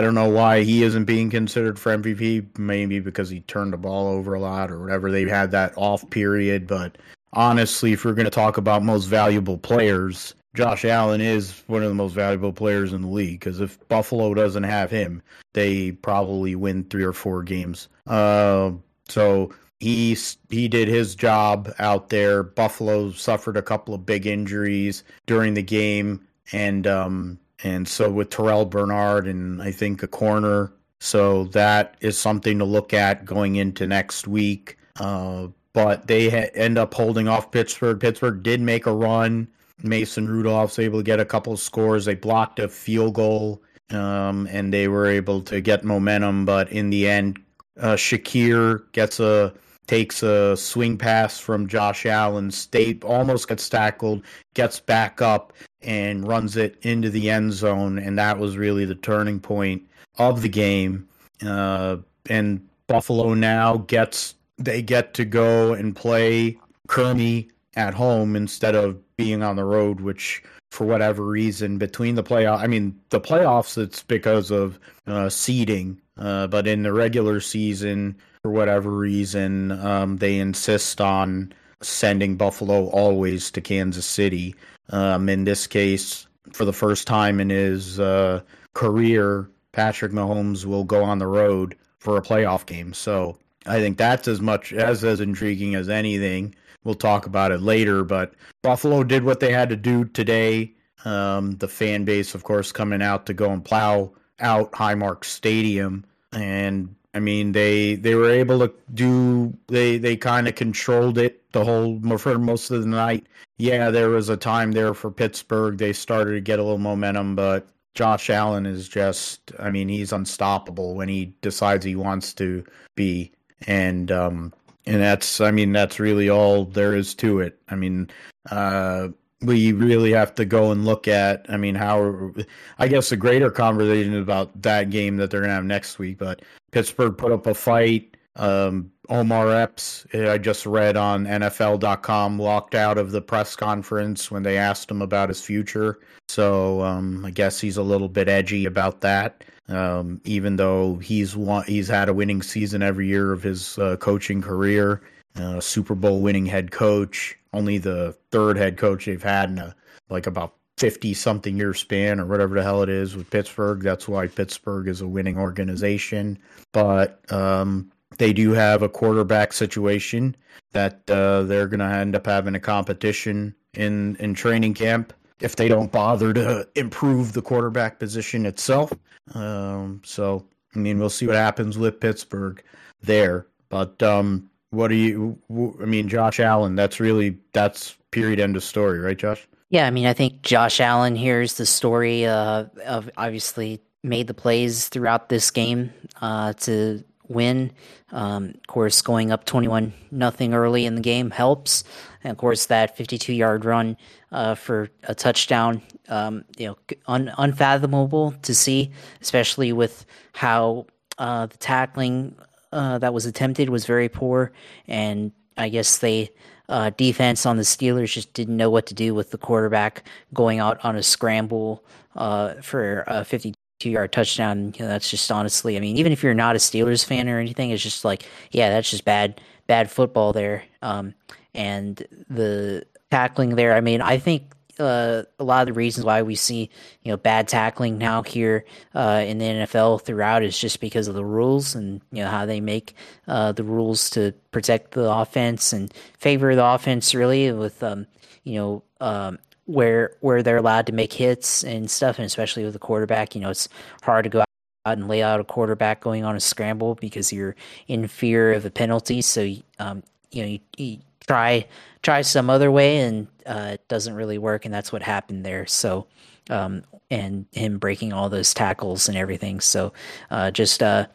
don't 0.02 0.14
know 0.14 0.30
why 0.30 0.62
he 0.62 0.84
isn't 0.84 1.06
being 1.06 1.32
considered 1.32 1.80
for 1.80 1.98
MVP. 1.98 2.60
Maybe 2.60 3.00
because 3.00 3.28
he 3.28 3.40
turned 3.42 3.74
the 3.74 3.78
ball 3.78 4.08
over 4.08 4.36
a 4.36 4.40
lot 4.40 4.70
or 4.70 4.80
whatever. 4.80 5.10
They 5.10 5.28
had 5.28 5.50
that 5.50 5.74
off 5.76 6.08
period, 6.12 6.68
but 6.68 6.96
honestly, 7.34 7.94
if 7.94 8.06
we're 8.06 8.14
going 8.14 8.26
to 8.26 8.32
talk 8.32 8.58
about 8.58 8.84
most 8.84 9.06
valuable 9.06 9.58
players, 9.58 10.36
Josh 10.56 10.84
Allen 10.84 11.22
is 11.22 11.64
one 11.68 11.84
of 11.84 11.90
the 11.90 11.96
most 11.96 12.14
valuable 12.14 12.54
players 12.54 12.92
in 12.92 13.02
the 13.02 13.08
league 13.08 13.40
because 13.40 13.62
if 13.62 13.78
Buffalo 13.88 14.34
doesn't 14.34 14.64
have 14.64 14.90
him, 14.90 15.22
they 15.54 15.92
probably 15.92 16.56
win 16.56 16.84
three 16.86 17.04
or 17.04 17.14
four 17.14 17.44
games. 17.44 17.88
Uh, 18.08 18.72
so 19.08 19.54
he 19.80 20.18
he 20.50 20.68
did 20.68 20.88
his 20.88 21.16
job 21.16 21.72
out 21.80 22.10
there. 22.10 22.44
Buffalo 22.44 23.12
suffered 23.12 23.58
a 23.58 23.62
couple 23.62 23.94
of 23.94 24.06
big 24.06 24.26
injuries 24.26 25.04
during 25.28 25.54
the 25.54 25.64
game, 25.64 26.26
and 26.52 26.88
um, 26.88 27.40
and 27.64 27.88
so 27.88 28.10
with 28.10 28.32
Terrell 28.32 28.66
Bernard 28.66 29.28
and 29.28 29.62
I 29.62 29.72
think 29.72 30.02
a 30.02 30.08
corner, 30.08 30.74
so 31.00 31.46
that 31.46 31.96
is 32.02 32.18
something 32.18 32.58
to 32.58 32.66
look 32.66 32.94
at 32.94 33.24
going 33.24 33.56
into 33.56 33.86
next 33.86 34.28
week. 34.28 34.78
Uh, 35.00 35.48
but 35.74 36.08
they 36.08 36.30
ha- 36.30 36.50
end 36.56 36.80
up 36.80 36.94
holding 36.94 37.28
off 37.28 37.52
Pittsburgh. 37.52 38.00
Pittsburgh 38.00 38.42
did 38.42 38.60
make 38.60 38.88
a 38.88 38.94
run 38.94 39.48
Mason 39.84 40.28
Rudolph's 40.28 40.80
able 40.80 41.00
to 41.00 41.04
get 41.04 41.20
a 41.20 41.26
couple 41.26 41.56
scores. 41.58 42.06
They 42.06 42.16
blocked 42.16 42.60
a 42.60 42.68
field 42.68 43.14
goal, 43.16 43.62
um, 43.92 44.48
and 44.52 44.74
they 44.74 44.88
were 44.88 45.08
able 45.08 45.42
to 45.44 45.62
get 45.62 45.84
momentum. 45.84 46.46
But 46.46 46.72
in 46.72 46.90
the 46.90 47.08
end, 47.08 47.40
uh, 47.80 47.96
Shakir 47.96 48.92
gets 48.92 49.20
a 49.20 49.54
takes 49.88 50.22
a 50.22 50.56
swing 50.56 50.98
pass 50.98 51.40
from 51.40 51.68
Josh 51.68 52.06
Allen. 52.06 52.52
State 52.52 53.04
almost 53.04 53.48
gets 53.48 53.68
tackled, 53.68 54.24
gets 54.54 54.80
back 54.80 55.20
up, 55.20 55.52
and 55.82 56.28
runs 56.28 56.58
it 56.58 56.78
into 56.84 57.10
the 57.10 57.30
end 57.30 57.54
zone. 57.54 57.98
And 57.98 58.18
that 58.20 58.38
was 58.38 58.56
really 58.56 58.86
the 58.86 58.96
turning 58.96 59.40
point 59.40 59.82
of 60.20 60.44
the 60.44 60.50
game. 60.50 61.08
Uh, 61.44 61.98
and 62.30 62.68
Buffalo 62.88 63.34
now 63.34 63.78
gets 63.78 64.36
they 64.58 64.82
get 64.82 65.14
to 65.16 65.26
go 65.26 65.74
and 65.74 65.96
play 65.96 66.60
Kearney 66.88 67.50
at 67.80 67.94
home 67.94 68.36
instead 68.36 68.76
of 68.76 69.00
being 69.16 69.42
on 69.42 69.56
the 69.56 69.64
road, 69.64 70.02
which 70.02 70.44
for 70.72 70.86
whatever 70.86 71.24
reason 71.24 71.78
between 71.78 72.16
the 72.16 72.24
playoff, 72.24 72.60
I 72.60 72.68
mean 72.68 73.00
the 73.10 73.22
playoffs, 73.22 73.78
it's 73.78 74.04
because 74.04 74.52
of 74.52 74.78
uh, 75.08 75.30
seeding, 75.30 76.00
uh, 76.18 76.48
but 76.48 76.68
in 76.68 76.84
the 76.84 76.92
regular 76.92 77.40
season, 77.40 78.18
for 78.44 78.52
whatever 78.52 78.92
reason, 78.92 79.72
um, 79.72 80.18
they 80.18 80.40
insist 80.40 81.00
on 81.00 81.54
sending 81.82 82.36
Buffalo 82.36 82.88
always 82.90 83.50
to 83.52 83.62
Kansas 83.62 84.06
City. 84.06 84.56
Um, 84.90 85.30
in 85.30 85.46
this 85.46 85.66
case, 85.66 86.28
for 86.52 86.66
the 86.66 86.74
first 86.74 87.08
time 87.08 87.40
in 87.40 87.50
his 87.50 87.98
uh, 88.00 88.42
career, 88.74 89.50
Patrick 89.72 90.12
Mahomes 90.12 90.66
will 90.66 90.84
go 90.84 91.02
on 91.04 91.20
the 91.20 91.28
road 91.28 91.76
for 92.00 92.18
a 92.18 92.22
playoff 92.22 92.66
game. 92.66 92.94
So 92.94 93.38
I 93.66 93.80
think 93.80 93.98
that's 93.98 94.28
as 94.28 94.42
much 94.42 94.74
as 94.74 95.04
as 95.04 95.20
intriguing 95.20 95.76
as 95.76 95.90
anything. 95.90 96.56
We'll 96.84 96.96
talk 96.96 97.26
about 97.26 97.52
it 97.52 97.62
later, 97.62 98.04
but 98.04 98.34
Buffalo 98.62 99.04
did 99.04 99.24
what 99.24 99.40
they 99.42 99.52
had 99.52 99.70
to 99.70 99.76
do 99.76 100.06
today. 100.06 100.74
Um, 101.06 101.52
the 101.58 101.68
fan 101.68 102.06
base, 102.06 102.36
of 102.36 102.44
course, 102.44 102.72
coming 102.72 103.02
out 103.02 103.26
to 103.26 103.34
go 103.34 103.52
and 103.52 103.64
plow 103.64 104.14
out 104.40 104.72
Highmark 104.72 105.24
Stadium, 105.24 106.06
and 106.32 106.96
I 107.14 107.20
mean 107.20 107.52
they 107.52 107.96
they 107.96 108.16
were 108.16 108.30
able 108.30 108.60
to 108.60 108.74
do 108.94 109.54
they 109.68 109.98
they 109.98 110.16
kind 110.16 110.48
of 110.48 110.56
controlled 110.56 111.18
it 111.18 111.52
the 111.52 111.64
whole 111.64 112.00
for 112.18 112.38
most 112.38 112.72
of 112.72 112.82
the 112.82 112.88
night. 112.88 113.28
Yeah, 113.58 113.90
there 113.92 114.10
was 114.10 114.30
a 114.30 114.38
time 114.38 114.72
there 114.72 114.94
for 114.94 115.12
Pittsburgh. 115.12 115.78
They 115.78 115.94
started 115.94 116.32
to 116.32 116.42
get 116.42 116.60
a 116.60 116.64
little 116.64 116.78
momentum, 116.78 117.36
but 117.36 117.68
Josh 117.94 118.30
Allen 118.30 118.66
is 118.66 118.88
just 118.88 119.52
I 119.60 119.70
mean 119.72 119.90
he's 119.90 120.14
unstoppable 120.14 120.96
when 120.96 121.10
he 121.10 121.34
decides 121.42 121.86
he 121.86 121.96
wants 121.96 122.34
to 122.36 122.64
be, 122.96 123.32
and 123.68 124.12
um, 124.12 124.54
and 124.86 125.02
that's 125.02 125.42
I 125.42 125.52
mean 125.52 125.72
that's 125.72 126.00
really 126.00 126.30
all 126.30 126.66
there 126.66 126.96
is 126.96 127.14
to 127.16 127.40
it. 127.40 127.60
I 127.70 127.76
mean, 127.76 128.10
uh, 128.52 129.10
we 129.42 129.72
really 129.72 130.12
have 130.12 130.36
to 130.36 130.46
go 130.46 130.72
and 130.72 130.86
look 130.86 131.08
at. 131.08 131.46
I 131.50 131.58
mean, 131.58 131.76
how 131.76 132.32
I 132.78 132.88
guess 132.88 133.12
a 133.12 133.18
greater 133.18 133.52
conversation 133.52 134.16
about 134.16 134.62
that 134.62 134.90
game 134.90 135.18
that 135.18 135.32
they're 135.32 135.42
gonna 135.42 135.54
have 135.54 135.66
next 135.66 136.00
week. 136.00 136.18
But 136.18 136.42
Pittsburgh 136.72 137.18
put 137.18 137.32
up 137.32 137.48
a 137.48 137.54
fight. 137.54 138.16
Um, 138.36 138.92
Omar 139.10 139.54
Epps, 139.54 140.06
I 140.14 140.38
just 140.38 140.66
read 140.66 140.96
on 140.96 141.26
NFL.com, 141.26 142.38
walked 142.38 142.76
out 142.76 142.98
of 142.98 143.12
the 143.12 143.22
press 143.22 143.56
conference 143.56 144.30
when 144.30 144.44
they 144.44 144.58
asked 144.58 144.90
him 144.90 145.02
about 145.02 145.30
his 145.30 145.42
future. 145.42 146.00
So 146.30 146.82
um, 146.84 147.26
I 147.26 147.32
guess 147.32 147.60
he's 147.60 147.78
a 147.78 147.84
little 147.84 148.08
bit 148.08 148.30
edgy 148.30 148.66
about 148.66 149.02
that. 149.02 149.44
Um, 149.70 150.20
even 150.26 150.56
though 150.56 150.96
he's 150.96 151.36
won, 151.36 151.64
he's 151.66 151.88
had 151.88 152.10
a 152.10 152.14
winning 152.14 152.42
season 152.42 152.82
every 152.82 153.08
year 153.08 153.32
of 153.32 153.44
his 153.44 153.78
uh, 153.78 153.98
coaching 153.98 154.42
career, 154.42 155.02
uh, 155.36 155.60
Super 155.60 155.96
Bowl 155.96 156.22
winning 156.22 156.48
head 156.48 156.72
coach, 156.72 157.38
only 157.54 157.78
the 157.78 158.16
third 158.32 158.58
head 158.58 158.78
coach 158.78 159.06
they've 159.06 159.22
had 159.22 159.50
in 159.52 159.60
a, 159.60 159.76
like 160.10 160.26
about 160.26 160.56
50 160.78 161.14
something 161.14 161.58
year 161.58 161.74
span 161.74 162.20
or 162.20 162.26
whatever 162.26 162.56
the 162.56 162.64
hell 162.64 162.82
it 162.82 162.90
is 162.90 163.16
with 163.16 163.30
Pittsburgh. 163.30 163.82
That's 163.84 164.08
why 164.08 164.28
Pittsburgh 164.28 164.88
is 164.88 165.02
a 165.02 165.08
winning 165.08 165.38
organization. 165.38 166.40
But 166.72 167.22
um, 167.32 167.92
they 168.18 168.34
do 168.34 168.52
have 168.52 168.82
a 168.82 168.90
quarterback 168.90 169.54
situation 169.54 170.36
that 170.72 171.08
uh, 171.10 171.44
they're 171.44 171.68
going 171.68 171.80
to 171.80 171.86
end 171.86 172.16
up 172.16 172.26
having 172.26 172.56
a 172.56 172.60
competition 172.60 173.54
in, 173.74 174.16
in 174.16 174.34
training 174.34 174.74
camp 174.74 175.14
if 175.42 175.56
they 175.56 175.68
don't 175.68 175.92
bother 175.92 176.34
to 176.34 176.68
improve 176.76 177.34
the 177.34 177.42
quarterback 177.42 178.00
position 178.00 178.46
itself. 178.46 178.92
Um, 179.34 180.02
so, 180.04 180.46
I 180.76 180.80
mean, 180.80 181.00
we'll 181.00 181.10
see 181.10 181.28
what 181.28 181.36
happens 181.36 181.78
with 181.78 182.00
Pittsburgh 182.00 182.64
there. 183.02 183.46
But 183.70 184.02
um, 184.02 184.50
what 184.72 184.90
do 184.90 184.96
you? 184.96 185.38
I 185.82 185.86
mean, 185.86 186.08
Josh 186.08 186.40
Allen. 186.40 186.76
That's 186.76 187.00
really 187.00 187.38
that's 187.54 187.98
period 188.12 188.40
end 188.40 188.56
of 188.56 188.64
story, 188.64 189.00
right, 189.00 189.18
Josh? 189.18 189.48
Yeah, 189.70 189.86
I 189.86 189.92
mean, 189.92 190.08
I 190.08 190.14
think 190.14 190.42
Josh 190.42 190.80
Allen 190.80 191.16
here's 191.16 191.56
the 191.56 191.66
story 191.66 192.26
uh, 192.26 192.66
of 192.86 193.10
obviously 193.18 193.82
made 194.04 194.28
the 194.28 194.34
plays 194.34 194.88
throughout 194.90 195.30
this 195.30 195.52
game 195.52 195.94
uh, 196.22 196.54
to 196.54 197.04
win. 197.30 197.72
Um, 198.12 198.56
of 198.56 198.68
course, 198.68 199.02
going 199.02 199.32
up 199.32 199.46
21 199.46 199.94
nothing 200.12 200.54
early 200.54 200.86
in 200.86 200.96
the 200.96 201.02
game 201.02 201.30
helps. 201.32 201.84
And 202.24 202.32
of 202.32 202.38
course, 202.38 202.66
that 202.66 202.98
52 202.98 203.34
yard 203.34 203.64
run 203.64 203.96
uh, 204.32 204.56
for 204.56 204.90
a 205.04 205.16
touchdown, 205.16 205.82
um, 206.10 206.44
you 206.58 206.68
know, 206.68 206.78
un- 207.08 207.34
unfathomable 207.38 208.34
to 208.42 208.54
see, 208.54 208.92
especially 209.22 209.72
with 209.72 210.06
how 210.34 210.88
uh, 211.18 211.46
the 211.46 211.58
tackling 211.58 212.36
uh, 212.72 212.98
that 212.98 213.14
was 213.14 213.26
attempted 213.26 213.70
was 213.70 213.86
very 213.86 214.10
poor. 214.10 214.52
And 214.88 215.32
I 215.58 215.70
guess 215.70 216.00
they 216.00 216.32
uh, 216.70 216.92
defense 216.92 217.46
on 217.46 217.58
the 217.58 217.64
Steelers 217.64 218.14
just 218.14 218.34
didn't 218.34 218.56
know 218.56 218.70
what 218.70 218.86
to 218.88 218.94
do 218.94 219.16
with 219.16 219.32
the 219.32 219.38
quarterback 219.38 220.04
going 220.34 220.60
out 220.60 220.84
on 220.86 220.96
a 220.96 221.04
scramble 221.04 221.84
uh, 222.16 222.54
for 222.62 223.04
a 223.08 223.26
52 223.26 223.54
yard 223.88 224.12
touchdown. 224.12 224.74
You 224.78 224.84
know, 224.84 224.88
that's 224.88 225.10
just 225.10 225.32
honestly, 225.32 225.78
I 225.78 225.80
mean, 225.80 225.98
even 225.98 226.12
if 226.12 226.24
you're 226.24 226.34
not 226.34 226.56
a 226.56 226.60
Steelers 226.60 227.06
fan 227.06 227.30
or 227.30 227.40
anything, 227.40 227.70
it's 227.70 227.84
just 227.84 228.04
like, 228.04 228.26
yeah, 228.52 228.70
that's 228.70 228.90
just 228.90 229.06
bad, 229.06 229.40
bad 229.68 229.90
football 229.90 230.34
there. 230.34 230.64
Um, 230.82 231.14
and 231.54 232.06
the 232.30 232.86
tackling 233.12 233.56
there, 233.56 233.76
I 233.76 233.82
mean, 233.82 234.02
I 234.02 234.18
think 234.18 234.54
uh, 234.80 235.24
a 235.38 235.44
lot 235.44 235.62
of 235.62 235.68
the 235.68 235.78
reasons 235.78 236.06
why 236.06 236.22
we 236.22 236.36
see 236.36 236.70
you 237.04 237.12
know 237.12 237.18
bad 237.18 237.48
tackling 237.48 237.98
now 237.98 238.24
here 238.24 238.66
uh, 238.96 239.24
in 239.26 239.38
the 239.38 239.46
NFL 239.46 240.04
throughout 240.04 240.42
is 240.42 240.58
just 240.58 240.80
because 240.80 241.08
of 241.08 241.16
the 241.16 241.26
rules 241.26 241.76
and 241.76 242.02
you 242.12 242.24
know 242.24 242.30
how 242.30 242.46
they 242.46 242.62
make 242.62 242.96
uh, 243.28 243.52
the 243.52 243.64
rules 243.64 244.10
to 244.12 244.34
protect 244.52 244.92
the 244.92 245.12
offense 245.12 245.74
and 245.74 245.94
favor 246.18 246.56
the 246.56 246.66
offense 246.66 247.14
really 247.14 247.52
with 247.52 247.84
um, 247.84 248.08
you 248.44 248.56
know 248.56 248.84
um, 249.02 249.38
where 249.70 250.16
where 250.22 250.42
they're 250.42 250.58
allowed 250.58 250.86
to 250.88 250.94
make 250.94 251.14
hits 251.14 251.64
and 251.64 251.90
stuff 251.90 252.18
and 252.18 252.26
especially 252.26 252.64
with 252.64 252.74
the 252.74 252.80
quarterback 252.80 253.36
you 253.36 253.42
know 253.42 253.50
it's 253.50 253.70
hard 254.02 254.24
to 254.24 254.30
go 254.30 254.40
out 254.40 254.98
and 254.98 255.08
lay 255.08 255.22
out 255.22 255.40
a 255.40 255.44
quarterback 255.44 256.02
going 256.02 256.24
on 256.24 256.36
a 256.36 256.40
scramble 256.40 256.96
because 256.96 257.32
you're 257.32 257.56
in 257.88 258.08
fear 258.08 258.52
of 258.54 258.66
a 258.66 258.72
penalty 258.72 259.22
so 259.22 259.42
um, 259.80 260.02
you 260.32 260.42
know 260.42 260.50
you, 260.50 260.60
you 260.78 260.98
try 261.28 261.66
try 262.02 262.22
some 262.22 262.50
other 262.50 262.72
way 262.72 262.98
and 262.98 263.28
uh, 263.46 263.72
it 263.74 263.88
doesn't 263.88 264.14
really 264.14 264.38
work, 264.38 264.66
and 264.66 264.74
that's 264.74 264.92
what 264.92 265.02
happened 265.02 265.46
there. 265.46 265.66
So, 265.66 266.08
um, 266.50 266.84
and 267.10 267.46
him 267.52 267.80
breaking 267.80 268.14
all 268.14 268.30
those 268.30 268.54
tackles 268.54 269.10
and 269.10 269.18
everything. 269.18 269.60
So, 269.60 269.92
uh, 270.30 270.52
just 270.52 270.84
uh, 270.84 271.08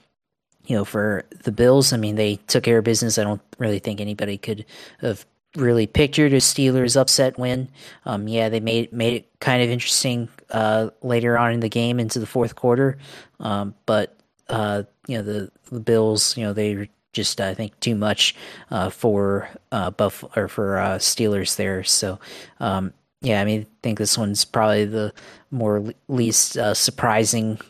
you 0.66 0.76
know, 0.76 0.84
for 0.84 1.24
the 1.44 1.52
Bills, 1.52 1.92
I 1.92 1.96
mean, 1.96 2.16
they 2.16 2.36
took 2.36 2.64
care 2.64 2.78
of 2.78 2.84
business. 2.84 3.18
I 3.18 3.24
don't 3.24 3.42
really 3.58 3.78
think 3.78 4.00
anybody 4.00 4.36
could 4.36 4.64
have 5.00 5.24
really 5.56 5.86
pictured 5.86 6.32
a 6.32 6.38
Steelers 6.38 7.00
upset 7.00 7.38
win. 7.38 7.68
Um, 8.04 8.28
yeah, 8.28 8.48
they 8.48 8.60
made 8.60 8.92
made 8.92 9.14
it 9.14 9.40
kind 9.40 9.62
of 9.62 9.70
interesting 9.70 10.28
uh, 10.50 10.90
later 11.02 11.38
on 11.38 11.52
in 11.52 11.60
the 11.60 11.68
game 11.68 12.00
into 12.00 12.18
the 12.18 12.26
fourth 12.26 12.56
quarter, 12.56 12.98
um, 13.40 13.74
but 13.86 14.16
uh, 14.48 14.82
you 15.06 15.16
know 15.16 15.22
the 15.22 15.50
the 15.70 15.80
Bills, 15.80 16.36
you 16.36 16.44
know, 16.44 16.52
they 16.52 16.76
were 16.76 16.88
just 17.12 17.40
I 17.40 17.54
think 17.54 17.78
too 17.80 17.94
much 17.94 18.34
uh, 18.70 18.90
for 18.90 19.48
uh, 19.72 19.90
Buff 19.90 20.24
or 20.36 20.48
for 20.48 20.78
uh, 20.78 20.98
Steelers 20.98 21.56
there. 21.56 21.84
So 21.84 22.18
um, 22.60 22.92
yeah, 23.20 23.40
I 23.40 23.44
mean 23.44 23.62
I 23.62 23.66
think 23.82 23.98
this 23.98 24.18
one's 24.18 24.44
probably 24.44 24.84
the 24.84 25.12
more 25.50 25.80
le- 25.80 25.94
least 26.08 26.58
uh, 26.58 26.74
surprising 26.74 27.60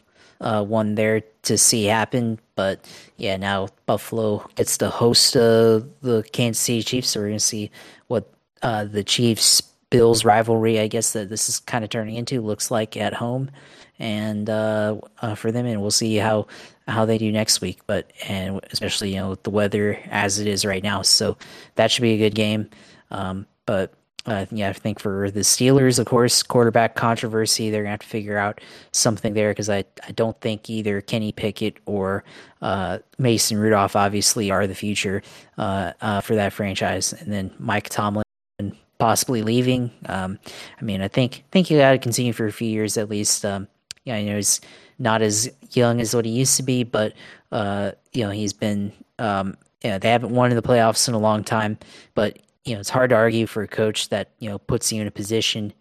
uh, 0.41 0.65
one 0.65 0.95
there 0.95 1.23
to 1.43 1.59
see 1.59 1.85
happen. 1.85 2.41
But 2.57 2.89
yeah, 3.17 3.37
now 3.37 3.69
Buffalo 3.87 4.49
gets 4.55 4.79
to 4.79 4.91
host 4.91 5.37
uh, 5.37 5.81
the 6.03 6.25
Kansas 6.33 6.63
City 6.63 6.83
Chiefs, 6.83 7.11
so 7.11 7.21
we're 7.21 7.29
gonna 7.29 7.41
see 7.41 7.71
what 8.09 8.29
the 8.63 9.05
Chiefs 9.05 9.63
Bills 9.91 10.25
rivalry, 10.25 10.81
I 10.81 10.89
guess 10.89 11.13
that 11.13 11.29
this 11.29 11.49
is 11.49 11.61
kind 11.61 11.85
of 11.85 11.91
turning 11.91 12.17
into, 12.17 12.41
looks 12.41 12.71
like 12.71 12.97
at 12.97 13.15
home 13.15 13.51
and 13.99 14.51
uh, 14.51 14.97
uh, 15.23 15.35
for 15.35 15.53
them, 15.53 15.67
and 15.67 15.81
we'll 15.81 15.91
see 15.91 16.17
how 16.17 16.47
how 16.89 17.05
they 17.05 17.19
do 17.19 17.31
next 17.31 17.61
week. 17.61 17.81
But 17.87 18.11
and 18.29 18.61
especially 18.73 19.11
you 19.11 19.21
know 19.21 19.31
with 19.31 19.43
the 19.45 19.51
weather 19.51 20.01
as 20.11 20.41
it 20.41 20.47
is 20.47 20.65
right 20.65 20.83
now, 20.83 21.03
so 21.03 21.37
that 21.77 21.91
should 21.91 22.03
be 22.03 22.15
a 22.15 22.19
good 22.19 22.35
game. 22.35 22.71
Um, 23.11 23.47
but 23.67 23.95
uh, 24.27 24.47
yeah, 24.51 24.71
I 24.71 24.73
think 24.73 24.99
for 24.99 25.31
the 25.31 25.41
Steelers, 25.41 25.99
of 25.99 26.07
course, 26.07 26.43
quarterback 26.43 26.95
controversy, 26.95 27.71
they're 27.71 27.83
gonna 27.83 27.91
have 27.91 28.01
to 28.01 28.07
figure 28.07 28.39
out 28.39 28.61
something 28.93 29.35
there 29.35 29.51
because 29.51 29.69
I 29.69 29.85
I 30.07 30.13
don't 30.13 30.41
think 30.41 30.71
either 30.71 31.01
Kenny 31.03 31.31
Pickett 31.31 31.79
or 31.85 32.25
uh, 32.63 33.01
Mason 33.19 33.59
Rudolph 33.59 33.97
obviously 33.97 34.51
are 34.51 34.67
the 34.67 34.75
future 34.75 35.23
uh, 35.59 35.93
uh 36.01 36.21
for 36.23 36.35
that 36.37 36.53
franchise, 36.53 37.13
and 37.13 37.31
then 37.31 37.51
Mike 37.59 37.91
Tomlin 37.91 38.25
possibly 38.99 39.43
leaving. 39.43 39.91
Um, 40.07 40.39
I 40.81 40.85
mean, 40.85 41.03
I 41.03 41.09
think 41.09 41.45
think 41.51 41.71
you 41.71 41.79
got 41.79 41.93
to 41.93 41.99
continue 41.99 42.33
for 42.33 42.47
a 42.47 42.53
few 42.53 42.69
years 42.69 42.97
at 42.97 43.11
least. 43.11 43.45
Um, 43.45 43.69
yeah, 44.05 44.17
you 44.17 44.31
know, 44.31 44.37
he's 44.37 44.61
not 44.99 45.21
as 45.21 45.51
young 45.73 46.01
as 46.01 46.15
what 46.15 46.25
he 46.25 46.31
used 46.31 46.57
to 46.57 46.63
be, 46.63 46.85
but 46.85 47.13
uh, 47.53 47.93
you 48.13 48.25
know, 48.25 48.31
he's 48.31 48.53
been. 48.55 48.93
Um, 49.19 49.57
they 49.83 50.09
haven't 50.09 50.35
won 50.35 50.51
in 50.51 50.57
the 50.57 50.63
playoffs 50.63 51.09
in 51.09 51.15
a 51.15 51.19
long 51.19 51.45
time, 51.45 51.77
but 52.15 52.39
you 52.65 52.75
know, 52.75 52.81
it's 52.81 52.91
hard 52.91 53.11
to 53.11 53.17
argue 53.17 53.47
for 53.47 53.63
a 53.63 53.69
coach 53.69 54.09
that 54.09 54.31
you 54.39 54.49
know 54.49 54.59
puts 54.59 54.93
you 54.93 55.01
in 55.01 55.07
a 55.07 55.11
position. 55.11 55.73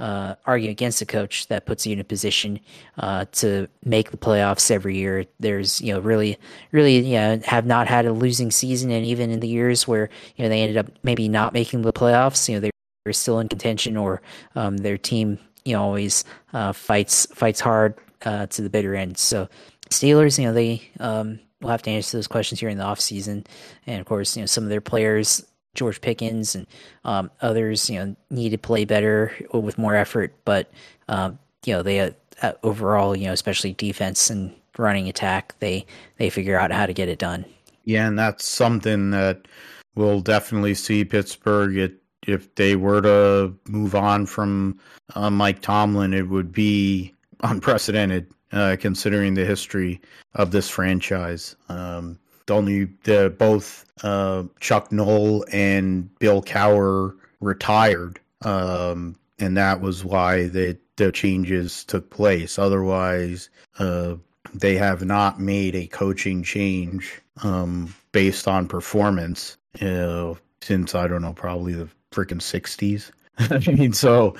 Uh, 0.00 0.34
argue 0.46 0.68
against 0.68 1.00
a 1.00 1.06
coach 1.06 1.46
that 1.46 1.64
puts 1.64 1.86
you 1.86 1.92
in 1.92 2.00
a 2.00 2.04
position 2.04 2.58
uh, 2.98 3.24
to 3.30 3.68
make 3.84 4.10
the 4.10 4.16
playoffs 4.16 4.68
every 4.68 4.96
year. 4.96 5.24
There's, 5.38 5.80
you 5.80 5.92
know, 5.92 6.00
really, 6.00 6.38
really, 6.72 6.98
you 6.98 7.14
know, 7.14 7.40
have 7.44 7.66
not 7.66 7.86
had 7.86 8.04
a 8.04 8.12
losing 8.12 8.50
season, 8.50 8.90
and 8.90 9.06
even 9.06 9.30
in 9.30 9.38
the 9.38 9.46
years 9.46 9.86
where 9.86 10.08
you 10.34 10.42
know 10.42 10.48
they 10.48 10.60
ended 10.60 10.76
up 10.76 10.86
maybe 11.04 11.28
not 11.28 11.52
making 11.52 11.82
the 11.82 11.92
playoffs, 11.92 12.48
you 12.48 12.56
know, 12.56 12.60
they 12.60 12.70
were 13.06 13.12
still 13.12 13.38
in 13.38 13.48
contention, 13.48 13.96
or 13.96 14.22
um, 14.56 14.78
their 14.78 14.98
team 14.98 15.38
you 15.64 15.74
know 15.74 15.82
always 15.82 16.24
uh, 16.52 16.72
fights 16.72 17.26
fights 17.32 17.60
hard 17.60 17.94
uh, 18.24 18.46
to 18.46 18.62
the 18.62 18.70
bitter 18.70 18.96
end. 18.96 19.18
So 19.18 19.48
Steelers, 19.90 20.38
you 20.38 20.46
know, 20.46 20.52
they 20.52 20.82
um, 20.98 21.38
will 21.60 21.70
have 21.70 21.82
to 21.82 21.90
answer 21.90 22.16
those 22.16 22.26
questions 22.26 22.58
here 22.58 22.68
in 22.68 22.78
the 22.78 22.84
off 22.84 22.98
season, 22.98 23.44
and 23.86 24.00
of 24.00 24.06
course, 24.06 24.36
you 24.36 24.42
know, 24.42 24.46
some 24.46 24.64
of 24.64 24.70
their 24.70 24.80
players, 24.80 25.46
George 25.74 26.00
Pickens 26.00 26.54
and 26.54 26.66
um, 27.04 27.30
others, 27.40 27.88
you 27.88 27.98
know, 27.98 28.16
need 28.30 28.50
to 28.50 28.58
play 28.58 28.84
better 28.84 29.32
with 29.52 29.78
more 29.78 29.94
effort. 29.94 30.34
But 30.44 30.70
um, 31.08 31.38
you 31.64 31.72
know, 31.74 31.82
they 31.82 32.00
uh, 32.42 32.52
overall, 32.62 33.16
you 33.16 33.26
know, 33.26 33.32
especially 33.32 33.72
defense 33.72 34.30
and 34.30 34.54
running 34.78 35.08
attack, 35.08 35.54
they 35.60 35.86
they 36.18 36.30
figure 36.30 36.58
out 36.58 36.72
how 36.72 36.86
to 36.86 36.92
get 36.92 37.08
it 37.08 37.18
done. 37.18 37.44
Yeah, 37.84 38.06
and 38.06 38.18
that's 38.18 38.44
something 38.44 39.10
that 39.10 39.48
we'll 39.94 40.20
definitely 40.20 40.74
see 40.74 41.04
Pittsburgh. 41.04 41.76
It 41.76 42.02
if 42.26 42.54
they 42.54 42.76
were 42.76 43.00
to 43.02 43.54
move 43.68 43.94
on 43.94 44.26
from 44.26 44.78
uh, 45.14 45.30
Mike 45.30 45.60
Tomlin, 45.60 46.14
it 46.14 46.28
would 46.28 46.52
be 46.52 47.14
unprecedented 47.42 48.28
uh, 48.52 48.76
considering 48.78 49.34
the 49.34 49.44
history 49.44 50.00
of 50.34 50.50
this 50.50 50.68
franchise. 50.68 51.56
Um, 51.68 52.18
only 52.50 52.84
the 53.04 53.34
both 53.36 53.84
uh, 54.02 54.44
Chuck 54.60 54.90
Noll 54.92 55.44
and 55.52 56.16
Bill 56.18 56.42
Cowher 56.42 57.14
retired, 57.40 58.20
um, 58.42 59.16
and 59.38 59.56
that 59.56 59.80
was 59.80 60.04
why 60.04 60.48
the 60.48 60.76
the 60.96 61.12
changes 61.12 61.84
took 61.84 62.10
place. 62.10 62.58
Otherwise, 62.58 63.48
uh, 63.78 64.16
they 64.54 64.76
have 64.76 65.04
not 65.04 65.40
made 65.40 65.74
a 65.74 65.86
coaching 65.86 66.42
change 66.42 67.20
um, 67.42 67.94
based 68.12 68.46
on 68.46 68.68
performance 68.68 69.56
uh, 69.80 70.34
since 70.60 70.94
I 70.94 71.06
don't 71.08 71.22
know 71.22 71.32
probably 71.32 71.72
the 71.72 71.88
freaking 72.12 72.40
60s. 72.40 73.10
I 73.38 73.72
mean, 73.72 73.92
so 73.92 74.36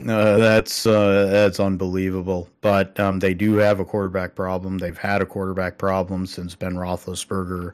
uh, 0.00 0.36
that's 0.36 0.86
uh, 0.86 1.26
that's 1.30 1.58
unbelievable. 1.58 2.48
But 2.60 2.98
um, 3.00 3.20
they 3.20 3.34
do 3.34 3.54
have 3.56 3.80
a 3.80 3.84
quarterback 3.84 4.34
problem. 4.34 4.78
They've 4.78 4.96
had 4.96 5.22
a 5.22 5.26
quarterback 5.26 5.78
problem 5.78 6.26
since 6.26 6.54
Ben 6.54 6.74
Roethlisberger 6.74 7.72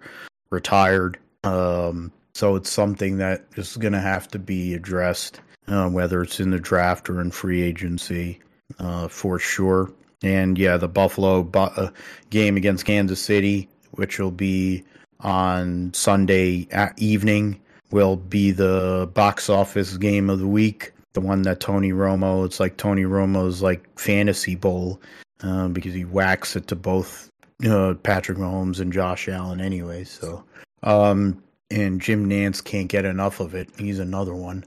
retired. 0.51 1.19
Um, 1.45 2.13
so 2.35 2.55
it's 2.55 2.71
something 2.71 3.19
that 3.19 3.45
is 3.57 3.77
going 3.77 3.93
to 3.93 4.01
have 4.01 4.29
to 4.29 4.39
be 4.39 4.75
addressed, 4.75 5.41
uh, 5.67 5.89
whether 5.89 6.23
it's 6.23 6.41
in 6.41 6.51
the 6.51 6.61
draft 6.61 7.11
or 7.11 7.21
in 7.21 7.31
free 7.31 7.63
agency, 7.63 8.41
uh, 8.79 9.09
for 9.09 9.39
sure. 9.39 9.93
And 10.23 10.57
yeah, 10.57 10.77
the 10.77 10.89
Buffalo 10.89 11.43
bu- 11.43 11.59
uh, 11.59 11.91
game 12.31 12.57
against 12.57 12.87
Kansas 12.87 13.21
City, 13.21 13.69
which 13.93 14.19
will 14.19 14.31
be 14.31 14.85
on 15.21 15.93
Sunday 15.93 16.69
evening, 16.97 17.61
will 17.91 18.17
be 18.17 18.53
the 18.53 19.11
box 19.13 19.51
office 19.51 19.97
game 19.97 20.31
of 20.31 20.39
the 20.39 20.47
week. 20.47 20.92
The 21.15 21.21
one 21.21 21.43
that 21.43 21.61
Tony 21.61 21.93
Romo, 21.93 22.45
it's 22.47 22.61
like 22.61 22.77
Tony 22.77 23.03
Romo's 23.03 23.63
like 23.63 23.99
fantasy 23.99 24.55
bowl 24.55 25.01
uh, 25.43 25.69
because 25.69 25.95
he 25.95 26.05
whacks 26.05 26.57
it 26.57 26.67
to 26.69 26.77
both 26.77 27.29
uh, 27.69 27.95
Patrick 28.03 28.39
Mahomes 28.39 28.81
and 28.81 28.93
Josh 28.93 29.29
Allen 29.29 29.61
anyway. 29.61 30.05
So, 30.05 30.45
um, 30.83 31.43
and 31.71 32.01
Jim 32.01 32.29
Nantz 32.29 32.63
can't 32.63 32.89
get 32.89 33.05
enough 33.05 33.41
of 33.41 33.55
it. 33.55 33.69
He's 33.79 33.99
another 33.99 34.35
one. 34.35 34.65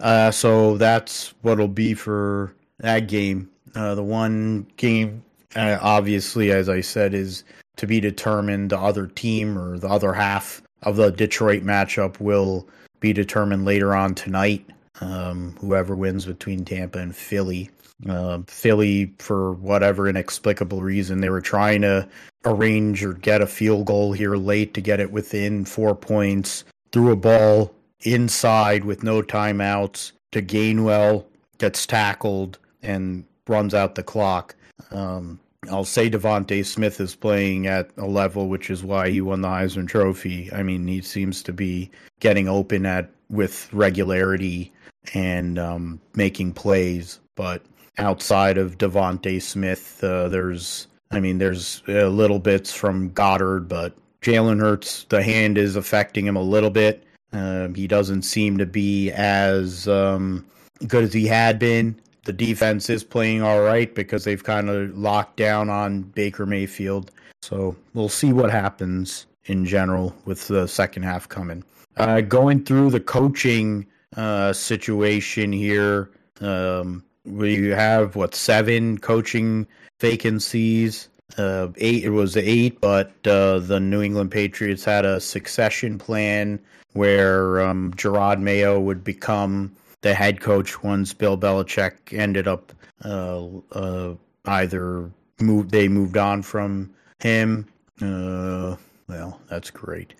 Uh, 0.00 0.30
so 0.30 0.76
that's 0.76 1.34
what'll 1.42 1.68
be 1.68 1.94
for 1.94 2.54
that 2.78 3.08
game. 3.08 3.50
Uh, 3.74 3.94
the 3.94 4.02
one 4.02 4.66
game, 4.76 5.22
uh, 5.54 5.78
obviously, 5.80 6.50
as 6.50 6.68
I 6.68 6.80
said, 6.80 7.14
is 7.14 7.44
to 7.76 7.86
be 7.86 8.00
determined. 8.00 8.70
The 8.70 8.78
other 8.78 9.06
team 9.06 9.56
or 9.56 9.78
the 9.78 9.88
other 9.88 10.12
half 10.12 10.62
of 10.82 10.96
the 10.96 11.10
Detroit 11.10 11.62
matchup 11.62 12.20
will 12.20 12.66
be 13.00 13.12
determined 13.12 13.64
later 13.64 13.94
on 13.94 14.14
tonight. 14.14 14.64
Um, 15.00 15.56
whoever 15.60 15.96
wins 15.96 16.26
between 16.26 16.64
Tampa 16.64 16.98
and 16.98 17.16
Philly. 17.16 17.70
Uh, 18.08 18.40
Philly, 18.46 19.14
for 19.18 19.52
whatever 19.54 20.08
inexplicable 20.08 20.82
reason, 20.82 21.20
they 21.20 21.30
were 21.30 21.40
trying 21.40 21.82
to 21.82 22.08
arrange 22.44 23.04
or 23.04 23.14
get 23.14 23.42
a 23.42 23.46
field 23.46 23.86
goal 23.86 24.12
here 24.12 24.36
late 24.36 24.74
to 24.74 24.80
get 24.80 25.00
it 25.00 25.10
within 25.10 25.64
four 25.64 25.94
points. 25.94 26.64
Threw 26.92 27.12
a 27.12 27.16
ball 27.16 27.74
inside 28.02 28.84
with 28.84 29.02
no 29.02 29.22
timeouts 29.22 30.12
to 30.32 30.42
Gainwell, 30.42 31.24
gets 31.58 31.86
tackled 31.86 32.58
and 32.82 33.24
runs 33.46 33.74
out 33.74 33.94
the 33.94 34.02
clock. 34.02 34.54
Um, 34.90 35.38
I'll 35.70 35.84
say 35.84 36.08
DeVonta 36.08 36.64
Smith 36.64 37.00
is 37.00 37.14
playing 37.14 37.66
at 37.66 37.90
a 37.98 38.06
level 38.06 38.48
which 38.48 38.70
is 38.70 38.82
why 38.82 39.10
he 39.10 39.20
won 39.20 39.42
the 39.42 39.48
Heisman 39.48 39.86
Trophy. 39.86 40.50
I 40.52 40.62
mean, 40.62 40.86
he 40.86 41.02
seems 41.02 41.42
to 41.42 41.52
be 41.52 41.90
getting 42.20 42.48
open 42.48 42.86
at 42.86 43.10
with 43.28 43.68
regularity 43.72 44.72
and 45.14 45.58
um, 45.58 46.00
making 46.14 46.52
plays. 46.52 47.20
But 47.36 47.62
outside 47.98 48.58
of 48.58 48.78
DeVonta 48.78 49.40
Smith, 49.40 50.02
uh, 50.02 50.28
there's, 50.28 50.86
I 51.10 51.20
mean, 51.20 51.38
there's 51.38 51.82
uh, 51.88 52.08
little 52.08 52.38
bits 52.38 52.72
from 52.72 53.10
Goedert, 53.10 53.68
but 53.68 53.94
Jalen 54.22 54.60
Hurts, 54.60 55.04
the 55.04 55.22
hand 55.22 55.58
is 55.58 55.76
affecting 55.76 56.26
him 56.26 56.36
a 56.36 56.42
little 56.42 56.70
bit. 56.70 57.04
Uh, 57.32 57.68
he 57.68 57.86
doesn't 57.86 58.22
seem 58.22 58.58
to 58.58 58.66
be 58.66 59.10
as 59.12 59.86
um, 59.88 60.44
good 60.86 61.04
as 61.04 61.12
he 61.12 61.26
had 61.26 61.58
been. 61.58 61.96
The 62.24 62.32
defense 62.32 62.90
is 62.90 63.02
playing 63.02 63.42
all 63.42 63.62
right 63.62 63.94
because 63.94 64.24
they've 64.24 64.42
kind 64.42 64.68
of 64.68 64.96
locked 64.96 65.36
down 65.36 65.70
on 65.70 66.02
Baker 66.02 66.44
Mayfield. 66.44 67.10
So 67.42 67.76
we'll 67.94 68.08
see 68.08 68.32
what 68.32 68.50
happens 68.50 69.26
in 69.46 69.64
general 69.64 70.14
with 70.26 70.46
the 70.48 70.66
second 70.66 71.04
half 71.04 71.28
coming. 71.28 71.64
Uh, 71.96 72.20
going 72.20 72.64
through 72.64 72.90
the 72.90 73.00
coaching 73.00 73.86
uh, 74.16 74.52
situation 74.52 75.52
here. 75.52 76.10
Um, 76.40 77.04
we 77.24 77.68
have 77.68 78.16
what 78.16 78.34
seven 78.34 78.98
coaching 78.98 79.66
vacancies. 80.00 81.08
Uh, 81.38 81.68
eight. 81.76 82.04
It 82.04 82.10
was 82.10 82.36
eight, 82.36 82.80
but 82.80 83.12
uh, 83.26 83.60
the 83.60 83.78
New 83.78 84.02
England 84.02 84.32
Patriots 84.32 84.84
had 84.84 85.04
a 85.04 85.20
succession 85.20 85.96
plan 85.96 86.58
where 86.94 87.60
um, 87.60 87.92
Jerod 87.94 88.40
Mayo 88.40 88.80
would 88.80 89.04
become 89.04 89.74
the 90.00 90.14
head 90.14 90.40
coach 90.40 90.82
once 90.82 91.12
Bill 91.12 91.38
Belichick 91.38 91.92
ended 92.12 92.48
up 92.48 92.72
uh, 93.04 93.46
uh, 93.72 94.14
either 94.46 95.10
moved. 95.40 95.70
They 95.70 95.88
moved 95.88 96.16
on 96.16 96.42
from 96.42 96.92
him. 97.20 97.66
Uh, 98.02 98.76
well, 99.08 99.40
that's 99.48 99.70
great. 99.70 100.14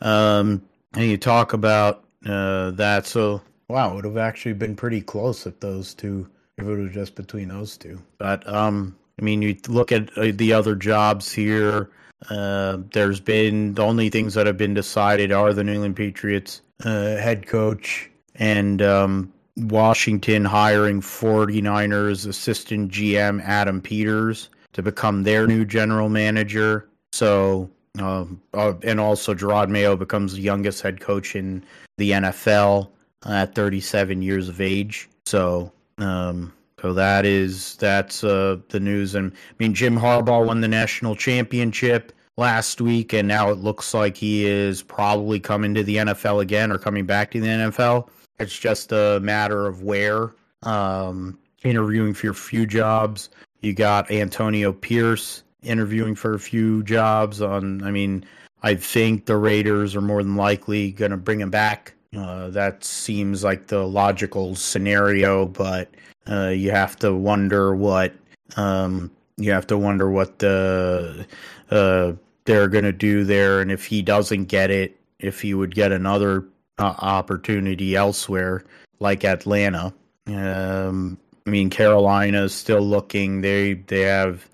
Um, 0.00 0.62
and 0.94 1.04
you 1.06 1.16
talk 1.16 1.52
about 1.52 2.04
uh, 2.26 2.70
that. 2.72 3.06
So 3.06 3.40
wow, 3.68 3.92
it 3.92 3.94
would 3.96 4.04
have 4.04 4.16
actually 4.16 4.54
been 4.54 4.76
pretty 4.76 5.00
close 5.00 5.46
if 5.46 5.58
those 5.60 5.94
two, 5.94 6.28
if 6.58 6.66
it 6.66 6.76
was 6.76 6.92
just 6.92 7.14
between 7.14 7.48
those 7.48 7.76
two. 7.76 8.00
But 8.18 8.46
um, 8.48 8.96
I 9.20 9.22
mean, 9.22 9.42
you 9.42 9.56
look 9.68 9.92
at 9.92 10.16
uh, 10.16 10.32
the 10.34 10.52
other 10.52 10.74
jobs 10.74 11.32
here. 11.32 11.90
Uh, 12.30 12.78
there's 12.92 13.18
been 13.18 13.74
the 13.74 13.82
only 13.82 14.08
things 14.08 14.34
that 14.34 14.46
have 14.46 14.56
been 14.56 14.74
decided 14.74 15.32
are 15.32 15.52
the 15.52 15.64
New 15.64 15.72
England 15.72 15.96
Patriots 15.96 16.62
uh, 16.84 17.16
head 17.16 17.46
coach 17.46 18.08
and 18.36 18.80
um, 18.80 19.32
Washington 19.56 20.44
hiring 20.44 21.00
49ers 21.00 22.26
assistant 22.26 22.92
GM 22.92 23.42
Adam 23.42 23.80
Peters 23.80 24.50
to 24.72 24.82
become 24.82 25.24
their 25.24 25.46
new 25.46 25.64
general 25.64 26.08
manager. 26.08 26.88
So 27.12 27.70
um, 27.98 28.40
uh, 28.54 28.74
and 28.82 28.98
also 28.98 29.34
Gerard 29.34 29.70
Mayo 29.70 29.96
becomes 29.96 30.34
the 30.34 30.40
youngest 30.40 30.82
head 30.82 31.00
coach 31.00 31.36
in 31.36 31.64
the 31.98 32.12
NFL 32.12 32.88
at 33.26 33.54
37 33.54 34.22
years 34.22 34.48
of 34.48 34.60
age. 34.60 35.08
So, 35.26 35.72
um, 35.98 36.52
so 36.80 36.92
that 36.94 37.24
is 37.24 37.76
that's 37.76 38.24
uh, 38.24 38.58
the 38.70 38.80
news. 38.80 39.14
And 39.14 39.32
I 39.32 39.54
mean, 39.58 39.74
Jim 39.74 39.96
Harbaugh 39.96 40.46
won 40.46 40.60
the 40.60 40.68
national 40.68 41.14
championship 41.14 42.12
last 42.36 42.80
week, 42.80 43.12
and 43.12 43.28
now 43.28 43.50
it 43.50 43.58
looks 43.58 43.94
like 43.94 44.16
he 44.16 44.46
is 44.46 44.82
probably 44.82 45.38
coming 45.38 45.74
to 45.74 45.84
the 45.84 45.96
NFL 45.96 46.42
again 46.42 46.72
or 46.72 46.78
coming 46.78 47.06
back 47.06 47.30
to 47.32 47.40
the 47.40 47.46
NFL. 47.46 48.08
It's 48.40 48.58
just 48.58 48.90
a 48.92 49.20
matter 49.20 49.66
of 49.66 49.82
where. 49.82 50.34
Um, 50.64 51.38
interviewing 51.64 52.14
for 52.14 52.30
a 52.30 52.34
few 52.34 52.66
jobs. 52.66 53.30
You 53.60 53.72
got 53.72 54.10
Antonio 54.10 54.72
Pierce 54.72 55.42
interviewing 55.62 56.14
for 56.14 56.34
a 56.34 56.40
few 56.40 56.82
jobs 56.82 57.40
on 57.40 57.82
I 57.82 57.90
mean, 57.90 58.24
I 58.62 58.74
think 58.74 59.26
the 59.26 59.36
Raiders 59.36 59.96
are 59.96 60.00
more 60.00 60.22
than 60.22 60.36
likely 60.36 60.92
going 60.92 61.10
to 61.10 61.16
bring 61.16 61.40
him 61.40 61.50
back. 61.50 61.94
Uh, 62.16 62.50
that 62.50 62.84
seems 62.84 63.42
like 63.42 63.68
the 63.68 63.86
logical 63.86 64.54
scenario, 64.54 65.46
but 65.46 65.88
uh, 66.30 66.48
you 66.48 66.70
have 66.70 66.96
to 66.96 67.14
wonder 67.14 67.74
what 67.74 68.12
um, 68.56 69.10
you 69.36 69.50
have 69.50 69.66
to 69.68 69.78
wonder 69.78 70.10
what 70.10 70.38
the 70.38 71.26
uh, 71.70 72.12
they're 72.44 72.68
going 72.68 72.84
to 72.84 72.92
do 72.92 73.24
there, 73.24 73.60
and 73.60 73.72
if 73.72 73.86
he 73.86 74.02
doesn't 74.02 74.44
get 74.44 74.70
it, 74.70 74.98
if 75.18 75.40
he 75.40 75.54
would 75.54 75.74
get 75.74 75.90
another 75.90 76.44
uh, 76.78 76.94
opportunity 76.98 77.96
elsewhere, 77.96 78.64
like 79.00 79.24
Atlanta. 79.24 79.94
Um, 80.26 81.18
I 81.46 81.50
mean, 81.50 81.70
Carolina 81.70 82.42
is 82.42 82.54
still 82.54 82.82
looking. 82.82 83.40
They 83.40 83.74
they 83.74 84.02
have 84.02 84.48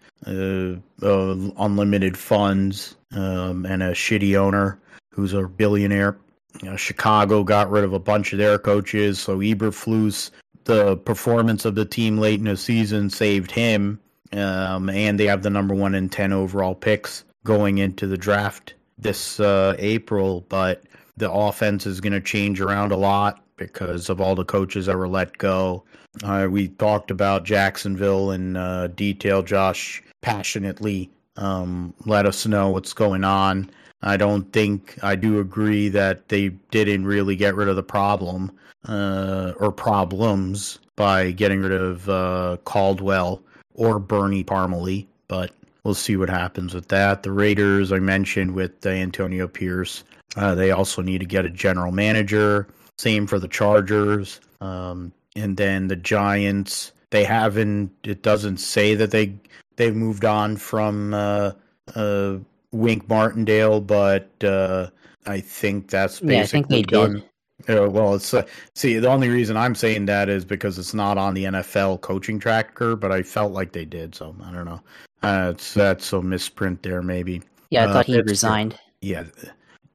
uh, 1.03 1.36
unlimited 1.59 2.16
funds 2.16 2.96
um, 3.12 3.64
and 3.66 3.82
a 3.82 3.92
shitty 3.92 4.36
owner 4.36 4.78
who's 5.12 5.32
a 5.32 5.49
billionaire. 5.49 6.16
You 6.62 6.70
know, 6.70 6.76
Chicago 6.76 7.44
got 7.44 7.70
rid 7.70 7.84
of 7.84 7.92
a 7.92 7.99
bunch 7.99 8.32
of 8.32 8.38
their 8.38 8.59
coaches, 8.59 9.18
so 9.18 9.38
Eberflus, 9.38 10.30
the 10.64 10.96
performance 10.96 11.64
of 11.64 11.74
the 11.74 11.84
team 11.84 12.18
late 12.18 12.38
in 12.38 12.46
the 12.46 12.57
season 12.57 13.11
saved 13.11 13.51
him, 13.51 14.01
um, 14.32 14.88
and 14.90 15.18
they 15.18 15.26
have 15.26 15.42
the 15.42 15.51
number 15.51 15.74
one 15.74 15.94
and 15.94 16.11
ten 16.11 16.32
overall 16.32 16.74
picks 16.74 17.24
going 17.44 17.78
into 17.78 18.07
the 18.07 18.16
draft 18.16 18.74
this 18.99 19.40
uh, 19.40 19.76
April. 19.78 20.44
But 20.49 20.82
the 21.16 21.30
offense 21.30 21.86
is 21.86 22.01
going 22.01 22.12
to 22.12 22.20
change 22.20 22.61
around 22.61 22.92
a 22.92 22.96
lot 22.96 23.44
because 23.57 24.09
of 24.09 24.20
all 24.20 24.34
the 24.34 24.44
coaches 24.44 24.86
that 24.86 24.96
were 24.96 25.09
let 25.09 25.38
go. 25.38 25.84
Uh, 26.23 26.49
we 26.51 26.69
talked 26.69 27.11
about 27.11 27.45
Jacksonville 27.45 28.33
in 28.33 28.57
uh, 28.57 28.89
detail. 28.89 29.43
Josh 29.43 30.03
passionately 30.21 31.11
um, 31.37 31.95
let 32.05 32.27
us 32.27 32.47
know 32.47 32.71
what's 32.71 32.93
going 32.93 33.25
on. 33.25 33.71
I 34.03 34.17
don't 34.17 34.53
think 34.53 34.99
I 35.03 35.17
do 35.17 35.41
agree 35.41 35.89
that 35.89 36.29
they 36.29 36.51
didn't 36.71 37.07
really 37.07 37.37
get 37.37 37.55
rid 37.55 37.69
of 37.69 37.77
the 37.77 37.83
problem 37.83 38.53
uh, 38.87 39.53
or 39.59 39.73
problems 39.73 40.79
by 40.97 41.31
getting 41.33 41.63
rid 41.63 41.73
of 41.73 42.09
uh, 42.09 42.57
Caldwell 42.65 43.43
or 43.75 43.99
Bernie 43.99 44.45
Parmalee, 44.45 45.07
but 45.29 45.53
we'll 45.85 45.95
see 45.95 46.17
what 46.17 46.29
happens 46.29 46.75
with 46.75 46.89
that. 46.89 47.23
The 47.23 47.33
Raiders, 47.33 47.93
I 47.93 47.99
mentioned 47.99 48.53
with 48.55 48.85
uh, 48.85 48.91
Antonio 48.91 49.49
Pierce, 49.49 50.05
uh, 50.37 50.55
they 50.55 50.71
also 50.71 51.03
need 51.03 51.19
to 51.19 51.27
get 51.27 51.45
a 51.45 51.51
general 51.51 51.93
manager. 51.93 52.69
Same 52.99 53.27
for 53.27 53.39
the 53.39 53.49
Chargers. 53.49 54.41
Um, 54.61 55.13
and 55.39 55.57
then 55.57 55.89
the 55.89 55.97
Giants, 55.97 56.93
they 57.11 57.24
haven't, 57.24 57.91
it 58.05 58.22
doesn't 58.22 58.59
say 58.59 58.95
that 58.95 59.11
they 59.11 59.34
they've 59.76 59.95
moved 59.95 60.24
on 60.24 60.57
from 60.57 61.14
uh, 61.14 61.53
uh, 61.95 62.36
Wink 62.72 63.09
Martindale, 63.09 63.80
but 63.80 64.30
uh, 64.45 64.91
I 65.26 65.41
think 65.41 65.89
that's 65.89 66.20
basically 66.20 66.34
yeah, 66.34 66.43
I 66.43 66.47
think 66.47 66.68
they 66.68 66.82
done. 66.82 67.24
Did. 67.66 67.93
well, 67.93 68.14
it's 68.14 68.34
uh, 68.34 68.47
see 68.74 68.99
the 68.99 69.09
only 69.09 69.28
reason 69.30 69.57
I'm 69.57 69.74
saying 69.74 70.07
that 70.07 70.28
is 70.28 70.45
because 70.45 70.78
it's 70.78 70.95
not 70.95 71.16
on 71.16 71.34
the 71.34 71.45
NFL 71.45 72.03
coaching 72.03 72.39
tracker, 72.39 72.97
but 72.97 73.11
I 73.11 73.22
felt 73.22 73.53
like 73.53 73.72
they 73.72 73.84
did, 73.84 74.14
so 74.14 74.34
I 74.45 74.53
don't 74.53 74.66
know. 74.66 74.80
Uh, 75.22 75.53
it's 75.55 75.74
that's 75.74 76.12
a 76.12 76.22
misprint 76.22 76.82
there, 76.82 77.03
maybe. 77.03 77.43
Yeah, 77.70 77.89
I 77.89 77.93
thought 77.93 78.07
he 78.07 78.20
resigned. 78.20 78.78
Yeah, 79.01 79.24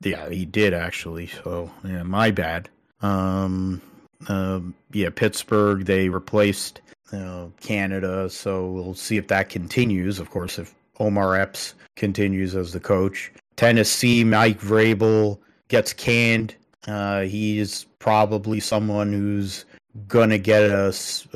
yeah, 0.01 0.29
he 0.29 0.45
did 0.45 0.73
actually. 0.73 1.27
So 1.27 1.71
yeah, 1.83 2.03
my 2.03 2.31
bad. 2.31 2.69
Um, 3.01 3.81
uh, 4.27 4.59
yeah, 4.91 5.09
Pittsburgh 5.09 5.85
they 5.85 6.09
replaced 6.09 6.81
uh, 7.11 7.47
Canada, 7.61 8.29
so 8.29 8.67
we'll 8.67 8.93
see 8.93 9.17
if 9.17 9.27
that 9.27 9.49
continues. 9.49 10.19
Of 10.19 10.29
course, 10.29 10.57
if 10.59 10.73
Omar 10.99 11.35
Epps 11.35 11.75
continues 11.95 12.55
as 12.55 12.73
the 12.73 12.79
coach, 12.79 13.31
Tennessee 13.55 14.23
Mike 14.23 14.59
Vrabel 14.59 15.39
gets 15.67 15.93
canned. 15.93 16.55
Uh, 16.87 17.21
he's 17.21 17.85
probably 17.99 18.59
someone 18.59 19.13
who's 19.13 19.65
gonna 20.07 20.39
get 20.39 20.63
us 20.63 21.27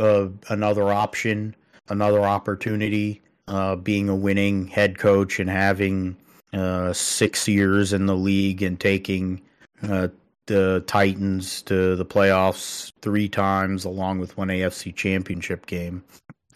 another 0.49 0.91
option, 0.91 1.55
another 1.89 2.21
opportunity. 2.21 3.21
Uh, 3.49 3.77
being 3.77 4.09
a 4.09 4.15
winning 4.15 4.67
head 4.67 4.97
coach 4.97 5.39
and 5.39 5.49
having 5.49 6.17
uh, 6.51 6.91
six 6.91 7.47
years 7.47 7.93
in 7.93 8.05
the 8.05 8.15
league 8.15 8.61
and 8.61 8.77
taking 8.77 9.41
uh, 9.83 10.09
the 10.47 10.83
Titans 10.87 11.61
to 11.63 11.95
the 11.95 12.05
playoffs 12.05 12.91
three 13.01 13.29
times, 13.29 13.85
along 13.85 14.19
with 14.19 14.37
one 14.37 14.47
AFC 14.47 14.95
championship 14.95 15.65
game. 15.65 16.03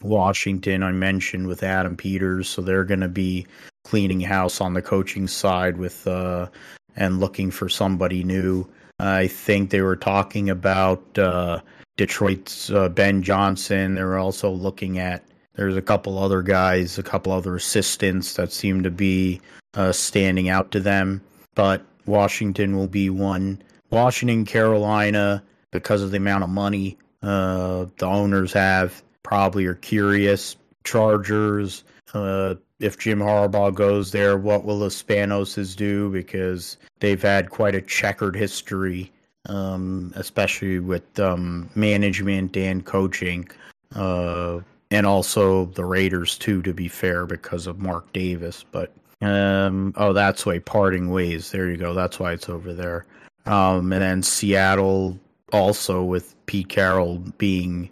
Washington, 0.01 0.83
I 0.83 0.91
mentioned 0.91 1.47
with 1.47 1.63
Adam 1.63 1.95
Peters, 1.95 2.49
so 2.49 2.61
they're 2.61 2.83
going 2.83 3.01
to 3.01 3.07
be 3.07 3.45
cleaning 3.83 4.21
house 4.21 4.59
on 4.59 4.73
the 4.73 4.81
coaching 4.81 5.27
side 5.27 5.77
with 5.77 6.07
uh, 6.07 6.47
and 6.95 7.19
looking 7.19 7.51
for 7.51 7.69
somebody 7.69 8.23
new. 8.23 8.67
I 8.99 9.27
think 9.27 9.69
they 9.69 9.81
were 9.81 9.95
talking 9.95 10.49
about 10.49 11.17
uh, 11.17 11.61
Detroit's 11.97 12.69
uh, 12.71 12.89
Ben 12.89 13.23
Johnson. 13.23 13.95
They 13.95 14.03
were 14.03 14.17
also 14.17 14.51
looking 14.51 14.99
at 14.99 15.23
there's 15.55 15.75
a 15.75 15.81
couple 15.81 16.17
other 16.17 16.41
guys, 16.41 16.97
a 16.97 17.03
couple 17.03 17.31
other 17.31 17.55
assistants 17.55 18.35
that 18.35 18.51
seem 18.51 18.83
to 18.83 18.91
be 18.91 19.41
uh, 19.73 19.91
standing 19.91 20.49
out 20.49 20.71
to 20.71 20.79
them. 20.79 21.21
But 21.55 21.83
Washington 22.05 22.75
will 22.75 22.87
be 22.87 23.09
one. 23.09 23.61
Washington, 23.91 24.45
Carolina, 24.45 25.43
because 25.71 26.01
of 26.01 26.11
the 26.11 26.17
amount 26.17 26.43
of 26.43 26.49
money 26.49 26.97
uh, 27.23 27.85
the 27.97 28.05
owners 28.05 28.53
have, 28.53 29.03
probably 29.23 29.65
are 29.65 29.75
curious. 29.75 30.55
Chargers, 30.83 31.83
uh, 32.13 32.55
if 32.79 32.97
Jim 32.97 33.19
Harbaugh 33.19 33.73
goes 33.73 34.11
there, 34.11 34.37
what 34.37 34.65
will 34.65 34.79
the 34.79 34.87
Spanoses 34.87 35.75
do? 35.75 36.09
Because 36.09 36.77
they've 36.99 37.21
had 37.21 37.51
quite 37.51 37.75
a 37.75 37.81
checkered 37.81 38.35
history, 38.35 39.11
um, 39.47 40.11
especially 40.15 40.79
with 40.79 41.19
um, 41.19 41.69
management 41.75 42.57
and 42.57 42.85
coaching. 42.85 43.47
Uh, 43.95 44.61
and 44.89 45.05
also 45.05 45.65
the 45.65 45.85
Raiders 45.85 46.37
too, 46.37 46.61
to 46.63 46.73
be 46.73 46.87
fair, 46.87 47.25
because 47.25 47.67
of 47.67 47.79
Mark 47.79 48.11
Davis. 48.13 48.65
But 48.71 48.91
um, 49.21 49.93
oh, 49.95 50.13
that's 50.13 50.45
why 50.45 50.59
parting 50.59 51.11
ways. 51.11 51.51
There 51.51 51.69
you 51.69 51.77
go. 51.77 51.93
That's 51.93 52.19
why 52.19 52.33
it's 52.33 52.49
over 52.49 52.73
there. 52.73 53.05
Um, 53.45 53.91
and 53.91 54.01
then 54.01 54.23
Seattle 54.23 55.19
also 55.51 56.03
with 56.03 56.35
Pete 56.45 56.69
Carroll 56.69 57.17
being, 57.37 57.89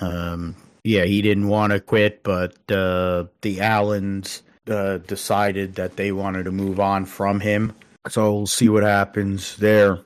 um, 0.00 0.54
yeah, 0.84 1.04
he 1.04 1.22
didn't 1.22 1.48
want 1.48 1.72
to 1.72 1.80
quit, 1.80 2.22
but 2.22 2.54
uh, 2.70 3.24
the 3.42 3.60
Allens 3.60 4.42
uh, 4.68 4.98
decided 4.98 5.74
that 5.74 5.96
they 5.96 6.12
wanted 6.12 6.44
to 6.44 6.52
move 6.52 6.80
on 6.80 7.04
from 7.04 7.40
him. 7.40 7.74
So 8.08 8.32
we'll 8.32 8.46
see 8.46 8.68
what 8.68 8.82
happens 8.82 9.56
there. 9.56 10.00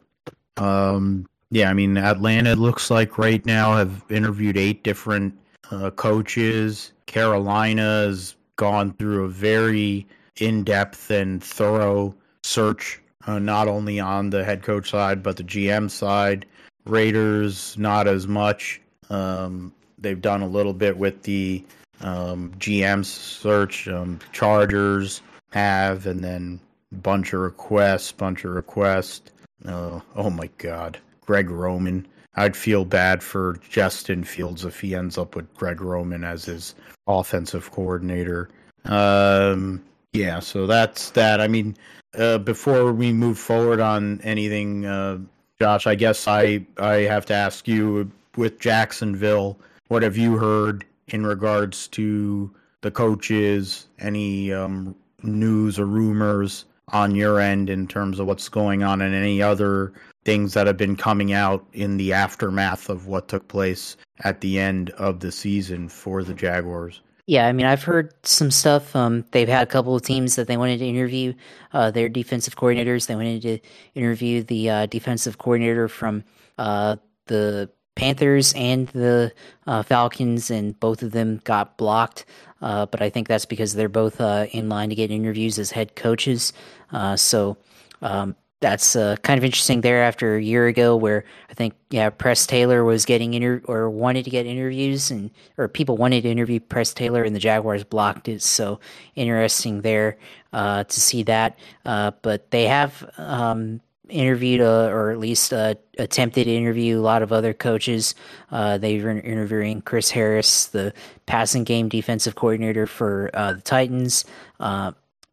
Um, 0.56 1.26
yeah, 1.50 1.70
I 1.70 1.74
mean, 1.74 1.96
Atlanta 1.96 2.54
looks 2.56 2.90
like 2.90 3.18
right 3.18 3.44
now 3.46 3.76
have 3.76 4.04
interviewed 4.10 4.56
eight 4.56 4.82
different 4.82 5.34
uh, 5.70 5.90
coaches. 5.90 6.92
Carolina 7.06 7.82
has 7.82 8.34
gone 8.56 8.92
through 8.94 9.24
a 9.24 9.28
very 9.28 10.06
in 10.40 10.64
depth 10.64 11.10
and 11.10 11.42
thorough 11.42 12.14
search, 12.42 13.00
uh, 13.26 13.38
not 13.38 13.68
only 13.68 14.00
on 14.00 14.30
the 14.30 14.44
head 14.44 14.62
coach 14.62 14.90
side, 14.90 15.22
but 15.22 15.36
the 15.36 15.44
GM 15.44 15.90
side. 15.90 16.46
Raiders, 16.84 17.76
not 17.78 18.06
as 18.06 18.28
much. 18.28 18.80
Um, 19.10 19.72
they've 19.98 20.20
done 20.20 20.42
a 20.42 20.48
little 20.48 20.72
bit 20.72 20.96
with 20.96 21.22
the 21.22 21.64
um, 22.00 22.52
GM 22.58 23.04
search. 23.04 23.88
Um, 23.88 24.20
Chargers 24.32 25.20
have, 25.50 26.06
and 26.06 26.22
then 26.22 26.60
bunch 26.92 27.32
of 27.32 27.40
requests, 27.40 28.12
bunch 28.12 28.44
of 28.44 28.52
requests. 28.52 29.32
Uh, 29.64 30.00
oh 30.14 30.30
my 30.30 30.48
God, 30.58 30.98
Greg 31.22 31.50
Roman. 31.50 32.06
I'd 32.36 32.56
feel 32.56 32.84
bad 32.84 33.22
for 33.22 33.58
Justin 33.68 34.22
Fields 34.22 34.64
if 34.64 34.78
he 34.80 34.94
ends 34.94 35.16
up 35.16 35.34
with 35.34 35.52
Greg 35.54 35.80
Roman 35.80 36.22
as 36.22 36.44
his 36.44 36.74
offensive 37.06 37.70
coordinator. 37.70 38.50
Um, 38.84 39.82
yeah, 40.12 40.40
so 40.40 40.66
that's 40.66 41.10
that. 41.10 41.40
I 41.40 41.48
mean, 41.48 41.76
uh, 42.16 42.38
before 42.38 42.92
we 42.92 43.12
move 43.12 43.38
forward 43.38 43.80
on 43.80 44.20
anything, 44.22 44.86
uh, 44.86 45.18
Josh, 45.60 45.86
I 45.86 45.94
guess 45.94 46.26
I 46.28 46.66
I 46.78 47.02
have 47.02 47.26
to 47.26 47.34
ask 47.34 47.66
you 47.66 48.10
with 48.36 48.58
Jacksonville, 48.58 49.58
what 49.88 50.02
have 50.02 50.16
you 50.16 50.36
heard 50.36 50.84
in 51.08 51.26
regards 51.26 51.88
to 51.88 52.50
the 52.82 52.90
coaches? 52.90 53.86
Any 53.98 54.52
um, 54.52 54.94
news 55.22 55.78
or 55.78 55.86
rumors 55.86 56.64
on 56.92 57.14
your 57.14 57.40
end 57.40 57.68
in 57.70 57.86
terms 57.86 58.20
of 58.20 58.26
what's 58.26 58.48
going 58.48 58.82
on, 58.82 59.00
and 59.00 59.14
any 59.14 59.42
other 59.42 59.92
things 60.24 60.54
that 60.54 60.66
have 60.66 60.76
been 60.76 60.96
coming 60.96 61.32
out 61.32 61.64
in 61.72 61.96
the 61.96 62.12
aftermath 62.12 62.88
of 62.88 63.06
what 63.06 63.28
took 63.28 63.46
place 63.48 63.96
at 64.24 64.40
the 64.40 64.58
end 64.58 64.90
of 64.90 65.20
the 65.20 65.30
season 65.30 65.88
for 65.88 66.24
the 66.24 66.34
Jaguars. 66.34 67.00
Yeah, 67.26 67.48
I 67.48 67.52
mean, 67.52 67.66
I've 67.66 67.82
heard 67.82 68.14
some 68.24 68.52
stuff. 68.52 68.94
Um, 68.94 69.24
they've 69.32 69.48
had 69.48 69.64
a 69.64 69.70
couple 69.70 69.96
of 69.96 70.02
teams 70.02 70.36
that 70.36 70.46
they 70.46 70.56
wanted 70.56 70.78
to 70.78 70.86
interview 70.86 71.34
uh, 71.72 71.90
their 71.90 72.08
defensive 72.08 72.54
coordinators. 72.54 73.08
They 73.08 73.16
wanted 73.16 73.42
to 73.42 73.58
interview 73.96 74.44
the 74.44 74.70
uh, 74.70 74.86
defensive 74.86 75.36
coordinator 75.36 75.88
from 75.88 76.22
uh, 76.56 76.96
the 77.26 77.68
Panthers 77.96 78.52
and 78.54 78.86
the 78.88 79.32
uh, 79.66 79.82
Falcons, 79.82 80.52
and 80.52 80.78
both 80.78 81.02
of 81.02 81.10
them 81.10 81.40
got 81.42 81.76
blocked. 81.76 82.26
Uh, 82.62 82.86
but 82.86 83.02
I 83.02 83.10
think 83.10 83.26
that's 83.26 83.46
because 83.46 83.74
they're 83.74 83.88
both 83.88 84.20
uh, 84.20 84.46
in 84.52 84.68
line 84.68 84.90
to 84.90 84.94
get 84.94 85.10
interviews 85.10 85.58
as 85.58 85.72
head 85.72 85.96
coaches. 85.96 86.52
so 87.16 87.56
um, 88.02 88.36
that's 88.60 88.96
uh, 88.96 89.16
kind 89.22 89.36
of 89.36 89.44
interesting 89.44 89.82
there 89.82 90.02
after 90.02 90.36
a 90.36 90.42
year 90.42 90.66
ago 90.66 90.96
where 90.96 91.24
I 91.50 91.54
think 91.54 91.74
yeah 91.90 92.08
Press 92.10 92.46
Taylor 92.46 92.84
was 92.84 93.04
getting 93.04 93.34
inter 93.34 93.60
or 93.66 93.90
wanted 93.90 94.24
to 94.24 94.30
get 94.30 94.46
interviews 94.46 95.10
and 95.10 95.30
or 95.58 95.68
people 95.68 95.96
wanted 95.96 96.22
to 96.22 96.30
interview 96.30 96.60
Press 96.60 96.94
Taylor 96.94 97.22
and 97.22 97.36
the 97.36 97.40
Jaguars 97.40 97.84
blocked 97.84 98.28
it. 98.28 98.42
So 98.42 98.80
interesting 99.14 99.82
there 99.82 100.16
uh, 100.52 100.84
to 100.84 101.00
see 101.00 101.22
that. 101.24 101.58
Uh, 101.84 102.12
but 102.22 102.50
they 102.50 102.64
have 102.64 103.08
um, 103.18 103.82
interviewed 104.08 104.62
uh, 104.62 104.88
or 104.88 105.10
at 105.10 105.18
least 105.18 105.52
uh, 105.52 105.74
attempted 105.98 106.44
to 106.44 106.54
interview 106.54 106.98
a 106.98 107.02
lot 107.02 107.22
of 107.22 107.32
other 107.32 107.52
coaches. 107.52 108.14
Uh, 108.50 108.78
they 108.78 108.98
were 109.00 109.10
interviewing 109.10 109.82
Chris 109.82 110.10
Harris 110.10 110.66
the 110.66 110.94
passing 111.26 111.64
game 111.64 111.90
defensive 111.90 112.36
coordinator 112.36 112.86
for 112.86 113.30
the 113.34 113.60
Titans 113.62 114.24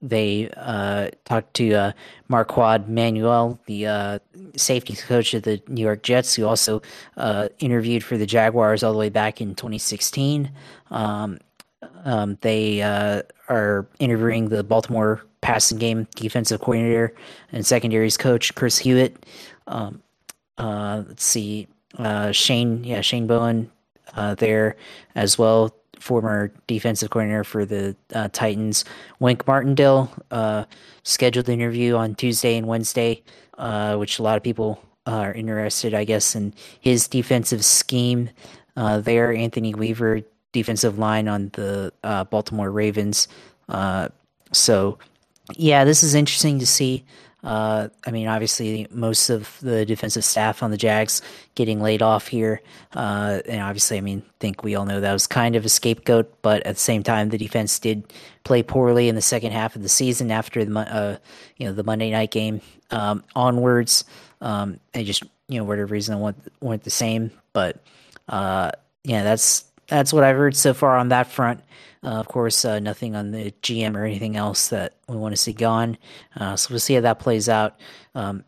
they 0.04 0.49
uh, 0.58 1.10
talked 1.24 1.54
to 1.56 1.74
uh, 1.74 1.91
Manuel, 2.30 3.58
the 3.68 3.88
uh, 3.88 4.20
safety 4.58 4.95
coach 4.95 5.34
of 5.34 5.43
the 5.43 5.62
New 5.70 5.82
York 5.82 6.04
Jets, 6.04 6.36
who 6.36 6.45
also 6.45 6.82
uh, 7.16 7.47
interviewed 7.60 8.04
for 8.04 8.18
the 8.18 8.26
Jaguars 8.26 8.84
all 8.84 8.91
the 8.91 8.99
way 8.99 9.10
back 9.10 9.39
in 9.39 9.56
2016. 9.56 10.51
Um, 10.91 11.39
um, 12.04 12.38
they 12.41 12.82
uh, 12.82 13.22
are 13.47 13.88
interviewing 13.99 14.49
the 14.49 14.64
Baltimore 14.64 15.24
passing 15.39 15.78
game 15.78 16.06
defensive 16.16 16.60
coordinator 16.60 17.16
and 17.54 17.66
secondaries 17.66 18.18
coach 18.18 18.54
Chris 18.56 18.78
Hewitt. 18.78 19.26
Um, 19.68 20.04
uh, 20.58 21.04
let's 21.08 21.24
see, 21.24 21.70
Shane, 22.34 22.84
yeah, 22.84 22.99
Shane 22.99 23.28
Bowen 23.28 23.72
there 24.38 24.76
as 25.16 25.38
well 25.38 25.74
former 26.04 26.51
defensive 26.68 27.10
coordinator 27.10 27.45
for 27.45 27.66
the 27.66 27.95
uh, 28.14 28.28
Titans, 28.34 28.84
Wink 29.20 29.47
Martindale, 29.47 30.12
uh, 30.32 30.66
scheduled 31.04 31.45
the 31.45 31.54
interview 31.54 31.95
on 31.95 32.14
Tuesday 32.14 32.58
and 32.58 32.68
Wednesday, 32.68 33.24
uh, 33.58 33.95
which 33.95 34.20
a 34.20 34.24
lot 34.24 34.36
of 34.36 34.43
people 34.43 34.84
are 35.06 35.34
interested, 35.34 35.93
I 35.93 36.04
guess, 36.04 36.36
in 36.36 36.54
his 36.80 37.08
defensive 37.08 37.64
scheme. 37.64 38.30
Uh, 38.76 38.99
there, 38.99 39.34
Anthony 39.34 39.74
Weaver, 39.74 40.22
defensive 40.51 40.99
line 40.99 41.28
on 41.28 41.49
the 41.54 41.93
uh, 42.04 42.26
Baltimore 42.26 42.70
Ravens. 42.70 43.28
Uh, 43.70 44.10
so, 44.51 44.97
yeah, 45.56 45.86
this 45.86 46.04
is 46.04 46.16
interesting 46.16 46.60
to 46.60 46.66
see. 46.68 47.06
Uh, 47.44 47.89
I 48.06 48.12
mean, 48.12 48.28
obviously, 48.28 48.88
most 48.89 49.30
of 49.30 49.60
the 49.62 49.86
defensive 49.86 50.24
staff 50.24 50.64
on 50.64 50.72
the 50.72 50.78
Jags 50.78 51.22
getting 51.56 51.82
laid 51.82 52.02
off 52.02 52.28
here, 52.28 52.62
uh, 52.94 53.41
and 53.46 53.62
obviously, 53.62 53.98
I 53.98 54.02
mean, 54.02 54.24
think 54.39 54.64
we 54.64 54.76
all 54.76 54.86
know 54.86 55.02
that 55.02 55.12
was 55.12 55.28
kind 55.28 55.56
of 55.56 55.66
a 55.66 55.70
scapegoat. 55.70 56.41
But 56.41 56.66
at 56.66 56.76
the 56.76 56.82
same 56.82 57.04
time, 57.04 57.30
the 57.30 57.38
defense 57.38 57.78
did 57.80 58.14
play 58.46 58.64
poorly 58.64 59.10
in 59.10 59.16
the 59.16 59.22
second 59.22 59.52
half 59.52 59.76
of 59.76 59.82
the 59.82 59.89
season 59.89 60.32
after 60.32 60.64
the 60.64 60.80
uh, 60.80 61.18
you 61.58 61.68
know 61.68 61.74
the 61.74 61.84
Monday 61.84 62.12
night 62.12 62.32
game 62.32 62.62
um, 62.91 63.24
onwards. 63.36 64.06
Um, 64.39 64.80
they 64.94 65.04
just 65.04 65.24
you 65.50 65.60
know 65.60 65.66
whatever 65.66 65.91
reason 65.91 66.20
went 66.22 66.38
went 66.62 66.84
the 66.84 66.89
same, 66.89 67.32
but 67.52 67.78
uh, 68.30 68.72
yeah, 69.04 69.24
that's 69.24 69.66
that's 69.88 70.13
what 70.13 70.23
I've 70.23 70.38
heard 70.38 70.55
so 70.55 70.73
far 70.73 70.97
on 70.97 71.09
that 71.09 71.27
front. 71.27 71.61
Uh, 72.03 72.19
of 72.19 72.27
course, 72.27 72.65
uh, 72.65 72.79
nothing 72.79 73.15
on 73.15 73.31
the 73.31 73.51
GM 73.61 73.95
or 73.95 74.03
anything 74.03 74.36
else 74.36 74.69
that 74.69 74.95
we 75.07 75.15
want 75.15 75.34
to 75.34 75.41
see 75.41 75.53
gone. 75.53 75.97
Uh, 76.36 76.55
so 76.55 76.71
we'll 76.71 76.79
see 76.79 76.95
how 76.95 77.01
that 77.01 77.19
plays 77.19 77.47
out 77.47 77.79
um, 78.13 78.43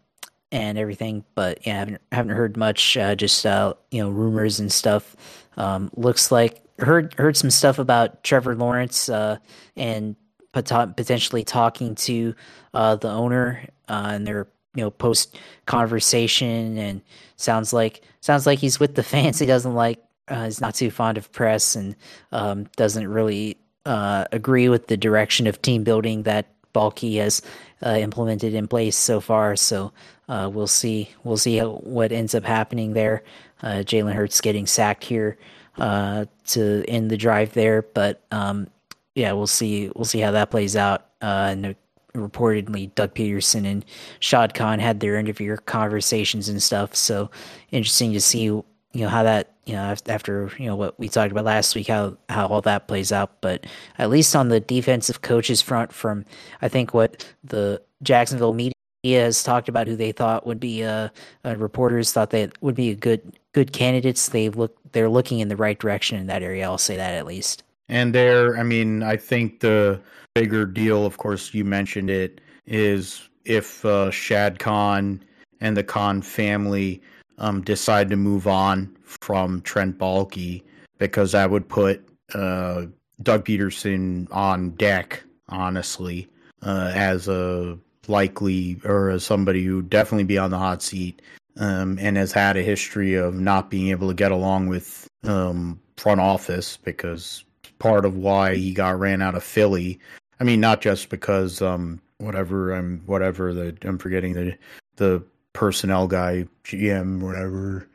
and 0.52 0.78
everything. 0.78 1.24
But 1.36 1.66
yeah, 1.66 1.76
I 1.76 1.80
haven't, 1.80 2.02
haven't 2.12 2.36
heard 2.36 2.58
much. 2.58 2.98
Uh, 2.98 3.16
just 3.16 3.46
uh, 3.46 3.74
you 3.92 4.02
know, 4.02 4.10
rumors 4.10 4.60
and 4.60 4.72
stuff. 4.72 5.16
Um, 5.58 5.90
looks 5.96 6.32
like 6.32 6.62
heard 6.80 7.14
heard 7.18 7.38
some 7.38 7.50
stuff 7.50 7.80
about 7.80 8.24
Trevor 8.24 8.56
Lawrence 8.56 9.08
uh, 9.08 9.38
and 9.78 10.18
potentially 10.52 11.44
talking 11.44 11.96
to 11.96 12.36
the 12.74 13.10
owner 13.10 13.68
and 13.88 14.28
their 14.28 14.48
you 14.74 14.84
know 14.84 14.92
post 14.92 15.38
conversation 15.66 16.78
and 16.78 17.02
sounds 17.38 17.74
like 17.74 18.04
sounds 18.20 18.46
like 18.46 18.60
he's 18.60 18.80
with 18.80 18.96
the 18.96 19.04
fans. 19.04 19.40
He 19.40 19.46
doesn't 19.46 19.74
like 19.74 20.05
uh, 20.30 20.46
is 20.48 20.62
not 20.62 20.76
too 20.76 20.92
fond 20.92 21.18
of 21.18 21.32
press 21.32 21.76
and 21.76 21.96
um, 22.32 22.68
doesn't 22.76 23.08
really 23.08 23.58
uh, 23.86 24.26
agree 24.32 24.70
with 24.70 24.88
the 24.88 24.98
direction 24.98 25.48
of 25.48 25.62
team 25.62 25.84
building 25.84 26.24
that 26.24 26.48
Baalke 26.74 27.18
has 27.18 27.42
uh, 27.86 27.92
implemented 27.92 28.54
in 28.54 28.68
place 28.68 28.98
so 28.98 29.20
far. 29.20 29.56
So 29.56 29.94
uh, 30.28 30.50
we'll 30.52 30.68
see. 30.68 31.10
We'll 31.24 31.38
see 31.38 31.58
how, 31.58 31.76
what 31.76 32.12
ends 32.12 32.36
up 32.36 32.44
happening 32.44 32.94
there. 32.94 33.24
Uh, 33.62 33.84
Jalen 33.86 34.14
Hurts 34.14 34.42
getting 34.42 34.68
sacked 34.68 35.04
here 35.04 35.38
uh, 35.78 36.26
to 36.48 36.84
end 36.88 37.10
the 37.10 37.18
drive 37.18 37.54
there, 37.54 37.82
but 37.82 38.22
um, 38.32 38.68
yeah, 39.14 39.32
we'll 39.32 39.48
see. 39.48 39.92
We'll 39.96 40.06
see 40.06 40.20
how 40.20 40.32
that 40.32 40.52
plays 40.52 40.76
out. 40.76 41.06
and 41.22 41.76
reportedly 42.14 42.94
Doug 42.96 43.14
Pederson 43.14 43.66
and 43.66 43.86
Shad 44.20 44.54
Khan 44.54 44.80
had 44.80 45.00
their 45.02 45.18
interview 45.18 45.58
conversations 45.58 46.50
and 46.50 46.64
stuff. 46.64 46.96
So 46.96 47.30
interesting 47.72 48.14
to 48.14 48.22
see 48.22 48.52
you 48.96 49.02
know 49.02 49.10
how 49.10 49.24
that 49.24 49.52
you 49.66 49.74
know 49.74 49.94
after 50.08 50.50
you 50.58 50.66
know 50.68 50.76
what 50.76 50.98
we 50.98 51.10
talked 51.10 51.32
about 51.32 51.44
last 51.44 51.76
week 51.76 51.88
how 51.88 52.16
how 52.30 52.48
all 52.48 52.62
that 52.62 52.88
plays 52.88 53.12
out. 53.12 53.42
But 53.42 53.66
at 53.98 54.10
least 54.10 54.36
on 54.36 54.48
the 54.48 54.62
defensive 54.62 55.22
coaches 55.22 55.62
front 55.62 55.92
from 55.92 56.26
i 56.62 56.70
think 56.70 56.94
what 56.94 57.30
the 57.44 57.82
jacksonville 58.02 58.54
media 58.54 58.74
has 59.04 59.44
talked 59.44 59.68
about 59.68 59.88
who 59.88 59.96
they 59.96 60.14
thought 60.14 60.48
would 60.48 60.60
be 60.60 60.84
uh, 60.84 61.10
uh, 61.44 61.56
reporters 61.58 62.14
thought 62.14 62.30
they 62.30 62.50
would 62.62 62.76
be 62.76 62.90
a 62.90 62.96
good 62.96 63.38
good 63.54 63.74
candidates 63.74 64.30
they 64.30 64.50
look 64.50 64.78
they're 64.94 65.10
looking 65.10 65.40
in 65.40 65.50
the 65.50 65.58
right 65.58 65.78
direction 65.78 66.18
in 66.18 66.28
that 66.28 66.42
area. 66.42 66.64
I'll 66.64 66.78
say 66.78 66.96
that 66.96 67.14
at 67.14 67.26
least. 67.26 67.64
And 67.90 68.16
there 68.16 68.58
i 68.58 68.64
mean 68.64 69.04
i 69.04 69.18
think 69.18 69.60
the 69.60 70.00
bigger 70.34 70.66
deal 70.66 71.06
of 71.06 71.18
course 71.18 71.54
you 71.54 71.66
mentioned 71.66 72.10
it 72.10 72.40
is 72.66 73.30
if 73.44 73.86
uh, 73.86 74.10
shad 74.10 74.58
khan 74.60 75.22
and 75.60 75.76
the 75.76 75.84
khan 75.84 76.22
family 76.22 77.02
um, 77.38 77.62
decide 77.62 78.10
to 78.10 78.16
move 78.16 78.48
on 78.48 78.96
from 79.04 79.62
Trent 79.62 79.98
Baalke 79.98 80.64
because 80.98 81.34
that 81.34 81.50
would 81.50 81.68
put 81.68 82.08
uh, 82.34 82.86
Doug 83.22 83.46
Pederson 83.46 84.28
on 84.32 84.72
deck, 84.72 85.24
honestly, 85.50 86.28
uh, 86.62 86.92
as 86.94 87.28
a 87.28 87.78
likely 88.08 88.80
or 88.84 89.10
as 89.10 89.26
somebody 89.26 89.64
who 89.64 89.78
would 89.78 89.90
definitely 89.90 90.24
be 90.24 90.38
on 90.38 90.52
the 90.52 90.58
hot 90.58 90.82
seat 90.82 91.22
um, 91.58 91.98
and 92.00 92.18
has 92.18 92.32
had 92.32 92.58
a 92.58 92.62
history 92.62 93.16
of 93.16 93.36
not 93.36 93.70
being 93.70 93.90
able 93.90 94.08
to 94.08 94.14
get 94.14 94.32
along 94.32 94.68
with 94.68 95.08
um, 95.24 95.80
front 95.98 96.22
office 96.22 96.78
because 96.78 97.44
part 97.80 98.06
of 98.06 98.16
why 98.16 98.56
he 98.56 98.74
got 98.74 99.00
ran 99.00 99.22
out 99.22 99.36
of 99.36 99.44
Philly. 99.44 100.00
I 100.40 100.44
mean, 100.44 100.60
not 100.60 100.82
just 100.82 101.10
because 101.10 101.62
um, 101.62 102.02
whatever 102.18 102.74
I'm 102.74 103.02
whatever 103.06 103.54
the 103.54 103.76
I'm 103.84 103.98
forgetting 103.98 104.34
the 104.34 104.58
the 104.98 105.24
personnel 105.56 106.08
guy, 106.08 106.46
GM, 106.64 107.22
whatever. 107.22 107.88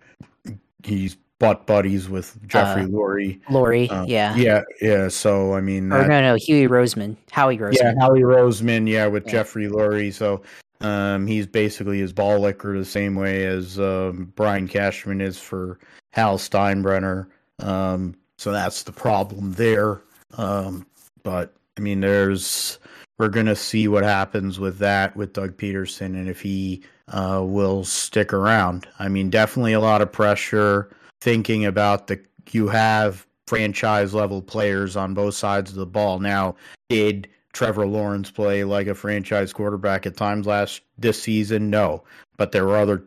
He's 0.83 1.17
butt 1.39 1.67
buddies 1.67 2.09
with 2.09 2.37
Jeffrey 2.49 2.83
uh, 2.83 2.89
Lurie. 2.89 3.41
Lurie, 3.49 3.91
uh, 3.91 4.05
yeah, 4.09 4.35
yeah, 4.35 4.63
yeah. 4.81 5.09
So 5.09 5.55
I 5.55 5.61
mean, 5.61 5.93
or 5.93 5.99
that, 5.99 6.09
no, 6.09 6.21
no, 6.21 6.35
Huey 6.35 6.67
Roseman, 6.67 7.17
Howie 7.31 7.59
Roseman, 7.59 7.79
yeah, 7.81 7.95
Howie 8.01 8.23
Roseman, 8.23 8.89
yeah, 8.89 9.07
with 9.07 9.27
yeah. 9.27 9.33
Jeffrey 9.33 9.69
Lurie. 9.69 10.13
So 10.13 10.43
um, 10.81 11.27
he's 11.27 11.47
basically 11.47 11.99
his 11.99 12.13
ball 12.13 12.39
licker 12.39 12.77
the 12.79 12.85
same 12.85 13.15
way 13.15 13.45
as 13.45 13.79
um, 13.79 14.33
Brian 14.37 14.67
Cashman 14.67 15.21
is 15.21 15.39
for 15.39 15.79
Hal 16.11 16.39
Steinbrenner. 16.39 17.27
Um, 17.59 18.15
so 18.39 18.53
that's 18.53 18.85
the 18.85 18.93
problem 18.93 19.53
there. 19.53 20.01
Um, 20.39 20.87
but 21.23 21.55
I 21.77 21.81
mean, 21.81 22.01
there's 22.01 22.79
we're 23.19 23.29
gonna 23.29 23.57
see 23.57 23.89
what 23.89 24.05
happens 24.05 24.59
with 24.59 24.79
that 24.79 25.17
with 25.17 25.33
Doug 25.33 25.57
Pederson 25.57 26.15
and 26.15 26.29
if 26.29 26.41
he 26.41 26.83
uh, 27.11 27.43
will 27.45 27.85
stick 27.85 28.33
around. 28.33 28.87
I 28.99 29.09
mean, 29.09 29.31
definitely 29.31 29.73
a 29.73 29.81
lot 29.81 30.03
of 30.03 30.11
pressure 30.11 30.91
thinking 31.21 31.65
about 31.65 32.07
the 32.07 32.21
you 32.51 32.69
have 32.69 33.27
franchise 33.47 34.15
level 34.15 34.41
players 34.43 34.97
on 34.97 35.15
both 35.15 35.35
sides 35.35 35.71
of 35.71 35.77
the 35.77 35.87
ball. 35.87 36.21
Now, 36.21 36.55
did 36.89 37.29
Trevor 37.53 37.87
Lawrence 37.87 38.31
play 38.31 38.65
like 38.65 38.87
a 38.87 38.95
franchise 38.95 39.53
quarterback 39.53 40.07
at 40.07 40.17
times 40.17 40.47
last 40.47 40.83
this 40.99 41.21
season? 41.21 41.71
No, 41.71 42.03
but 42.37 42.53
there 42.53 42.65
were 42.65 42.77
other 42.77 43.05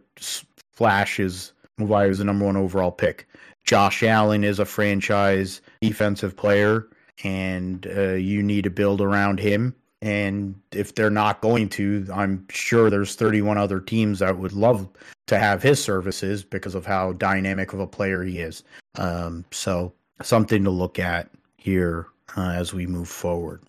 flashes 0.74 1.54
why 1.78 2.04
he 2.04 2.10
was 2.10 2.20
the 2.20 2.26
number 2.26 2.46
one 2.46 2.58
overall 2.58 2.92
pick. 2.92 3.28
Josh 3.64 4.04
Allen 4.04 4.44
is 4.44 4.60
a 4.60 4.66
franchise 4.66 5.62
defensive 5.82 6.36
player, 6.36 6.88
and 7.24 7.88
uh, 7.88 8.14
you 8.14 8.44
need 8.44 8.66
to 8.66 8.70
build 8.70 9.02
around 9.02 9.40
him. 9.40 9.74
And 10.04 10.60
if 10.74 10.96
they're 10.96 11.10
not 11.10 11.40
going 11.40 11.70
to, 11.70 12.06
I'm 12.14 12.46
sure 12.50 12.90
there's 12.90 13.16
31 13.16 13.58
other 13.58 13.80
teams 13.80 14.20
that 14.20 14.38
would 14.38 14.52
love 14.52 14.90
to 15.28 15.40
have 15.40 15.64
his 15.64 15.82
services 15.82 16.44
because 16.44 16.76
of 16.76 16.86
how 16.86 17.14
dynamic 17.14 17.72
of 17.72 17.80
a 17.80 17.88
player 17.88 18.22
he 18.22 18.40
is. 18.40 18.66
Um, 18.96 19.46
so 19.52 19.94
something 20.22 20.62
to 20.66 20.70
look 20.70 21.00
at 21.00 21.30
here 21.56 22.08
uh, 22.36 22.50
as 22.50 22.74
we 22.74 22.86
move 22.86 23.08
forward. 23.08 23.62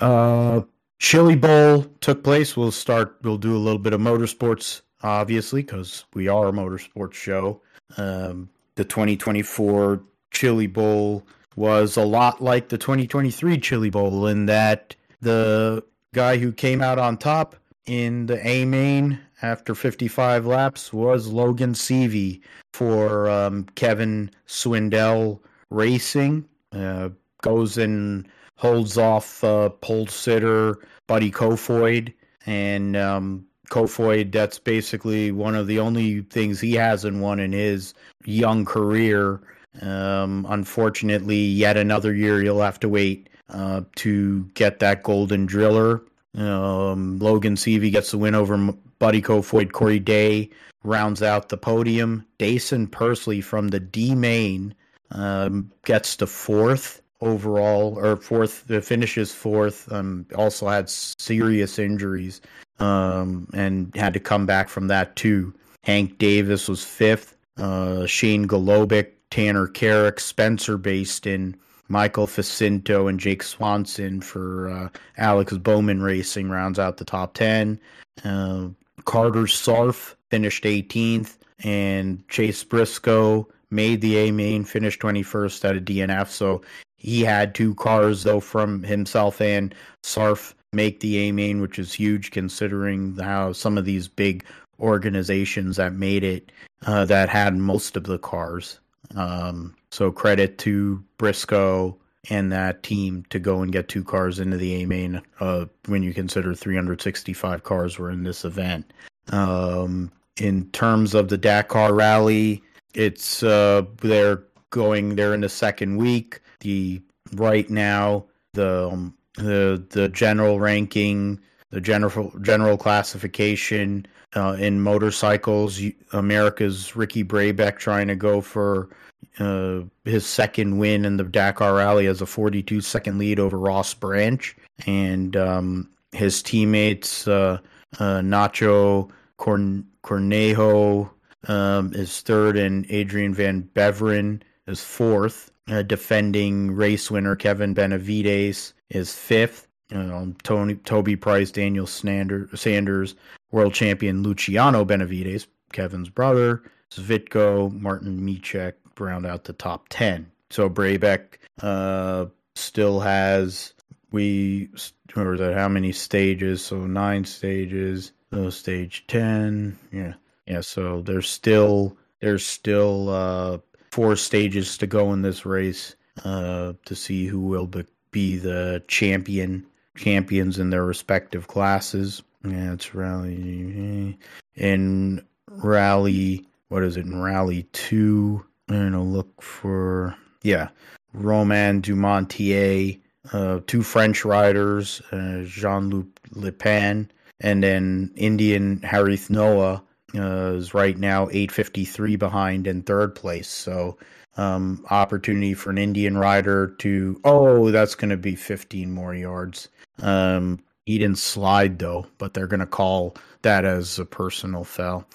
Uh, 0.00 0.62
Chili 0.98 1.36
Bowl 1.36 1.84
took 2.00 2.24
place. 2.24 2.56
We'll 2.56 2.72
start. 2.72 3.18
We'll 3.20 3.36
do 3.36 3.54
a 3.54 3.58
little 3.58 3.78
bit 3.78 3.92
of 3.92 4.00
motorsports, 4.00 4.80
obviously, 5.02 5.60
because 5.60 6.06
we 6.14 6.26
are 6.26 6.48
a 6.48 6.52
motorsports 6.52 7.12
show. 7.12 7.60
Um, 7.98 8.48
the 8.76 8.84
2024 8.84 10.02
Chili 10.30 10.68
Bowl 10.68 11.26
was 11.54 11.98
a 11.98 12.02
lot 12.02 12.42
like 12.42 12.70
the 12.70 12.78
2023 12.78 13.58
Chili 13.58 13.90
Bowl 13.90 14.26
in 14.26 14.46
that 14.46 14.96
the 15.26 15.82
guy 16.14 16.38
who 16.38 16.52
came 16.52 16.80
out 16.80 17.00
on 17.00 17.16
top 17.16 17.56
in 17.86 18.26
the 18.26 18.46
A 18.46 18.64
main 18.64 19.18
after 19.42 19.74
55 19.74 20.46
laps 20.46 20.92
was 20.92 21.26
Logan 21.26 21.72
Seavey 21.72 22.40
for 22.72 23.28
um, 23.28 23.64
Kevin 23.74 24.30
Swindell 24.46 25.40
Racing. 25.70 26.46
Uh, 26.72 27.08
goes 27.42 27.76
and 27.76 28.28
holds 28.56 28.96
off 28.96 29.42
uh, 29.42 29.68
pole 29.68 30.06
sitter 30.06 30.78
Buddy 31.08 31.30
Kofoid. 31.30 32.14
And 32.46 32.96
um, 32.96 33.44
Kofoid, 33.70 34.30
that's 34.30 34.60
basically 34.60 35.32
one 35.32 35.56
of 35.56 35.66
the 35.66 35.80
only 35.80 36.20
things 36.22 36.60
he 36.60 36.74
hasn't 36.74 37.20
won 37.20 37.40
in 37.40 37.52
his 37.52 37.94
young 38.24 38.64
career. 38.64 39.40
Um, 39.82 40.46
unfortunately, 40.48 41.36
yet 41.36 41.76
another 41.76 42.14
year 42.14 42.40
he'll 42.40 42.60
have 42.60 42.80
to 42.80 42.88
wait 42.88 43.28
uh, 43.48 43.82
to 43.96 44.44
get 44.54 44.78
that 44.80 45.02
golden 45.02 45.46
driller. 45.46 46.02
Um, 46.36 47.18
Logan 47.18 47.54
Seavey 47.54 47.90
gets 47.90 48.10
the 48.10 48.18
win 48.18 48.34
over 48.34 48.56
Buddy 48.98 49.22
Kofoid. 49.22 49.72
Corey 49.72 49.98
Day 49.98 50.50
rounds 50.84 51.22
out 51.22 51.48
the 51.48 51.56
podium. 51.56 52.24
Daison 52.38 52.90
Pursley 52.90 53.40
from 53.40 53.68
the 53.68 53.80
D 53.80 54.14
main 54.14 54.74
um, 55.10 55.70
gets 55.84 56.16
the 56.16 56.26
fourth 56.26 57.02
overall, 57.20 57.98
or 57.98 58.16
fourth, 58.16 58.70
uh, 58.70 58.80
finishes 58.80 59.32
fourth. 59.32 59.90
Um, 59.90 60.26
also 60.36 60.68
had 60.68 60.90
serious 60.90 61.78
injuries 61.78 62.40
um, 62.78 63.48
and 63.54 63.94
had 63.96 64.12
to 64.14 64.20
come 64.20 64.46
back 64.46 64.68
from 64.68 64.88
that 64.88 65.16
too. 65.16 65.54
Hank 65.84 66.18
Davis 66.18 66.68
was 66.68 66.84
fifth. 66.84 67.36
Uh, 67.56 68.04
Shane 68.06 68.46
Golobic, 68.46 69.12
Tanner 69.30 69.66
Carrick, 69.66 70.20
Spencer 70.20 70.76
Bayston, 70.76 71.54
Michael 71.88 72.26
Faccinto 72.26 73.06
and 73.06 73.20
Jake 73.20 73.42
Swanson 73.42 74.20
for 74.20 74.70
uh, 74.70 74.88
Alex 75.16 75.52
Bowman 75.54 76.02
Racing 76.02 76.50
rounds 76.50 76.78
out 76.78 76.96
the 76.96 77.04
top 77.04 77.34
10. 77.34 77.80
Uh, 78.24 78.68
Karter 79.02 79.48
Sarff 79.48 80.16
finished 80.30 80.64
18th, 80.64 81.36
and 81.62 82.26
Chase 82.28 82.64
Briscoe 82.64 83.48
made 83.70 84.00
the 84.00 84.16
A 84.16 84.30
main, 84.30 84.64
finished 84.64 85.00
21st 85.00 85.64
at 85.64 85.76
a 85.76 85.80
DNF. 85.80 86.28
So 86.28 86.62
he 86.96 87.22
had 87.22 87.54
two 87.54 87.74
cars, 87.76 88.24
though, 88.24 88.40
from 88.40 88.82
himself 88.82 89.40
and 89.40 89.74
Sarff 90.02 90.54
make 90.72 91.00
the 91.00 91.18
A 91.18 91.32
main, 91.32 91.60
which 91.60 91.78
is 91.78 91.92
huge 91.92 92.30
considering 92.30 93.16
how 93.16 93.52
some 93.52 93.78
of 93.78 93.84
these 93.84 94.08
big 94.08 94.44
organizations 94.80 95.76
that 95.76 95.94
made 95.94 96.22
it 96.22 96.52
uh, 96.86 97.04
that 97.06 97.28
had 97.28 97.56
most 97.56 97.96
of 97.96 98.04
the 98.04 98.18
cars. 98.18 98.80
Um, 99.14 99.74
so 99.96 100.12
credit 100.12 100.58
to 100.58 101.02
Briscoe 101.16 101.96
and 102.28 102.52
that 102.52 102.82
team 102.82 103.24
to 103.30 103.38
go 103.38 103.62
and 103.62 103.72
get 103.72 103.88
two 103.88 104.04
cars 104.04 104.38
into 104.40 104.58
the 104.58 104.82
A 104.82 104.86
main 104.86 105.22
uh, 105.40 105.64
when 105.86 106.02
you 106.02 106.12
consider 106.12 106.54
365 106.54 107.62
cars 107.62 107.98
were 107.98 108.10
in 108.10 108.22
this 108.22 108.44
event. 108.44 108.92
Um, 109.30 110.12
in 110.36 110.68
terms 110.72 111.14
of 111.14 111.28
the 111.28 111.38
Dakar 111.38 111.94
Rally, 111.94 112.62
it's 112.92 113.42
uh, 113.42 113.84
they're 114.02 114.42
going. 114.68 115.16
They're 115.16 115.32
in 115.32 115.40
the 115.40 115.48
second 115.48 115.96
week. 115.96 116.40
The 116.60 117.00
right 117.32 117.68
now 117.70 118.26
the 118.52 118.90
um, 118.90 119.14
the 119.36 119.82
the 119.90 120.10
general 120.10 120.60
ranking, 120.60 121.40
the 121.70 121.80
general 121.80 122.34
general 122.42 122.76
classification 122.76 124.06
uh, 124.34 124.56
in 124.58 124.82
motorcycles. 124.82 125.80
America's 126.12 126.94
Ricky 126.94 127.24
Brabec 127.24 127.78
trying 127.78 128.08
to 128.08 128.16
go 128.16 128.42
for 128.42 128.90
uh, 129.38 129.80
his 130.04 130.26
second 130.26 130.78
win 130.78 131.04
in 131.04 131.16
the 131.16 131.24
Dakar 131.24 131.74
Rally 131.74 132.06
as 132.06 132.22
a 132.22 132.26
42 132.26 132.80
second 132.80 133.18
lead 133.18 133.38
over 133.38 133.58
Ross 133.58 133.94
Branch, 133.94 134.56
and 134.86 135.36
um, 135.36 135.90
his 136.12 136.42
teammates 136.42 137.28
uh, 137.28 137.58
uh 137.98 138.20
Nacho 138.20 139.10
Corn- 139.36 139.86
Cornejo 140.02 141.10
um, 141.48 141.92
is 141.94 142.20
third, 142.20 142.56
and 142.56 142.86
Adrian 142.90 143.34
Van 143.34 143.68
Beveren 143.74 144.40
is 144.66 144.82
fourth. 144.82 145.50
Uh, 145.68 145.82
defending 145.82 146.70
race 146.70 147.10
winner 147.10 147.34
Kevin 147.34 147.74
Benavides 147.74 148.72
is 148.90 149.14
fifth. 149.14 149.66
Um, 149.92 150.36
Tony, 150.42 150.76
Toby 150.76 151.16
Price, 151.16 151.50
Daniel 151.50 151.86
Snander, 151.86 152.48
Sanders, 152.54 153.14
world 153.52 153.74
champion 153.74 154.22
Luciano 154.22 154.84
Benavides, 154.84 155.46
Kevin's 155.72 156.08
brother, 156.08 156.62
Svitko, 156.90 157.72
Martin 157.80 158.20
Michek 158.20 158.74
round 159.00 159.26
out 159.26 159.44
the 159.44 159.52
top 159.52 159.86
10. 159.90 160.30
So 160.50 160.68
Brabec 160.68 161.38
uh, 161.62 162.26
still 162.54 163.00
has, 163.00 163.72
we, 164.12 164.68
or 165.16 165.36
that 165.36 165.54
how 165.54 165.68
many 165.68 165.92
stages? 165.92 166.64
So 166.64 166.86
nine 166.86 167.24
stages, 167.24 168.12
so 168.32 168.50
stage 168.50 169.04
10. 169.08 169.78
Yeah. 169.92 170.14
Yeah. 170.46 170.60
So 170.60 171.02
there's 171.02 171.28
still, 171.28 171.96
there's 172.20 172.46
still 172.46 173.08
uh, 173.08 173.58
four 173.90 174.16
stages 174.16 174.78
to 174.78 174.86
go 174.86 175.12
in 175.12 175.22
this 175.22 175.44
race 175.44 175.96
uh, 176.24 176.74
to 176.84 176.94
see 176.94 177.26
who 177.26 177.40
will 177.40 177.70
be 178.10 178.36
the 178.36 178.82
champion 178.88 179.66
champions 179.96 180.58
in 180.58 180.70
their 180.70 180.84
respective 180.84 181.48
classes. 181.48 182.22
Yeah, 182.44 182.72
it's 182.72 182.94
rally 182.94 184.18
in 184.54 185.24
rally. 185.48 186.46
What 186.68 186.82
is 186.82 186.96
it 186.96 187.06
in 187.06 187.20
rally 187.20 187.64
two? 187.72 188.44
I'm 188.68 188.76
gonna 188.76 189.02
look 189.02 189.42
for 189.42 190.16
yeah, 190.42 190.68
Roman 191.12 191.82
Dumontier, 191.82 193.00
uh, 193.32 193.60
two 193.66 193.82
French 193.82 194.24
riders, 194.24 195.00
uh, 195.12 195.42
Jean-Luc 195.44 196.06
Lepin, 196.32 197.10
and 197.40 197.62
then 197.62 198.12
Indian 198.16 198.80
Harith 198.82 199.30
Noah 199.30 199.82
uh, 200.14 200.52
is 200.54 200.74
right 200.74 200.96
now 200.96 201.28
853 201.28 202.16
behind 202.16 202.66
in 202.66 202.82
third 202.82 203.14
place. 203.14 203.48
So 203.48 203.98
um, 204.36 204.84
opportunity 204.90 205.54
for 205.54 205.70
an 205.70 205.78
Indian 205.78 206.16
rider 206.18 206.68
to 206.78 207.20
oh 207.24 207.70
that's 207.70 207.94
going 207.94 208.10
to 208.10 208.16
be 208.16 208.36
15 208.36 208.90
more 208.90 209.14
yards. 209.14 209.68
Um, 210.02 210.60
he 210.84 210.98
didn't 210.98 211.18
slide 211.18 211.78
though, 211.78 212.06
but 212.18 212.34
they're 212.34 212.46
going 212.46 212.60
to 212.60 212.66
call 212.66 213.16
that 213.42 213.64
as 213.64 213.98
a 213.98 214.04
personal 214.04 214.64
foul. 214.64 215.06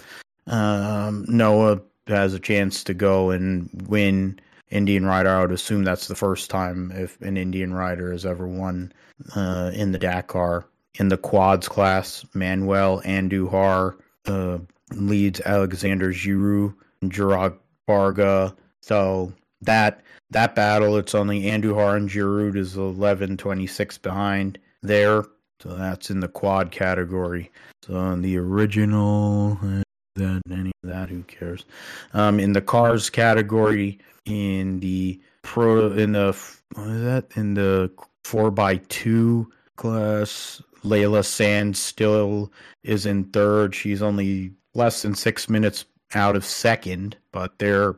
Um, 0.47 1.25
Noah 1.27 1.81
has 2.07 2.33
a 2.33 2.39
chance 2.39 2.83
to 2.85 2.93
go 2.93 3.29
and 3.29 3.69
win 3.87 4.39
Indian 4.69 5.05
rider. 5.05 5.29
I 5.29 5.41
would 5.41 5.51
assume 5.51 5.83
that's 5.83 6.07
the 6.07 6.15
first 6.15 6.49
time 6.49 6.91
if 6.95 7.19
an 7.21 7.37
Indian 7.37 7.73
rider 7.73 8.11
has 8.11 8.25
ever 8.25 8.47
won 8.47 8.91
uh, 9.35 9.71
in 9.73 9.91
the 9.91 9.99
Dakar 9.99 10.65
in 10.95 11.09
the 11.09 11.17
quads 11.17 11.67
class. 11.67 12.25
Manuel 12.33 13.01
Andujar 13.01 13.95
uh, 14.25 14.57
leads 14.93 15.41
Alexander 15.41 16.11
Giroud, 16.11 16.73
Jirag 17.05 17.57
Barga. 17.87 18.55
So 18.81 19.33
that 19.61 20.01
that 20.31 20.55
battle, 20.55 20.97
it's 20.97 21.15
only 21.15 21.43
Andujar 21.43 21.95
and 21.97 22.09
Giroud 22.09 22.55
is 22.55 22.77
11 22.77 23.37
26 23.37 23.97
behind 23.99 24.57
there. 24.81 25.25
So 25.61 25.75
that's 25.75 26.09
in 26.09 26.21
the 26.21 26.27
quad 26.27 26.71
category. 26.71 27.51
So 27.83 27.95
in 28.11 28.21
the 28.21 28.37
original, 28.37 29.59
that 30.15 30.41
any 30.51 30.71
of 30.83 30.89
that, 30.89 31.09
who 31.09 31.23
cares? 31.23 31.65
Um, 32.13 32.39
in 32.39 32.53
the 32.53 32.61
cars 32.61 33.09
category, 33.09 33.99
in 34.25 34.79
the 34.79 35.19
pro, 35.41 35.91
in 35.91 36.13
the 36.13 36.37
what 36.73 36.87
is 36.87 37.03
that? 37.03 37.25
In 37.35 37.53
the 37.53 37.91
four 38.23 38.51
by 38.51 38.77
two 38.89 39.51
class, 39.75 40.61
Layla 40.83 41.25
Sand 41.25 41.77
still 41.77 42.51
is 42.83 43.05
in 43.05 43.25
third. 43.25 43.75
She's 43.75 44.01
only 44.01 44.53
less 44.73 45.01
than 45.01 45.15
six 45.15 45.49
minutes 45.49 45.85
out 46.13 46.35
of 46.35 46.45
second, 46.45 47.17
but 47.31 47.57
they're 47.59 47.95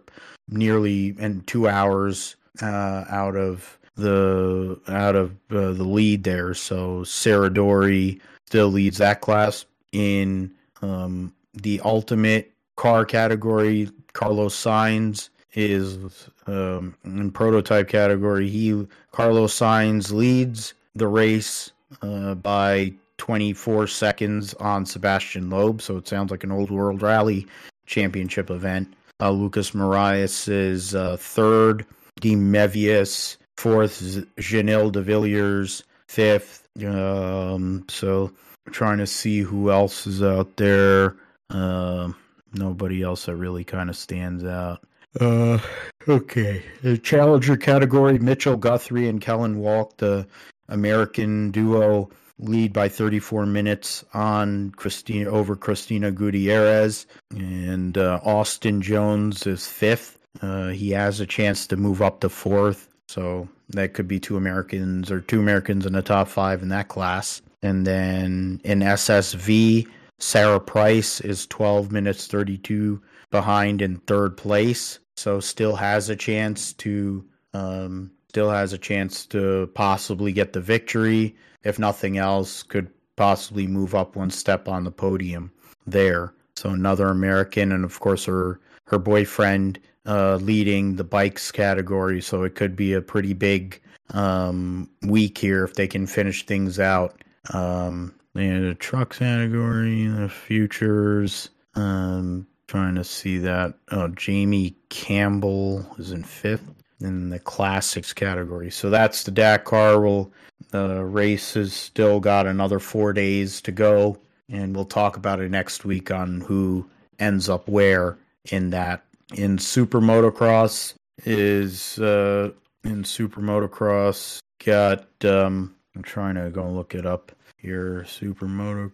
nearly 0.50 1.16
in 1.20 1.42
two 1.42 1.68
hours 1.68 2.36
uh, 2.62 3.06
out 3.10 3.36
of 3.36 3.78
the 3.96 4.80
out 4.88 5.16
of 5.16 5.32
uh, 5.52 5.74
the 5.74 5.84
lead 5.84 6.24
there. 6.24 6.54
So 6.54 7.04
Sarah 7.04 7.54
Dory 7.54 8.20
still 8.48 8.70
leads 8.70 8.98
that 8.98 9.22
class 9.22 9.66
in 9.92 10.54
um, 10.82 11.34
the 11.54 11.82
ultimate 11.84 12.52
car 12.76 13.06
category. 13.06 13.90
Carlos 14.14 14.56
Sainz 14.56 15.30
is 15.54 16.30
um, 16.48 16.96
in 17.04 17.32
prototype 17.32 17.88
category. 17.88 18.50
He 18.50 18.88
Carlos 19.12 19.58
Sainz 19.58 20.12
leads 20.12 20.74
the 20.96 21.08
race 21.08 21.72
uh, 22.02 22.36
by 22.36 22.94
24 23.18 23.88
seconds 23.88 24.54
on 24.56 24.86
Sebastian 24.86 25.50
Loeb. 25.50 25.82
So 25.82 25.98
it 25.98 26.08
sounds 26.08 26.32
like 26.32 26.44
an 26.44 26.52
old 26.52 26.72
world 26.72 27.02
rally 27.02 27.48
championship 27.86 28.50
event. 28.50 28.94
Uh, 29.20 29.32
Lucas 29.32 29.72
Moraes 29.72 30.50
is 30.50 30.96
uh, 30.96 31.18
third. 31.18 31.86
Dean 32.20 32.52
Mevius 32.52 33.38
fourth. 33.58 34.02
Giniel 34.38 34.92
de 34.92 35.02
Villiers 35.02 35.84
fifth. 36.08 36.68
Um, 36.84 37.86
so 37.88 38.32
trying 38.72 38.98
to 38.98 39.08
see 39.08 39.40
who 39.40 39.72
else 39.72 40.08
is 40.08 40.24
out 40.24 40.56
there. 40.58 41.16
Uh, 41.54 42.12
nobody 42.54 43.02
else 43.02 43.26
that 43.26 43.36
really 43.36 43.64
kind 43.64 43.90
of 43.90 43.96
stands 43.96 44.44
out. 44.44 44.84
Uh, 45.20 45.60
okay. 46.08 46.64
The 46.82 46.98
challenger 46.98 47.56
category: 47.56 48.18
Mitchell 48.20 48.58
Guthrie 48.58 49.08
and 49.08 49.22
Kellen 49.22 49.60
Walk, 49.60 49.98
the 49.98 50.28
American 50.68 51.52
duo 51.52 52.10
lead 52.40 52.74
by 52.74 52.90
34 52.90 53.46
minutes 53.46 54.04
on 54.14 54.72
Christina 54.72 55.30
over 55.30 55.56
Christina 55.56 56.12
Gutierrez, 56.12 57.06
and 57.32 57.98
uh, 57.98 58.20
Austin 58.24 58.82
Jones 58.82 59.46
is 59.46 59.68
fifth. 59.68 60.18
Uh, 60.42 60.70
he 60.70 60.90
has 60.92 61.20
a 61.20 61.28
chance 61.28 61.68
to 61.68 61.78
move 61.78 62.02
up 62.02 62.22
to 62.22 62.30
fourth, 62.30 62.88
so 63.08 63.48
that 63.70 63.94
could 63.94 64.08
be 64.08 64.20
two 64.20 64.36
Americans 64.36 65.12
or 65.12 65.22
two 65.22 65.40
Americans 65.40 65.86
in 65.86 65.94
the 65.94 66.02
top 66.02 66.28
five 66.28 66.62
in 66.62 66.70
that 66.70 66.88
class. 66.88 67.42
And 67.62 67.88
then 67.88 68.60
in 68.64 68.80
SSV, 68.80 69.88
Sarah 70.24 70.60
Price 70.60 71.22
is 71.22 71.46
12 71.48 71.92
minutes 71.92 72.28
32 72.28 73.02
behind 73.30 73.82
in 73.82 73.98
third 73.98 74.38
place, 74.38 75.00
so 75.16 75.40
still 75.40 75.76
has 75.76 76.10
a 76.10 76.16
chance 76.16 76.74
to 76.74 77.26
um, 77.54 78.10
still 78.30 78.50
has 78.50 78.74
a 78.74 78.78
chance 78.78 79.26
to 79.28 79.70
possibly 79.76 80.32
get 80.32 80.54
the 80.54 80.62
victory 80.62 81.36
if 81.64 81.78
nothing 81.80 82.18
else, 82.18 82.64
could 82.64 82.90
possibly 83.16 83.68
move 83.68 83.96
up 83.96 84.16
one 84.16 84.30
step 84.30 84.68
on 84.68 84.84
the 84.84 84.92
podium 84.92 85.52
there. 85.86 86.34
So 86.56 86.70
another 86.70 87.08
American, 87.08 87.72
and 87.72 87.84
of 87.84 88.00
course 88.00 88.26
her 88.26 88.60
her 88.86 89.00
boyfriend 89.00 89.80
uh, 90.06 90.36
leading 90.38 90.96
the 90.96 91.04
bikes 91.04 91.52
category. 91.52 92.22
So 92.22 92.44
it 92.44 92.56
could 92.56 92.76
be 92.76 92.94
a 92.94 93.02
pretty 93.02 93.34
big 93.34 93.82
um, 94.12 94.90
week 95.04 95.38
here 95.38 95.64
if 95.64 95.76
they 95.76 95.88
can 95.88 96.08
finish 96.08 96.46
things 96.46 96.80
out. 96.80 97.22
Um, 97.54 98.14
and 98.36 98.66
a 98.66 98.76
truck 98.76 99.18
category, 99.18 100.08
the 100.08 100.30
futures. 100.30 101.50
Um, 101.76 102.48
trying 102.68 102.96
to 102.96 103.04
see 103.04 103.38
that. 103.40 103.76
Oh, 103.92 104.08
Jamie 104.10 104.76
Campbell 104.90 105.86
is 105.98 106.12
in 106.12 106.24
fifth 106.24 106.74
in 107.02 107.30
the 107.30 107.40
classics 107.40 108.14
category. 108.14 108.72
So 108.72 108.90
that's 108.90 109.24
the 109.24 109.32
Dakar. 109.32 110.00
We'll 110.02 110.32
the 110.72 111.04
race 111.04 111.54
has 111.54 111.74
still 111.74 112.20
got 112.20 112.48
another 112.48 112.80
four 112.80 113.14
days 113.14 113.62
to 113.62 113.72
go, 113.72 114.18
and 114.50 114.76
we'll 114.76 114.86
talk 114.86 115.18
about 115.18 115.40
it 115.40 115.52
next 115.52 115.86
week 115.86 116.10
on 116.10 116.42
who 116.42 116.88
ends 117.20 117.50
up 117.50 117.68
where 117.68 118.18
in 118.50 118.70
that. 118.72 119.06
In 119.36 119.58
Super 119.58 120.00
Motocross 120.00 120.94
is 121.26 122.00
uh, 122.00 122.52
in 122.84 123.04
Super 123.04 123.42
Motocross 123.42 124.40
got 124.64 125.08
um, 125.26 125.76
I'm 125.96 126.04
trying 126.04 126.36
to 126.36 126.50
go 126.50 126.68
look 126.70 126.96
it 126.96 127.06
up 127.06 127.32
here. 127.64 128.06
Super 128.06 128.46
Moto 128.46 128.92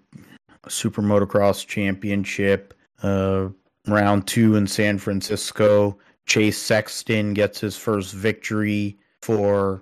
Super 0.68 1.02
Motocross 1.02 1.66
Championship 1.66 2.74
uh, 3.04 3.50
round 3.88 4.28
two 4.28 4.56
in 4.56 4.68
San 4.68 4.98
Francisco. 4.98 5.98
Chase 6.26 6.58
Sexton 6.58 7.34
gets 7.34 7.60
his 7.60 7.76
first 7.76 8.14
victory 8.14 8.98
for 9.22 9.82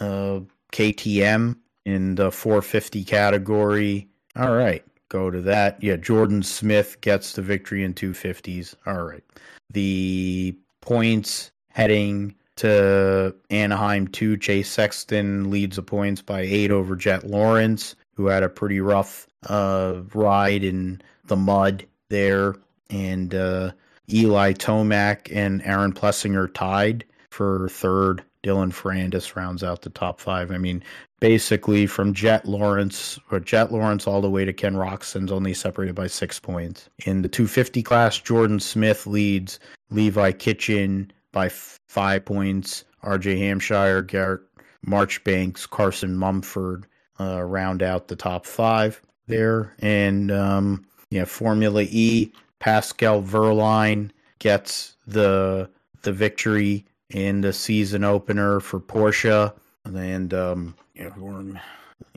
uh, 0.00 0.40
KTM 0.72 1.56
in 1.84 2.16
the 2.16 2.30
450 2.30 3.04
category. 3.04 4.08
All 4.36 4.54
right, 4.54 4.84
go 5.08 5.30
to 5.30 5.40
that. 5.42 5.82
Yeah, 5.82 5.96
Jordan 5.96 6.42
Smith 6.42 7.00
gets 7.00 7.32
the 7.32 7.42
victory 7.42 7.82
in 7.82 7.94
250s. 7.94 8.74
All 8.86 9.04
right. 9.04 9.24
The 9.70 10.56
points 10.82 11.50
heading 11.70 12.34
to 12.56 13.34
Anaheim 13.50 14.08
2. 14.08 14.36
Chase 14.36 14.68
Sexton 14.68 15.50
leads 15.50 15.76
the 15.76 15.82
points 15.82 16.20
by 16.22 16.40
eight 16.40 16.70
over 16.70 16.96
Jett 16.96 17.24
Lawrence, 17.24 17.96
who 18.16 18.26
had 18.26 18.42
a 18.42 18.48
pretty 18.48 18.80
rough 18.80 19.26
uh, 19.46 20.00
ride 20.14 20.64
in 20.64 21.00
the 21.26 21.36
mud 21.36 21.86
there. 22.08 22.56
And 22.90 23.34
uh, 23.34 23.72
Eli 24.12 24.52
Tomac 24.52 25.34
and 25.34 25.62
Aaron 25.62 25.92
Plessinger 25.92 26.52
tied 26.52 27.04
for 27.30 27.68
third. 27.68 28.22
Dylan 28.42 28.72
Ferrandis 28.72 29.34
rounds 29.34 29.64
out 29.64 29.82
the 29.82 29.90
top 29.90 30.20
five. 30.20 30.52
I 30.52 30.58
mean, 30.58 30.80
basically 31.18 31.86
from 31.88 32.14
Jett 32.14 32.46
Lawrence 32.46 33.18
or 33.32 33.40
Jett 33.40 33.72
Lawrence 33.72 34.06
all 34.06 34.20
the 34.20 34.30
way 34.30 34.44
to 34.44 34.52
Ken 34.52 34.76
Roczen's 34.76 35.32
only 35.32 35.52
separated 35.52 35.96
by 35.96 36.06
six 36.06 36.38
points. 36.38 36.88
In 37.04 37.22
the 37.22 37.28
250 37.28 37.82
class, 37.82 38.18
Jordan 38.18 38.60
Smith 38.60 39.04
leads 39.04 39.58
Levi 39.90 40.30
Kitchen 40.30 41.12
by 41.32 41.46
f- 41.46 41.80
five 41.88 42.24
points. 42.24 42.84
RJ 43.02 43.38
Hampshire, 43.38 44.02
Garrett 44.02 44.42
Marchbanks, 44.86 45.66
Carson 45.66 46.16
Mumford 46.16 46.86
uh, 47.20 47.42
round 47.42 47.82
out 47.82 48.08
the 48.08 48.16
top 48.16 48.46
five 48.46 49.00
there. 49.26 49.74
And 49.80 50.30
um, 50.30 50.86
yeah, 51.10 51.24
Formula 51.24 51.82
E, 51.82 52.32
Pascal 52.58 53.22
Wehrlein 53.22 54.10
gets 54.38 54.96
the 55.06 55.68
the 56.02 56.12
victory 56.12 56.84
in 57.10 57.40
the 57.40 57.52
season 57.52 58.04
opener 58.04 58.60
for 58.60 58.80
Porsche. 58.80 59.52
And 59.84 60.34
um, 60.34 60.74
yeah, 60.94 61.10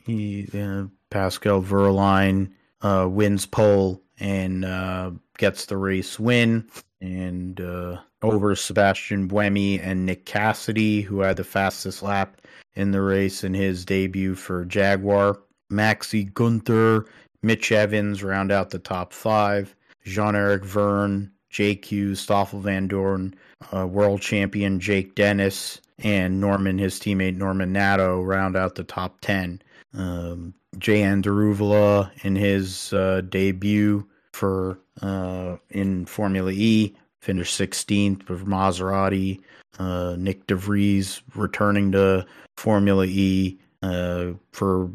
he, 0.05 0.47
uh, 0.53 0.85
Pascal 1.09 1.61
Wehrlein 1.61 2.51
uh, 2.81 3.07
wins 3.09 3.45
pole 3.45 4.01
and 4.19 4.65
uh, 4.65 5.11
gets 5.37 5.65
the 5.65 5.77
race 5.77 6.19
win. 6.19 6.67
And 7.01 7.61
uh, 7.61 7.97
over 8.21 8.55
Sebastian 8.55 9.29
Buemi 9.29 9.79
and 9.81 10.05
Nick 10.05 10.25
Cassidy, 10.25 11.01
who 11.01 11.21
had 11.21 11.37
the 11.37 11.43
fastest 11.43 12.03
lap 12.03 12.41
in 12.75 12.91
the 12.91 13.01
race 13.01 13.43
in 13.43 13.53
his 13.53 13.85
debut 13.85 14.35
for 14.35 14.65
Jaguar. 14.65 15.39
Maxi 15.71 16.33
Gunther, 16.33 17.05
Mitch 17.41 17.71
Evans 17.71 18.23
round 18.23 18.51
out 18.51 18.69
the 18.69 18.79
top 18.79 19.13
five. 19.13 19.75
Jean 20.03 20.35
Eric 20.35 20.63
Vergne, 20.63 21.29
JQ, 21.51 22.17
Stoffel 22.17 22.61
Vandoorne, 22.61 23.33
uh, 23.73 23.85
world 23.85 24.21
champion 24.21 24.79
Jake 24.79 25.15
Dennis, 25.15 25.81
and 25.99 26.39
Norman, 26.39 26.77
his 26.77 26.99
teammate 26.99 27.35
Norman 27.35 27.73
Nato, 27.73 28.21
round 28.21 28.55
out 28.55 28.75
the 28.75 28.83
top 28.83 29.19
10. 29.21 29.61
Um, 29.93 30.53
Jehan 30.77 31.21
Daruvala 31.21 32.11
in 32.23 32.35
his 32.35 32.93
uh, 32.93 33.21
debut 33.29 34.07
for 34.33 34.79
uh, 35.01 35.57
in 35.69 36.05
Formula 36.05 36.51
E 36.51 36.95
finished 37.21 37.59
16th 37.59 38.23
for 38.23 38.37
Maserati. 38.37 39.41
Uh, 39.79 40.15
Nyck 40.17 40.45
de 40.47 40.55
Vries 40.55 41.21
returning 41.35 41.91
to 41.93 42.25
Formula 42.57 43.05
E 43.05 43.57
uh, 43.81 44.31
for 44.51 44.91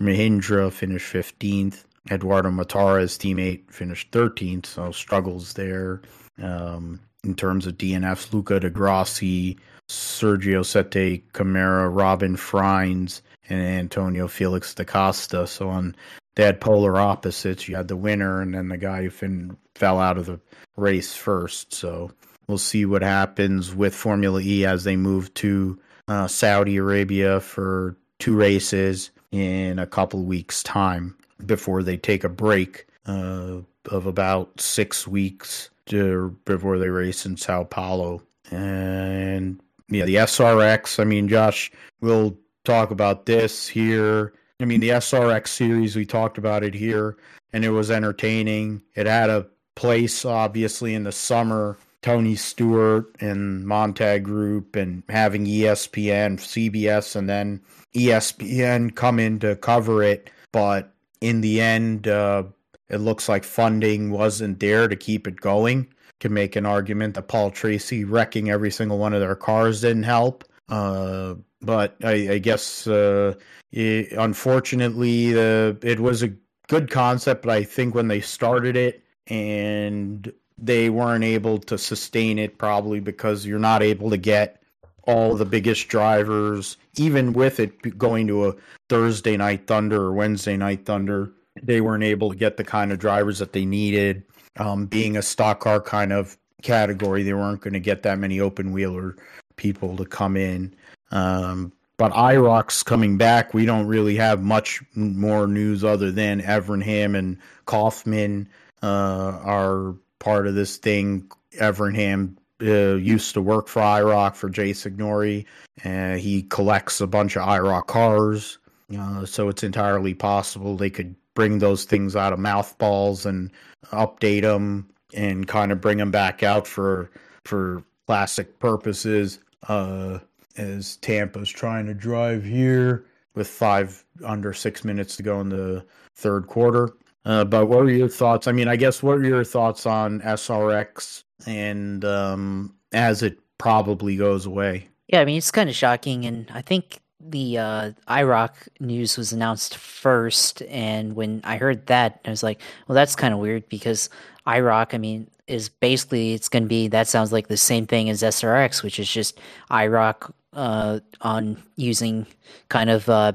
Mahindra 0.00 0.72
finished 0.72 1.12
15th. 1.12 1.84
Edoardo 2.10 2.50
Mortara's 2.50 3.18
teammate 3.18 3.70
finished 3.70 4.10
13th, 4.12 4.66
so 4.66 4.92
struggles 4.92 5.54
there. 5.54 6.02
Um, 6.40 7.00
in 7.24 7.34
terms 7.34 7.66
of 7.66 7.76
DNFs, 7.76 8.32
Luca 8.32 8.60
di 8.60 8.70
Grassi, 8.70 9.58
Sergio 9.88 10.64
Sette 10.64 11.22
Camara, 11.32 11.88
Robin 11.88 12.36
Frijns, 12.36 13.22
and 13.48 13.60
Antonio 13.60 14.28
Felix 14.28 14.74
da 14.74 14.84
Costa. 14.84 15.46
So 15.46 15.68
on 15.68 15.96
they 16.36 16.44
had 16.44 16.60
polar 16.60 16.96
opposites. 16.96 17.68
You 17.68 17.76
had 17.76 17.88
the 17.88 17.96
winner 17.96 18.40
and 18.40 18.54
then 18.54 18.68
the 18.68 18.76
guy 18.76 19.02
who 19.02 19.10
fin- 19.10 19.56
fell 19.74 19.98
out 19.98 20.18
of 20.18 20.26
the 20.26 20.40
race 20.76 21.14
first. 21.14 21.74
So 21.74 22.12
we'll 22.46 22.58
see 22.58 22.84
what 22.84 23.02
happens 23.02 23.74
with 23.74 23.94
Formula 23.94 24.40
E 24.40 24.64
as 24.64 24.84
they 24.84 24.96
move 24.96 25.32
to 25.34 25.78
uh, 26.08 26.26
Saudi 26.26 26.76
Arabia 26.76 27.40
for 27.40 27.96
two 28.18 28.36
races 28.36 29.10
in 29.32 29.78
a 29.78 29.86
couple 29.86 30.22
weeks' 30.22 30.62
time 30.62 31.16
before 31.44 31.82
they 31.82 31.96
take 31.96 32.24
a 32.24 32.28
break 32.28 32.86
uh, 33.06 33.58
of 33.90 34.06
about 34.06 34.60
six 34.60 35.06
weeks 35.06 35.70
to, 35.86 36.36
before 36.44 36.78
they 36.78 36.88
race 36.88 37.26
in 37.26 37.36
Sao 37.36 37.64
Paulo. 37.64 38.22
And 38.50 39.60
yeah, 39.88 40.04
the 40.04 40.16
SRX. 40.16 41.00
I 41.00 41.04
mean, 41.04 41.28
Josh, 41.28 41.70
we'll 42.00 42.36
talk 42.64 42.90
about 42.90 43.26
this 43.26 43.68
here 43.68 44.32
I 44.60 44.64
mean, 44.64 44.80
the 44.80 44.90
SRX 44.90 45.48
series, 45.48 45.96
we 45.96 46.06
talked 46.06 46.38
about 46.38 46.62
it 46.62 46.74
here, 46.74 47.16
and 47.52 47.64
it 47.64 47.70
was 47.70 47.90
entertaining. 47.90 48.82
It 48.94 49.06
had 49.06 49.28
a 49.28 49.46
place, 49.74 50.24
obviously, 50.24 50.94
in 50.94 51.04
the 51.04 51.12
summer. 51.12 51.76
Tony 52.06 52.36
Stewart 52.36 53.16
and 53.18 53.66
Montag 53.66 54.22
Group, 54.22 54.76
and 54.76 55.02
having 55.08 55.44
ESPN, 55.44 56.38
CBS, 56.38 57.16
and 57.16 57.28
then 57.28 57.60
ESPN 57.96 58.94
come 58.94 59.18
in 59.18 59.40
to 59.40 59.56
cover 59.56 60.04
it. 60.04 60.30
But 60.52 60.94
in 61.20 61.40
the 61.40 61.60
end, 61.60 62.06
uh, 62.06 62.44
it 62.88 62.98
looks 62.98 63.28
like 63.28 63.42
funding 63.42 64.12
wasn't 64.12 64.60
there 64.60 64.86
to 64.86 64.94
keep 64.94 65.26
it 65.26 65.40
going. 65.40 65.88
Can 66.20 66.32
make 66.32 66.54
an 66.54 66.64
argument 66.64 67.16
that 67.16 67.26
Paul 67.26 67.50
Tracy 67.50 68.04
wrecking 68.04 68.50
every 68.50 68.70
single 68.70 68.98
one 68.98 69.12
of 69.12 69.18
their 69.18 69.34
cars 69.34 69.80
didn't 69.80 70.04
help. 70.04 70.44
Uh, 70.68 71.34
but 71.60 71.96
I, 72.04 72.34
I 72.34 72.38
guess 72.38 72.86
uh, 72.86 73.34
it, 73.72 74.12
unfortunately, 74.12 75.32
uh, 75.34 75.74
it 75.82 75.98
was 75.98 76.22
a 76.22 76.32
good 76.68 76.88
concept. 76.88 77.42
But 77.42 77.50
I 77.50 77.64
think 77.64 77.96
when 77.96 78.06
they 78.06 78.20
started 78.20 78.76
it 78.76 79.02
and 79.26 80.32
they 80.58 80.90
weren't 80.90 81.24
able 81.24 81.58
to 81.58 81.76
sustain 81.78 82.38
it, 82.38 82.58
probably 82.58 83.00
because 83.00 83.46
you're 83.46 83.58
not 83.58 83.82
able 83.82 84.10
to 84.10 84.16
get 84.16 84.62
all 85.02 85.36
the 85.36 85.44
biggest 85.44 85.88
drivers, 85.88 86.76
even 86.96 87.32
with 87.32 87.60
it 87.60 87.98
going 87.98 88.26
to 88.26 88.48
a 88.48 88.54
Thursday 88.88 89.36
night 89.36 89.66
Thunder 89.66 90.02
or 90.02 90.12
Wednesday 90.12 90.56
night 90.56 90.84
Thunder. 90.84 91.32
They 91.62 91.80
weren't 91.80 92.04
able 92.04 92.30
to 92.30 92.36
get 92.36 92.56
the 92.56 92.64
kind 92.64 92.92
of 92.92 92.98
drivers 92.98 93.38
that 93.38 93.52
they 93.52 93.64
needed. 93.64 94.22
Um, 94.58 94.86
being 94.86 95.16
a 95.16 95.22
stock 95.22 95.60
car 95.60 95.80
kind 95.80 96.12
of 96.12 96.36
category, 96.62 97.22
they 97.22 97.34
weren't 97.34 97.60
going 97.60 97.74
to 97.74 97.80
get 97.80 98.02
that 98.02 98.18
many 98.18 98.40
open 98.40 98.72
wheeler 98.72 99.16
people 99.56 99.96
to 99.96 100.04
come 100.04 100.36
in. 100.36 100.74
Um, 101.10 101.72
but 101.98 102.12
IROC's 102.12 102.82
coming 102.82 103.16
back. 103.16 103.54
We 103.54 103.64
don't 103.64 103.86
really 103.86 104.16
have 104.16 104.42
much 104.42 104.82
more 104.94 105.46
news 105.46 105.82
other 105.84 106.10
than 106.10 106.42
Evernham 106.42 107.16
and 107.16 107.38
Kauffman 107.64 108.48
uh, 108.82 109.38
are 109.42 109.94
part 110.18 110.46
of 110.46 110.54
this 110.54 110.76
thing. 110.76 111.30
Evernham 111.58 112.36
uh, 112.62 112.96
used 112.96 113.34
to 113.34 113.42
work 113.42 113.68
for 113.68 113.80
IROC 113.80 114.34
for 114.34 114.48
Jay 114.48 114.72
Signore. 114.72 115.44
and 115.84 116.20
he 116.20 116.42
collects 116.42 117.00
a 117.00 117.06
bunch 117.06 117.36
of 117.36 117.42
IROC 117.42 117.86
cars. 117.86 118.58
Uh, 118.96 119.24
so 119.26 119.48
it's 119.48 119.62
entirely 119.62 120.14
possible 120.14 120.76
they 120.76 120.90
could 120.90 121.14
bring 121.34 121.58
those 121.58 121.84
things 121.84 122.14
out 122.14 122.32
of 122.32 122.38
mouthballs 122.38 123.26
and 123.26 123.50
update 123.92 124.42
them 124.42 124.88
and 125.14 125.48
kind 125.48 125.72
of 125.72 125.80
bring 125.80 125.98
them 125.98 126.10
back 126.10 126.42
out 126.42 126.66
for 126.66 127.10
for 127.44 127.82
classic 128.06 128.58
purposes. 128.58 129.40
Uh, 129.68 130.18
as 130.56 130.96
Tampa's 130.98 131.50
trying 131.50 131.86
to 131.86 131.94
drive 131.94 132.44
here 132.44 133.06
with 133.34 133.48
five 133.48 134.04
under 134.24 134.52
six 134.52 134.84
minutes 134.84 135.16
to 135.16 135.22
go 135.22 135.40
in 135.40 135.48
the 135.50 135.84
third 136.14 136.46
quarter. 136.46 136.90
Uh, 137.26 137.44
but 137.44 137.66
what 137.66 137.80
are 137.80 137.90
your 137.90 138.08
thoughts? 138.08 138.46
I 138.46 138.52
mean, 138.52 138.68
I 138.68 138.76
guess 138.76 139.02
what 139.02 139.18
are 139.18 139.24
your 139.24 139.44
thoughts 139.44 139.84
on 139.84 140.20
SRX 140.20 141.24
and 141.44 142.04
um, 142.04 142.74
as 142.92 143.22
it 143.22 143.38
probably 143.58 144.16
goes 144.16 144.46
away? 144.46 144.88
Yeah, 145.08 145.20
I 145.20 145.24
mean, 145.24 145.36
it's 145.36 145.50
kind 145.50 145.68
of 145.68 145.74
shocking. 145.74 146.24
And 146.24 146.48
I 146.54 146.62
think 146.62 147.00
the 147.20 147.58
uh, 147.58 147.90
IROC 148.08 148.50
news 148.78 149.16
was 149.16 149.32
announced 149.32 149.76
first. 149.76 150.62
And 150.62 151.16
when 151.16 151.40
I 151.42 151.56
heard 151.56 151.86
that, 151.86 152.20
I 152.24 152.30
was 152.30 152.44
like, 152.44 152.60
well, 152.86 152.94
that's 152.94 153.16
kind 153.16 153.34
of 153.34 153.40
weird 153.40 153.68
because 153.68 154.08
IROC, 154.46 154.94
I 154.94 154.98
mean, 154.98 155.28
is 155.48 155.68
basically, 155.68 156.32
it's 156.32 156.48
going 156.48 156.62
to 156.62 156.68
be, 156.68 156.86
that 156.88 157.08
sounds 157.08 157.32
like 157.32 157.48
the 157.48 157.56
same 157.56 157.86
thing 157.86 158.08
as 158.08 158.22
SRX, 158.22 158.84
which 158.84 159.00
is 159.00 159.10
just 159.10 159.40
IROC 159.70 160.30
uh, 160.52 161.00
on 161.22 161.60
using 161.74 162.24
kind 162.68 162.88
of 162.88 163.08
uh, 163.08 163.32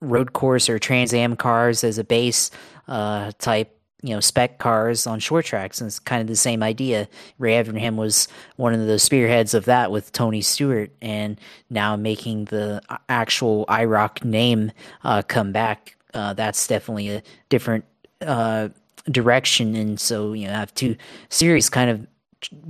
road 0.00 0.32
course 0.32 0.68
or 0.68 0.78
Trans 0.78 1.14
Am 1.14 1.36
cars 1.36 1.84
as 1.84 1.98
a 1.98 2.04
base 2.04 2.50
uh, 2.88 3.32
type, 3.38 3.78
you 4.02 4.10
know, 4.14 4.20
spec 4.20 4.58
cars 4.58 5.06
on 5.06 5.20
short 5.20 5.44
tracks. 5.44 5.80
And 5.80 5.88
it's 5.88 5.98
kind 5.98 6.20
of 6.20 6.26
the 6.26 6.36
same 6.36 6.62
idea. 6.62 7.08
Ray 7.38 7.62
Evernham 7.62 7.96
was 7.96 8.26
one 8.56 8.74
of 8.74 8.86
the 8.86 8.98
spearheads 8.98 9.54
of 9.54 9.64
that 9.66 9.92
with 9.92 10.10
Tony 10.12 10.40
Stewart, 10.40 10.90
and 11.00 11.40
now 11.70 11.94
making 11.96 12.46
the 12.46 12.82
actual 13.08 13.64
IROC 13.66 14.24
name 14.24 14.72
uh, 15.04 15.22
come 15.22 15.52
back. 15.52 15.96
Uh, 16.14 16.34
that's 16.34 16.66
definitely 16.66 17.10
a 17.10 17.22
different 17.48 17.84
uh, 18.20 18.68
direction. 19.10 19.76
And 19.76 20.00
so, 20.00 20.32
you 20.32 20.46
know, 20.46 20.52
have 20.52 20.74
two 20.74 20.96
series 21.28 21.70
kind 21.70 21.90
of 21.90 22.06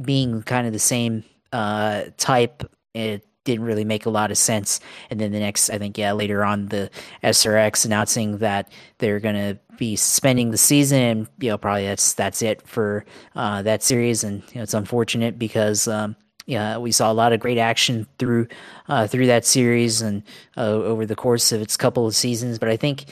being 0.04 0.42
kind 0.42 0.66
of 0.66 0.72
the 0.72 0.78
same 0.78 1.24
type. 1.50 2.62
It 2.94 3.26
didn't 3.44 3.64
really 3.64 3.84
make 3.84 4.06
a 4.06 4.10
lot 4.10 4.30
of 4.30 4.38
sense. 4.38 4.80
And 5.10 5.20
then 5.20 5.32
the 5.32 5.40
next, 5.40 5.70
I 5.70 5.78
think, 5.78 5.98
yeah, 5.98 6.12
later 6.12 6.44
on, 6.44 6.66
the 6.66 6.90
SRX 7.24 7.84
announcing 7.84 8.38
that 8.38 8.70
they're 8.98 9.20
going 9.20 9.34
to 9.34 9.58
be 9.76 9.96
suspending 9.96 10.50
the 10.50 10.58
season, 10.58 11.00
and 11.00 11.28
you 11.40 11.50
know, 11.50 11.58
probably 11.58 11.86
that's 11.86 12.14
that's 12.14 12.42
it 12.42 12.62
for 12.66 13.04
uh, 13.34 13.62
that 13.62 13.82
series. 13.82 14.22
And 14.22 14.42
you 14.52 14.56
know, 14.56 14.62
it's 14.62 14.74
unfortunate 14.74 15.38
because 15.38 15.88
um, 15.88 16.14
yeah, 16.46 16.78
we 16.78 16.92
saw 16.92 17.10
a 17.10 17.14
lot 17.14 17.32
of 17.32 17.40
great 17.40 17.58
action 17.58 18.06
through 18.18 18.48
uh, 18.88 19.06
through 19.06 19.26
that 19.26 19.44
series 19.44 20.02
and 20.02 20.22
uh, 20.56 20.60
over 20.60 21.06
the 21.06 21.16
course 21.16 21.52
of 21.52 21.60
its 21.60 21.76
couple 21.76 22.06
of 22.06 22.14
seasons. 22.14 22.58
But 22.58 22.68
I 22.68 22.76
think, 22.76 23.06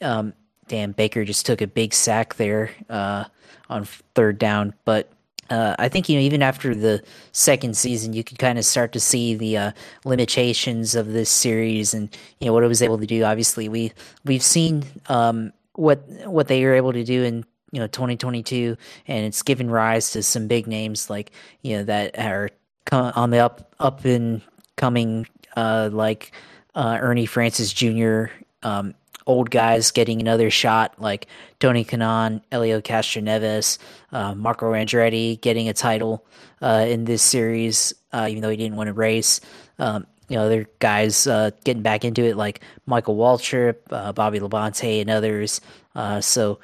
um, 0.00 0.32
damn, 0.68 0.92
Baker 0.92 1.24
just 1.24 1.46
took 1.46 1.60
a 1.60 1.66
big 1.66 1.92
sack 1.92 2.34
there 2.34 2.70
uh, 2.88 3.24
on 3.68 3.84
third 4.14 4.38
down. 4.38 4.74
But 4.84 5.10
uh, 5.50 5.76
I 5.78 5.88
think 5.88 6.08
you 6.08 6.16
know 6.16 6.22
even 6.22 6.42
after 6.42 6.74
the 6.74 7.02
second 7.32 7.76
season, 7.76 8.12
you 8.12 8.24
could 8.24 8.38
kind 8.38 8.58
of 8.58 8.64
start 8.64 8.92
to 8.92 9.00
see 9.00 9.34
the 9.34 9.56
uh, 9.56 9.72
limitations 10.04 10.94
of 10.94 11.12
this 11.12 11.30
series 11.30 11.94
and 11.94 12.14
you 12.40 12.46
know 12.46 12.52
what 12.52 12.64
it 12.64 12.68
was 12.68 12.82
able 12.82 12.98
to 12.98 13.06
do. 13.06 13.24
Obviously, 13.24 13.68
we 13.68 13.92
we've 14.24 14.42
seen 14.42 14.84
um, 15.08 15.52
what 15.74 16.00
what 16.26 16.48
they 16.48 16.64
were 16.64 16.74
able 16.74 16.92
to 16.92 17.04
do 17.04 17.22
in 17.22 17.44
you 17.72 17.80
know 17.80 17.86
2022, 17.86 18.76
and 19.06 19.26
it's 19.26 19.42
given 19.42 19.70
rise 19.70 20.10
to 20.12 20.22
some 20.22 20.46
big 20.48 20.66
names 20.66 21.10
like 21.10 21.32
you 21.62 21.76
know 21.76 21.84
that 21.84 22.18
are 22.18 22.50
on 22.92 23.30
the 23.30 23.38
up 23.38 23.74
up 23.78 24.04
and 24.04 24.42
coming, 24.76 25.26
uh, 25.56 25.90
like 25.92 26.32
uh, 26.74 26.98
Ernie 27.00 27.26
Francis 27.26 27.72
Jr. 27.72 28.26
Um, 28.62 28.94
old 29.26 29.50
guys 29.50 29.90
getting 29.90 30.20
another 30.20 30.50
shot, 30.50 30.94
like 30.98 31.26
Tony 31.58 31.84
Kanaan, 31.84 32.40
Helio 32.50 32.80
Castroneves, 32.80 33.78
uh, 34.12 34.34
Marco 34.34 34.72
Andretti 34.72 35.40
getting 35.40 35.68
a 35.68 35.74
title 35.74 36.24
uh, 36.62 36.86
in 36.88 37.04
this 37.04 37.22
series, 37.22 37.92
uh, 38.12 38.26
even 38.30 38.42
though 38.42 38.50
he 38.50 38.56
didn't 38.56 38.76
win 38.76 38.88
a 38.88 38.92
race. 38.92 39.40
Um, 39.78 40.06
you 40.28 40.36
know, 40.36 40.46
other 40.46 40.66
guys 40.80 41.26
uh, 41.26 41.50
getting 41.64 41.82
back 41.82 42.04
into 42.04 42.24
it, 42.24 42.36
like 42.36 42.60
Michael 42.86 43.16
Waltrip, 43.16 43.76
uh, 43.90 44.12
Bobby 44.12 44.40
Labonte, 44.40 45.00
and 45.00 45.10
others. 45.10 45.60
Uh, 45.94 46.20
so 46.20 46.58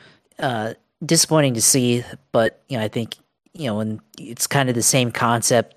disappointing 1.04 1.54
to 1.54 1.62
see, 1.62 2.04
but 2.32 2.62
you 2.68 2.78
know, 2.78 2.84
I 2.84 2.88
think 2.88 3.16
you 3.54 3.66
know, 3.66 3.80
and 3.80 4.00
it's 4.18 4.46
kind 4.46 4.68
of 4.68 4.74
the 4.74 4.82
same 4.82 5.12
concept 5.12 5.76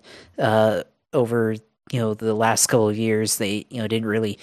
over 1.14 1.56
you 1.92 2.00
know 2.00 2.14
the 2.14 2.34
last 2.34 2.68
couple 2.68 2.90
of 2.90 2.98
years. 2.98 3.38
They 3.38 3.66
you 3.70 3.82
know 3.82 3.88
didn't 3.88 4.08
really 4.08 4.40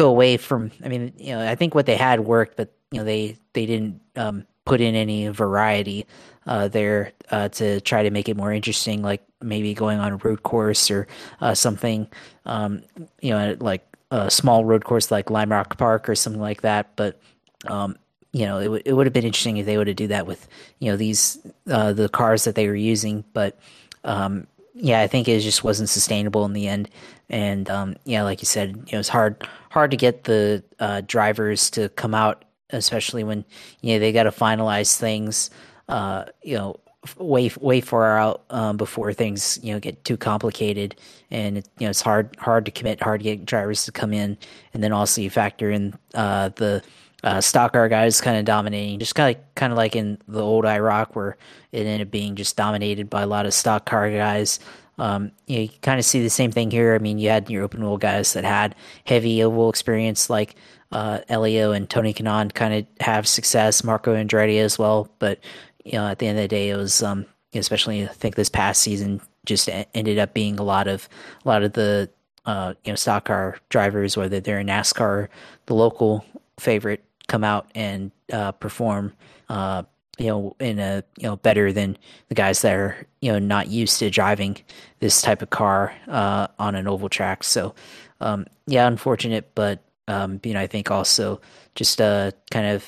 go 0.00 0.08
away 0.08 0.38
from. 0.38 0.70
I 0.82 0.88
mean, 0.88 1.12
you 1.18 1.34
know, 1.34 1.46
I 1.46 1.54
think 1.54 1.74
what 1.74 1.84
they 1.84 1.96
had 1.96 2.20
worked, 2.20 2.56
but 2.56 2.72
you 2.90 2.98
know, 2.98 3.04
they 3.04 3.36
they 3.52 3.66
didn't 3.66 4.00
um, 4.16 4.46
put 4.64 4.80
in 4.80 4.94
any 4.94 5.28
variety 5.28 6.06
uh, 6.46 6.68
there 6.68 7.12
uh, 7.30 7.50
to 7.50 7.80
try 7.82 8.02
to 8.02 8.10
make 8.10 8.28
it 8.28 8.36
more 8.36 8.50
interesting, 8.50 9.02
like 9.02 9.22
maybe 9.42 9.74
going 9.74 9.98
on 9.98 10.12
a 10.12 10.16
road 10.16 10.42
course 10.42 10.90
or 10.90 11.06
uh, 11.42 11.52
something. 11.52 12.08
Um, 12.46 12.82
you 13.20 13.30
know, 13.30 13.56
like 13.60 13.86
a 14.10 14.30
small 14.30 14.64
road 14.64 14.84
course 14.84 15.10
like 15.10 15.28
Lime 15.28 15.52
Rock 15.52 15.76
Park 15.76 16.08
or 16.08 16.14
something 16.14 16.40
like 16.40 16.62
that. 16.62 16.96
But 16.96 17.20
um, 17.66 17.96
you 18.32 18.46
know, 18.46 18.58
it, 18.58 18.64
w- 18.64 18.82
it 18.86 18.94
would 18.94 19.06
have 19.06 19.12
been 19.12 19.26
interesting 19.26 19.58
if 19.58 19.66
they 19.66 19.76
would 19.76 19.88
have 19.88 19.96
do 19.96 20.06
that 20.08 20.26
with 20.26 20.48
you 20.78 20.90
know 20.90 20.96
these 20.96 21.38
uh, 21.70 21.92
the 21.92 22.08
cars 22.08 22.44
that 22.44 22.54
they 22.54 22.66
were 22.66 22.74
using, 22.74 23.24
but. 23.34 23.58
Um, 24.02 24.46
yeah, 24.72 25.00
I 25.00 25.08
think 25.08 25.28
it 25.28 25.40
just 25.40 25.62
wasn't 25.62 25.90
sustainable 25.90 26.46
in 26.46 26.54
the 26.54 26.66
end. 26.66 26.88
And 27.30 27.70
um, 27.70 27.96
yeah, 28.04 28.22
like 28.22 28.42
you 28.42 28.46
said, 28.46 28.76
you 28.76 28.92
know, 28.92 28.98
it's 28.98 29.08
hard 29.08 29.46
hard 29.70 29.92
to 29.92 29.96
get 29.96 30.24
the 30.24 30.62
uh, 30.80 31.02
drivers 31.06 31.70
to 31.70 31.88
come 31.90 32.14
out, 32.14 32.44
especially 32.70 33.24
when 33.24 33.44
you 33.80 33.94
know 33.94 34.00
they 34.00 34.12
got 34.12 34.24
to 34.24 34.30
finalize 34.30 34.98
things. 34.98 35.50
Uh, 35.88 36.24
you 36.42 36.56
know, 36.56 36.76
way 37.18 37.50
way 37.60 37.80
far 37.80 38.18
out 38.18 38.44
um, 38.50 38.76
before 38.76 39.12
things 39.12 39.58
you 39.62 39.72
know 39.72 39.80
get 39.80 40.04
too 40.04 40.16
complicated, 40.16 40.96
and 41.30 41.58
it, 41.58 41.68
you 41.78 41.86
know 41.86 41.90
it's 41.90 42.02
hard 42.02 42.34
hard 42.38 42.64
to 42.64 42.70
commit, 42.70 43.02
hard 43.02 43.20
to 43.20 43.24
get 43.24 43.46
drivers 43.46 43.84
to 43.84 43.92
come 43.92 44.12
in, 44.12 44.36
and 44.74 44.82
then 44.82 44.92
also 44.92 45.20
you 45.20 45.30
factor 45.30 45.70
in 45.70 45.94
uh, 46.14 46.50
the 46.56 46.82
uh, 47.22 47.40
stock 47.40 47.72
car 47.72 47.88
guys 47.88 48.20
kind 48.20 48.38
of 48.38 48.44
dominating, 48.44 48.98
just 48.98 49.14
kind 49.14 49.36
of 49.36 49.54
kind 49.54 49.72
of 49.72 49.76
like 49.76 49.96
in 49.96 50.18
the 50.28 50.42
old 50.42 50.64
IROC 50.64 51.14
where 51.14 51.36
it 51.72 51.80
ended 51.86 52.08
up 52.08 52.10
being 52.10 52.34
just 52.34 52.56
dominated 52.56 53.08
by 53.08 53.22
a 53.22 53.26
lot 53.26 53.46
of 53.46 53.54
stock 53.54 53.86
car 53.86 54.10
guys. 54.10 54.58
Um, 55.00 55.32
you, 55.46 55.56
know, 55.56 55.62
you 55.62 55.70
kind 55.80 55.98
of 55.98 56.04
see 56.04 56.22
the 56.22 56.30
same 56.30 56.52
thing 56.52 56.70
here. 56.70 56.94
I 56.94 56.98
mean, 56.98 57.18
you 57.18 57.30
had 57.30 57.48
your 57.48 57.64
open 57.64 57.82
wheel 57.82 57.96
guys 57.96 58.34
that 58.34 58.44
had 58.44 58.74
heavy 59.06 59.42
oval 59.42 59.70
experience, 59.70 60.28
like 60.28 60.56
uh, 60.92 61.20
Helio 61.26 61.72
and 61.72 61.88
Tony 61.88 62.12
Kanaan, 62.12 62.52
kind 62.52 62.74
of 62.74 62.86
have 63.00 63.26
success. 63.26 63.82
Marco 63.82 64.14
Andretti 64.14 64.60
as 64.60 64.78
well, 64.78 65.08
but 65.18 65.40
you 65.84 65.92
know, 65.92 66.06
at 66.06 66.18
the 66.18 66.26
end 66.26 66.38
of 66.38 66.42
the 66.42 66.48
day, 66.48 66.68
it 66.68 66.76
was 66.76 67.02
um, 67.02 67.24
especially 67.54 68.04
I 68.04 68.08
think 68.08 68.34
this 68.34 68.50
past 68.50 68.82
season 68.82 69.20
just 69.46 69.68
ended 69.94 70.18
up 70.18 70.34
being 70.34 70.58
a 70.58 70.62
lot 70.62 70.86
of 70.86 71.08
a 71.44 71.48
lot 71.48 71.62
of 71.62 71.72
the 71.72 72.10
uh, 72.44 72.74
you 72.84 72.92
know 72.92 72.96
stock 72.96 73.24
car 73.24 73.58
drivers, 73.70 74.16
whether 74.16 74.40
they're 74.40 74.60
in 74.60 74.66
NASCAR, 74.66 75.28
the 75.66 75.74
local 75.74 76.24
favorite 76.58 77.02
come 77.26 77.44
out 77.44 77.70
and 77.74 78.10
uh, 78.32 78.52
perform, 78.52 79.12
uh, 79.48 79.84
you 80.20 80.26
know, 80.26 80.54
in 80.60 80.78
a 80.78 81.02
you 81.16 81.26
know 81.26 81.36
better 81.36 81.72
than 81.72 81.96
the 82.28 82.34
guys 82.34 82.60
that 82.60 82.74
are 82.74 83.06
you 83.22 83.32
know 83.32 83.38
not 83.38 83.68
used 83.68 83.98
to 84.00 84.10
driving 84.10 84.58
this 84.98 85.22
type 85.22 85.40
of 85.40 85.48
car 85.48 85.94
uh, 86.08 86.46
on 86.58 86.74
an 86.74 86.86
oval 86.86 87.08
track. 87.08 87.42
So, 87.42 87.74
um, 88.20 88.46
yeah, 88.66 88.86
unfortunate, 88.86 89.50
but 89.54 89.82
um, 90.08 90.38
you 90.44 90.52
know, 90.52 90.60
I 90.60 90.66
think 90.66 90.90
also 90.90 91.40
just 91.74 92.02
uh, 92.02 92.32
kind 92.50 92.66
of 92.66 92.84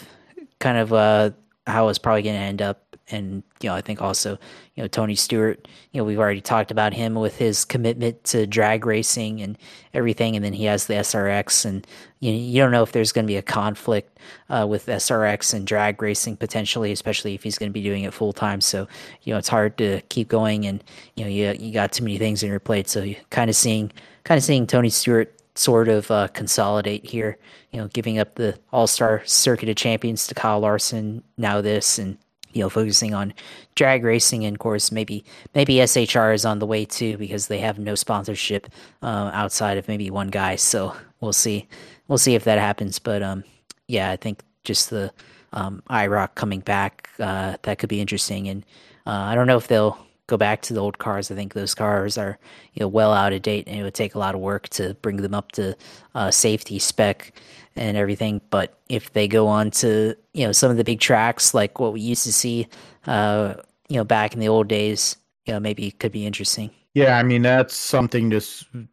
kind 0.61 0.77
of 0.77 0.93
uh, 0.93 1.31
how 1.67 1.89
it's 1.89 1.99
probably 1.99 2.23
going 2.23 2.37
to 2.37 2.43
end 2.43 2.61
up 2.61 2.92
and 3.13 3.43
you 3.61 3.69
know, 3.69 3.75
I 3.75 3.81
think 3.81 4.01
also, 4.01 4.39
you 4.75 4.83
know, 4.83 4.89
Tony 4.89 5.15
Stewart, 5.15 5.69
you 5.93 6.01
know, 6.01 6.05
we've 6.05 6.19
already 6.19 6.41
talked 6.41 6.71
about 6.71 6.95
him 6.95 7.15
with 7.15 7.37
his 7.37 7.65
commitment 7.65 8.25
to 8.25 8.47
drag 8.47 8.87
racing 8.87 9.41
and 9.41 9.59
everything, 9.95 10.35
and 10.35 10.45
then 10.45 10.53
he 10.53 10.65
has 10.65 10.87
the 10.87 10.95
SRX, 10.95 11.65
and 11.65 11.87
you 12.21 12.33
you 12.33 12.61
don't 12.61 12.73
know 12.73 12.83
if 12.83 12.93
there's 12.93 13.13
going 13.13 13.25
to 13.25 13.31
be 13.31 13.37
a 13.37 13.43
conflict 13.43 14.19
uh, 14.49 14.67
with 14.69 14.87
SRX 14.87 15.55
and 15.55 15.67
drag 15.67 16.01
racing 16.01 16.37
potentially, 16.37 16.93
especially 16.93 17.35
if 17.35 17.43
he's 17.43 17.59
going 17.59 17.71
to 17.71 17.75
be 17.75 17.83
doing 17.83 18.05
it 18.05 18.15
full 18.15 18.33
time. 18.33 18.61
So 18.61 18.89
you 19.23 19.33
know, 19.33 19.39
it's 19.39 19.49
hard 19.49 19.77
to 19.79 20.01
keep 20.09 20.29
going, 20.29 20.67
and 20.67 20.83
you 21.17 21.25
know, 21.25 21.31
you 21.31 21.53
you 21.59 21.73
got 21.73 21.93
too 21.93 22.05
many 22.05 22.19
things 22.19 22.43
in 22.43 22.51
your 22.51 22.61
plate, 22.61 22.89
so 22.89 23.03
you 23.03 23.17
kind 23.31 23.51
of 23.51 23.57
seeing 23.57 23.93
kind 24.25 24.39
of 24.39 24.45
seeing 24.45 24.67
Tony 24.67 24.91
Stewart 24.91 25.35
sort 25.55 25.89
of 25.89 26.11
uh, 26.11 26.29
consolidate 26.29 27.05
here. 27.05 27.39
You 27.71 27.81
know, 27.81 27.89
giving 27.89 28.19
up 28.19 28.35
the 28.35 28.59
All 28.73 28.87
Star 28.87 29.23
Circuit 29.25 29.69
of 29.69 29.77
Champions 29.77 30.27
to 30.27 30.35
Kyle 30.35 30.61
Larson, 30.61 31.23
now 31.37 31.61
this, 31.61 31.99
and 31.99 32.19
you 32.53 32.63
know, 32.63 32.69
focusing 32.69 33.15
on 33.15 33.33
drag 33.75 34.05
racing, 34.05 34.45
and 34.45 34.57
of 34.57 34.61
course, 34.61 34.93
maybe 34.93 35.25
maybe 35.55 35.77
SHR 35.77 36.35
is 36.35 36.45
on 36.45 36.59
the 36.59 36.67
way 36.67 36.85
too 36.85 37.17
because 37.17 37.47
they 37.47 37.59
have 37.59 37.79
no 37.79 37.95
sponsorship 37.95 38.69
uh, 39.03 39.31
outside 39.33 39.79
of 39.79 39.89
maybe 39.89 40.11
one 40.11 40.29
guy. 40.29 40.57
So 40.57 40.95
we'll 41.21 41.33
see, 41.33 41.69
we'll 42.09 42.19
see 42.19 42.35
if 42.35 42.45
that 42.45 42.59
happens. 42.59 42.99
But 42.99 43.23
um, 43.23 43.45
yeah, 43.89 44.11
I 44.11 44.17
think 44.17 44.43
just 44.65 44.91
the 44.91 45.13
um, 45.53 45.83
IROC 45.91 46.35
coming 46.35 46.61
back 46.61 47.11
uh, 47.19 47.57
that 47.63 47.79
could 47.79 47.89
be 47.89 48.01
interesting, 48.01 48.49
and 48.49 48.65
uh, 49.07 49.11
I 49.11 49.35
don't 49.35 49.47
know 49.47 49.57
if 49.57 49.69
they'll 49.69 49.99
go 50.27 50.37
back 50.37 50.63
to 50.63 50.73
the 50.75 50.81
old 50.81 50.99
cars. 50.99 51.31
I 51.31 51.35
think 51.35 51.53
those 51.53 51.75
cars 51.75 52.17
are 52.17 52.39
you 52.75 52.81
know 52.81 52.89
well 52.89 53.13
out 53.13 53.33
of 53.33 53.43
date, 53.43 53.67
and 53.67 53.79
it 53.79 53.83
would 53.83 53.95
take 53.95 54.15
a 54.15 54.19
lot 54.19 54.35
of 54.35 54.41
work 54.41 54.69
to 54.71 54.95
bring 55.03 55.19
them 55.19 55.35
up 55.35 55.53
to 55.53 55.77
uh, 56.15 56.31
safety 56.31 56.79
spec 56.79 57.33
and 57.77 57.97
everything. 57.97 58.41
But 58.51 58.79
if 58.89 59.13
they 59.13 59.29
go 59.29 59.47
on 59.47 59.71
to 59.73 60.15
you 60.35 60.47
know 60.47 60.53
some 60.53 60.71
of 60.71 60.77
the 60.77 60.85
big 60.85 61.01
tracks 61.01 61.55
like 61.55 61.81
what 61.81 61.93
we 61.93 62.01
used 62.01 62.25
to 62.25 62.33
see, 62.33 62.69
uh, 63.07 63.55
you 63.89 63.97
know, 63.97 64.05
back 64.05 64.35
in 64.35 64.41
the 64.41 64.49
old 64.49 64.69
days, 64.69 65.17
you 65.47 65.53
know, 65.53 65.61
maybe 65.61 65.87
it 65.87 65.99
could 65.99 66.13
be 66.13 66.27
interesting. 66.27 66.71
Yeah, 66.95 67.17
I 67.17 67.23
mean 67.23 67.43
that's 67.43 67.75
something 67.75 68.31
to 68.31 68.41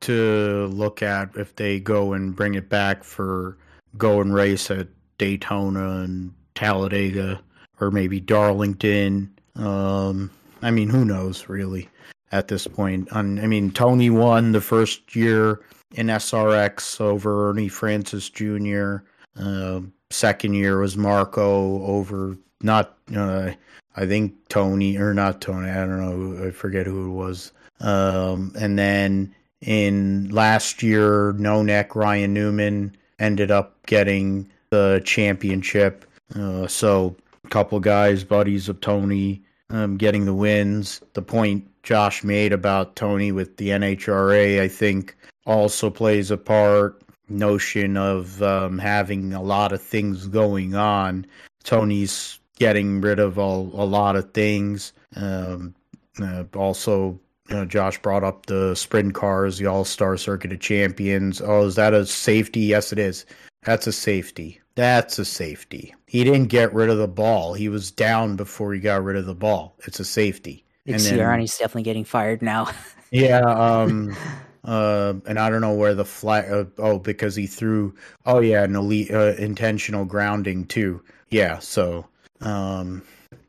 to 0.02 0.68
look 0.68 1.02
at 1.02 1.36
if 1.36 1.56
they 1.56 1.80
go 1.80 2.14
and 2.14 2.36
bring 2.36 2.56
it 2.56 2.70
back 2.70 3.04
for 3.04 3.58
go 3.98 4.22
and 4.22 4.34
race 4.34 4.72
at 4.72 4.88
Daytona 5.18 6.00
and 6.00 6.34
Talladega 6.56 7.42
or 7.80 7.92
maybe 7.92 8.20
Darlington. 8.20 9.34
Um, 9.56 10.32
I 10.62 10.72
mean, 10.72 10.90
who 10.90 11.06
knows 11.06 11.50
really 11.50 11.90
at 12.32 12.48
this 12.48 12.68
point? 12.68 13.12
On 13.12 13.40
I 13.40 13.48
mean, 13.48 13.72
Tony 13.72 14.10
won 14.10 14.52
the 14.52 14.62
first 14.62 15.16
year 15.16 15.62
in 15.96 16.08
SRX 16.08 17.02
over 17.02 17.50
Ernie 17.50 17.68
Francis 17.68 18.30
Jr. 18.30 18.98
Uh, 19.40 19.82
second 20.10 20.54
year 20.54 20.80
was 20.80 20.98
Marco 20.98 21.84
over 21.84 22.38
not 22.62 22.98
uh, 23.16 23.52
I 23.96 24.06
think 24.06 24.36
Tony 24.50 24.98
or 24.98 25.14
not 25.14 25.42
Tony. 25.42 25.70
I 25.70 25.86
don't 25.86 26.00
know. 26.00 26.48
I 26.48 26.52
forget 26.52 26.86
who 26.86 27.12
it 27.12 27.14
was. 27.14 27.52
Um, 27.82 28.54
and 28.60 28.78
then 28.78 29.34
in 29.62 30.30
last 30.30 30.84
year, 30.84 31.34
No 31.34 31.62
Neck 31.64 31.96
Ryan 31.96 32.34
Newman 32.34 32.96
ended 33.20 33.52
up 33.52 33.76
getting 33.86 34.50
the 34.70 35.02
championship. 35.04 36.06
Uh, 36.36 36.68
so 36.68 37.16
a 37.44 37.50
couple 37.50 37.80
guys, 37.80 38.24
buddies 38.24 38.70
of 38.70 38.80
Tony, 38.82 39.42
um, 39.70 39.98
getting 39.98 40.26
the 40.26 40.34
wins. 40.34 41.02
The 41.14 41.22
point 41.22 41.66
Josh 41.84 42.24
made 42.24 42.54
about 42.54 42.96
Tony 42.96 43.32
with 43.32 43.58
the 43.58 43.70
NHRA, 43.70 44.62
I 44.62 44.68
think, 44.68 45.18
also 45.46 45.90
plays 45.90 46.32
a 46.32 46.38
part. 46.38 47.02
Notion 47.32 47.96
of 47.96 48.42
um, 48.42 48.80
having 48.80 49.34
a 49.34 49.42
lot 49.42 49.72
of 49.72 49.82
things 49.82 50.26
going 50.26 50.74
on. 50.74 51.28
Tony's 51.64 52.40
getting 52.58 53.02
rid 53.02 53.20
of 53.20 53.38
a, 53.38 53.42
a 53.42 53.86
lot 53.86 54.16
of 54.16 54.34
things. 54.34 54.94
Um, 55.16 55.76
uh, 56.20 56.46
also, 56.56 57.20
you 57.48 57.56
know, 57.56 57.66
Josh 57.66 58.02
brought 58.02 58.24
up 58.24 58.48
the 58.48 58.74
sprint 58.76 59.14
cars, 59.14 59.60
the 59.60 59.68
All 59.68 59.86
Star 59.86 60.18
Circuit 60.18 60.52
of 60.54 60.60
Champions. 60.60 61.40
Oh, 61.40 61.66
is 61.66 61.76
that 61.76 61.94
a 61.94 62.06
safety? 62.06 62.62
Yes, 62.62 62.92
it 62.92 63.00
is. 63.00 63.26
That's 63.64 63.88
a 63.88 63.92
safety. 63.92 64.60
That's 64.76 65.20
a 65.20 65.26
safety. 65.26 65.94
He 66.08 66.24
didn't 66.24 66.48
get 66.48 66.74
rid 66.74 66.90
of 66.90 66.98
the 66.98 67.08
ball. 67.08 67.54
He 67.54 67.70
was 67.70 67.92
down 67.92 68.36
before 68.36 68.74
he 68.74 68.80
got 68.80 69.04
rid 69.04 69.18
of 69.18 69.26
the 69.26 69.36
ball. 69.36 69.76
It's 69.86 70.00
a 70.00 70.06
safety. 70.06 70.64
Sirianni's 70.88 71.58
definitely 71.58 71.84
getting 71.84 72.06
fired 72.06 72.42
now. 72.42 72.70
yeah, 73.12 73.42
um, 73.42 74.16
uh, 74.64 75.14
and 75.26 75.40
I 75.40 75.50
don't 75.50 75.62
know 75.62 75.74
where 75.74 75.96
the 75.96 76.06
flag. 76.06 76.52
Uh, 76.52 76.66
oh, 76.78 77.00
because 77.00 77.36
he 77.36 77.48
threw. 77.48 77.96
Oh 78.26 78.40
yeah, 78.40 78.64
an 78.64 78.76
elite 78.76 79.12
uh, 79.12 79.36
intentional 79.38 80.06
grounding 80.06 80.66
too. 80.66 81.02
Yeah, 81.30 81.60
so 81.60 82.06
um, 82.42 83.04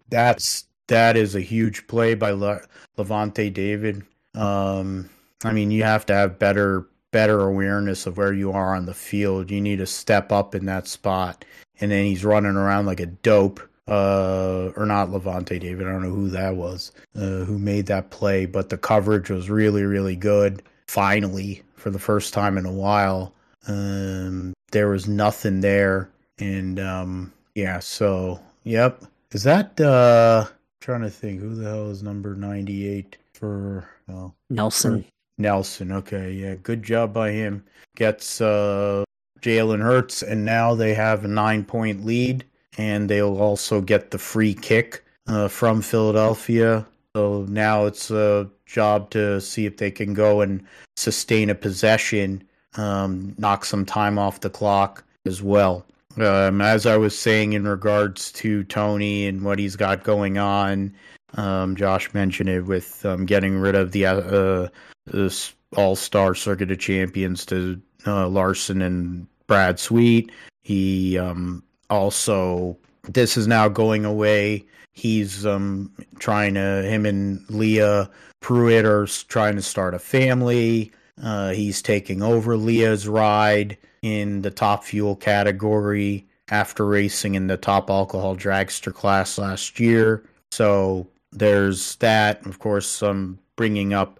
that's 0.09 0.65
that 0.87 1.17
is 1.17 1.35
a 1.35 1.41
huge 1.41 1.87
play 1.87 2.15
by 2.15 2.31
Le- 2.31 2.63
Lavonte 2.97 3.53
David. 3.53 4.05
Um, 4.35 5.09
I 5.45 5.53
mean, 5.53 5.71
you 5.71 5.83
have 5.83 6.07
to 6.07 6.15
have 6.15 6.39
better 6.39 6.87
better 7.11 7.41
awareness 7.41 8.07
of 8.07 8.17
where 8.17 8.33
you 8.33 8.53
are 8.53 8.77
on 8.77 8.87
the 8.87 8.95
field. 8.95 9.51
You 9.51 9.61
need 9.61 9.79
to 9.79 9.87
step 9.87 10.31
up 10.31 10.55
in 10.55 10.67
that 10.67 10.87
spot, 10.87 11.45
and 11.81 11.91
then 11.91 12.05
he's 12.05 12.25
running 12.25 12.57
around 12.57 12.87
like 12.87 13.01
a 13.01 13.07
dope. 13.07 13.61
Uh, 13.89 14.71
or 14.77 14.87
not 14.87 15.09
Lavonte 15.09 15.59
David. 15.59 15.89
I 15.89 15.91
don't 15.91 16.05
know 16.05 16.11
who 16.11 16.29
that 16.29 16.55
was, 16.55 16.93
uh, 17.17 17.43
who 17.43 17.59
made 17.59 17.87
that 17.87 18.11
play, 18.11 18.47
but 18.47 18.69
the 18.69 18.79
coverage 18.79 19.31
was 19.31 19.51
really, 19.51 19.83
really 19.83 20.15
good. 20.15 20.63
Finally, 20.91 21.63
for 21.77 21.91
the 21.91 22.01
first 22.01 22.35
time 22.35 22.59
in 22.59 22.67
a 22.67 22.73
while, 22.73 23.33
um, 23.69 24.53
there 24.73 24.89
was 24.89 25.07
nothing 25.07 25.61
there, 25.61 26.11
and 26.41 26.81
um, 26.81 27.33
yeah. 27.55 27.79
So, 27.79 28.41
yep. 28.65 29.05
Is 29.31 29.45
that 29.45 29.81
uh? 29.81 30.47
trying 30.81 31.03
to 31.03 31.09
think 31.11 31.41
who 31.41 31.55
the 31.55 31.63
hell 31.63 31.91
is 31.91 32.03
number 32.03 32.35
ninety 32.35 32.89
eight 32.89 33.19
for? 33.35 33.89
Well, 34.09 34.35
Nelson. 34.51 35.05
Nelson. 35.39 35.93
Okay, 35.93 36.33
yeah, 36.33 36.57
good 36.57 36.83
job 36.83 37.15
by 37.15 37.31
him. 37.31 37.63
Gets 37.95 38.41
uh 38.41 39.05
Jalen 39.43 39.83
Hurts, 39.83 40.25
and 40.25 40.45
now 40.45 40.75
they 40.75 40.93
have 40.95 41.25
a 41.25 41.29
nine 41.29 41.65
point 41.65 42.05
lead, 42.05 42.45
and 42.79 43.09
they'll 43.09 43.39
also 43.39 43.81
get 43.81 44.11
the 44.11 44.19
free 44.19 44.55
kick 44.55 45.05
uh, 45.29 45.47
from 45.47 45.83
Philadelphia. 45.83 46.85
So 47.17 47.45
now 47.49 47.87
it's 47.87 48.11
a 48.11 48.49
job 48.67 49.11
to 49.11 49.41
see 49.41 49.67
if 49.67 49.79
they 49.79 49.91
can 49.91 50.15
go 50.15 50.43
and 50.43 50.65
sustain 50.97 51.51
a 51.51 51.55
possession, 51.55 52.45
um, 52.77 53.35
knock 53.37 53.65
some 53.65 53.85
time 53.85 54.19
off 54.19 54.41
the 54.41 54.51
clock 54.51 55.05
as 55.27 55.43
well. 55.43 55.85
Um, 56.17 56.61
as 56.61 56.87
I 56.87 56.97
was 56.97 57.19
saying 57.19 57.53
in 57.53 57.67
regards 57.67 58.31
to 58.33 58.63
Tony 58.65 59.27
and 59.27 59.43
what 59.43 59.59
he's 59.59 59.77
got 59.77 60.05
going 60.05 60.39
on, 60.39 60.95
um, 61.35 61.77
Josh 61.77 62.13
mentioned 62.15 62.49
it 62.49 62.63
with 62.63 63.05
um, 63.05 63.27
getting 63.27 63.59
rid 63.59 63.75
of 63.75 63.93
the 63.93 64.07
uh, 64.07 64.69
this 65.07 65.53
All 65.77 65.97
Star 65.97 66.35
Circuit 66.35 66.71
of 66.71 66.79
Champions 66.79 67.45
to 67.47 67.81
uh, 68.07 68.29
Larson 68.29 68.83
and 68.83 69.27
Brad 69.47 69.79
Sweet. 69.79 70.31
He 70.63 71.19
um, 71.19 71.63
also 71.89 72.77
this 73.05 73.37
is 73.37 73.47
now 73.47 73.69
going 73.69 74.05
away. 74.05 74.65
He's 74.93 75.47
um, 75.47 75.93
trying 76.19 76.55
to 76.55 76.83
him 76.83 77.07
and 77.07 77.45
Leah 77.49 78.11
Pruett 78.43 78.85
are 78.85 79.07
trying 79.29 79.57
to 79.57 79.63
start 79.63 79.95
a 79.95 79.99
family. 79.99 80.93
Uh, 81.23 81.51
he's 81.51 81.83
taking 81.83 82.23
over 82.23 82.57
Leah's 82.57 83.07
ride 83.07 83.77
in 84.03 84.43
the 84.43 84.51
top 84.51 84.85
fuel 84.85 85.15
category 85.17 86.27
after 86.51 86.87
racing 86.87 87.35
in 87.35 87.47
the 87.47 87.57
top 87.57 87.91
alcohol 87.91 88.35
dragster 88.37 88.93
class 88.93 89.39
last 89.39 89.79
year. 89.79 90.25
So 90.51 91.07
there's 91.33 91.97
that. 91.97 92.45
Of 92.47 92.59
course, 92.59 93.03
I'm 93.03 93.39
bringing 93.57 93.93
up 93.93 94.19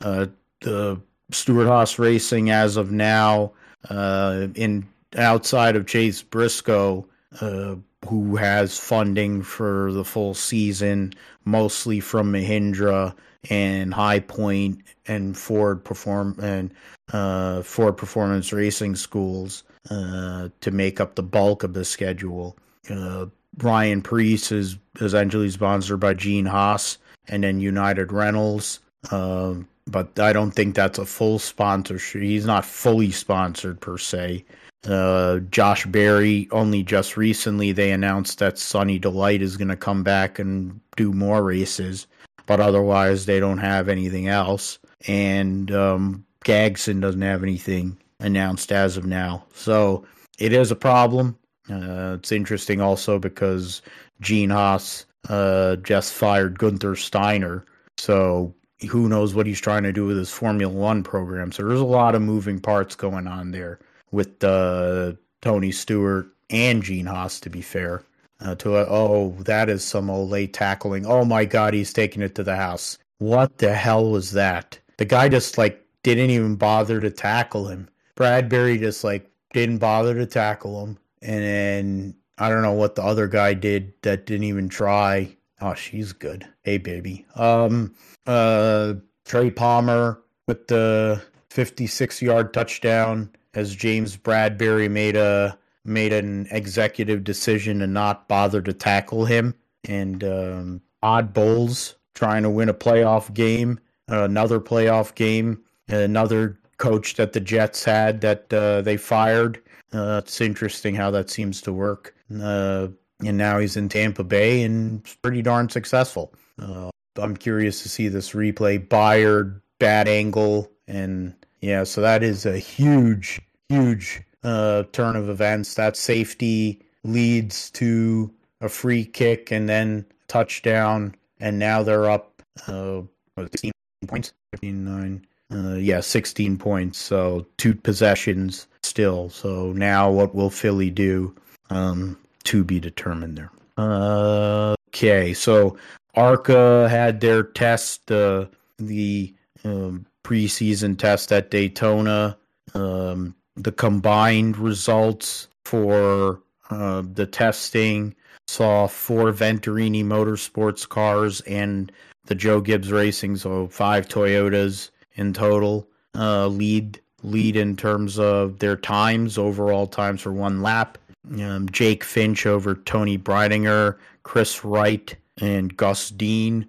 uh, 0.00 0.26
the 0.60 1.00
Stewart-Haas 1.30 1.98
Racing 1.98 2.50
as 2.50 2.76
of 2.76 2.92
now 2.92 3.52
uh, 3.90 4.48
in 4.54 4.86
outside 5.16 5.76
of 5.76 5.86
Chase 5.86 6.22
Briscoe, 6.22 7.06
uh, 7.40 7.76
who 8.06 8.36
has 8.36 8.78
funding 8.78 9.42
for 9.42 9.92
the 9.92 10.04
full 10.04 10.34
season, 10.34 11.12
mostly 11.44 12.00
from 12.00 12.32
Mahindra 12.32 13.14
and 13.50 13.92
High 13.92 14.20
Point 14.20 14.82
and 15.06 15.36
Ford 15.36 15.84
Perform 15.84 16.38
and 16.40 16.72
uh, 17.12 17.62
Ford 17.62 17.96
Performance 17.96 18.52
Racing 18.52 18.96
Schools 18.96 19.64
uh, 19.90 20.48
to 20.60 20.70
make 20.70 21.00
up 21.00 21.14
the 21.14 21.22
bulk 21.22 21.62
of 21.62 21.74
the 21.74 21.84
schedule. 21.84 22.56
Uh, 22.90 23.26
Ryan 23.58 24.02
Preece 24.02 24.52
is 24.52 24.76
essentially 25.00 25.50
sponsored 25.50 26.00
by 26.00 26.14
Gene 26.14 26.46
Haas 26.46 26.98
and 27.28 27.44
then 27.44 27.60
United 27.60 28.12
Rentals. 28.12 28.80
Uh, 29.10 29.54
but 29.86 30.18
I 30.18 30.32
don't 30.32 30.50
think 30.50 30.74
that's 30.74 30.98
a 30.98 31.06
full 31.06 31.38
sponsorship. 31.38 32.22
He's 32.22 32.46
not 32.46 32.64
fully 32.64 33.12
sponsored 33.12 33.80
per 33.80 33.98
se. 33.98 34.44
Uh, 34.88 35.40
Josh 35.50 35.84
Berry 35.86 36.48
only 36.52 36.82
just 36.82 37.16
recently 37.16 37.72
they 37.72 37.90
announced 37.90 38.38
that 38.38 38.58
Sunny 38.58 38.98
Delight 38.98 39.42
is 39.42 39.56
going 39.56 39.68
to 39.68 39.76
come 39.76 40.02
back 40.02 40.38
and 40.38 40.80
do 40.96 41.12
more 41.12 41.42
races, 41.42 42.06
but 42.46 42.60
otherwise 42.60 43.26
they 43.26 43.40
don't 43.40 43.58
have 43.58 43.88
anything 43.88 44.28
else. 44.28 44.78
And 45.08 45.70
um, 45.72 46.24
Gragson 46.44 47.00
doesn't 47.00 47.22
have 47.22 47.42
anything 47.42 47.98
announced 48.20 48.70
as 48.72 48.96
of 48.96 49.04
now, 49.04 49.44
so 49.52 50.04
it 50.38 50.52
is 50.52 50.70
a 50.70 50.76
problem. 50.76 51.36
Uh, 51.68 52.16
it's 52.18 52.30
interesting 52.30 52.80
also 52.80 53.18
because 53.18 53.82
Gene 54.20 54.50
Haas 54.50 55.04
uh, 55.28 55.76
just 55.76 56.12
fired 56.12 56.58
Gunther 56.58 56.94
Steiner, 56.94 57.64
so 57.98 58.54
who 58.88 59.08
knows 59.08 59.34
what 59.34 59.46
he's 59.46 59.60
trying 59.60 59.82
to 59.82 59.92
do 59.92 60.06
with 60.06 60.16
his 60.16 60.30
Formula 60.30 60.72
One 60.72 61.02
program. 61.02 61.50
So 61.50 61.66
there's 61.66 61.80
a 61.80 61.84
lot 61.84 62.14
of 62.14 62.22
moving 62.22 62.60
parts 62.60 62.94
going 62.94 63.26
on 63.26 63.50
there 63.50 63.80
with 64.10 64.42
uh, 64.42 65.12
Tony 65.42 65.72
Stewart 65.72 66.28
and 66.50 66.82
Gene 66.82 67.06
Haas, 67.06 67.40
to 67.40 67.50
be 67.50 67.62
fair. 67.62 68.02
Uh, 68.40 68.54
to 68.56 68.76
oh, 68.76 69.34
that 69.40 69.70
is 69.70 69.82
some 69.82 70.10
old 70.10 70.30
late 70.30 70.52
tackling. 70.52 71.06
Oh 71.06 71.24
my 71.24 71.44
God, 71.44 71.72
he's 71.72 71.92
taking 71.92 72.22
it 72.22 72.34
to 72.34 72.42
the 72.42 72.56
house. 72.56 72.98
What 73.18 73.58
the 73.58 73.72
hell 73.72 74.10
was 74.10 74.32
that? 74.32 74.78
The 74.98 75.06
guy 75.06 75.28
just 75.30 75.56
like 75.56 75.82
didn't 76.02 76.30
even 76.30 76.56
bother 76.56 77.00
to 77.00 77.10
tackle 77.10 77.68
him. 77.68 77.88
Bradberry 78.14 78.78
just 78.78 79.04
like 79.04 79.30
didn't 79.54 79.78
bother 79.78 80.14
to 80.14 80.26
tackle 80.26 80.84
him, 80.84 80.98
and 81.22 81.42
then 81.42 82.14
I 82.36 82.50
don't 82.50 82.62
know 82.62 82.72
what 82.72 82.94
the 82.94 83.02
other 83.02 83.26
guy 83.26 83.54
did 83.54 83.94
that 84.02 84.26
didn't 84.26 84.44
even 84.44 84.68
try. 84.68 85.34
Oh, 85.60 85.74
she's 85.74 86.12
good. 86.12 86.46
Hey, 86.62 86.76
baby. 86.76 87.24
Um, 87.34 87.94
uh, 88.26 88.94
Trey 89.24 89.50
Palmer 89.50 90.20
with 90.46 90.68
the 90.68 91.22
56 91.50 92.20
yard 92.20 92.52
touchdown 92.52 93.30
as 93.56 93.74
James 93.74 94.16
Bradberry 94.16 94.88
made 94.88 95.16
a 95.16 95.58
made 95.84 96.12
an 96.12 96.46
executive 96.50 97.24
decision 97.24 97.80
to 97.80 97.86
not 97.86 98.28
bother 98.28 98.60
to 98.60 98.72
tackle 98.72 99.24
him 99.24 99.54
and 99.88 100.22
um, 100.24 100.80
Todd 101.02 101.32
Bowles 101.32 101.94
trying 102.14 102.42
to 102.42 102.50
win 102.50 102.68
a 102.68 102.74
playoff 102.74 103.32
game, 103.32 103.78
another 104.08 104.58
playoff 104.60 105.14
game, 105.14 105.62
another 105.88 106.58
coach 106.78 107.14
that 107.14 107.32
the 107.32 107.40
Jets 107.40 107.84
had 107.84 108.20
that 108.20 108.52
uh, 108.52 108.82
they 108.82 108.96
fired. 108.96 109.62
Uh, 109.92 110.20
it's 110.24 110.40
interesting 110.40 110.94
how 110.94 111.10
that 111.10 111.30
seems 111.30 111.60
to 111.62 111.72
work. 111.72 112.14
Uh, 112.40 112.88
and 113.24 113.38
now 113.38 113.58
he's 113.58 113.76
in 113.76 113.88
Tampa 113.88 114.24
Bay 114.24 114.62
and 114.62 115.02
pretty 115.22 115.42
darn 115.42 115.68
successful. 115.68 116.34
Uh, 116.58 116.90
I'm 117.16 117.36
curious 117.36 117.82
to 117.82 117.88
see 117.88 118.08
this 118.08 118.32
replay. 118.32 118.86
Byard, 118.86 119.60
bad 119.78 120.08
angle, 120.08 120.70
and 120.86 121.34
yeah, 121.60 121.84
so 121.84 122.00
that 122.00 122.22
is 122.22 122.44
a 122.44 122.58
huge, 122.58 123.40
huge 123.68 124.22
uh, 124.42 124.84
turn 124.92 125.16
of 125.16 125.28
events. 125.28 125.74
That 125.74 125.96
safety 125.96 126.80
leads 127.04 127.70
to 127.72 128.32
a 128.60 128.68
free 128.68 129.04
kick 129.04 129.50
and 129.50 129.68
then 129.68 130.04
touchdown, 130.28 131.14
and 131.40 131.58
now 131.58 131.82
they're 131.82 132.10
up 132.10 132.42
uh, 132.66 133.02
16 133.38 133.72
points, 134.06 134.32
15, 134.52 134.84
9. 134.84 135.26
Uh, 135.52 135.74
yeah, 135.74 136.00
16 136.00 136.58
points. 136.58 136.98
So 136.98 137.46
two 137.56 137.74
possessions 137.74 138.66
still. 138.82 139.30
So 139.30 139.72
now 139.72 140.10
what 140.10 140.34
will 140.34 140.50
Philly 140.50 140.90
do? 140.90 141.34
Um, 141.70 142.16
to 142.44 142.64
be 142.64 142.80
determined 142.80 143.36
there. 143.36 143.50
Uh, 143.76 144.74
okay, 144.88 145.34
so 145.34 145.76
ARCA 146.14 146.88
had 146.88 147.20
their 147.20 147.42
test, 147.42 148.10
uh, 148.10 148.46
the 148.78 149.34
um, 149.64 150.06
preseason 150.24 150.96
test 150.96 151.32
at 151.32 151.50
Daytona. 151.50 152.38
Um, 152.74 153.34
the 153.56 153.72
combined 153.72 154.56
results 154.58 155.48
for 155.64 156.40
uh, 156.70 157.02
the 157.14 157.26
testing 157.26 158.14
saw 158.46 158.86
four 158.86 159.32
Venturini 159.32 160.04
Motorsports 160.04 160.88
cars 160.88 161.40
and 161.42 161.90
the 162.26 162.34
Joe 162.34 162.60
Gibbs 162.60 162.92
Racing, 162.92 163.36
so 163.36 163.68
five 163.68 164.08
Toyotas 164.08 164.90
in 165.14 165.32
total, 165.32 165.88
uh, 166.14 166.46
lead 166.48 167.00
lead 167.22 167.56
in 167.56 167.76
terms 167.76 168.18
of 168.18 168.58
their 168.58 168.76
times, 168.76 169.38
overall 169.38 169.86
times 169.86 170.20
for 170.20 170.32
one 170.32 170.62
lap. 170.62 170.98
Um, 171.40 171.68
Jake 171.70 172.04
Finch 172.04 172.46
over 172.46 172.74
Toni 172.74 173.18
Breidinger, 173.18 173.96
Chris 174.22 174.64
Wright 174.64 175.16
and 175.38 175.76
Gus 175.76 176.10
Dean. 176.10 176.66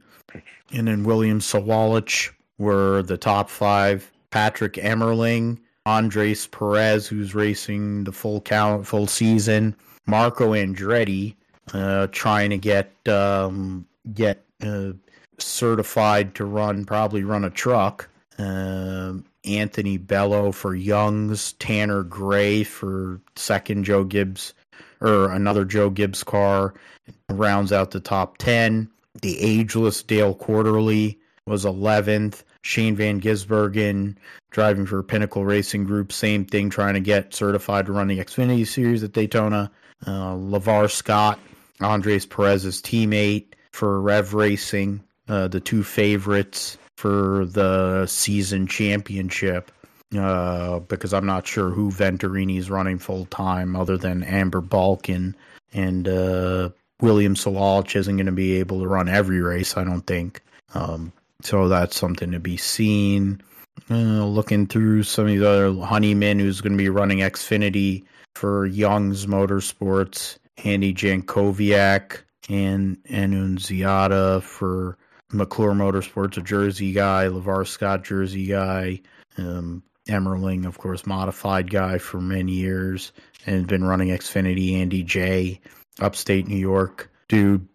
And 0.72 0.88
then 0.88 1.04
William 1.04 1.40
Sawalich 1.40 2.32
were 2.58 3.04
the 3.04 3.18
top 3.18 3.50
five. 3.50 4.12
Patrick 4.32 4.74
Emerling, 4.74 5.60
Andres 5.88 6.48
Perez, 6.48 7.08
who's 7.08 7.34
racing 7.34 8.04
the 8.04 8.12
full 8.12 8.42
count, 8.42 8.86
full 8.86 9.08
season. 9.08 9.74
Marco 10.06 10.52
Andretti, 10.52 11.34
uh, 11.74 12.08
trying 12.12 12.50
to 12.50 12.58
get 12.58 12.92
um, 13.08 13.86
get 14.14 14.44
uh, 14.62 14.92
certified 15.38 16.36
to 16.36 16.44
run, 16.44 16.84
probably 16.84 17.24
run 17.24 17.46
a 17.46 17.50
truck. 17.50 18.10
Um, 18.38 19.24
Anthony 19.46 19.98
Bello 19.98 20.52
for 20.52 20.76
Youngs, 20.76 21.54
Tanner 21.54 22.04
Gray 22.04 22.64
for 22.64 23.22
second 23.38 23.86
Joe 23.86 24.04
Gibbs 24.04 24.54
or 25.00 25.32
another 25.32 25.64
Joe 25.64 25.90
Gibbs 25.90 26.22
car 26.22 26.74
rounds 27.30 27.72
out 27.72 27.92
the 27.92 28.02
top 28.02 28.40
10. 28.40 28.90
The 29.22 29.40
ageless 29.40 30.04
Dale 30.04 30.36
Quarterley 30.36 31.18
was 31.46 31.64
11th. 31.64 32.44
Shane 32.68 32.98
Van 32.98 33.22
Gisbergen 33.22 34.18
driving 34.52 34.86
for 34.86 35.02
Pinnacle 35.02 35.46
Racing 35.46 35.86
Group, 35.86 36.12
same 36.12 36.44
thing, 36.44 36.70
trying 36.70 36.96
to 36.96 37.00
get 37.00 37.34
certified 37.34 37.86
to 37.86 37.94
run 37.94 38.08
the 38.08 38.20
Xfinity 38.20 38.68
Series 38.68 39.06
at 39.06 39.14
Daytona. 39.14 39.72
Uh, 40.06 40.34
LeVar 40.34 40.92
Scott, 40.92 41.40
Andres 41.80 42.26
Perez's 42.26 42.82
teammate 42.82 43.46
for 43.72 44.02
Rev 44.02 44.34
Racing, 44.34 45.02
uh, 45.30 45.48
the 45.48 45.62
two 45.62 45.82
favorites 45.82 46.78
for 46.98 47.46
the 47.46 48.06
season 48.06 48.68
championship. 48.68 49.72
Uh, 50.18 50.80
because 50.80 51.14
I'm 51.14 51.26
not 51.26 51.48
sure 51.48 51.70
who 51.70 51.90
Venturini's 51.90 52.70
running 52.70 52.98
full 52.98 53.26
time 53.28 53.78
other 53.78 53.98
than 53.98 54.24
Amber 54.24 54.62
Balcaen 54.62 55.36
and 55.74 56.08
uh, 56.08 56.70
William 57.00 57.36
Sawalich 57.36 57.96
isn't 57.96 58.18
going 58.18 58.26
to 58.26 58.32
be 58.34 58.56
able 58.60 58.82
to 58.82 58.88
run 58.88 59.08
every 59.08 59.42
race, 59.42 59.78
I 59.78 59.86
don't 59.86 60.06
think. 60.06 60.42
Um, 60.74 61.14
so 61.42 61.68
that's 61.68 61.96
something 61.96 62.32
to 62.32 62.40
be 62.40 62.58
seen. 62.58 63.42
Uh, 63.90 64.26
looking 64.26 64.68
through 64.68 65.04
some 65.04 65.26
of 65.26 65.32
these 65.32 65.44
other 65.44 65.74
Honeyman, 65.74 66.40
who's 66.40 66.62
going 66.62 66.74
to 66.74 66.78
be 66.78 66.90
running 66.90 67.20
Xfinity 67.20 68.04
for 68.36 68.66
Young's 68.66 69.26
Motorsports, 69.26 70.38
Andy 70.64 70.94
Jankowiak, 70.94 72.22
and 72.50 72.98
Annunziata 73.10 74.42
for 74.42 74.98
McClure 75.32 75.74
Motorsports, 75.74 76.38
a 76.38 76.42
Jersey 76.42 76.92
guy, 76.92 77.26
LeVar 77.26 77.68
Scott, 77.68 78.04
Jersey 78.04 78.48
guy, 78.48 79.02
um, 79.38 79.84
of 80.10 80.78
course, 80.78 81.06
modified 81.06 81.70
guy 81.70 81.98
for 81.98 82.22
many 82.22 82.54
years, 82.54 83.12
and 83.46 83.68
been 83.68 83.84
running 83.84 84.08
Xfinity. 84.10 84.74
Andy 84.74 85.04
J, 85.04 85.60
upstate 86.00 86.48
New 86.48 86.56
York 86.56 87.12
dude. 87.28 87.68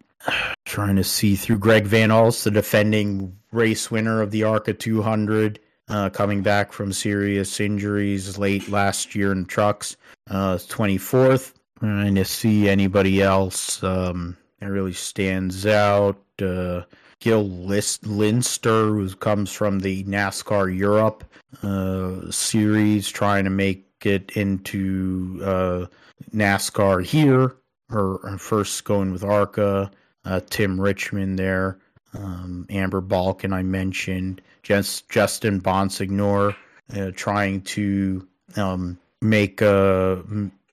Trying 0.64 0.96
to 0.96 1.04
see 1.04 1.36
through 1.36 1.58
Greg 1.58 1.86
Van 1.86 2.10
Alst, 2.10 2.44
the 2.44 2.50
defending 2.50 3.36
race 3.50 3.90
winner 3.90 4.22
of 4.22 4.30
the 4.30 4.44
ARCA 4.44 4.72
200, 4.72 5.58
uh, 5.88 6.10
coming 6.10 6.42
back 6.42 6.72
from 6.72 6.92
serious 6.92 7.60
injuries 7.60 8.38
late 8.38 8.68
last 8.68 9.14
year 9.14 9.32
in 9.32 9.44
trucks, 9.44 9.96
uh, 10.30 10.56
24th. 10.56 11.54
Trying 11.78 12.14
to 12.14 12.24
see 12.24 12.68
anybody 12.68 13.20
else 13.20 13.82
um, 13.82 14.36
that 14.60 14.70
really 14.70 14.92
stands 14.92 15.66
out. 15.66 16.18
Uh, 16.40 16.82
Gil 17.22 17.48
List- 17.48 18.02
Linster, 18.04 18.86
who 18.86 19.14
comes 19.14 19.52
from 19.52 19.80
the 19.80 20.02
NASCAR 20.04 20.76
Europe 20.76 21.24
uh, 21.62 22.30
series, 22.30 23.08
trying 23.08 23.44
to 23.44 23.50
make 23.50 23.86
it 24.04 24.32
into 24.36 25.40
uh, 25.44 25.86
NASCAR 26.34 27.04
here. 27.04 27.56
Her, 27.90 28.18
her, 28.18 28.38
first 28.38 28.84
going 28.84 29.12
with 29.12 29.22
ARCA. 29.22 29.90
Uh, 30.24 30.40
Tim 30.48 30.80
Richmond 30.80 31.38
there. 31.38 31.78
Um, 32.14 32.66
Amber 32.70 33.00
Balcaen, 33.00 33.52
I 33.52 33.62
mentioned. 33.62 34.42
Just, 34.62 35.08
Justin 35.08 35.60
Bonsignore 35.60 36.54
uh, 36.94 37.10
trying 37.16 37.62
to 37.62 38.26
um, 38.56 38.98
make 39.20 39.60
a 39.60 40.22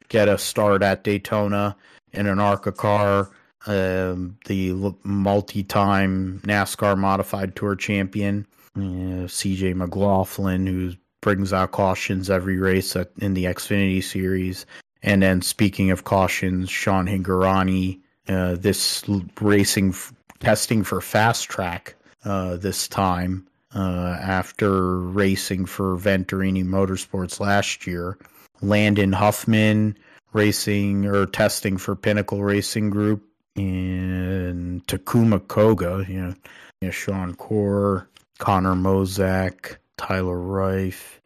get 0.10 0.28
a 0.28 0.38
start 0.38 0.82
at 0.84 1.04
Daytona 1.04 1.76
in 2.14 2.28
an 2.28 2.40
ARCA 2.40 2.72
car 2.72 3.30
um, 3.66 4.38
the 4.46 4.74
multi-time 5.04 6.42
NASCAR 6.46 6.98
Modified 6.98 7.56
Tour 7.56 7.76
champion, 7.76 8.48
uh, 8.78 9.28
C.J. 9.28 9.74
McLaughlin, 9.74 10.66
who 10.66 10.94
brings 11.22 11.52
out 11.52 11.72
cautions 11.72 12.30
every 12.30 12.58
race 12.58 12.96
at, 12.96 13.12
in 13.20 13.34
the 13.34 13.46
Xfinity 13.46 14.04
Series. 14.04 14.66
And 15.04 15.22
then, 15.22 15.42
speaking 15.42 15.92
of 15.92 16.04
cautions, 16.04 16.70
Sean 16.70 17.06
Hingorani, 17.06 18.00
uh, 18.30 18.56
this 18.56 19.04
racing 19.42 19.90
f- 19.90 20.14
testing 20.40 20.84
for 20.84 21.02
fast 21.02 21.50
track 21.50 21.96
uh, 22.24 22.56
this 22.58 22.88
time 22.88 23.46
uh, 23.76 24.18
after 24.22 25.00
racing 25.00 25.66
for 25.66 25.98
Venturini 25.98 26.64
Motorsports 26.64 27.40
last 27.40 27.86
year. 27.86 28.18
Landon 28.62 29.14
Huffman 29.14 29.98
racing 30.34 31.06
or 31.06 31.26
testing 31.26 31.78
for 31.78 31.96
Pinnacle 31.96 32.44
Racing 32.44 32.90
Group 32.90 33.24
and 33.56 34.86
Takuma 34.88 35.46
Koga, 35.48 36.06
you 36.08 36.22
know, 36.22 36.36
you 36.82 36.88
know 36.88 36.92
Sean 36.92 37.36
Corr, 37.36 38.06
Connor 38.38 38.76
Mosack, 38.76 39.78
Tyler 39.98 40.40
Reif, 40.40 41.20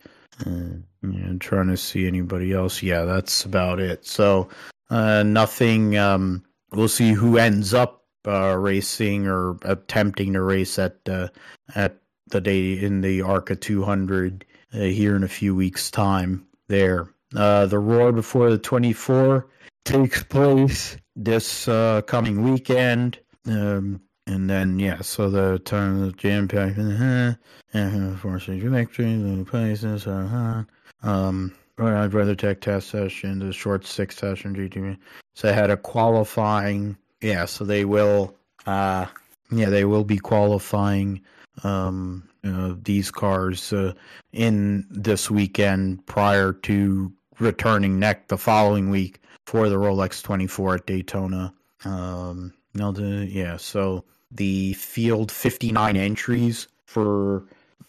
and 0.46 0.84
you 1.02 1.10
know, 1.10 1.38
trying 1.40 1.68
to 1.68 1.78
see 1.78 2.08
anybody 2.08 2.54
else. 2.54 2.82
Yeah, 2.82 3.04
that's 3.04 3.46
about 3.46 3.80
it. 3.80 4.06
So 4.06 4.48
uh, 4.90 5.24
nothing. 5.24 5.98
Um, 5.98 6.44
we'll 6.76 6.88
see 6.88 7.14
who 7.14 7.38
ends 7.38 7.74
up 7.74 8.04
uh, 8.28 8.56
racing 8.58 9.28
or 9.28 9.58
attempting 9.64 10.34
to 10.34 10.42
race 10.42 10.80
at 10.80 10.98
uh, 11.08 11.28
at 11.76 11.98
the 12.28 12.42
day 12.42 12.74
in 12.74 13.02
the 13.02 13.22
ARCA 13.22 13.56
200 13.56 14.46
uh, 14.74 14.78
here 14.78 15.16
in 15.16 15.24
a 15.24 15.28
few 15.28 15.56
weeks' 15.56 15.92
time. 15.92 16.46
There, 16.68 17.14
uh, 17.36 17.66
the 17.66 17.80
roar 17.80 18.12
before 18.12 18.50
the 18.50 18.58
24 18.58 19.48
takes 19.86 20.24
place 20.24 20.98
this 21.16 21.68
uh, 21.68 22.02
coming 22.04 22.44
weekend. 22.44 23.20
Um, 23.46 24.02
and 24.26 24.50
then, 24.50 24.80
yeah, 24.80 25.02
so 25.02 25.30
the 25.30 25.60
time 25.60 26.02
of 26.02 26.08
the 26.08 26.12
jam 26.14 26.48
pack, 26.48 26.78
uh, 26.78 27.34
and 27.74 28.20
forces 28.20 28.64
victory, 28.64 29.16
the 29.16 29.46
places, 29.46 30.08
uh, 30.08 30.64
um, 31.02 31.54
I'd 31.78 32.14
rather 32.14 32.36
take 32.36 32.62
test 32.62 32.90
session, 32.90 33.40
the 33.40 33.52
short 33.52 33.86
six 33.86 34.18
session 34.18 34.56
GTV. 34.56 34.98
So 35.34 35.48
they 35.48 35.54
had 35.54 35.72
a 35.72 35.78
qualifying, 35.78 36.98
yeah, 37.22 37.46
so 37.46 37.64
they 37.66 37.86
will, 37.86 38.36
uh, 38.66 39.08
yeah, 39.52 39.70
they 39.70 39.86
will 39.86 40.04
be 40.04 40.20
qualifying, 40.20 41.22
um, 41.64 42.30
uh, 42.44 42.76
these 42.84 43.10
cars, 43.10 43.74
uh, 43.74 43.94
in 44.34 44.86
this 44.92 45.32
weekend 45.32 46.06
prior 46.06 46.54
to 46.54 47.12
returning 47.40 48.00
next 48.00 48.28
the 48.28 48.38
following 48.38 48.90
week 48.90 49.20
for 49.48 49.68
the 49.70 49.78
Rolex 49.78 50.22
24 50.22 50.76
at 50.76 50.86
Daytona. 50.86 51.54
Um, 51.86 52.54
no, 52.76 52.92
the, 52.92 53.26
yeah, 53.26 53.58
so 53.58 54.04
the 54.30 54.74
field 54.74 55.32
59 55.32 55.96
entries 55.96 56.68
for 56.86 57.46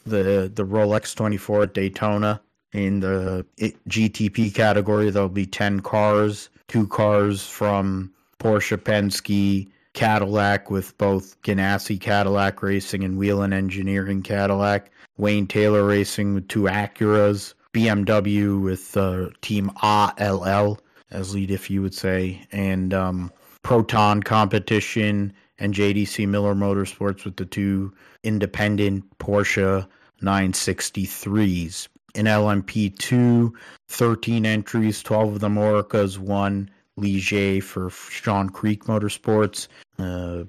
the 0.06 0.50
the 0.54 0.64
Rolex 0.64 1.14
24 1.14 1.62
at 1.64 1.74
Daytona 1.74 2.40
in 2.74 3.00
the 3.00 3.46
GTP 3.88 4.52
category. 4.54 5.08
There'll 5.08 5.28
be 5.28 5.46
10 5.46 5.80
cars, 5.80 6.50
two 6.68 6.86
cars 6.88 7.46
from 7.46 8.12
Porsche 8.38 8.76
Penske, 8.76 9.68
Cadillac 9.94 10.70
with 10.70 10.98
both 10.98 11.40
Ganassi 11.42 12.00
Cadillac 12.00 12.62
Racing 12.62 13.04
and 13.04 13.16
Whelen 13.16 13.52
Engineering 13.52 14.22
Cadillac, 14.22 14.90
Wayne 15.16 15.46
Taylor 15.46 15.86
Racing 15.86 16.34
with 16.34 16.48
two 16.48 16.62
Acuras, 16.62 17.54
BMW 17.72 18.60
with 18.60 18.96
uh, 18.96 19.30
Team 19.40 19.70
ALL 19.82 20.78
as 21.12 21.32
lead, 21.32 21.52
if 21.52 21.70
you 21.70 21.80
would 21.80 21.94
say, 21.94 22.44
and 22.50 22.92
um, 22.92 23.32
Proton 23.62 24.22
competition 24.22 25.32
and 25.60 25.72
JDC 25.72 26.26
Miller 26.28 26.54
Motorsports 26.54 27.24
with 27.24 27.36
the 27.36 27.46
two 27.46 27.92
independent 28.24 29.04
Porsche 29.18 29.86
963s. 30.20 31.88
In 32.14 32.26
LMP2, 32.26 33.52
13 33.88 34.46
entries, 34.46 35.02
12 35.02 35.34
of 35.34 35.40
them 35.40 35.56
Orecas, 35.56 36.16
one 36.18 36.70
Ligier 36.96 37.60
for 37.60 37.90
Sean 37.90 38.48
Creech 38.48 38.80
Motorsports. 38.80 39.66
Uh, 39.98 40.44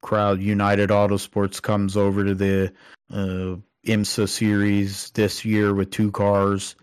Crowd 0.00 0.40
United 0.40 0.90
Autosports 0.90 1.60
comes 1.60 1.96
over 1.96 2.24
to 2.24 2.34
the 2.34 2.72
uh, 3.12 3.56
IMSA 3.84 4.28
series 4.28 5.10
this 5.10 5.44
year 5.44 5.74
with 5.74 5.90
two 5.90 6.10
cars. 6.12 6.76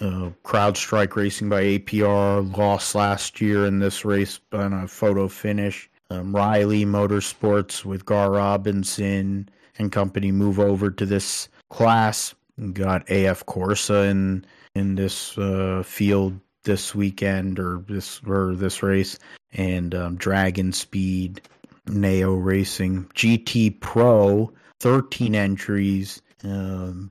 Uh, 0.00 0.30
CrowdStrike 0.44 1.16
Racing 1.16 1.48
by 1.48 1.62
APR 1.62 2.56
lost 2.56 2.94
last 2.94 3.40
year 3.40 3.66
in 3.66 3.78
this 3.78 4.04
race 4.04 4.40
on 4.52 4.72
a 4.72 4.88
photo 4.88 5.28
finish. 5.28 5.90
Um, 6.10 6.34
Riley 6.34 6.84
Motorsports 6.84 7.84
with 7.84 8.04
Gar 8.04 8.32
Robinson 8.32 9.48
and 9.78 9.92
company 9.92 10.32
move 10.32 10.58
over 10.58 10.90
to 10.90 11.06
this 11.06 11.48
class. 11.70 12.34
Got 12.72 13.08
AF 13.10 13.46
Corsa 13.46 14.10
in 14.10 14.44
in 14.74 14.94
this 14.96 15.36
uh, 15.38 15.82
field 15.84 16.40
this 16.64 16.94
weekend 16.94 17.58
or 17.58 17.84
this 17.88 18.20
or 18.26 18.54
this 18.54 18.82
race, 18.82 19.18
and 19.52 19.94
um, 19.94 20.16
Dragon 20.16 20.72
Speed, 20.72 21.40
Neo 21.86 22.34
Racing, 22.34 23.04
GT 23.14 23.80
Pro, 23.80 24.52
thirteen 24.80 25.34
entries. 25.34 26.20
Um, 26.44 27.10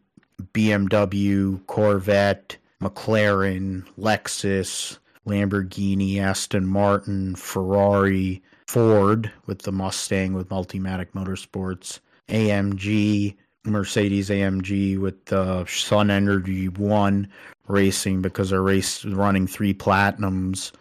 BMW, 0.53 1.65
Corvette, 1.65 2.57
McLaren, 2.81 3.85
Lexus, 3.97 4.99
Lamborghini, 5.27 6.19
Aston 6.19 6.67
Martin, 6.67 7.35
Ferrari, 7.35 8.41
Ford 8.67 9.31
with 9.45 9.63
the 9.63 9.71
Mustang 9.71 10.33
with 10.33 10.49
Multimatic 10.49 11.11
Motorsports, 11.11 11.99
AMG, 12.29 13.35
Mercedes 13.67 14.29
AMG 14.29 14.99
with 14.99 15.25
the 15.25 15.65
Sun 15.65 16.09
Energy 16.09 16.69
One 16.69 17.29
racing 17.67 18.21
because 18.21 18.49
they're 18.49 18.61
race 18.61 19.05
running 19.05 19.47
three 19.47 19.73
platinums. 19.73 20.71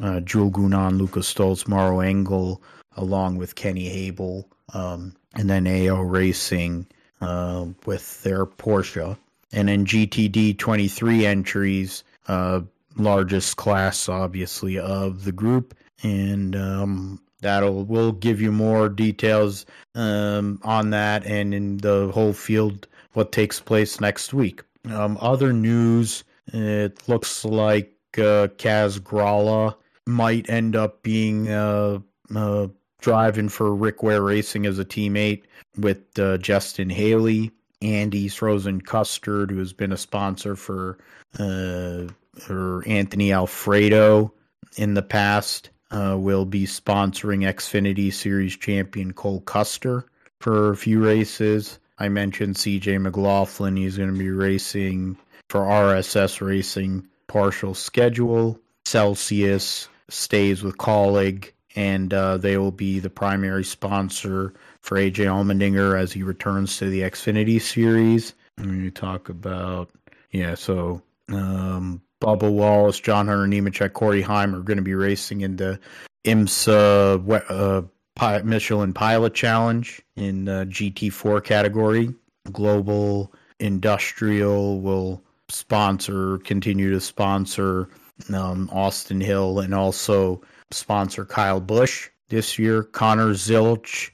Uh, 0.00 0.20
Jules 0.20 0.52
Gounon, 0.52 0.98
Lucas 0.98 1.32
Stolz, 1.32 1.66
Maro 1.66 2.00
Engel, 2.00 2.62
along 2.96 3.36
with 3.36 3.56
Kenny 3.56 4.12
Habul, 4.12 4.44
um, 4.72 5.14
and 5.34 5.50
then 5.50 5.66
AO 5.66 6.02
Racing 6.02 6.86
uh, 7.20 7.66
with 7.84 8.22
their 8.22 8.46
Porsche. 8.46 9.16
And 9.52 9.68
then 9.68 9.86
GTD 9.86 10.58
23 10.58 11.26
entries, 11.26 12.04
uh, 12.28 12.60
largest 12.96 13.56
class, 13.56 14.08
obviously, 14.08 14.78
of 14.78 15.24
the 15.24 15.32
group. 15.32 15.74
And 16.02 16.54
um, 16.54 17.20
that'll 17.40 17.84
we'll 17.84 18.12
give 18.12 18.40
you 18.40 18.52
more 18.52 18.88
details 18.88 19.66
um, 19.94 20.60
on 20.62 20.90
that 20.90 21.24
and 21.26 21.54
in 21.54 21.78
the 21.78 22.10
whole 22.12 22.32
field 22.32 22.86
what 23.12 23.32
takes 23.32 23.60
place 23.60 24.00
next 24.00 24.34
week. 24.34 24.62
Um, 24.90 25.18
other 25.20 25.52
news: 25.52 26.24
it 26.52 27.08
looks 27.08 27.44
like 27.44 27.92
uh, 28.16 28.48
Kaz 28.58 28.98
Grala 28.98 29.74
might 30.06 30.48
end 30.48 30.76
up 30.76 31.02
being 31.02 31.48
uh, 31.48 31.98
uh, 32.34 32.68
driving 33.00 33.48
for 33.48 33.74
Rick 33.74 34.02
Ware 34.02 34.22
Racing 34.22 34.66
as 34.66 34.78
a 34.78 34.84
teammate 34.84 35.42
with 35.76 36.18
uh, 36.18 36.38
Justin 36.38 36.90
Haley. 36.90 37.50
Andy's 37.80 38.34
Frozen 38.34 38.80
Custard, 38.80 39.52
who 39.52 39.58
has 39.58 39.72
been 39.72 39.92
a 39.92 39.96
sponsor 39.96 40.56
for 40.56 40.98
uh, 41.38 42.08
or 42.48 42.82
Anthony 42.86 43.32
Alfredo 43.32 44.32
in 44.76 44.94
the 44.94 45.02
past 45.02 45.70
uh, 45.90 46.16
will 46.18 46.44
be 46.44 46.64
sponsoring 46.64 47.46
Xfinity 47.46 48.12
Series 48.12 48.56
champion 48.56 49.12
Cole 49.12 49.40
Custer 49.40 50.04
for 50.40 50.70
a 50.70 50.76
few 50.76 51.02
races. 51.04 51.78
I 51.98 52.08
mentioned 52.08 52.56
CJ 52.56 53.00
McLaughlin. 53.00 53.76
He's 53.76 53.96
going 53.96 54.12
to 54.12 54.18
be 54.18 54.30
racing 54.30 55.16
for 55.48 55.62
RSS 55.62 56.40
Racing 56.40 57.06
partial 57.26 57.74
schedule. 57.74 58.58
Celsius 58.84 59.88
stays 60.08 60.62
with 60.62 60.78
Kaulig, 60.78 61.52
and 61.74 62.12
uh, 62.14 62.38
they 62.38 62.56
will 62.56 62.72
be 62.72 62.98
the 63.00 63.10
primary 63.10 63.64
sponsor 63.64 64.54
for 64.80 64.96
AJ 64.96 65.26
Allmendinger 65.26 65.98
as 65.98 66.12
he 66.12 66.22
returns 66.22 66.76
to 66.78 66.88
the 66.88 67.02
Xfinity 67.02 67.60
Series. 67.60 68.34
And 68.56 68.82
you 68.82 68.90
talk 68.90 69.28
about, 69.28 69.90
yeah, 70.30 70.54
so 70.54 71.02
um, 71.28 72.00
Bubba 72.20 72.50
Wallace, 72.50 72.98
John 73.00 73.28
Hunter 73.28 73.46
Nemechek, 73.46 73.92
Corey 73.92 74.22
Heim 74.22 74.54
are 74.54 74.60
going 74.60 74.76
to 74.76 74.82
be 74.82 74.94
racing 74.94 75.42
in 75.42 75.56
the 75.56 75.78
IMSA 76.24 77.42
uh, 77.48 78.40
Michelin 78.44 78.92
Pilot 78.92 79.34
Challenge 79.34 80.02
in 80.16 80.44
the 80.44 80.66
GT4 80.68 81.42
category. 81.44 82.12
Global 82.50 83.32
Industrial 83.60 84.80
will 84.80 85.22
sponsor, 85.48 86.38
continue 86.38 86.90
to 86.90 87.00
sponsor 87.00 87.88
um, 88.34 88.68
Austin 88.72 89.20
Hill 89.20 89.60
and 89.60 89.74
also 89.74 90.42
sponsor 90.70 91.24
Kyle 91.24 91.60
Busch 91.60 92.08
this 92.28 92.58
year. 92.58 92.82
Connor 92.82 93.30
Zilisch 93.34 94.10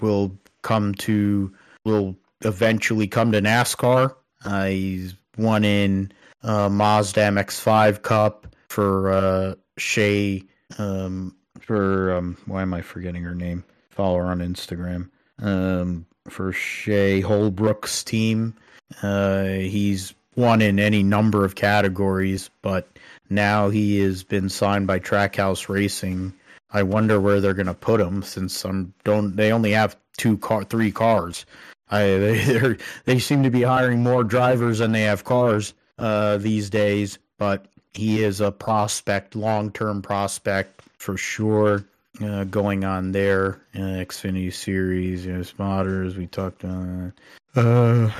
will 0.00 0.36
come 0.62 0.94
to, 0.94 1.52
will 1.84 2.16
eventually 2.42 3.06
come 3.06 3.32
to 3.32 3.40
NASCAR. 3.40 4.14
Uh, 4.44 4.66
he's 4.66 5.14
won 5.36 5.64
in 5.64 6.12
uh, 6.42 6.68
Mazda 6.68 7.20
MX5 7.20 8.02
Cup 8.02 8.46
for 8.68 9.12
uh, 9.12 9.54
Shea. 9.78 10.42
Um, 10.78 11.36
for 11.60 12.14
um, 12.14 12.36
why 12.46 12.62
am 12.62 12.74
I 12.74 12.82
forgetting 12.82 13.22
her 13.22 13.34
name? 13.34 13.64
Follow 13.90 14.18
her 14.18 14.26
on 14.26 14.40
Instagram. 14.40 15.10
Um, 15.40 16.06
for 16.28 16.52
Shea 16.52 17.20
Holbrook's 17.20 18.02
team. 18.04 18.54
Uh, 19.02 19.44
he's 19.44 20.14
won 20.36 20.62
in 20.62 20.78
any 20.78 21.02
number 21.02 21.44
of 21.44 21.54
categories, 21.54 22.50
but 22.62 22.88
now 23.30 23.68
he 23.68 24.00
has 24.00 24.22
been 24.22 24.48
signed 24.48 24.86
by 24.86 24.98
Trackhouse 24.98 25.68
Racing. 25.68 26.32
I 26.70 26.82
wonder 26.82 27.20
where 27.20 27.40
they're 27.40 27.54
going 27.54 27.66
to 27.66 27.74
put 27.74 28.00
him 28.00 28.22
since 28.22 28.64
I'm 28.64 28.94
don't 29.04 29.36
they 29.36 29.52
only 29.52 29.72
have 29.72 29.96
two 30.16 30.38
car 30.38 30.64
three 30.64 30.90
cars. 30.90 31.44
I 31.90 32.02
they 32.04 32.76
they 33.04 33.18
seem 33.18 33.42
to 33.42 33.50
be 33.50 33.62
hiring 33.62 34.02
more 34.02 34.24
drivers 34.24 34.78
than 34.78 34.92
they 34.92 35.02
have 35.02 35.24
cars 35.24 35.74
uh, 36.02 36.36
these 36.36 36.68
days, 36.68 37.18
but 37.38 37.66
he 37.94 38.22
is 38.22 38.40
a 38.40 38.50
prospect, 38.50 39.36
long 39.36 39.70
term 39.70 40.02
prospect 40.02 40.82
for 40.98 41.16
sure. 41.16 41.84
Uh, 42.22 42.44
going 42.44 42.84
on 42.84 43.12
there, 43.12 43.62
uh, 43.74 44.04
Xfinity 44.04 44.52
Series, 44.52 45.24
you 45.24 45.32
know, 45.32 45.42
spotters. 45.42 46.14
We 46.14 46.26
talked 46.26 46.62
on 46.62 47.14
uh, 47.56 48.10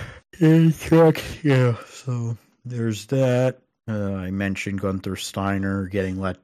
truck, 0.80 1.20
yeah. 1.42 1.76
So 1.90 2.38
there's 2.64 3.06
that. 3.06 3.58
Uh, 3.86 4.14
I 4.14 4.30
mentioned 4.30 4.80
Gunther 4.80 5.16
Steiner 5.16 5.86
getting 5.88 6.18
let 6.18 6.38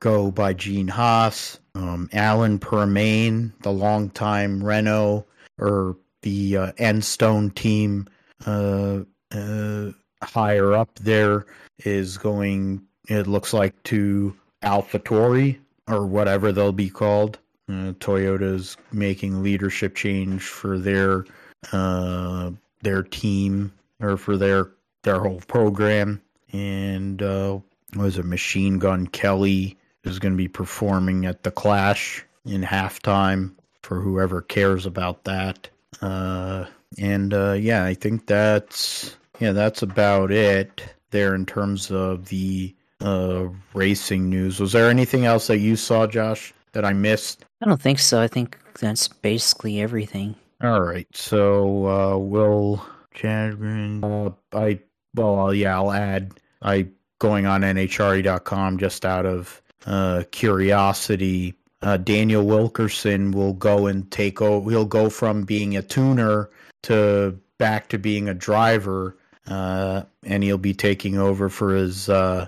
go 0.00 0.30
by 0.30 0.54
Gene 0.54 0.88
Haas. 0.88 1.58
Um, 1.74 2.08
Alan 2.12 2.58
Permane, 2.58 3.52
the 3.60 3.72
longtime 3.72 4.64
Renault 4.64 5.26
or 5.58 5.96
the 6.22 6.56
uh, 6.56 6.72
Enstone 6.72 7.54
team 7.54 8.08
uh, 8.46 9.00
uh, 9.32 9.90
higher 10.22 10.74
up 10.74 10.94
there 10.96 11.46
is 11.84 12.16
going, 12.16 12.82
it 13.08 13.26
looks 13.26 13.52
like, 13.52 13.80
to 13.84 14.34
AlphaTauri 14.62 15.58
or 15.88 16.06
whatever 16.06 16.52
they'll 16.52 16.72
be 16.72 16.90
called. 16.90 17.38
Uh, 17.68 17.92
Toyota's 17.98 18.76
making 18.92 19.42
leadership 19.42 19.96
change 19.96 20.42
for 20.42 20.78
their 20.78 21.24
uh, 21.72 22.52
their 22.82 23.02
team 23.02 23.72
or 24.00 24.16
for 24.16 24.36
their 24.36 24.70
their 25.02 25.18
whole 25.18 25.40
program. 25.48 26.22
And 26.52 27.20
uh, 27.22 27.58
was 27.96 28.18
a 28.18 28.22
Machine 28.22 28.78
Gun 28.78 29.06
Kelly 29.08 29.76
is 30.04 30.18
going 30.18 30.32
to 30.32 30.38
be 30.38 30.48
performing 30.48 31.26
at 31.26 31.42
the 31.42 31.50
Clash 31.50 32.24
in 32.44 32.62
halftime 32.62 33.52
for 33.82 34.00
whoever 34.00 34.42
cares 34.42 34.86
about 34.86 35.24
that. 35.24 35.68
Uh, 36.00 36.66
and 36.98 37.34
uh, 37.34 37.52
yeah, 37.52 37.84
I 37.84 37.94
think 37.94 38.26
that's 38.26 39.16
yeah, 39.38 39.52
that's 39.52 39.82
about 39.82 40.30
it 40.30 40.84
there 41.10 41.34
in 41.34 41.46
terms 41.46 41.90
of 41.90 42.28
the 42.28 42.74
uh, 43.00 43.46
racing 43.74 44.28
news. 44.28 44.60
Was 44.60 44.72
there 44.72 44.90
anything 44.90 45.24
else 45.24 45.46
that 45.48 45.58
you 45.58 45.76
saw, 45.76 46.06
Josh, 46.06 46.52
that 46.72 46.84
I 46.84 46.92
missed? 46.92 47.44
I 47.62 47.66
don't 47.66 47.80
think 47.80 47.98
so. 47.98 48.20
I 48.20 48.28
think 48.28 48.58
that's 48.80 49.08
basically 49.08 49.80
everything. 49.80 50.34
All 50.62 50.80
right, 50.80 51.06
so 51.14 51.86
uh, 51.86 52.16
we'll 52.16 52.84
Chadron. 53.14 54.02
Uh, 54.02 54.30
I 54.52 54.80
well, 55.14 55.52
yeah, 55.52 55.76
I'll 55.76 55.92
add. 55.92 56.40
I 56.62 56.88
going 57.18 57.46
on 57.46 57.62
NHRA.com 57.62 58.78
just 58.78 59.04
out 59.04 59.26
of 59.26 59.62
uh, 59.86 60.24
curiosity. 60.30 61.54
Uh, 61.82 61.96
Daniel 61.96 62.44
Wilkerson 62.44 63.32
will 63.32 63.52
go 63.52 63.86
and 63.86 64.10
take 64.10 64.40
over. 64.40 64.70
He'll 64.70 64.84
go 64.84 65.10
from 65.10 65.44
being 65.44 65.76
a 65.76 65.82
tuner 65.82 66.50
to 66.84 67.38
back 67.58 67.88
to 67.88 67.98
being 67.98 68.28
a 68.28 68.34
driver 68.34 69.16
uh, 69.48 70.02
and 70.24 70.42
he'll 70.42 70.58
be 70.58 70.74
taking 70.74 71.18
over 71.18 71.48
for 71.48 71.74
his 71.74 72.08
uh, 72.08 72.46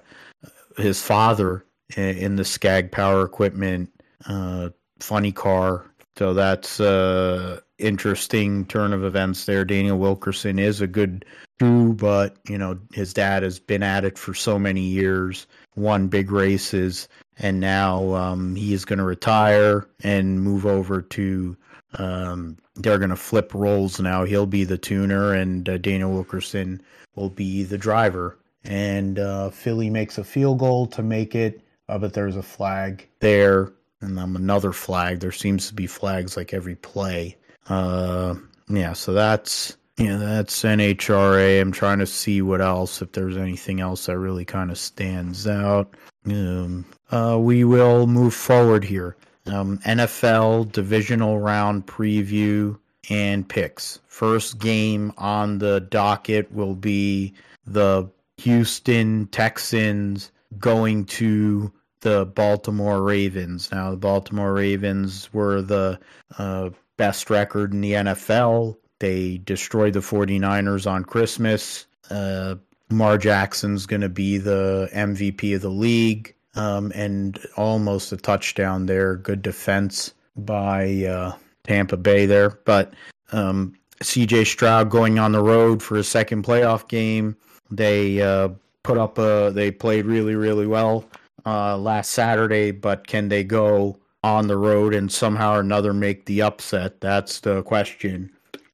his 0.77 1.03
father 1.03 1.65
in, 1.97 2.37
the 2.37 2.45
Skag 2.45 2.91
Power 2.93 3.23
Equipment 3.25 3.91
uh, 4.27 4.71
funny 5.01 5.33
car. 5.33 5.91
So 6.17 6.35
that's 6.35 6.81
uh 6.81 7.61
interesting 7.79 8.67
turn 8.67 8.93
of 8.93 9.05
events 9.05 9.45
there. 9.45 9.65
Daniel 9.65 9.99
Wilkerson 9.99 10.59
is 10.59 10.81
a 10.81 10.87
good 10.87 11.25
crew, 11.59 11.95
but 11.95 12.37
you 12.49 12.59
know 12.59 12.79
his 12.93 13.15
dad 13.15 13.43
has 13.43 13.59
been 13.59 13.83
at 13.83 14.05
it 14.05 14.19
for 14.19 14.35
so 14.35 14.59
many 14.59 14.81
years, 14.81 15.47
won 15.77 16.09
big 16.09 16.31
races, 16.31 17.09
and 17.39 17.61
now 17.61 18.15
um, 18.15 18.57
he 18.57 18.73
is 18.75 18.85
going 18.85 18.99
to 18.99 19.05
retire 19.05 19.89
and 20.03 20.43
move 20.43 20.67
over 20.67 21.01
to 21.01 21.57
um, 21.95 22.59
they're 22.77 22.99
going 22.99 23.11
to 23.11 23.17
flip 23.17 23.55
roles 23.55 24.01
now. 24.01 24.25
He'll 24.25 24.47
be 24.47 24.65
the 24.65 24.79
tuner, 24.79 25.33
and 25.33 25.69
uh, 25.69 25.79
Daniel 25.79 26.13
Wilkerson 26.13 26.83
will 27.15 27.31
be 27.31 27.65
the 27.65 27.79
driver. 27.79 28.39
And 28.65 29.19
uh, 29.19 29.51
Philly 29.51 29.89
makes 29.89 30.19
a 30.19 30.25
field 30.25 30.59
goal 30.59 30.87
to 30.89 31.03
make 31.03 31.35
it, 31.35 31.63
uh, 31.89 31.99
but 31.99 32.13
there's 32.13 32.37
a 32.37 32.43
flag 32.43 33.09
there, 33.21 33.73
and 34.01 34.19
then 34.19 34.37
another 34.37 34.73
flag. 34.73 35.21
There 35.21 35.33
seems 35.33 35.69
to 35.69 35.75
be 35.75 35.87
flags 35.87 36.37
like 36.37 36.53
every 36.53 36.75
play. 36.75 37.37
Uh, 37.69 38.35
yeah, 38.69 38.93
so 38.93 39.13
that's 39.13 39.77
yeah, 39.97 40.17
that's 40.17 40.63
NHRA. 40.63 41.61
I'm 41.61 41.73
trying 41.73 41.99
to 41.99 42.07
see 42.07 42.43
what 42.43 42.61
else, 42.61 43.01
if 43.01 43.13
there's 43.13 43.37
anything 43.37 43.81
else 43.81 44.07
that 44.07 44.19
really 44.19 44.45
kind 44.45 44.71
of 44.71 44.79
stands 44.79 45.47
out. 45.47 45.95
Um, 46.27 46.85
uh, 47.11 47.39
we 47.41 47.65
will 47.65 48.07
move 48.07 48.35
forward 48.35 48.85
here 48.85 49.17
um, 49.49 49.79
NFL 49.79 50.73
divisional 50.73 51.39
round 51.39 51.87
preview 51.87 52.79
and 53.11 53.49
picks. 53.49 54.01
First 54.07 54.59
game 54.59 55.13
on 55.19 55.59
the 55.59 55.81
docket 55.81 56.53
will 56.53 56.75
be 56.75 57.33
the 57.67 58.09
Houston 58.39 59.27
Texans 59.29 60.31
going 60.59 61.05
to 61.07 61.73
the 62.01 62.27
Baltimore 62.27 63.03
Ravens. 63.03 63.71
Now, 63.73 63.91
the 63.91 63.97
Baltimore 63.97 64.53
Ravens 64.53 65.33
were 65.33 65.63
the 65.63 65.99
uh, 66.39 66.71
best 66.97 67.31
record 67.31 67.73
in 67.73 67.81
the 67.81 67.93
NFL. 67.93 68.77
They 69.01 69.39
destroyed 69.39 69.95
the 69.95 70.01
49ers 70.01 70.91
on 70.91 71.05
Christmas. 71.05 71.87
Uh, 72.11 72.57
Mar 72.91 73.19
Jackson's 73.19 73.87
going 73.87 74.01
to 74.01 74.09
be 74.09 74.39
the 74.39 74.89
MVP 74.95 75.55
of 75.55 75.61
the 75.63 75.71
league 75.71 76.35
um, 76.59 76.93
and 76.95 77.39
almost 77.57 78.13
a 78.13 78.17
touchdown 78.17 78.87
there. 78.87 79.17
Good 79.17 79.43
defense 79.43 80.13
by 80.37 81.05
uh, 81.05 81.33
Tampa 81.65 81.97
Bay 81.97 82.27
there. 82.27 82.59
But 82.65 82.93
um, 83.33 83.75
CJ 84.03 84.47
Stroud 84.47 84.91
going 84.91 85.19
on 85.19 85.33
the 85.33 85.43
road 85.43 85.83
for 85.83 85.97
a 85.97 86.05
second 86.05 86.45
playoff 86.45 86.89
game. 86.89 87.37
They 87.71 88.21
uh, 88.21 88.51
put 88.83 88.99
up 88.99 89.19
a, 89.19 89.53
they 89.55 89.71
played 89.71 90.05
really, 90.05 90.35
really 90.35 90.67
well 90.67 91.09
uh, 91.47 91.79
last 91.79 92.11
Saturday, 92.11 92.73
but 92.73 93.07
can 93.07 93.29
they 93.29 93.45
go 93.45 93.99
on 94.25 94.49
the 94.49 94.57
road 94.57 94.95
and 94.95 95.13
somehow 95.13 95.55
or 95.55 95.61
another 95.61 95.95
make 95.95 96.27
the 96.27 96.43
upset? 96.43 97.01
That's 97.01 97.41
the 97.41 97.63
question. 97.63 98.33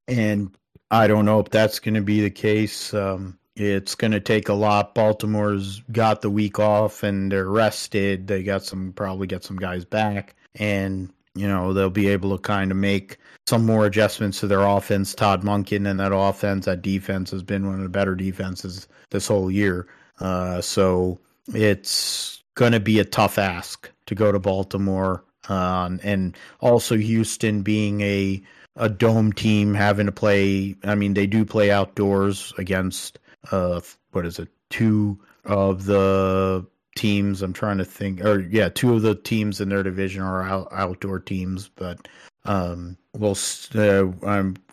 And 0.08 0.56
I 0.90 1.06
don't 1.06 1.26
know 1.26 1.40
if 1.40 1.50
that's 1.50 1.80
going 1.80 1.94
to 1.94 2.02
be 2.02 2.22
the 2.22 2.30
case. 2.30 2.94
Um, 2.94 3.38
it's 3.56 3.94
going 3.94 4.12
to 4.12 4.20
take 4.20 4.48
a 4.48 4.54
lot. 4.54 4.94
Baltimore's 4.94 5.80
got 5.92 6.22
the 6.22 6.30
week 6.30 6.58
off 6.58 7.02
and 7.02 7.30
they're 7.30 7.48
rested. 7.48 8.26
They 8.26 8.42
got 8.42 8.64
some, 8.64 8.92
probably 8.92 9.26
get 9.26 9.44
some 9.44 9.56
guys 9.56 9.84
back. 9.84 10.34
And, 10.56 11.12
you 11.34 11.46
know, 11.46 11.72
they'll 11.72 11.90
be 11.90 12.08
able 12.08 12.36
to 12.36 12.42
kind 12.42 12.70
of 12.70 12.76
make 12.76 13.18
some 13.46 13.64
more 13.64 13.86
adjustments 13.86 14.40
to 14.40 14.46
their 14.46 14.62
offense. 14.62 15.14
Todd 15.14 15.42
Monken 15.42 15.88
and 15.88 16.00
that 16.00 16.14
offense, 16.14 16.64
that 16.64 16.82
defense 16.82 17.30
has 17.30 17.42
been 17.42 17.66
one 17.66 17.76
of 17.76 17.82
the 17.82 17.88
better 17.88 18.14
defenses 18.14 18.88
this 19.10 19.28
whole 19.28 19.50
year. 19.50 19.86
Uh, 20.20 20.60
so 20.60 21.18
it's 21.48 22.42
going 22.54 22.72
to 22.72 22.80
be 22.80 22.98
a 22.98 23.04
tough 23.04 23.38
ask 23.38 23.90
to 24.06 24.14
go 24.14 24.32
to 24.32 24.38
Baltimore. 24.38 25.24
Um, 25.48 26.00
and 26.02 26.36
also 26.60 26.96
Houston 26.96 27.62
being 27.62 28.00
a 28.00 28.42
a 28.76 28.88
dome 28.88 29.32
team 29.32 29.74
having 29.74 30.06
to 30.06 30.12
play. 30.12 30.74
I 30.82 30.94
mean, 30.96 31.14
they 31.14 31.28
do 31.28 31.44
play 31.44 31.70
outdoors 31.70 32.52
against 32.58 33.18
uh, 33.50 33.80
what 34.12 34.26
is 34.26 34.38
it? 34.38 34.48
Two 34.70 35.18
of 35.44 35.84
the 35.84 36.66
teams. 36.96 37.42
I'm 37.42 37.52
trying 37.52 37.78
to 37.78 37.84
think, 37.84 38.24
or 38.24 38.40
yeah, 38.40 38.68
two 38.68 38.94
of 38.94 39.02
the 39.02 39.14
teams 39.14 39.60
in 39.60 39.68
their 39.68 39.82
division 39.82 40.22
are 40.22 40.42
out, 40.42 40.68
outdoor 40.72 41.20
teams, 41.20 41.68
but 41.68 42.08
um, 42.44 42.96
will 43.16 43.36
uh, 43.74 44.06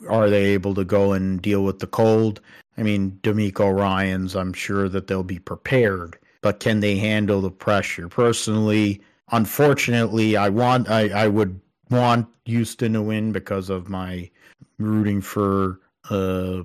are 0.07 0.29
they 0.29 0.45
able 0.45 0.73
to 0.75 0.83
go 0.83 1.13
and 1.13 1.41
deal 1.41 1.63
with 1.63 1.79
the 1.79 1.87
cold? 1.87 2.41
I 2.77 2.83
mean, 2.83 3.19
DeMeco 3.23 3.75
Ryans, 3.75 4.35
I'm 4.35 4.53
sure 4.53 4.89
that 4.89 5.07
they'll 5.07 5.23
be 5.23 5.39
prepared, 5.39 6.17
but 6.41 6.59
can 6.59 6.79
they 6.79 6.97
handle 6.97 7.41
the 7.41 7.51
pressure? 7.51 8.07
Personally, 8.07 9.01
unfortunately, 9.31 10.37
I 10.37 10.49
want 10.49 10.89
I, 10.89 11.09
I 11.09 11.27
would 11.27 11.59
want 11.89 12.27
Houston 12.45 12.93
to 12.93 13.01
win 13.01 13.31
because 13.31 13.69
of 13.69 13.89
my 13.89 14.29
rooting 14.79 15.21
for 15.21 15.79
uh 16.09 16.63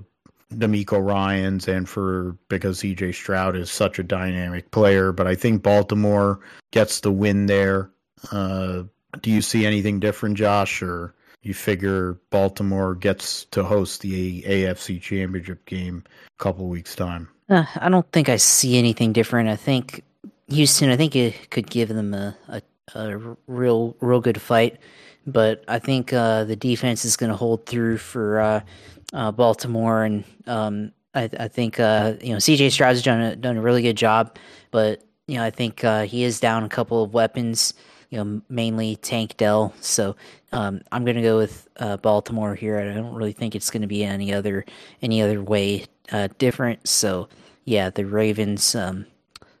DeMeco 0.53 1.03
Ryans 1.03 1.67
and 1.67 1.87
for 1.87 2.37
because 2.47 2.79
CJ 2.79 3.13
Stroud 3.13 3.55
is 3.55 3.69
such 3.69 3.99
a 3.99 4.03
dynamic 4.03 4.71
player. 4.71 5.11
But 5.11 5.27
I 5.27 5.35
think 5.35 5.61
Baltimore 5.61 6.39
gets 6.71 7.01
the 7.01 7.11
win 7.11 7.47
there. 7.47 7.91
Uh, 8.31 8.83
do 9.21 9.31
you 9.31 9.41
see 9.41 9.65
anything 9.65 9.99
different, 9.99 10.37
Josh, 10.37 10.81
or 10.81 11.13
you 11.41 11.53
figure 11.53 12.19
Baltimore 12.29 12.95
gets 12.95 13.45
to 13.45 13.63
host 13.63 14.01
the 14.01 14.41
AFC 14.43 15.01
Championship 15.01 15.65
game 15.65 16.03
a 16.39 16.43
couple 16.43 16.67
weeks 16.67 16.95
time? 16.95 17.27
Uh, 17.49 17.65
I 17.75 17.89
don't 17.89 18.09
think 18.11 18.29
I 18.29 18.37
see 18.37 18.77
anything 18.77 19.13
different. 19.13 19.49
I 19.49 19.55
think 19.55 20.03
Houston. 20.49 20.89
I 20.89 20.97
think 20.97 21.15
it 21.15 21.49
could 21.49 21.69
give 21.69 21.89
them 21.89 22.13
a, 22.13 22.35
a, 22.49 22.61
a 22.95 23.35
real 23.47 23.95
real 24.01 24.19
good 24.19 24.41
fight, 24.41 24.79
but 25.25 25.63
I 25.67 25.79
think 25.79 26.11
uh, 26.11 26.43
the 26.43 26.55
defense 26.55 27.05
is 27.05 27.15
going 27.15 27.29
to 27.29 27.37
hold 27.37 27.65
through 27.65 27.97
for 27.97 28.63
uh, 29.13 29.31
Baltimore, 29.31 30.03
and 30.03 30.23
um, 30.45 30.91
I, 31.13 31.29
I, 31.39 31.47
think 31.47 31.79
uh, 31.79 32.13
you 32.21 32.31
know 32.31 32.37
CJ 32.37 32.71
Stroud's 32.71 33.01
done 33.01 33.21
a, 33.21 33.35
done 33.35 33.57
a 33.57 33.61
really 33.61 33.81
good 33.81 33.97
job, 33.97 34.37
but 34.71 35.03
you 35.27 35.37
know 35.37 35.43
I 35.43 35.49
think 35.49 35.83
uh, 35.83 36.03
he 36.03 36.23
is 36.23 36.39
down 36.39 36.63
a 36.63 36.69
couple 36.69 37.03
of 37.03 37.13
weapons 37.13 37.73
you 38.09 38.17
know, 38.17 38.41
mainly 38.49 38.95
Tank 38.97 39.37
Dell. 39.37 39.73
So 39.81 40.15
um, 40.51 40.81
I'm 40.91 41.03
going 41.03 41.17
to 41.17 41.21
go 41.21 41.37
with 41.37 41.67
uh, 41.77 41.97
Baltimore 41.97 42.55
here. 42.55 42.79
I 42.79 42.93
don't 42.93 43.13
really 43.13 43.33
think 43.33 43.55
it's 43.55 43.69
going 43.69 43.81
to 43.81 43.87
be 43.87 44.03
any 44.03 44.33
other 44.33 44.65
any 45.01 45.21
other 45.21 45.41
way 45.41 45.85
uh, 46.11 46.29
different. 46.37 46.87
So 46.87 47.27
yeah, 47.65 47.89
the 47.89 48.05
Ravens 48.05 48.75
um, 48.75 49.05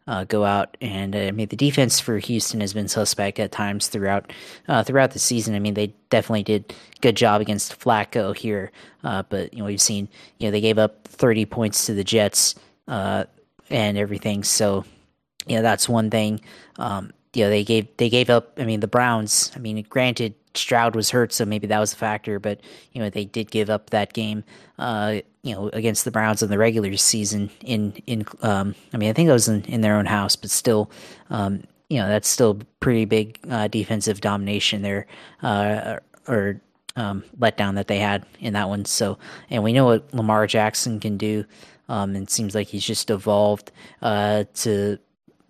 uh, 0.07 0.23
go 0.25 0.45
out 0.45 0.77
and 0.81 1.15
uh, 1.15 1.19
I 1.19 1.31
mean 1.31 1.47
the 1.47 1.55
defense 1.55 1.99
for 1.99 2.17
Houston 2.17 2.61
has 2.61 2.73
been 2.73 2.87
suspect 2.87 3.39
at 3.39 3.51
times 3.51 3.87
throughout 3.87 4.31
uh, 4.67 4.83
throughout 4.83 5.11
the 5.11 5.19
season. 5.19 5.55
I 5.55 5.59
mean 5.59 5.73
they 5.73 5.93
definitely 6.09 6.43
did 6.43 6.73
good 7.01 7.17
job 7.17 7.41
against 7.41 7.79
Flacco 7.79 8.35
here, 8.35 8.71
uh, 9.03 9.23
but 9.29 9.53
you 9.53 9.59
know 9.59 9.65
we've 9.65 9.81
seen 9.81 10.07
you 10.37 10.47
know 10.47 10.51
they 10.51 10.61
gave 10.61 10.77
up 10.77 11.07
30 11.07 11.45
points 11.45 11.85
to 11.87 11.93
the 11.93 12.03
Jets 12.03 12.55
and 12.87 13.97
everything. 13.97 14.43
So 14.43 14.85
you 15.45 15.55
know 15.55 15.61
that's 15.61 15.89
one 15.89 16.09
thing. 16.09 16.41
Um, 16.77 17.11
you 17.37 17.43
know 17.43 17.49
they 17.51 17.63
gave 17.63 17.87
they 17.97 18.09
gave 18.09 18.29
up. 18.29 18.59
I 18.59 18.65
mean 18.65 18.79
the 18.79 18.87
Browns. 18.87 19.51
I 19.55 19.59
mean 19.59 19.85
granted 19.89 20.33
Stroud 20.55 20.95
was 20.95 21.11
hurt, 21.11 21.31
so 21.31 21.45
maybe 21.45 21.67
that 21.67 21.79
was 21.79 21.93
a 21.93 21.95
factor. 21.95 22.39
But 22.39 22.61
you 22.93 23.01
know 23.01 23.11
they 23.11 23.25
did 23.25 23.51
give 23.51 23.69
up 23.69 23.91
that 23.91 24.13
game. 24.13 24.43
Uh, 24.79 25.21
you 25.43 25.53
know 25.53 25.69
against 25.69 26.03
the 26.03 26.11
Browns 26.11 26.41
in 26.41 26.49
the 26.49 26.57
regular 26.57 26.97
season. 26.97 27.51
In 27.63 27.93
in 28.07 28.25
um, 28.41 28.73
I 28.91 28.97
mean 28.97 29.11
I 29.11 29.13
think 29.13 29.29
it 29.29 29.33
was 29.33 29.47
in, 29.47 29.63
in 29.65 29.81
their 29.81 29.95
own 29.95 30.05
house, 30.07 30.35
but 30.35 30.49
still. 30.49 30.91
Um, 31.29 31.63
you 31.89 31.99
know 31.99 32.09
that's 32.09 32.27
still 32.27 32.59
pretty 32.81 33.05
big 33.05 33.39
uh, 33.49 33.69
defensive 33.69 34.19
domination 34.19 34.81
there, 34.81 35.07
uh, 35.41 35.99
or 36.27 36.59
um, 36.97 37.23
letdown 37.39 37.75
that 37.75 37.87
they 37.87 37.99
had 37.99 38.25
in 38.41 38.51
that 38.53 38.67
one. 38.67 38.83
So, 38.83 39.17
and 39.49 39.63
we 39.63 39.71
know 39.71 39.85
what 39.85 40.13
Lamar 40.13 40.47
Jackson 40.47 40.99
can 40.99 41.15
do. 41.15 41.45
Um, 41.87 42.15
and 42.15 42.23
it 42.23 42.29
seems 42.29 42.53
like 42.53 42.67
he's 42.67 42.83
just 42.83 43.09
evolved 43.09 43.71
uh, 44.01 44.43
to 44.55 44.99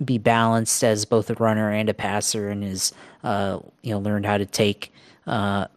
be 0.03 0.17
balanced 0.17 0.83
as 0.83 1.05
both 1.05 1.29
a 1.29 1.33
runner 1.35 1.71
and 1.71 1.89
a 1.89 1.93
passer, 1.93 2.49
and 2.49 2.63
is 2.63 2.93
uh, 3.23 3.59
you 3.81 3.91
know 3.91 3.99
learned 3.99 4.25
how 4.25 4.37
to 4.37 4.45
take 4.45 4.93
uh, 5.25 5.67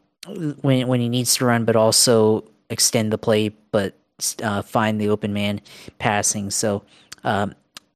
when 0.60 0.86
when 0.86 1.00
he 1.00 1.08
needs 1.08 1.34
to 1.36 1.44
run, 1.44 1.64
but 1.64 1.76
also 1.76 2.44
extend 2.68 3.12
the 3.12 3.18
play, 3.18 3.48
but 3.48 3.94
uh, 4.42 4.62
find 4.62 5.00
the 5.00 5.08
open 5.08 5.32
man 5.32 5.60
passing. 5.98 6.50
So 6.50 6.82
um, 7.24 7.54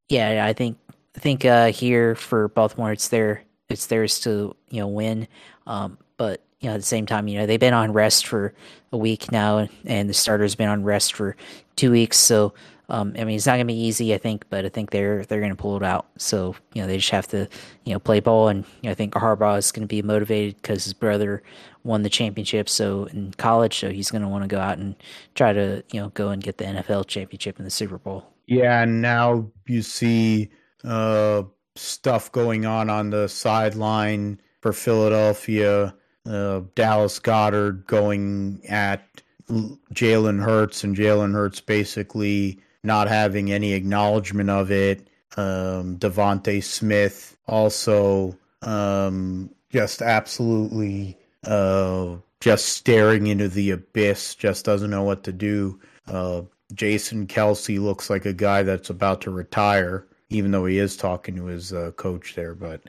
yeah, 0.08 0.44
I 0.46 0.52
think 0.52 0.78
I 1.16 1.20
think 1.20 1.44
uh, 1.44 1.70
here 1.70 2.14
for 2.14 2.48
Baltimore, 2.48 2.92
it's 2.92 3.08
their 3.08 3.42
it's 3.68 3.86
theirs 3.86 4.20
to 4.20 4.56
you 4.70 4.80
know 4.80 4.88
win, 4.88 5.28
um, 5.66 5.98
but 6.16 6.42
you 6.60 6.68
know 6.68 6.74
at 6.74 6.80
the 6.80 6.86
same 6.86 7.06
time, 7.06 7.28
you 7.28 7.38
know 7.38 7.46
they've 7.46 7.60
been 7.60 7.74
on 7.74 7.92
rest 7.92 8.26
for 8.26 8.54
a 8.92 8.96
week 8.96 9.30
now, 9.30 9.68
and 9.84 10.08
the 10.08 10.14
starter's 10.14 10.54
been 10.54 10.68
on 10.68 10.84
rest 10.84 11.14
for 11.14 11.36
two 11.76 11.90
weeks, 11.90 12.16
so 12.18 12.54
um, 12.88 13.14
I 13.18 13.24
mean, 13.24 13.36
it's 13.36 13.46
not 13.46 13.52
going 13.54 13.66
to 13.66 13.72
be 13.72 13.80
easy, 13.80 14.12
I 14.12 14.18
think, 14.18 14.44
but 14.50 14.64
I 14.64 14.68
think 14.68 14.90
they're 14.90 15.24
they're 15.24 15.40
going 15.40 15.50
to 15.50 15.56
pull 15.56 15.76
it 15.76 15.82
out. 15.82 16.06
So 16.18 16.54
you 16.74 16.82
know, 16.82 16.88
they 16.88 16.98
just 16.98 17.10
have 17.10 17.26
to 17.28 17.48
you 17.84 17.92
know 17.92 17.98
play 17.98 18.20
ball, 18.20 18.48
and 18.48 18.64
you 18.82 18.88
know, 18.88 18.90
I 18.90 18.94
think 18.94 19.14
Harbaugh 19.14 19.58
is 19.58 19.72
going 19.72 19.84
to 19.84 19.88
be 19.88 20.02
motivated 20.02 20.56
because 20.56 20.84
his 20.84 20.92
brother 20.92 21.42
won 21.82 22.02
the 22.02 22.10
championship. 22.10 22.68
So 22.68 23.04
in 23.06 23.32
college, 23.38 23.78
so 23.78 23.90
he's 23.90 24.10
going 24.10 24.22
to 24.22 24.28
want 24.28 24.44
to 24.44 24.48
go 24.48 24.60
out 24.60 24.78
and 24.78 24.96
try 25.34 25.52
to 25.52 25.82
you 25.92 26.00
know 26.00 26.10
go 26.10 26.28
and 26.28 26.42
get 26.42 26.58
the 26.58 26.64
NFL 26.64 27.06
championship 27.06 27.58
in 27.58 27.64
the 27.64 27.70
Super 27.70 27.98
Bowl. 27.98 28.26
Yeah, 28.46 28.82
and 28.82 29.00
now 29.00 29.50
you 29.66 29.80
see 29.80 30.50
uh, 30.84 31.44
stuff 31.76 32.30
going 32.32 32.66
on 32.66 32.90
on 32.90 33.08
the 33.08 33.28
sideline 33.28 34.40
for 34.60 34.74
Philadelphia. 34.74 35.94
Uh, 36.26 36.62
Dallas 36.74 37.18
Goedert 37.18 37.86
going 37.86 38.60
at 38.68 39.02
Jalen 39.48 40.42
Hurts, 40.42 40.84
and 40.84 40.96
Jalen 40.96 41.32
Hurts 41.32 41.60
basically 41.60 42.60
not 42.84 43.08
having 43.08 43.50
any 43.50 43.72
acknowledgement 43.72 44.50
of 44.50 44.70
it. 44.70 45.08
Um, 45.36 45.98
DeVonta 45.98 46.62
Smith 46.62 47.36
also 47.46 48.36
um, 48.62 49.50
just 49.70 50.02
absolutely 50.02 51.18
uh, 51.44 52.16
just 52.40 52.68
staring 52.68 53.26
into 53.26 53.48
the 53.48 53.70
abyss, 53.70 54.34
just 54.34 54.64
doesn't 54.64 54.90
know 54.90 55.02
what 55.02 55.24
to 55.24 55.32
do. 55.32 55.80
Uh, 56.06 56.42
Jason 56.72 57.26
Kelce 57.26 57.80
looks 57.80 58.10
like 58.10 58.26
a 58.26 58.32
guy 58.32 58.62
that's 58.62 58.90
about 58.90 59.20
to 59.22 59.30
retire, 59.30 60.06
even 60.28 60.50
though 60.50 60.66
he 60.66 60.78
is 60.78 60.96
talking 60.96 61.36
to 61.36 61.46
his 61.46 61.72
uh, 61.72 61.92
coach 61.92 62.34
there. 62.34 62.54
But 62.54 62.82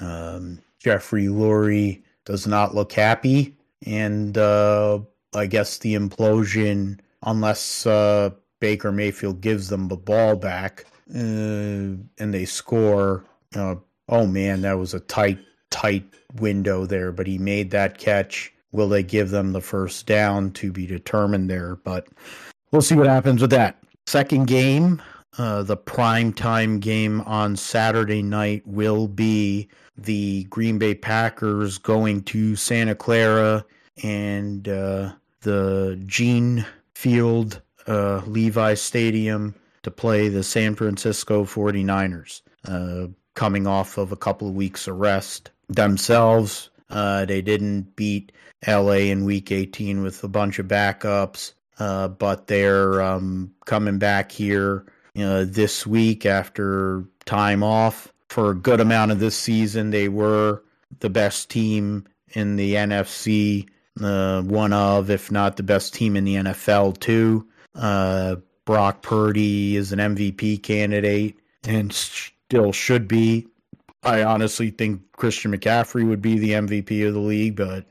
um, 0.00 0.60
Jeffrey 0.78 1.26
Lurie 1.26 2.02
does 2.24 2.46
not 2.46 2.74
look 2.74 2.92
happy, 2.92 3.56
and 3.84 4.36
uh, 4.36 5.00
I 5.34 5.46
guess 5.46 5.78
the 5.78 5.94
implosion, 5.94 7.00
unless 7.22 7.86
uh, 7.86 8.30
Baker 8.60 8.92
Mayfield 8.92 9.40
gives 9.40 9.68
them 9.68 9.88
the 9.88 9.96
ball 9.96 10.36
back 10.36 10.86
uh, 11.14 11.18
and 11.18 12.08
they 12.18 12.44
score. 12.44 13.24
Uh, 13.54 13.76
oh 14.08 14.26
man, 14.26 14.62
that 14.62 14.78
was 14.78 14.94
a 14.94 15.00
tight, 15.00 15.38
tight 15.70 16.04
window 16.36 16.86
there, 16.86 17.12
but 17.12 17.26
he 17.26 17.38
made 17.38 17.70
that 17.70 17.98
catch. 17.98 18.52
Will 18.72 18.88
they 18.88 19.02
give 19.02 19.30
them 19.30 19.52
the 19.52 19.60
first 19.60 20.06
down 20.06 20.50
to 20.52 20.72
be 20.72 20.86
determined 20.86 21.48
there? 21.48 21.76
But 21.76 22.08
we'll 22.72 22.82
see 22.82 22.96
what 22.96 23.06
happens 23.06 23.40
with 23.40 23.50
that. 23.50 23.78
Second 24.06 24.46
game, 24.46 25.00
uh, 25.38 25.62
the 25.62 25.76
prime 25.76 26.32
time 26.32 26.78
game 26.80 27.20
on 27.22 27.56
Saturday 27.56 28.22
night 28.22 28.66
will 28.66 29.08
be 29.08 29.68
the 29.96 30.44
Green 30.44 30.78
Bay 30.78 30.94
Packers 30.94 31.78
going 31.78 32.22
to 32.24 32.56
Santa 32.56 32.94
Clara 32.94 33.64
and 34.02 34.68
uh, 34.68 35.12
the 35.40 36.00
Gene 36.06 36.66
Field 36.94 37.62
uh, 37.86 38.22
Levi 38.26 38.74
Stadium 38.74 39.54
to 39.82 39.90
play 39.90 40.28
the 40.28 40.42
San 40.42 40.74
Francisco 40.74 41.44
49ers, 41.44 42.42
uh, 42.66 43.06
coming 43.34 43.66
off 43.66 43.98
of 43.98 44.12
a 44.12 44.16
couple 44.16 44.48
of 44.48 44.54
weeks 44.54 44.88
of 44.88 44.96
rest 44.96 45.50
themselves. 45.68 46.70
Uh, 46.90 47.24
they 47.24 47.42
didn't 47.42 47.96
beat 47.96 48.32
LA 48.66 49.10
in 49.10 49.24
week 49.24 49.52
18 49.52 50.02
with 50.02 50.22
a 50.24 50.28
bunch 50.28 50.58
of 50.58 50.66
backups, 50.66 51.52
uh, 51.78 52.08
but 52.08 52.46
they're 52.46 53.02
um, 53.02 53.52
coming 53.64 53.98
back 53.98 54.32
here 54.32 54.86
this 55.14 55.86
week 55.86 56.26
after 56.26 57.04
time 57.24 57.62
off. 57.62 58.12
For 58.28 58.50
a 58.50 58.54
good 58.54 58.80
amount 58.80 59.12
of 59.12 59.20
this 59.20 59.36
season, 59.36 59.90
they 59.90 60.08
were 60.08 60.62
the 61.00 61.10
best 61.10 61.50
team 61.50 62.06
in 62.30 62.56
the 62.56 62.74
NFC, 62.74 63.68
uh, 64.00 64.42
one 64.42 64.72
of, 64.72 65.10
if 65.10 65.30
not 65.30 65.56
the 65.56 65.62
best 65.62 65.94
team 65.94 66.16
in 66.16 66.24
the 66.24 66.36
NFL, 66.36 66.98
too. 66.98 67.46
Uh, 67.76 68.36
Brock 68.64 69.02
Purdy 69.02 69.76
is 69.76 69.92
an 69.92 69.98
MVP 69.98 70.62
candidate 70.62 71.38
and 71.64 71.92
still 71.92 72.72
should 72.72 73.06
be. 73.06 73.46
I 74.02 74.22
honestly 74.22 74.70
think 74.70 75.02
Christian 75.12 75.52
McCaffrey 75.52 76.06
would 76.06 76.22
be 76.22 76.38
the 76.38 76.52
MVP 76.52 77.06
of 77.06 77.14
the 77.14 77.20
league, 77.20 77.56
but 77.56 77.86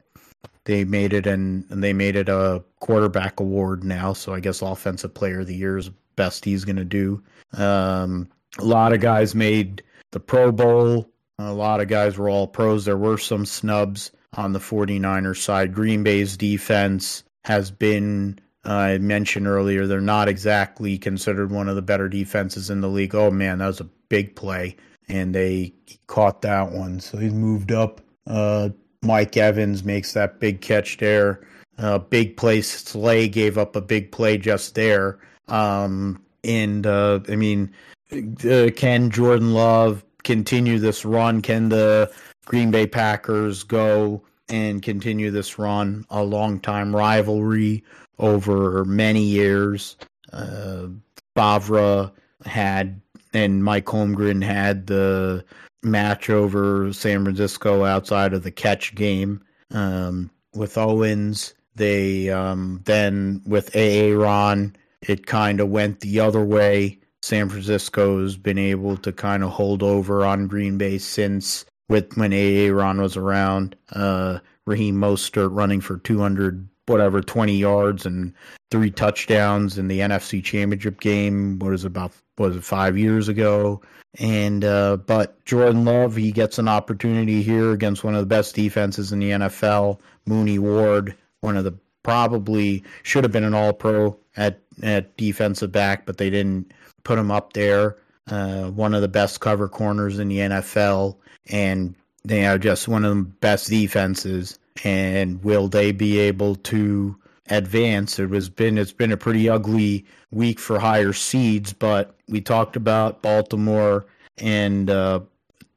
they 0.65 0.83
made 0.83 1.13
it 1.13 1.27
and, 1.27 1.65
and 1.69 1.83
they 1.83 1.93
made 1.93 2.15
it 2.15 2.29
a 2.29 2.63
quarterback 2.79 3.39
award 3.39 3.83
now. 3.83 4.13
So 4.13 4.33
I 4.33 4.39
guess 4.39 4.61
offensive 4.61 5.13
player 5.13 5.41
of 5.41 5.47
the 5.47 5.55
year 5.55 5.77
is 5.77 5.89
best 6.15 6.45
he's 6.45 6.65
going 6.65 6.77
to 6.77 6.85
do. 6.85 7.21
Um, 7.53 8.29
a 8.57 8.63
lot 8.63 8.93
of 8.93 9.01
guys 9.01 9.35
made 9.35 9.83
the 10.11 10.19
Pro 10.19 10.51
Bowl. 10.51 11.09
A 11.37 11.53
lot 11.53 11.81
of 11.81 11.87
guys 11.87 12.17
were 12.17 12.29
all 12.29 12.47
pros. 12.47 12.85
There 12.85 12.97
were 12.97 13.17
some 13.17 13.45
snubs 13.45 14.11
on 14.33 14.53
the 14.53 14.59
49ers 14.59 15.41
side. 15.41 15.73
Green 15.73 16.03
Bay's 16.03 16.37
defense 16.37 17.23
has 17.43 17.71
been, 17.71 18.39
I 18.65 18.97
mentioned 18.97 19.47
earlier, 19.47 19.85
they're 19.85 20.01
not 20.01 20.27
exactly 20.27 20.97
considered 20.97 21.51
one 21.51 21.69
of 21.69 21.75
the 21.75 21.81
better 21.81 22.09
defenses 22.09 22.69
in 22.69 22.81
the 22.81 22.89
league. 22.89 23.13
Oh, 23.13 23.31
man, 23.31 23.59
that 23.59 23.67
was 23.67 23.79
a 23.79 23.89
big 24.09 24.35
play. 24.35 24.75
And 25.07 25.35
they 25.35 25.73
caught 26.07 26.41
that 26.41 26.71
one. 26.71 26.99
So 26.99 27.17
he's 27.17 27.33
moved 27.33 27.71
up. 27.71 28.01
Uh, 28.25 28.69
Mike 29.03 29.37
Evans 29.37 29.83
makes 29.83 30.13
that 30.13 30.39
big 30.39 30.61
catch 30.61 30.97
there. 30.97 31.45
Uh, 31.77 31.99
big 31.99 32.37
play. 32.37 32.61
Slay 32.61 33.27
gave 33.27 33.57
up 33.57 33.75
a 33.75 33.81
big 33.81 34.11
play 34.11 34.37
just 34.37 34.73
there. 34.73 35.19
Um, 35.47 36.23
and 36.43 36.87
uh, 36.87 37.19
I 37.29 37.35
mean, 37.35 37.71
uh, 38.11 38.69
can 38.75 39.11
Jordan 39.11 39.53
Love 39.53 40.03
continue 40.23 40.79
this 40.79 41.05
run? 41.05 41.41
Can 41.41 41.69
the 41.69 42.11
Green 42.45 42.71
Bay 42.71 42.87
Packers 42.87 43.63
go 43.63 44.23
and 44.49 44.81
continue 44.81 45.29
this 45.29 45.59
run? 45.59 46.05
A 46.09 46.23
long 46.23 46.59
time 46.59 46.95
rivalry 46.95 47.83
over 48.19 48.85
many 48.85 49.23
years. 49.23 49.97
Uh, 50.31 50.87
Favre 51.35 52.11
had 52.45 53.01
and 53.33 53.63
Mike 53.63 53.85
Holmgren 53.85 54.43
had 54.43 54.87
the 54.87 55.43
match 55.83 56.29
over 56.29 56.91
San 56.93 57.23
Francisco 57.23 57.83
outside 57.83 58.33
of 58.33 58.43
the 58.43 58.51
catch 58.51 58.95
game 58.95 59.43
um, 59.71 60.31
with 60.53 60.77
Owens. 60.77 61.53
They 61.75 62.29
um, 62.29 62.81
then 62.85 63.41
with 63.45 63.75
Aaron 63.75 64.75
it 65.01 65.25
kind 65.25 65.59
of 65.59 65.69
went 65.69 65.99
the 65.99 66.19
other 66.19 66.43
way. 66.43 66.99
San 67.21 67.49
Francisco's 67.49 68.37
been 68.37 68.57
able 68.57 68.97
to 68.97 69.11
kind 69.11 69.43
of 69.43 69.51
hold 69.51 69.81
over 69.81 70.25
on 70.25 70.47
Green 70.47 70.77
Bay 70.77 70.97
since 70.97 71.65
with 71.89 72.15
when 72.17 72.33
Aaron 72.33 73.01
was 73.01 73.17
around. 73.17 73.75
Uh, 73.91 74.39
Raheem 74.65 74.95
Mostert 74.95 75.49
running 75.51 75.81
for 75.81 75.97
200 75.97 76.67
whatever 76.87 77.21
20 77.21 77.55
yards 77.55 78.05
and 78.05 78.33
three 78.71 78.91
touchdowns 78.91 79.77
in 79.77 79.87
the 79.87 79.99
NFC 79.99 80.43
Championship 80.43 80.99
game. 80.99 81.59
What 81.59 81.73
is 81.73 81.85
about 81.85 82.11
was 82.37 82.55
it 82.55 82.63
five 82.63 82.97
years 82.97 83.27
ago? 83.27 83.81
And 84.19 84.63
uh, 84.63 84.97
but 84.97 85.43
Jordan 85.45 85.85
Love 85.85 86.15
he 86.15 86.31
gets 86.31 86.57
an 86.57 86.67
opportunity 86.67 87.41
here 87.41 87.71
against 87.71 88.03
one 88.03 88.15
of 88.15 88.21
the 88.21 88.25
best 88.25 88.55
defenses 88.55 89.11
in 89.11 89.19
the 89.19 89.31
NFL. 89.31 89.99
Mooney 90.25 90.59
Ward, 90.59 91.15
one 91.41 91.57
of 91.57 91.63
the 91.63 91.73
probably 92.03 92.83
should 93.03 93.23
have 93.23 93.31
been 93.31 93.43
an 93.43 93.53
All 93.53 93.73
Pro 93.73 94.17
at 94.37 94.59
at 94.83 95.17
defensive 95.17 95.71
back, 95.71 96.05
but 96.05 96.17
they 96.17 96.29
didn't 96.29 96.71
put 97.03 97.17
him 97.17 97.31
up 97.31 97.53
there. 97.53 97.97
Uh, 98.27 98.65
one 98.71 98.93
of 98.93 99.01
the 99.01 99.07
best 99.07 99.39
cover 99.39 99.67
corners 99.67 100.17
in 100.19 100.29
the 100.29 100.37
NFL, 100.37 101.15
and 101.49 101.95
they 102.23 102.45
are 102.45 102.57
just 102.57 102.87
one 102.87 103.05
of 103.05 103.15
the 103.15 103.23
best 103.23 103.69
defenses. 103.69 104.57
And 104.83 105.43
will 105.43 105.67
they 105.67 105.91
be 105.91 106.19
able 106.19 106.55
to 106.55 107.17
advance? 107.49 108.19
It 108.19 108.29
was 108.29 108.49
been 108.49 108.77
it's 108.77 108.91
been 108.91 109.11
a 109.11 109.17
pretty 109.17 109.49
ugly 109.49 110.05
week 110.31 110.59
for 110.59 110.79
higher 110.79 111.13
seeds, 111.13 111.73
but 111.73 112.15
we 112.27 112.41
talked 112.41 112.75
about 112.75 113.21
Baltimore, 113.21 114.05
and 114.37 114.89
uh, 114.89 115.21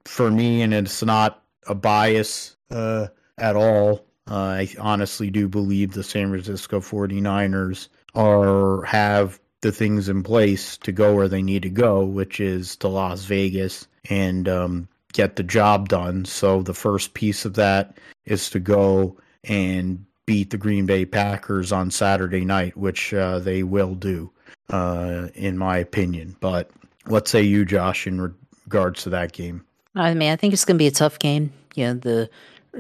for 0.05 0.31
me, 0.31 0.62
and 0.62 0.75
it's 0.75 1.03
not 1.03 1.43
a 1.66 1.75
bias 1.75 2.57
uh, 2.70 3.07
at 3.39 3.57
all. 3.57 4.05
Uh, 4.31 4.35
I 4.35 4.69
honestly 4.79 5.31
do 5.31 5.49
believe 5.49 5.93
the 5.93 6.03
San 6.03 6.29
Francisco 6.29 6.81
49ers 6.81 7.89
are 8.15 8.83
have 8.83 9.41
the 9.61 9.73
things 9.73 10.09
in 10.09 10.23
place 10.23 10.77
to 10.79 10.93
go 10.93 11.15
where 11.15 11.29
they 11.29 11.43
need 11.43 11.62
to 11.62 11.70
go, 11.70 12.05
which 12.05 12.41
is 12.41 12.77
to 12.77 12.89
Las 12.89 13.25
Vegas 13.25 13.87
and 14.11 14.49
um, 14.49 14.89
get 15.19 15.35
the 15.35 15.43
job 15.43 15.89
done. 15.89 16.24
So 16.24 16.62
the 16.62 16.73
first 16.73 17.12
piece 17.15 17.45
of 17.45 17.55
that 17.55 17.99
is 18.24 18.49
to 18.51 18.61
go 18.61 19.19
and 19.43 20.07
beat 20.27 20.51
the 20.51 20.57
Green 20.57 20.86
Bay 20.86 21.05
Packers 21.05 21.73
on 21.73 21.90
Saturday 21.90 22.45
night, 22.45 22.77
which 22.77 23.12
uh, 23.12 23.40
they 23.40 23.65
will 23.65 23.97
do, 23.97 24.31
uh, 24.70 25.27
in 25.35 25.59
my 25.59 25.77
opinion. 25.77 26.36
But 26.39 26.70
what 27.07 27.27
say 27.27 27.43
you, 27.43 27.65
Josh, 27.65 28.07
in 28.07 28.32
regards 28.65 29.03
to 29.03 29.11
that 29.11 29.32
game? 29.32 29.65
I 29.97 30.15
mean, 30.15 30.31
I 30.31 30.36
think 30.36 30.53
it's 30.53 30.65
going 30.65 30.77
to 30.77 30.78
be 30.78 30.86
a 30.86 30.93
tough 30.93 31.19
game. 31.19 31.53
You 31.74 31.86
know, 31.86 31.95
the 31.95 32.31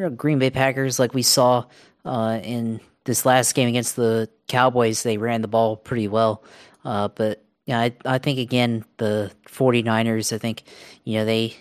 uh, 0.00 0.08
Green 0.10 0.38
Bay 0.38 0.50
Packers, 0.50 1.00
like 1.00 1.14
we 1.14 1.22
saw 1.22 1.64
uh, 2.04 2.38
in 2.44 2.78
this 3.02 3.26
last 3.26 3.56
game 3.56 3.68
against 3.68 3.96
the 3.96 4.28
Cowboys, 4.46 5.02
they 5.02 5.18
ran 5.18 5.42
the 5.42 5.48
ball 5.48 5.76
pretty 5.76 6.06
well. 6.06 6.44
Uh, 6.84 7.08
but 7.08 7.42
yeah, 7.66 7.80
I, 7.80 7.92
I 8.04 8.18
think 8.18 8.38
again 8.38 8.84
the 8.98 9.32
49ers, 9.48 10.32
I 10.32 10.38
think, 10.38 10.62
you 11.02 11.18
know, 11.18 11.24
they 11.24 11.56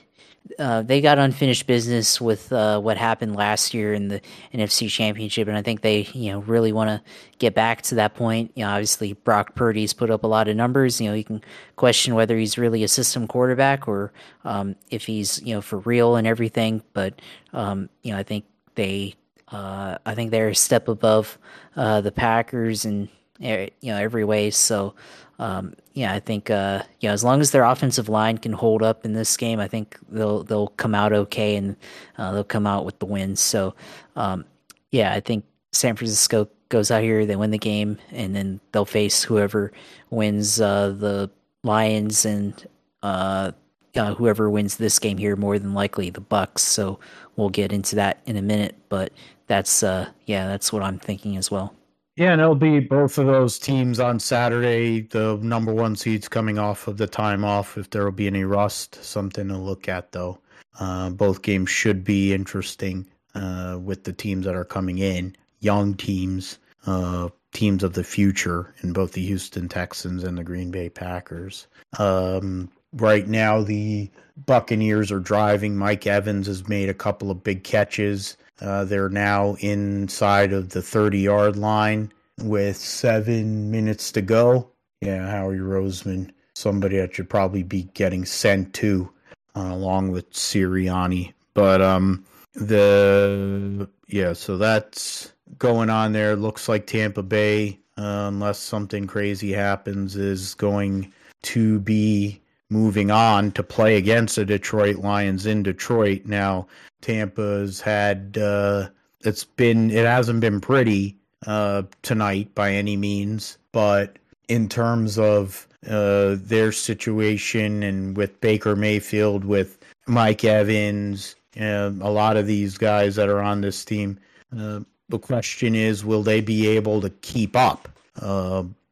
uh, 0.60 0.82
they 0.82 1.02
got 1.02 1.20
unfinished 1.20 1.68
business 1.68 2.20
with 2.20 2.52
uh, 2.52 2.80
what 2.80 2.98
happened 2.98 3.36
last 3.36 3.74
year 3.74 3.94
in 3.94 4.08
the 4.08 4.22
NFC 4.54 4.90
Championship, 4.90 5.48
and 5.48 5.58
I 5.58 5.62
think 5.62 5.82
they, 5.82 6.08
you 6.14 6.32
know, 6.32 6.40
really 6.40 6.72
want 6.72 6.90
to 6.90 7.02
get 7.38 7.54
back 7.54 7.82
to 7.84 7.96
that 7.96 8.16
point. 8.16 8.52
You 8.56 8.64
know, 8.64 8.72
obviously 8.72 9.14
Brock 9.14 9.56
Purdy's 9.56 9.94
put 9.94 10.10
up 10.10 10.24
a 10.24 10.28
lot 10.28 10.48
of 10.48 10.56
numbers. 10.56 11.00
You 11.00 11.10
know, 11.10 11.16
you 11.16 11.24
can 11.24 11.44
question 11.76 12.16
whether 12.16 12.38
he's 12.38 12.58
really 12.58 12.84
a 12.84 12.88
system 12.88 13.28
quarterback 13.28 13.88
or 13.88 14.12
um, 14.46 14.76
if 14.90 15.06
he's, 15.06 15.42
you 15.42 15.54
know, 15.54 15.62
for 15.62 15.80
real 15.80 16.16
and 16.16 16.28
everything. 16.28 16.82
But 16.94 17.22
um, 17.54 17.90
you 18.04 18.12
know, 18.12 18.18
I 18.18 18.24
think 18.24 18.46
they 18.76 19.16
uh, 19.52 19.98
I 20.06 20.16
think 20.16 20.32
they're 20.32 20.50
a 20.50 20.56
step 20.56 20.88
above 20.88 21.38
uh, 21.76 22.02
the 22.02 22.12
Packers 22.12 22.86
in 22.86 23.10
you 23.40 23.70
know 23.84 23.98
every 23.98 24.26
way. 24.26 24.50
So 24.52 24.96
um, 25.40 25.76
yeah, 25.94 26.14
I 26.14 26.20
think 26.20 26.50
uh, 26.50 26.84
as 27.04 27.24
long 27.24 27.42
as 27.42 27.52
their 27.52 27.64
offensive 27.64 28.10
line 28.10 28.38
can 28.38 28.54
hold 28.54 28.82
up 28.82 29.06
in 29.06 29.14
this 29.14 29.38
game, 29.38 29.60
I 29.60 29.68
think 29.68 29.98
they'll 30.10 30.44
they'll 30.44 30.70
come 30.70 30.96
out 30.96 31.14
okay 31.14 31.56
and 31.56 31.76
uh, 32.18 32.32
they'll 32.32 32.44
come 32.44 32.68
out 32.68 32.86
with 32.86 33.00
the 33.00 33.06
wins. 33.06 33.40
So 33.40 33.76
um, 34.16 34.46
yeah, 34.92 35.14
I 35.14 35.20
think 35.20 35.46
San 35.72 35.96
Francisco 35.96 36.50
goes 36.70 36.92
out 36.92 37.04
here, 37.04 37.26
they 37.26 37.36
win 37.36 37.52
the 37.52 37.58
game, 37.58 37.98
and 38.12 38.36
then 38.36 38.60
they'll 38.72 38.86
face 38.86 39.24
whoever 39.24 39.72
wins 40.10 40.60
uh, 40.60 40.90
the 40.98 41.30
Lions 41.64 42.26
and 42.26 42.68
uh, 43.04 43.52
whoever 43.94 44.50
wins 44.50 44.78
this 44.78 45.00
game 45.00 45.18
here. 45.18 45.36
More 45.36 45.60
than 45.60 45.74
likely, 45.74 46.10
the 46.10 46.22
Bucs. 46.22 46.60
So 46.60 47.00
we'll 47.36 47.50
get 47.50 47.72
into 47.72 47.96
that 47.96 48.22
in 48.26 48.38
a 48.38 48.42
minute, 48.42 48.76
but 48.90 49.14
that's 49.48 49.84
uh 49.84 50.10
yeah, 50.26 50.48
that's 50.48 50.74
what 50.74 50.84
I'm 50.84 51.00
thinking 51.00 51.38
as 51.38 51.50
well. 51.50 51.74
Yeah, 52.18 52.32
and 52.32 52.42
it'll 52.42 52.56
be 52.56 52.80
both 52.80 53.20
of 53.20 53.28
those 53.28 53.60
teams 53.60 54.00
on 54.00 54.20
Saturday. 54.20 55.02
The 55.02 55.38
number 55.44 55.72
one 55.72 55.96
seeds 55.96 56.28
coming 56.28 56.58
off 56.58 56.88
of 56.88 56.98
the 56.98 57.06
time 57.06 57.46
off. 57.46 57.78
If 57.78 57.92
there 57.92 58.04
will 58.04 58.12
be 58.12 58.26
any 58.26 58.44
rust, 58.44 58.96
something 59.04 59.48
to 59.50 59.56
look 59.58 59.88
at 59.88 60.12
though. 60.14 60.40
Uh, 60.80 61.12
both 61.12 61.44
games 61.44 61.70
should 61.70 62.04
be 62.04 62.34
interesting 62.34 63.06
uh, 63.36 63.78
with 63.80 64.04
the 64.04 64.14
teams 64.14 64.46
that 64.46 64.56
are 64.56 64.66
coming 64.66 64.98
in, 64.98 65.36
young 65.60 65.94
teams, 65.94 66.58
uh, 66.88 67.30
teams 67.54 67.84
of 67.84 67.94
the 67.94 68.04
future 68.04 68.74
in 68.82 68.94
both 68.94 69.12
the 69.12 69.26
Houston 69.26 69.70
Texans 69.70 70.24
and 70.24 70.40
the 70.40 70.44
Green 70.44 70.72
Bay 70.72 70.90
Packers. 70.90 71.68
Um, 72.00 72.72
right 72.94 73.28
now, 73.28 73.62
the 73.62 74.10
Buccaneers 74.48 75.12
are 75.12 75.20
driving. 75.20 75.78
Mike 75.78 76.08
Evans 76.08 76.48
has 76.48 76.68
made 76.68 76.90
a 76.90 76.96
couple 76.96 77.30
of 77.30 77.44
big 77.44 77.64
catches. 77.64 78.38
Uh, 78.60 78.86
they're 78.86 79.10
now 79.10 79.56
inside 79.60 80.54
of 80.54 80.70
the 80.70 80.82
30 80.82 81.20
yard 81.20 81.58
line 81.58 82.12
with 82.40 82.78
seven 82.78 83.70
minutes 83.72 84.12
to 84.12 84.22
go. 84.22 84.70
Yeah, 85.02 85.30
Howie 85.30 85.58
Roseman 85.58 86.32
somebody 86.58 86.98
that 86.98 87.14
should 87.14 87.30
probably 87.30 87.64
be 87.64 87.84
getting 87.94 88.26
sent 88.26 88.74
to, 88.74 89.10
uh, 89.56 89.70
along 89.72 90.12
with 90.12 90.30
Sirianni. 90.32 91.34
But 91.54 91.82
um, 91.82 92.26
the 92.54 93.88
yeah, 94.08 94.34
so 94.34 94.58
that's 94.58 95.32
going 95.60 95.90
on 95.90 96.14
there. 96.14 96.36
Looks 96.36 96.68
like 96.68 96.88
Tampa 96.88 97.24
Bay, 97.24 97.80
uh, 97.98 98.26
unless 98.28 98.60
something 98.60 99.08
crazy 99.08 99.52
happens, 99.54 100.16
is 100.16 100.56
going 100.56 101.14
to 101.44 101.80
be 101.80 102.42
moving 102.70 103.12
on 103.12 103.52
to 103.52 103.64
play 103.64 103.96
against 103.96 104.36
the 104.36 104.46
Detroit 104.46 104.98
Lions 104.98 105.46
in 105.46 105.64
Detroit. 105.64 106.26
Now, 106.26 106.68
Tampa's 107.02 107.82
had 107.82 108.38
uh, 108.38 108.90
it's 109.22 109.44
been 109.44 109.92
it 109.92 110.06
hasn't 110.06 110.40
been 110.42 110.62
pretty 110.62 111.18
uh, 111.46 111.84
tonight 112.02 112.54
by 112.56 112.72
any 112.72 112.98
means, 112.98 113.58
but 113.72 114.18
in 114.48 114.70
terms 114.70 115.20
of 115.20 115.68
uh, 115.88 116.36
their 116.40 116.72
situation 116.72 117.84
and 117.84 118.18
with 118.18 118.40
Baker 118.42 118.76
Mayfield, 118.76 119.46
with 119.46 119.78
Mike 120.08 120.44
Evans, 120.44 121.36
uh, 121.60 121.92
a 122.02 122.12
lot 122.12 122.38
of 122.38 122.48
these 122.48 122.78
guys 122.78 123.16
that 123.16 123.30
are 123.30 123.42
on 123.42 123.62
this 123.62 123.84
team, 123.86 124.20
uh, 124.58 124.80
the 125.10 125.20
question 125.20 125.76
is, 125.76 126.04
will 126.04 126.24
they 126.24 126.42
be 126.42 126.68
able 126.68 127.02
to 127.02 127.10
keep 127.10 127.56
up? 127.56 127.90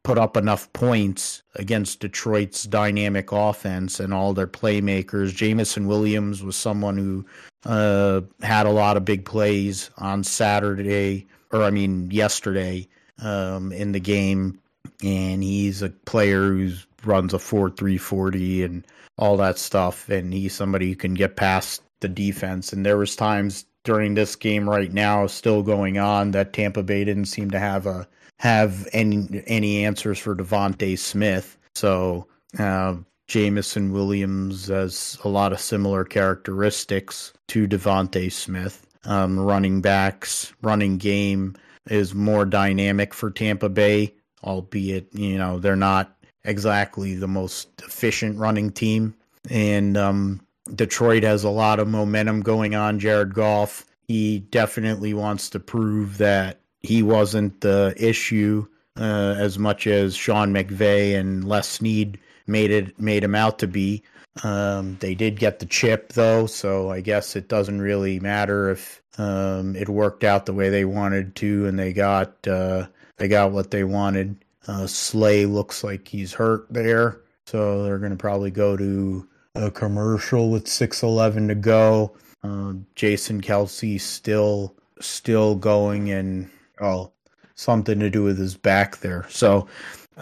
Put 0.06 0.18
up 0.18 0.36
enough 0.36 0.72
points 0.72 1.42
against 1.56 1.98
Detroit's 1.98 2.62
dynamic 2.62 3.32
offense 3.32 3.98
and 3.98 4.14
all 4.14 4.32
their 4.34 4.46
playmakers. 4.46 5.34
Jameson 5.34 5.88
Williams 5.88 6.44
was 6.44 6.54
someone 6.54 6.96
who 6.96 7.26
uh, 7.64 8.20
had 8.40 8.66
a 8.66 8.70
lot 8.70 8.96
of 8.96 9.04
big 9.04 9.24
plays 9.24 9.90
on 9.98 10.22
Saturday, 10.22 11.26
or 11.50 11.64
I 11.64 11.70
mean 11.72 12.08
yesterday 12.12 12.86
um, 13.18 13.72
in 13.72 13.90
the 13.90 13.98
game, 13.98 14.60
and 15.02 15.42
he's 15.42 15.82
a 15.82 15.90
player 15.90 16.52
who 16.52 16.74
runs 17.04 17.34
a 17.34 17.38
four 17.40 17.68
three 17.70 17.98
forty 17.98 18.62
and 18.62 18.86
all 19.18 19.36
that 19.38 19.58
stuff, 19.58 20.08
and 20.08 20.32
he's 20.32 20.54
somebody 20.54 20.90
who 20.90 20.94
can 20.94 21.14
get 21.14 21.34
past 21.34 21.82
the 21.98 22.08
defense. 22.08 22.72
And 22.72 22.86
there 22.86 22.96
was 22.96 23.16
times 23.16 23.64
during 23.82 24.14
this 24.14 24.36
game 24.36 24.70
right 24.70 24.92
now 24.92 25.26
still 25.26 25.64
going 25.64 25.98
on 25.98 26.30
that 26.30 26.52
Tampa 26.52 26.84
Bay 26.84 27.04
didn't 27.04 27.24
seem 27.24 27.50
to 27.50 27.58
have 27.58 27.86
a 27.86 28.06
have 28.38 28.88
any 28.92 29.42
any 29.46 29.84
answers 29.84 30.18
for 30.18 30.34
DeVonta 30.34 30.98
Smith. 30.98 31.56
So 31.74 32.26
uh, 32.58 32.96
Jameson 33.28 33.92
Williams 33.92 34.68
has 34.68 35.18
a 35.24 35.28
lot 35.28 35.52
of 35.52 35.60
similar 35.60 36.04
characteristics 36.04 37.32
to 37.48 37.66
DeVonta 37.66 38.30
Smith. 38.30 38.86
Um, 39.04 39.38
running 39.38 39.80
backs, 39.80 40.52
running 40.62 40.98
game 40.98 41.54
is 41.88 42.14
more 42.14 42.44
dynamic 42.44 43.14
for 43.14 43.30
Tampa 43.30 43.68
Bay, 43.68 44.12
albeit 44.42 45.08
you 45.14 45.38
know 45.38 45.58
they're 45.58 45.76
not 45.76 46.16
exactly 46.44 47.14
the 47.14 47.28
most 47.28 47.68
efficient 47.82 48.38
running 48.38 48.70
team. 48.70 49.14
And 49.48 49.96
um, 49.96 50.40
Detroit 50.74 51.22
has 51.22 51.44
a 51.44 51.50
lot 51.50 51.78
of 51.78 51.88
momentum 51.88 52.40
going 52.40 52.74
on. 52.74 52.98
Jared 52.98 53.34
Goff, 53.34 53.84
he 54.08 54.40
definitely 54.40 55.14
wants 55.14 55.50
to 55.50 55.60
prove 55.60 56.18
that 56.18 56.60
he 56.86 57.02
wasn't 57.02 57.60
the 57.60 57.94
issue 57.96 58.66
uh, 58.98 59.34
as 59.38 59.58
much 59.58 59.86
as 59.86 60.16
Sean 60.16 60.52
McVay 60.52 61.18
and 61.18 61.44
Les 61.44 61.68
Snead 61.68 62.18
made 62.46 62.70
it 62.70 62.98
made 63.00 63.24
him 63.24 63.34
out 63.34 63.58
to 63.58 63.66
be. 63.66 64.02
Um, 64.42 64.96
they 65.00 65.14
did 65.14 65.38
get 65.38 65.58
the 65.58 65.66
chip 65.66 66.12
though, 66.12 66.46
so 66.46 66.90
I 66.90 67.00
guess 67.00 67.36
it 67.36 67.48
doesn't 67.48 67.80
really 67.80 68.20
matter 68.20 68.70
if 68.70 69.02
um, 69.18 69.74
it 69.76 69.88
worked 69.88 70.24
out 70.24 70.46
the 70.46 70.52
way 70.52 70.68
they 70.68 70.84
wanted 70.84 71.34
to, 71.36 71.66
and 71.66 71.78
they 71.78 71.92
got 71.92 72.46
uh, 72.46 72.86
they 73.16 73.28
got 73.28 73.52
what 73.52 73.70
they 73.70 73.84
wanted. 73.84 74.36
Uh, 74.68 74.86
Slay 74.86 75.46
looks 75.46 75.84
like 75.84 76.08
he's 76.08 76.32
hurt 76.32 76.66
there, 76.70 77.20
so 77.46 77.82
they're 77.84 77.98
going 77.98 78.10
to 78.10 78.16
probably 78.16 78.50
go 78.50 78.76
to 78.76 79.26
a 79.54 79.70
commercial 79.70 80.50
with 80.50 80.68
six 80.68 81.02
eleven 81.02 81.48
to 81.48 81.54
go. 81.54 82.16
Uh, 82.42 82.74
Jason 82.94 83.40
Kelce 83.40 84.00
still 84.00 84.74
still 85.00 85.54
going, 85.54 86.10
and 86.10 86.50
oh, 86.80 87.12
something 87.54 87.98
to 88.00 88.10
do 88.10 88.22
with 88.22 88.38
his 88.38 88.56
back 88.56 88.98
there. 88.98 89.26
So, 89.28 89.66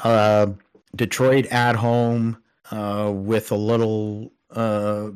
uh, 0.02 0.48
Detroit 0.96 1.46
at 1.46 1.76
home 1.76 2.36
uh, 2.70 3.12
with 3.14 3.50
a 3.50 3.56
little 3.56 4.32
uh, 4.50 5.10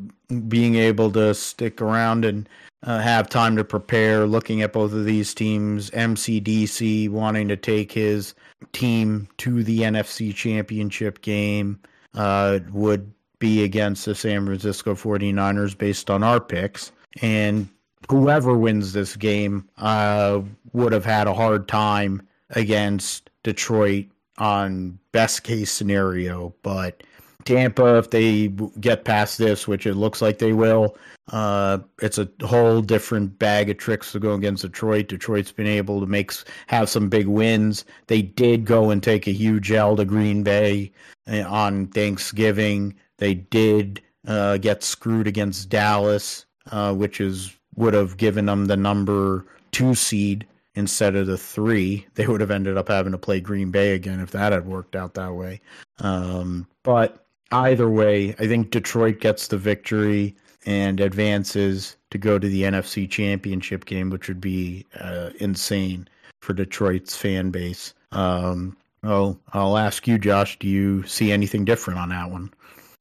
being 0.48 0.74
able 0.74 1.10
to 1.12 1.35
stick 1.35 1.81
around 1.81 2.24
and 2.24 2.48
uh, 2.82 2.98
have 2.98 3.28
time 3.28 3.56
to 3.56 3.65
prepare. 3.65 4.27
Looking 4.27 4.62
at 4.62 4.73
both 4.73 4.93
of 4.93 5.05
these 5.05 5.35
teams, 5.35 5.90
MCDC 5.90 7.09
wanting 7.09 7.48
to 7.48 7.56
take 7.56 7.93
his 7.93 8.35
team 8.73 9.28
to 9.39 9.62
the 9.62 9.81
NFC 9.81 10.35
Championship 10.35 11.20
game 11.23 11.81
uh, 12.15 12.60
would 12.73 13.12
be 13.39 13.62
against 13.62 14.05
the 14.05 14.15
San 14.15 14.44
Francisco 14.44 14.94
49ers 14.94 15.77
based 15.77 16.10
on 16.10 16.23
our 16.23 16.40
picks. 16.40 16.93
And 17.23 17.69
whoever 18.10 18.56
wins 18.56 18.93
this 18.93 19.16
game 19.16 19.68
uh, 19.78 20.40
would 20.72 20.93
have 20.93 21.05
had 21.05 21.26
a 21.26 21.35
hard 21.35 21.68
time 21.68 22.22
against 22.51 23.30
Detroit 23.43 24.06
on 24.39 24.98
best 25.12 25.43
case 25.43 25.70
scenario. 25.70 26.55
But 26.62 27.02
Tampa, 27.44 27.98
if 27.98 28.10
they 28.10 28.48
get 28.80 29.05
past 29.05 29.39
this, 29.39 29.66
which 29.66 29.86
it 29.86 29.94
looks 29.94 30.20
like 30.20 30.39
they 30.39 30.52
will, 30.52 30.97
uh, 31.32 31.78
it's 32.01 32.18
a 32.18 32.28
whole 32.43 32.80
different 32.80 33.39
bag 33.39 33.70
of 33.70 33.78
tricks 33.78 34.12
to 34.12 34.20
go 34.20 34.35
against 34.35 34.62
Detroit. 34.62 35.09
Detroit's 35.09 35.52
been 35.52 35.66
able 35.66 36.01
to 36.01 36.06
make 36.06 36.32
have 36.66 36.89
some 36.89 37.09
big 37.09 37.26
wins. 37.26 37.85
They 38.06 38.22
did 38.22 38.64
go 38.64 38.90
and 38.90 39.02
take 39.02 39.26
a 39.26 39.32
huge 39.32 39.70
L 39.70 39.97
to 39.97 40.05
Green 40.05 40.43
Bay 40.43 40.93
uh, 41.30 41.43
on 41.48 41.89
Thanksgiving. 41.89 42.94
They 43.18 43.35
did 43.35 44.02
uh, 44.26 44.59
get 44.59 44.82
screwed 44.82 45.26
against 45.26 45.68
Dallas, 45.68 46.47
uh, 46.70 46.94
which 46.94 47.20
is 47.20 47.57
would 47.79 47.95
have 47.95 48.17
given 48.17 48.47
them 48.47 48.67
the 48.67 48.77
number 48.77 49.47
two 49.71 49.95
seed 49.95 50.47
instead 50.75 51.17
of 51.17 51.27
the 51.27 51.39
three. 51.39 52.07
They 52.15 52.27
would 52.27 52.41
have 52.41 52.51
ended 52.51 52.77
up 52.77 52.89
having 52.89 53.13
to 53.13 53.19
play 53.19 53.41
Green 53.41 53.71
Bay 53.71 53.95
again 53.95 54.21
if 54.21 54.33
that 54.33 54.53
had 54.53 54.67
worked 54.67 54.97
out 54.97 55.15
that 55.15 55.35
way. 55.35 55.61
Um, 56.01 56.67
but 56.83 57.25
either 57.53 57.89
way, 57.89 58.35
I 58.39 58.47
think 58.47 58.71
Detroit 58.71 59.21
gets 59.21 59.47
the 59.47 59.59
victory 59.59 60.37
and 60.67 61.01
advances 61.01 61.97
to 62.11 62.19
go 62.19 62.39
to 62.39 62.49
the 62.49 62.63
NFC 62.63 63.09
Championship 63.09 63.85
game, 63.87 64.11
which 64.11 64.29
would 64.29 64.41
be 64.41 64.85
uh, 65.01 65.31
insane 65.39 66.09
for 66.41 66.53
Detroit's 66.53 67.17
fan 67.17 67.51
base. 67.51 67.95
Um, 68.13 68.77
oh, 69.05 69.39
I'll 69.53 69.79
ask 69.79 70.07
you, 70.07 70.19
Josh. 70.19 70.59
Do 70.59 70.67
you 70.67 71.05
see 71.05 71.31
anything 71.31 71.65
different 71.65 72.01
on 72.01 72.09
that 72.09 72.31
one? 72.31 72.53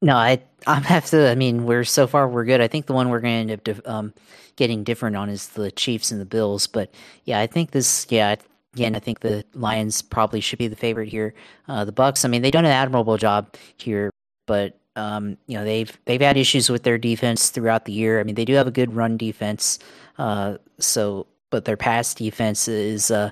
No, 0.02 0.16
I 0.16 0.42
I 0.68 0.76
have 0.76 1.08
to. 1.08 1.30
I 1.30 1.36
mean, 1.36 1.66
we're 1.66 1.84
so 1.84 2.06
far 2.06 2.28
we're 2.30 2.46
good. 2.46 2.62
I 2.62 2.68
think 2.68 2.86
the 2.86 2.94
one 2.94 3.10
we're 3.10 3.20
going 3.20 3.48
to 3.48 3.54
end 3.54 3.70
up 3.70 3.88
um, 3.88 4.14
getting 4.58 4.84
different 4.84 5.16
on 5.16 5.30
is 5.30 5.50
the 5.50 5.72
Chiefs 5.72 6.12
and 6.12 6.20
the 6.20 6.26
Bills. 6.26 6.68
But 6.68 6.92
yeah, 7.24 7.40
I 7.40 7.48
think 7.48 7.72
this. 7.72 8.06
Yeah, 8.10 8.36
again, 8.74 8.96
I 8.96 9.00
think 9.00 9.22
the 9.22 9.46
Lions 9.54 10.02
probably 10.02 10.42
should 10.42 10.60
be 10.60 10.68
the 10.68 10.76
favorite 10.76 11.08
here. 11.10 11.34
Uh, 11.68 11.86
the 11.86 11.94
Bucs. 11.94 12.26
I 12.26 12.28
mean, 12.28 12.42
they've 12.42 12.52
done 12.52 12.66
an 12.66 12.72
admirable 12.72 13.18
job 13.18 13.56
here, 13.78 14.12
but 14.46 14.78
um, 14.96 15.38
you 15.48 15.58
know 15.58 15.64
they've 15.64 15.98
they've 16.06 16.22
had 16.22 16.38
issues 16.38 16.70
with 16.70 16.84
their 16.84 16.98
defense 16.98 17.50
throughout 17.50 17.86
the 17.86 17.94
year. 17.94 18.20
I 18.20 18.24
mean, 18.24 18.36
they 18.36 18.46
do 18.46 18.54
have 18.54 18.68
a 18.68 18.72
good 18.72 18.94
run 18.94 19.16
defense. 19.16 19.80
Uh, 20.18 20.58
so, 20.80 21.28
but 21.52 21.66
their 21.66 21.78
pass 21.78 22.14
defense 22.14 22.68
is 22.68 23.12
uh, 23.12 23.30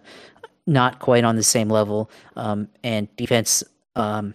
not 0.67 0.99
quite 0.99 1.23
on 1.23 1.35
the 1.35 1.43
same 1.43 1.69
level. 1.69 2.09
Um, 2.35 2.69
and 2.83 3.13
defense 3.17 3.63
um, 3.95 4.33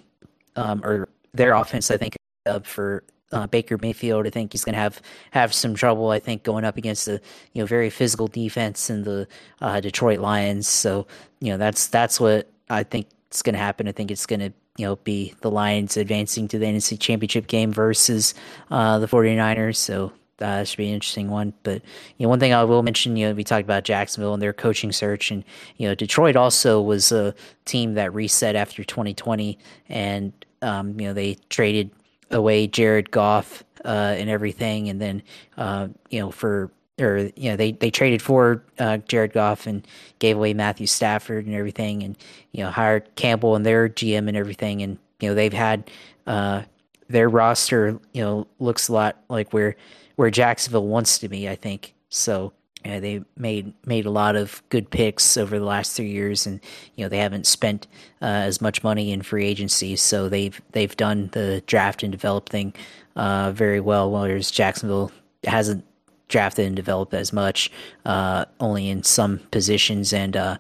um, 0.57 0.85
or 0.85 1.09
their 1.33 1.55
offense, 1.55 1.91
I 1.91 1.97
think, 1.97 2.17
uh, 2.47 2.61
for 2.61 3.05
uh, 3.33 3.47
Baker 3.47 3.79
Mayfield. 3.79 4.27
I 4.27 4.31
think 4.31 4.53
he's 4.53 4.65
going 4.65 4.75
to 4.75 4.81
have 4.81 5.01
have 5.31 5.53
some 5.55 5.75
trouble. 5.75 6.11
I 6.11 6.19
think 6.19 6.43
going 6.43 6.65
up 6.65 6.77
against 6.77 7.07
the 7.07 7.21
you 7.53 7.63
know 7.63 7.67
very 7.67 7.91
physical 7.91 8.27
defense 8.27 8.91
in 8.91 9.05
the 9.05 9.27
uh, 9.61 9.81
Detroit 9.81 10.21
Lions. 10.21 10.69
So 10.69 11.07
you 11.41 11.51
know 11.51 11.59
that's 11.59 11.87
that's 11.87 12.21
what 12.21 12.51
I 12.69 12.83
think 12.83 13.07
is 13.33 13.43
going 13.43 13.55
to 13.55 13.61
happen. 13.61 13.89
I 13.89 13.93
think 13.93 14.11
it's 14.11 14.27
going 14.27 14.41
to 14.41 14.53
you 14.77 14.87
know 14.87 14.97
be 14.97 15.35
the 15.41 15.51
Lions 15.51 15.97
advancing 15.97 16.49
to 16.49 16.59
the 16.59 16.67
NFC 16.67 16.99
Championship 16.99 17.47
game 17.47 17.73
versus 17.73 18.35
uh, 18.71 18.99
the 18.99 19.07
49ers. 19.07 19.77
So 19.77 20.13
that 20.41 20.67
should 20.67 20.79
be 20.79 20.89
an 20.89 20.95
interesting 20.95 21.31
one. 21.31 21.53
But 21.63 21.83
you 22.17 22.25
know, 22.25 22.31
one 22.31 22.41
thing 22.41 22.53
I 22.53 22.65
will 22.65 22.83
mention, 22.83 23.17
you 23.17 23.29
know, 23.29 23.35
we 23.35 23.45
talked 23.45 23.65
about 23.65 23.85
Jacksonville 23.85 24.35
and 24.35 24.43
their 24.43 24.53
coaching 24.53 24.91
search, 24.91 25.31
and 25.31 25.45
you 25.77 25.87
know, 25.87 25.95
Detroit 25.95 26.35
also 26.35 26.81
was 26.81 27.13
a 27.13 27.35
team 27.65 27.95
that 27.95 28.13
reset 28.13 28.57
after 28.57 28.83
2020, 28.83 29.59
and 29.89 30.33
um, 30.63 30.99
you 30.99 31.07
know, 31.07 31.13
they 31.13 31.37
traded 31.49 31.91
away 32.31 32.67
Jared 32.67 33.11
Goff 33.11 33.65
uh, 33.85 34.15
and 34.17 34.29
everything, 34.31 34.89
and 34.89 35.01
then 35.01 35.23
uh, 35.57 35.89
you 36.11 36.21
know 36.21 36.31
for 36.31 36.71
or 37.01 37.31
you 37.37 37.51
know 37.51 37.57
they 37.57 37.73
they 37.73 37.91
traded 37.91 38.23
for 38.23 38.63
uh, 38.79 38.99
Jared 38.99 39.33
Goff 39.33 39.67
and 39.67 39.87
gave 40.19 40.37
away 40.37 40.55
Matthew 40.55 40.87
Stafford 40.87 41.47
and 41.47 41.55
everything, 41.55 42.03
and 42.03 42.17
you 42.53 42.63
know 42.63 42.71
hired 42.71 43.15
Campbell 43.17 43.57
and 43.57 43.65
their 43.65 43.89
GM 43.89 44.29
and 44.29 44.37
everything, 44.37 44.83
and 44.83 44.99
you 45.21 45.29
know 45.29 45.35
they've 45.35 45.53
had 45.53 45.91
uh, 46.27 46.63
their 47.09 47.29
roster 47.29 47.99
you 48.13 48.23
know 48.23 48.47
looks 48.59 48.89
a 48.89 48.93
lot 48.93 49.23
like 49.29 49.53
where 49.53 49.77
where 50.17 50.31
Jacksonville 50.31 50.87
wants 50.87 51.19
to 51.19 51.29
be, 51.29 51.49
I 51.49 51.57
think. 51.57 51.95
So 52.11 52.53
you 52.85 52.91
know, 52.93 53.01
they 53.01 53.23
made 53.37 53.73
made 53.85 54.07
a 54.07 54.11
lot 54.11 54.37
of 54.37 54.63
good 54.71 54.91
picks 54.91 55.37
over 55.37 55.59
the 55.59 55.65
last 55.65 55.97
three 55.97 56.11
years, 56.11 56.47
and 56.47 56.61
you 56.95 57.05
know 57.05 57.09
they 57.09 57.19
haven't 57.19 57.47
spent 57.47 57.87
uh, 58.23 58.25
as 58.25 58.61
much 58.61 58.83
money 58.83 59.13
in 59.13 59.23
free 59.23 59.47
agency, 59.47 59.97
so 59.97 60.29
they've 60.29 60.61
they've 60.73 60.97
done 60.97 61.29
the 61.33 61.63
draft 61.67 62.03
and 62.03 62.11
develop 62.11 62.49
thing 62.49 62.73
uh, 63.17 63.53
very 63.53 63.81
well. 63.81 64.11
Whereas 64.11 64.51
Jacksonville 64.51 65.13
hasn't 65.45 65.85
drafted 66.29 66.67
and 66.67 66.77
developed 66.77 67.13
as 67.13 67.33
much, 67.33 67.71
uh, 68.07 68.47
only 68.61 68.89
in 68.89 69.03
some 69.03 69.41
positions, 69.51 70.13
and 70.15 70.37
uh, 70.37 70.57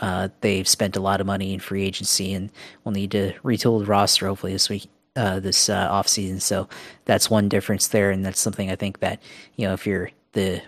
uh, 0.00 0.28
they've 0.40 0.68
spent 0.68 0.96
a 0.96 1.00
lot 1.00 1.20
of 1.20 1.26
money 1.28 1.54
in 1.54 1.60
free 1.60 1.84
agency, 1.84 2.32
and 2.34 2.50
will 2.82 2.92
need 2.92 3.12
to 3.12 3.32
retool 3.44 3.78
the 3.78 3.86
roster 3.86 4.26
hopefully 4.26 4.52
this 4.52 4.68
week. 4.68 4.88
Uh, 5.14 5.38
this 5.38 5.68
uh, 5.68 5.88
off 5.90 6.08
season, 6.08 6.40
so 6.40 6.66
that's 7.04 7.28
one 7.28 7.46
difference 7.46 7.88
there, 7.88 8.10
and 8.10 8.24
that's 8.24 8.40
something 8.40 8.70
I 8.70 8.76
think 8.76 9.00
that 9.00 9.22
you 9.56 9.68
know 9.68 9.74
if 9.74 9.86
you're 9.86 10.10
the 10.32 10.62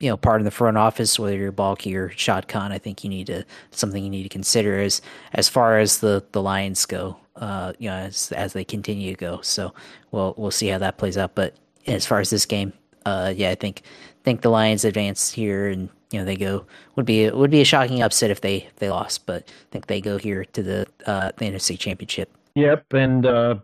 you 0.00 0.08
know 0.08 0.16
part 0.16 0.40
of 0.40 0.44
the 0.44 0.50
front 0.50 0.76
office, 0.76 1.18
whether 1.18 1.36
you're 1.36 1.52
Baalke 1.52 1.94
or 1.94 2.42
Khan, 2.48 2.72
I 2.72 2.78
think 2.78 3.04
you 3.04 3.10
need 3.10 3.28
to 3.28 3.44
something 3.70 4.02
you 4.02 4.10
need 4.10 4.24
to 4.24 4.28
consider 4.28 4.80
as 4.80 5.00
as 5.34 5.48
far 5.48 5.78
as 5.78 5.98
the 5.98 6.24
the 6.32 6.42
Lions 6.42 6.84
go. 6.86 7.16
Uh, 7.36 7.72
you 7.78 7.88
know, 7.88 7.94
as 7.94 8.32
as 8.32 8.52
they 8.52 8.64
continue 8.64 9.10
to 9.10 9.16
go. 9.16 9.40
So 9.42 9.72
we'll 10.10 10.34
we'll 10.36 10.50
see 10.50 10.68
how 10.68 10.78
that 10.78 10.98
plays 10.98 11.16
out. 11.16 11.34
But 11.34 11.54
as 11.86 12.04
far 12.04 12.20
as 12.20 12.30
this 12.30 12.44
game, 12.44 12.72
uh, 13.06 13.32
yeah, 13.36 13.50
I 13.50 13.54
think 13.54 13.82
think 14.24 14.40
the 14.40 14.50
Lions 14.50 14.84
advance 14.84 15.30
here, 15.30 15.68
and 15.68 15.88
you 16.10 16.18
know 16.18 16.24
they 16.24 16.36
go 16.36 16.66
would 16.96 17.06
be 17.06 17.30
would 17.30 17.50
be 17.50 17.60
a 17.60 17.64
shocking 17.64 18.02
upset 18.02 18.30
if 18.30 18.40
they 18.40 18.56
if 18.56 18.76
they 18.76 18.90
lost, 18.90 19.26
but 19.26 19.44
I 19.48 19.66
think 19.70 19.86
they 19.86 20.00
go 20.00 20.18
here 20.18 20.44
to 20.44 20.62
the 20.62 20.86
uh, 21.06 21.32
the 21.36 21.46
NFC 21.46 21.78
Championship. 21.78 22.30
Yep, 22.56 22.92
and 22.94 23.26
uh, 23.26 23.56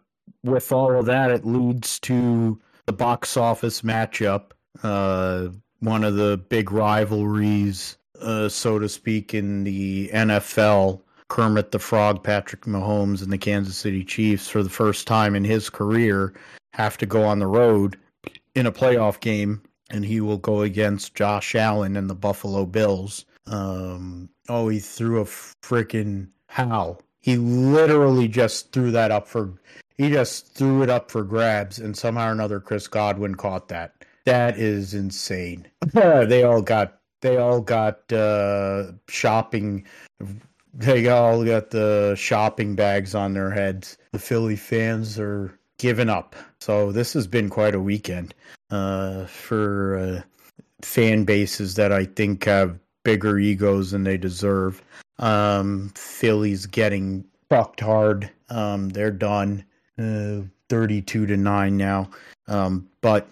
with 0.44 0.70
all 0.72 0.98
of 0.98 1.06
that, 1.06 1.30
it 1.30 1.44
leads 1.44 1.98
to 2.00 2.60
the 2.86 2.92
box 2.92 3.36
office 3.36 3.82
matchup. 3.82 4.52
Uh, 4.82 5.48
one 5.81 6.05
of 6.05 6.15
the 6.16 6.39
big 6.48 6.73
rivalries, 6.73 7.97
uh, 8.20 8.48
so 8.48 8.78
to 8.78 8.89
speak, 8.89 9.35
in 9.35 9.65
the 9.65 10.09
NFL. 10.12 11.01
Kermit 11.28 11.73
the 11.73 11.78
Frog, 11.78 12.23
Patrick 12.23 12.62
Mahomes, 12.62 13.23
and 13.23 13.32
the 13.32 13.39
Kansas 13.39 13.77
City 13.77 14.05
Chiefs, 14.05 14.48
for 14.48 14.62
the 14.62 14.70
first 14.70 15.07
time 15.07 15.35
in 15.35 15.44
his 15.44 15.69
career, 15.69 16.32
have 16.73 16.97
to 16.98 17.07
go 17.07 17.24
on 17.24 17.40
the 17.40 17.47
road 17.47 17.98
in 18.55 18.66
a 18.66 18.73
playoff 18.73 19.20
game, 19.20 19.61
and 19.90 20.05
he 20.05 20.20
will 20.20 20.39
go 20.39 20.62
against 20.62 21.15
Josh 21.15 21.55
Allen 21.55 21.97
and 21.97 22.09
the 22.09 22.15
Buffalo 22.15 22.65
Bills. 22.65 23.24
Um, 23.47 24.28
oh, 24.48 24.69
he 24.69 24.78
threw 24.78 25.20
a 25.20 25.24
freaking 25.24 26.28
how? 26.48 26.98
He 27.20 27.36
literally 27.36 28.28
just 28.28 28.73
threw 28.73 28.93
that 28.93 29.11
up 29.11 29.27
for. 29.27 29.53
He 29.97 30.11
just 30.11 30.55
threw 30.55 30.82
it 30.82 30.90
up 30.90 31.11
for 31.11 31.23
grabs, 31.23 31.78
and 31.78 31.97
somehow 31.97 32.28
or 32.28 32.32
another, 32.32 32.61
Chris 32.61 32.86
Godwin 32.86 33.35
caught 33.35 33.69
that. 33.69 33.95
That 34.27 34.59
is 34.59 34.93
insane. 34.93 35.66
they 35.93 36.43
all 36.43 36.61
got 36.61 36.98
they 37.23 37.39
all 37.39 37.61
got 37.61 38.12
uh, 38.12 38.93
shopping. 39.09 39.86
They 40.74 41.09
all 41.09 41.44
got 41.44 41.70
the 41.70 42.15
shopping 42.19 42.74
bags 42.74 43.15
on 43.15 43.32
their 43.32 43.51
heads. 43.51 43.97
The 44.12 44.19
Philly 44.19 44.57
fans 44.57 45.19
are 45.19 45.59
giving 45.78 46.11
up. 46.11 46.36
So 46.61 46.93
this 46.93 47.12
has 47.15 47.27
been 47.27 47.48
quite 47.48 47.74
a 47.74 47.81
weekend 47.81 48.35
uh, 48.70 49.27
for 49.27 49.97
uh, 49.97 50.23
fan 50.82 51.24
bases 51.24 51.77
that 51.77 51.93
I 51.93 52.05
think 52.05 52.44
have 52.44 52.78
bigger 53.05 53.39
egos 53.39 53.93
than 53.93 54.05
they 54.05 54.16
deserve. 54.19 54.82
Um, 55.19 55.93
Philly's 55.94 56.66
getting 56.66 57.24
fucked 57.48 57.81
hard. 57.81 58.31
Um, 58.51 58.89
they're 58.90 59.11
done. 59.11 59.65
Uh, 59.98 60.43
32 60.69 61.27
to 61.27 61.36
9 61.36 61.77
now. 61.77 62.11
Um, 62.48 62.89
but 63.01 63.28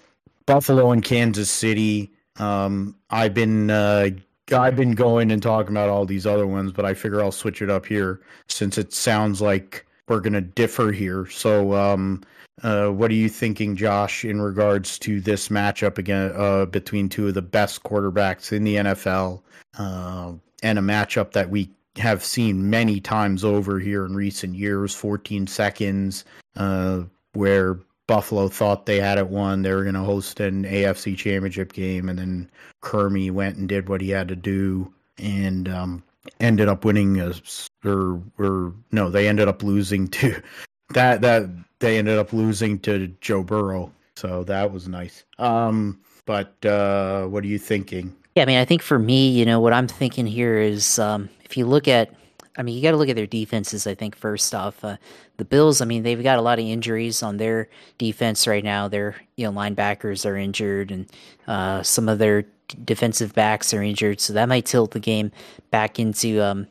Buffalo 0.47 0.91
and 0.91 1.03
Kansas 1.03 1.51
City. 1.51 2.12
Um, 2.37 2.97
I've 3.11 3.35
been 3.35 3.71
uh, 3.71 4.11
I've 4.53 4.77
been 4.77 4.93
going 4.93 5.31
and 5.31 5.43
talking 5.43 5.73
about 5.73 5.89
all 5.89 6.05
these 6.05 6.27
other 6.27 6.47
ones, 6.47 6.73
but 6.73 6.85
I 6.85 6.95
figure 6.95 7.23
I'll 7.23 7.33
switch 7.33 7.62
it 7.62 7.71
up 7.71 7.87
here 7.87 8.21
since 8.49 8.77
it 8.77 8.93
sounds 8.93 9.41
like 9.41 9.87
we're 10.09 10.21
gonna 10.21 10.41
differ 10.41 10.93
here. 10.93 11.27
So, 11.27 11.75
um, 11.75 12.23
uh, 12.62 12.89
what 12.89 13.11
are 13.11 13.15
you 13.15 13.29
thinking, 13.29 13.75
Josh, 13.75 14.25
in 14.25 14.41
regards 14.41 14.99
to 15.01 15.21
this 15.21 15.49
matchup 15.49 15.99
again 15.99 16.33
uh, 16.37 16.66
between 16.66 17.09
two 17.09 17.29
of 17.29 17.35
the 17.35 17.43
best 17.43 17.83
quarterbacks 17.83 18.53
in 18.53 18.65
the 18.65 18.77
NFL, 18.77 19.43
uh, 19.79 20.33
and 20.62 20.79
a 20.79 20.83
matchup 20.83 21.33
that 21.33 21.51
we 21.51 21.71
have 21.97 22.25
seen 22.25 22.69
many 22.69 23.01
times 23.01 23.45
over 23.45 23.79
here 23.79 24.05
in 24.05 24.15
recent 24.15 24.55
years, 24.55 24.95
14 24.95 25.47
seconds, 25.47 26.25
uh, 26.57 27.03
where 27.33 27.79
Buffalo 28.06 28.48
thought 28.48 28.86
they 28.86 29.01
had 29.01 29.18
it 29.18 29.28
won. 29.28 29.62
They 29.62 29.72
were 29.72 29.82
going 29.82 29.94
to 29.94 30.02
host 30.02 30.40
an 30.40 30.64
AFC 30.64 31.16
championship 31.16 31.72
game, 31.72 32.09
and 32.09 32.18
then 32.18 32.51
Kermy 32.82 33.31
went 33.31 33.56
and 33.56 33.68
did 33.68 33.89
what 33.89 34.01
he 34.01 34.10
had 34.10 34.28
to 34.28 34.36
do, 34.36 34.93
and 35.18 35.68
um, 35.68 36.02
ended 36.40 36.68
up 36.68 36.85
winning 36.85 37.20
a, 37.20 37.32
or 37.85 38.20
or 38.39 38.74
no, 38.93 39.10
they 39.10 39.28
ended 39.28 39.48
up 39.48 39.62
losing 39.62 40.09
to 40.09 40.40
that 40.90 41.22
that 41.22 41.48
they 41.78 41.98
ended 41.98 42.18
up 42.18 42.32
losing 42.32 42.78
to 42.81 43.09
Joe 43.20 43.43
Burrow. 43.43 43.90
So 44.16 44.44
that 44.44 44.70
was 44.72 44.86
nice. 44.86 45.24
Um, 45.39 46.01
but 46.24 46.64
uh, 46.64 47.26
what 47.26 47.43
are 47.44 47.48
you 47.48 47.59
thinking? 47.59 48.14
Yeah, 48.36 48.43
I 48.43 48.47
mean, 48.47 48.59
I 48.59 48.64
think 48.64 48.82
for 48.82 48.98
me, 48.98 49.28
you 49.31 49.44
know, 49.44 49.60
what 49.60 49.72
I'm 49.72 49.89
thinking 49.89 50.26
here 50.26 50.59
is 50.59 50.98
um, 50.98 51.28
if 51.44 51.56
you 51.56 51.66
look 51.66 51.89
at 51.89 52.14
I 52.56 52.62
mean, 52.62 52.76
you 52.76 52.82
got 52.82 52.93
to 52.93 52.97
look 52.97 53.09
at 53.09 53.16
their 53.16 53.26
defenses. 53.26 53.86
I 53.86 53.94
think 53.94 54.14
first 54.14 54.55
off, 54.55 54.85
uh, 54.85 54.97
the 55.39 55.44
Bills. 55.44 55.81
I 55.81 55.85
mean, 55.85 56.02
they've 56.02 56.22
got 56.22 56.39
a 56.39 56.43
lot 56.43 56.59
of 56.59 56.64
injuries 56.64 57.22
on 57.22 57.36
their 57.36 57.68
defense 57.98 58.47
right 58.47 58.62
now. 58.62 58.89
Their 58.89 59.16
you 59.36 59.47
know 59.47 59.52
linebackers 59.52 60.24
are 60.24 60.36
injured, 60.36 60.90
and 60.90 61.06
uh, 61.48 61.82
some 61.82 62.09
of 62.09 62.18
their 62.18 62.44
defensive 62.85 63.35
backs 63.35 63.74
are 63.74 63.82
injured, 63.82 64.20
so 64.20 64.32
that 64.32 64.48
might 64.48 64.66
tilt 64.66 64.93
the 64.93 65.01
game 65.01 65.32
back 65.70 65.98
into 65.98 66.40
um, 66.43 66.68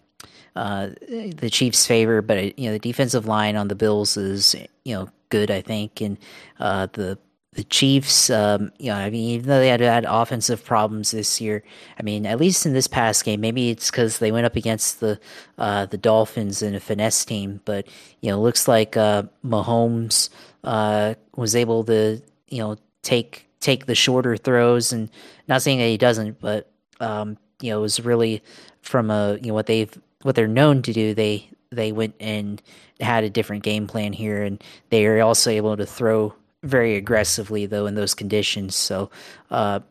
uh, 0.55 0.89
the 1.07 1.49
Chiefs' 1.51 1.85
favor. 1.85 2.22
But 2.22 2.38
uh, 2.38 2.49
you 2.55 2.68
know, 2.68 2.73
the 2.73 2.80
defensive 2.80 3.27
line 3.27 3.55
on 3.55 3.68
the 3.68 3.76
Bills 3.76 4.15
is 4.15 4.55
you 4.85 4.95
know 4.95 5.10
good, 5.30 5.51
I 5.51 5.61
think, 5.61 5.99
and 5.99 6.18
uh, 6.60 6.88
the 6.93 7.18
the 7.53 7.63
Chiefs, 7.63 8.30
um, 8.30 8.71
you 8.80 8.88
know, 8.88 8.95
I 8.95 9.09
mean, 9.09 9.30
even 9.30 9.47
though 9.47 9.59
they 9.59 9.67
had 9.67 9.81
had 9.81 10.05
offensive 10.05 10.63
problems 10.65 11.11
this 11.11 11.39
year, 11.39 11.63
I 11.99 12.03
mean, 12.03 12.25
at 12.25 12.39
least 12.39 12.65
in 12.65 12.73
this 12.73 12.88
past 12.88 13.23
game, 13.23 13.41
maybe 13.41 13.69
it's 13.69 13.91
because 13.91 14.19
they 14.19 14.31
went 14.31 14.45
up 14.45 14.55
against 14.55 14.99
the 14.99 15.19
uh, 15.57 15.85
the 15.85 15.97
Dolphins 15.97 16.61
in 16.61 16.73
a 16.75 16.80
finesse 16.80 17.25
team, 17.25 17.61
but 17.65 17.88
you 18.21 18.31
know, 18.31 18.41
looks 18.41 18.67
like 18.67 18.97
uh, 18.97 19.23
Mahomes 19.45 20.30
uh, 20.63 21.13
was 21.35 21.55
able 21.55 21.84
to, 21.85 22.21
you 22.47 22.59
know, 22.59 22.77
take 23.03 23.47
take 23.59 23.85
the 23.85 23.95
shorter 23.95 24.35
throws, 24.35 24.91
and 24.91 25.09
not 25.47 25.61
saying 25.61 25.77
that 25.77 25.88
he 25.88 25.97
doesn't, 25.97 26.39
but 26.41 26.71
um, 26.99 27.38
you 27.61 27.69
know, 27.69 27.80
it 27.80 27.81
was 27.81 27.99
really 27.99 28.41
from 28.81 29.11
a 29.11 29.38
you 29.41 29.47
know 29.47 29.53
what 29.53 29.67
they've 29.67 29.95
what 30.23 30.35
they're 30.35 30.47
known 30.47 30.81
to 30.81 30.93
do. 30.93 31.13
They 31.13 31.49
they 31.71 31.91
went 31.91 32.15
and 32.19 32.61
had 32.99 33.23
a 33.23 33.30
different 33.30 33.63
game 33.63 33.88
plan 33.88 34.13
here, 34.13 34.43
and 34.43 34.63
they 34.89 35.05
are 35.05 35.21
also 35.21 35.51
able 35.51 35.77
to 35.77 35.85
throw 35.85 36.34
very 36.64 36.95
aggressively 36.95 37.65
though 37.65 37.85
in 37.85 37.95
those 37.95 38.14
conditions. 38.14 38.76
So, 38.76 39.11
uh, 39.52 39.81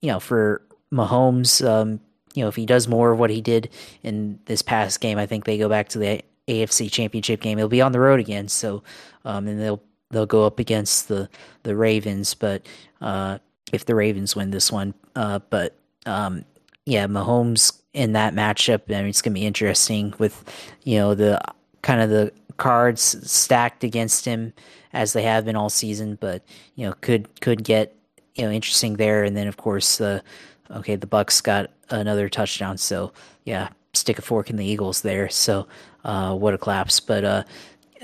you 0.00 0.12
know, 0.12 0.20
for 0.20 0.62
Mahomes, 0.92 1.66
um, 1.66 2.00
you 2.34 2.42
know, 2.42 2.48
if 2.48 2.56
he 2.56 2.66
does 2.66 2.86
more 2.86 3.10
of 3.10 3.18
what 3.18 3.30
he 3.30 3.40
did 3.40 3.70
in 4.02 4.38
this 4.44 4.62
past 4.62 5.00
game, 5.00 5.18
I 5.18 5.26
think 5.26 5.44
they 5.44 5.58
go 5.58 5.68
back 5.68 5.88
to 5.90 5.98
the 5.98 6.22
AFC 6.46 6.90
Championship 6.90 7.40
game. 7.40 7.58
He'll 7.58 7.68
be 7.68 7.82
on 7.82 7.92
the 7.92 8.00
road 8.00 8.20
again, 8.20 8.48
so 8.48 8.82
um, 9.24 9.48
and 9.48 9.60
they'll 9.60 9.82
they'll 10.10 10.26
go 10.26 10.46
up 10.46 10.58
against 10.58 11.08
the 11.08 11.28
the 11.64 11.74
Ravens. 11.74 12.34
But 12.34 12.64
uh, 13.00 13.38
if 13.72 13.84
the 13.84 13.94
Ravens 13.94 14.36
win 14.36 14.50
this 14.50 14.70
one, 14.70 14.94
uh, 15.16 15.40
but 15.50 15.76
um, 16.06 16.44
yeah, 16.86 17.06
Mahomes 17.06 17.80
in 17.92 18.12
that 18.12 18.34
matchup, 18.34 18.82
I 18.88 19.00
mean, 19.00 19.08
it's 19.08 19.22
gonna 19.22 19.34
be 19.34 19.46
interesting 19.46 20.14
with 20.18 20.44
you 20.84 20.98
know 20.98 21.14
the 21.14 21.40
kind 21.82 22.00
of 22.00 22.10
the 22.10 22.32
cards 22.56 23.02
stacked 23.30 23.84
against 23.84 24.24
him 24.24 24.52
as 24.92 25.12
they 25.12 25.22
have 25.22 25.44
been 25.44 25.56
all 25.56 25.70
season, 25.70 26.16
but 26.20 26.42
you 26.74 26.86
know 26.86 26.94
could 27.00 27.40
could 27.40 27.64
get 27.64 27.94
you 28.34 28.44
know 28.44 28.50
interesting 28.50 28.96
there. 28.96 29.24
And 29.24 29.36
then 29.36 29.48
of 29.48 29.56
course 29.56 29.98
the 29.98 30.22
uh, 30.70 30.78
okay 30.78 30.96
the 30.96 31.06
Bucs 31.06 31.42
got 31.42 31.70
another 31.90 32.28
touchdown, 32.28 32.78
so 32.78 33.12
yeah, 33.44 33.68
stick 33.94 34.18
a 34.18 34.22
fork 34.22 34.50
in 34.50 34.56
the 34.56 34.66
Eagles 34.66 35.02
there. 35.02 35.28
So 35.28 35.66
uh, 36.04 36.34
what 36.34 36.54
a 36.54 36.58
collapse! 36.58 37.00
But 37.00 37.24
uh, 37.24 37.42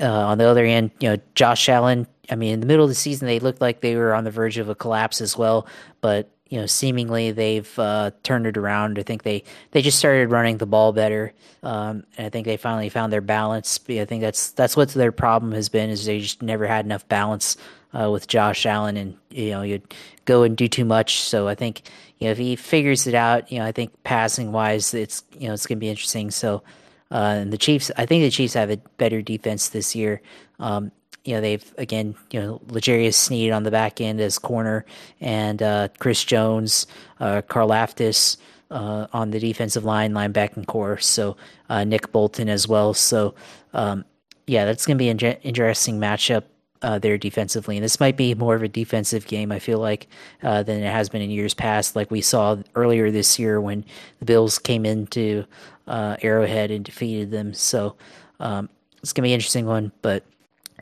uh, 0.00 0.06
on 0.06 0.38
the 0.38 0.48
other 0.48 0.64
end, 0.64 0.90
you 1.00 1.10
know 1.10 1.16
Josh 1.34 1.68
Allen. 1.68 2.06
I 2.30 2.36
mean, 2.36 2.54
in 2.54 2.60
the 2.60 2.66
middle 2.66 2.84
of 2.84 2.90
the 2.90 2.94
season, 2.94 3.26
they 3.26 3.38
looked 3.38 3.60
like 3.60 3.82
they 3.82 3.96
were 3.96 4.14
on 4.14 4.24
the 4.24 4.30
verge 4.30 4.56
of 4.56 4.70
a 4.70 4.74
collapse 4.74 5.20
as 5.20 5.36
well. 5.36 5.66
But 6.00 6.30
you 6.48 6.60
know, 6.60 6.66
seemingly 6.66 7.30
they've 7.30 7.78
uh, 7.78 8.10
turned 8.22 8.46
it 8.46 8.56
around. 8.56 8.98
I 8.98 9.02
think 9.02 9.22
they, 9.22 9.44
they 9.70 9.82
just 9.82 9.98
started 9.98 10.30
running 10.30 10.58
the 10.58 10.66
ball 10.66 10.92
better, 10.92 11.32
um, 11.62 12.04
and 12.16 12.26
I 12.26 12.30
think 12.30 12.46
they 12.46 12.56
finally 12.56 12.88
found 12.90 13.12
their 13.12 13.20
balance. 13.20 13.80
I 13.88 14.04
think 14.04 14.20
that's 14.22 14.50
that's 14.50 14.76
what 14.76 14.90
their 14.90 15.12
problem 15.12 15.52
has 15.52 15.68
been 15.68 15.90
is 15.90 16.04
they 16.04 16.20
just 16.20 16.42
never 16.42 16.66
had 16.66 16.84
enough 16.84 17.08
balance 17.08 17.56
uh, 17.98 18.10
with 18.10 18.28
Josh 18.28 18.66
Allen, 18.66 18.96
and 18.96 19.16
you 19.30 19.50
know 19.50 19.62
you'd 19.62 19.94
go 20.26 20.42
and 20.42 20.56
do 20.56 20.68
too 20.68 20.84
much. 20.84 21.20
So 21.20 21.48
I 21.48 21.54
think 21.54 21.82
you 22.18 22.26
know 22.26 22.32
if 22.32 22.38
he 22.38 22.56
figures 22.56 23.06
it 23.06 23.14
out, 23.14 23.50
you 23.50 23.58
know 23.58 23.64
I 23.64 23.72
think 23.72 23.90
passing 24.04 24.52
wise, 24.52 24.92
it's 24.92 25.24
you 25.38 25.48
know 25.48 25.54
it's 25.54 25.66
going 25.66 25.78
to 25.78 25.80
be 25.80 25.88
interesting. 25.88 26.30
So 26.30 26.62
uh, 27.10 27.38
and 27.40 27.52
the 27.52 27.58
Chiefs, 27.58 27.90
I 27.96 28.06
think 28.06 28.22
the 28.22 28.30
Chiefs 28.30 28.54
have 28.54 28.70
a 28.70 28.76
better 28.98 29.22
defense 29.22 29.68
this 29.68 29.94
year. 29.94 30.20
Um, 30.58 30.90
you 31.24 31.34
know 31.34 31.40
they've 31.40 31.74
again 31.78 32.14
you 32.30 32.40
know 32.40 32.60
L'Jarius 32.68 33.14
Sneed 33.14 33.50
on 33.50 33.62
the 33.62 33.70
back 33.70 34.00
end 34.00 34.20
as 34.20 34.38
corner 34.38 34.84
and 35.20 35.62
uh, 35.62 35.88
Chris 35.98 36.24
Jones, 36.24 36.86
uh, 37.20 37.42
Karlaftis 37.48 38.36
uh, 38.70 39.06
on 39.12 39.30
the 39.30 39.40
defensive 39.40 39.84
line, 39.84 40.12
linebacking 40.12 40.66
corps. 40.66 40.98
So 40.98 41.36
uh, 41.68 41.84
Nick 41.84 42.12
Bolton 42.12 42.48
as 42.48 42.68
well. 42.68 42.94
So 42.94 43.34
um, 43.72 44.04
yeah, 44.46 44.64
that's 44.64 44.86
going 44.86 44.98
to 44.98 45.02
be 45.02 45.08
an 45.08 45.18
interesting 45.42 45.98
matchup 45.98 46.44
uh, 46.82 46.98
there 46.98 47.16
defensively. 47.16 47.76
And 47.78 47.84
this 47.84 47.98
might 47.98 48.16
be 48.16 48.34
more 48.34 48.54
of 48.54 48.62
a 48.62 48.68
defensive 48.68 49.26
game, 49.26 49.50
I 49.50 49.58
feel 49.58 49.78
like, 49.78 50.06
uh, 50.42 50.62
than 50.62 50.82
it 50.82 50.90
has 50.90 51.08
been 51.08 51.22
in 51.22 51.30
years 51.30 51.54
past. 51.54 51.96
Like 51.96 52.10
we 52.10 52.20
saw 52.20 52.56
earlier 52.74 53.10
this 53.10 53.38
year 53.38 53.58
when 53.60 53.84
the 54.18 54.26
Bills 54.26 54.58
came 54.58 54.84
into 54.84 55.46
uh, 55.86 56.16
Arrowhead 56.20 56.70
and 56.70 56.84
defeated 56.84 57.30
them. 57.30 57.54
So 57.54 57.96
um, 58.38 58.68
it's 59.02 59.14
gonna 59.14 59.24
be 59.24 59.32
an 59.32 59.36
interesting 59.36 59.64
one. 59.64 59.92
But 60.02 60.24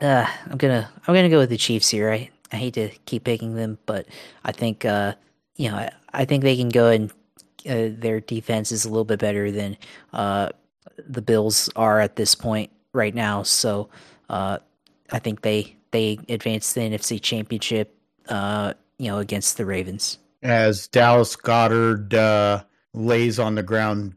uh, 0.03 0.27
I'm 0.49 0.57
gonna 0.57 0.89
I'm 1.07 1.15
gonna 1.15 1.29
go 1.29 1.39
with 1.39 1.49
the 1.49 1.57
Chiefs 1.57 1.89
here. 1.89 2.11
I 2.11 2.29
I 2.51 2.57
hate 2.57 2.75
to 2.75 2.89
keep 3.05 3.23
picking 3.23 3.55
them, 3.55 3.77
but 3.85 4.07
I 4.43 4.51
think 4.51 4.85
uh, 4.85 5.15
you 5.55 5.69
know 5.69 5.77
I, 5.77 5.91
I 6.13 6.25
think 6.25 6.43
they 6.43 6.55
can 6.55 6.69
go 6.69 6.89
and 6.89 7.11
uh, 7.67 7.89
their 7.97 8.19
defense 8.19 8.71
is 8.71 8.85
a 8.85 8.89
little 8.89 9.05
bit 9.05 9.19
better 9.19 9.51
than 9.51 9.77
the 10.11 11.21
Bills 11.21 11.69
are 11.75 11.99
at 11.99 12.15
this 12.15 12.35
point 12.35 12.69
right 12.93 13.15
now. 13.15 13.43
So 13.43 13.89
I 15.13 15.19
think 15.19 15.41
they 15.41 15.75
they 15.91 16.19
advance 16.27 16.73
the 16.73 16.81
NFC 16.81 17.21
Championship, 17.21 17.95
uh, 18.27 18.73
you 18.97 19.07
know, 19.07 19.19
against 19.19 19.57
the 19.57 19.65
Ravens. 19.65 20.17
As 20.41 20.87
Dallas 20.87 21.35
Goedert 21.35 22.13
uh, 22.13 22.63
lays 22.93 23.39
on 23.39 23.55
the 23.55 23.63
ground 23.63 24.15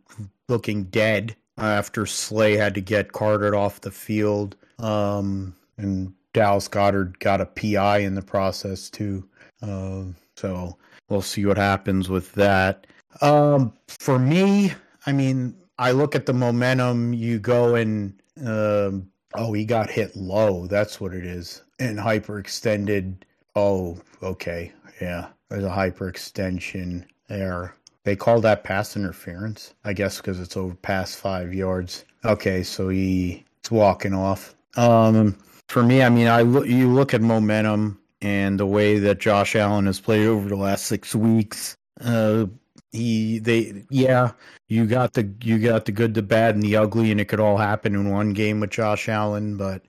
looking 0.49 0.85
dead 0.85 1.37
after 1.59 2.07
Slay 2.07 2.57
had 2.57 2.75
to 2.75 2.81
get 2.81 3.13
carted 3.13 3.55
off 3.55 3.83
the 3.83 3.91
field, 3.91 4.57
um, 4.79 5.55
and 5.79 6.13
Dallas 6.33 6.69
Goedert 6.69 7.19
got 7.19 7.41
a 7.41 7.47
PI 7.47 7.99
in 7.99 8.15
the 8.15 8.23
process 8.23 8.91
too. 8.91 9.29
Uh, 9.63 10.05
so 10.37 10.77
we'll 11.09 11.23
see 11.23 11.47
what 11.47 11.57
happens 11.57 12.09
with 12.09 12.33
that. 12.33 12.87
Um, 13.23 13.73
for 13.87 14.19
me, 14.19 14.73
I 15.07 15.13
mean, 15.13 15.57
I 15.79 15.93
look 15.93 16.15
at 16.15 16.27
the 16.27 16.35
momentum. 16.35 17.15
You 17.15 17.39
go 17.39 17.75
and 17.75 18.13
um, 18.45 19.11
oh, 19.35 19.53
he 19.53 19.65
got 19.65 19.91
hit 19.91 20.15
low. 20.17 20.67
That's 20.67 21.01
what 21.01 21.15
it 21.15 21.25
is 21.25 21.63
and 21.79 21.99
hyperextended. 21.99 23.17
Oh, 23.55 23.99
okay. 24.23 24.73
Yeah. 25.01 25.29
There's 25.49 25.65
a 25.65 25.69
hyperextension 25.69 27.05
there. 27.29 27.75
They 28.05 28.17
call 28.17 28.41
that 28.41 28.65
pass 28.65 28.97
interference, 28.97 29.75
I 29.85 29.93
guess, 29.93 30.19
because 30.19 30.41
it's 30.41 30.57
over 30.57 30.75
past 30.75 31.17
five 31.17 31.53
yards. 31.55 32.05
Okay, 32.25 32.63
so 32.63 32.89
he's 32.89 33.43
walking 33.71 34.15
off. 34.15 34.55
Um, 34.77 35.37
for 35.69 35.83
me, 35.83 36.03
I 36.03 36.09
mean, 36.09 36.29
I 36.29 36.43
look, 36.43 36.67
you 36.67 36.93
look 36.93 37.15
at 37.15 37.23
momentum 37.23 38.01
and 38.21 38.59
the 38.59 38.67
way 38.67 38.99
that 38.99 39.19
Josh 39.19 39.57
Allen 39.57 39.87
has 39.87 40.01
played 40.01 40.27
over 40.27 40.49
the 40.49 40.57
last 40.57 40.87
six 40.87 41.15
weeks. 41.15 41.77
Uh, 42.01 42.47
he, 42.93 43.39
they, 43.39 43.85
yeah, 43.91 44.33
you 44.69 44.87
got 44.87 45.13
the 45.13 45.31
you 45.43 45.59
got 45.59 45.85
the 45.85 45.93
good, 45.93 46.15
the 46.15 46.23
bad, 46.23 46.55
and 46.55 46.63
the 46.63 46.77
ugly, 46.77 47.11
and 47.11 47.21
it 47.21 47.27
could 47.27 47.41
all 47.41 47.57
happen 47.57 47.95
in 47.95 48.11
one 48.11 48.33
game 48.33 48.61
with 48.61 48.71
Josh 48.71 49.09
Allen. 49.09 49.57
But 49.57 49.83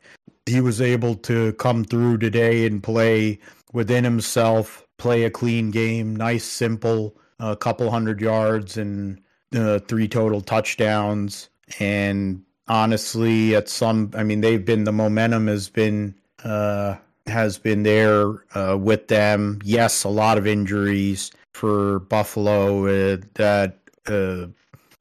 he 0.45 0.61
was 0.61 0.81
able 0.81 1.15
to 1.15 1.53
come 1.53 1.83
through 1.83 2.17
today 2.17 2.65
and 2.65 2.83
play 2.83 3.39
within 3.73 4.03
himself, 4.03 4.85
play 4.97 5.23
a 5.23 5.29
clean 5.29 5.71
game, 5.71 6.15
nice, 6.15 6.45
simple, 6.45 7.17
a 7.39 7.55
couple 7.55 7.89
hundred 7.91 8.19
yards 8.19 8.77
and 8.77 9.21
uh, 9.55 9.79
three 9.79 10.07
total 10.07 10.41
touchdowns. 10.41 11.49
And 11.79 12.43
honestly, 12.67 13.55
at 13.55 13.69
some, 13.69 14.11
I 14.15 14.23
mean, 14.23 14.41
they've 14.41 14.63
been 14.63 14.83
the 14.83 14.91
momentum 14.91 15.47
has 15.47 15.69
been 15.69 16.15
uh, 16.43 16.95
has 17.25 17.57
been 17.57 17.83
there 17.83 18.43
uh, 18.55 18.77
with 18.79 19.07
them. 19.07 19.59
Yes, 19.63 20.03
a 20.03 20.09
lot 20.09 20.37
of 20.37 20.47
injuries 20.47 21.31
for 21.53 21.99
Buffalo 21.99 22.85
uh, 22.85 23.17
that 23.35 23.79
uh, 24.07 24.47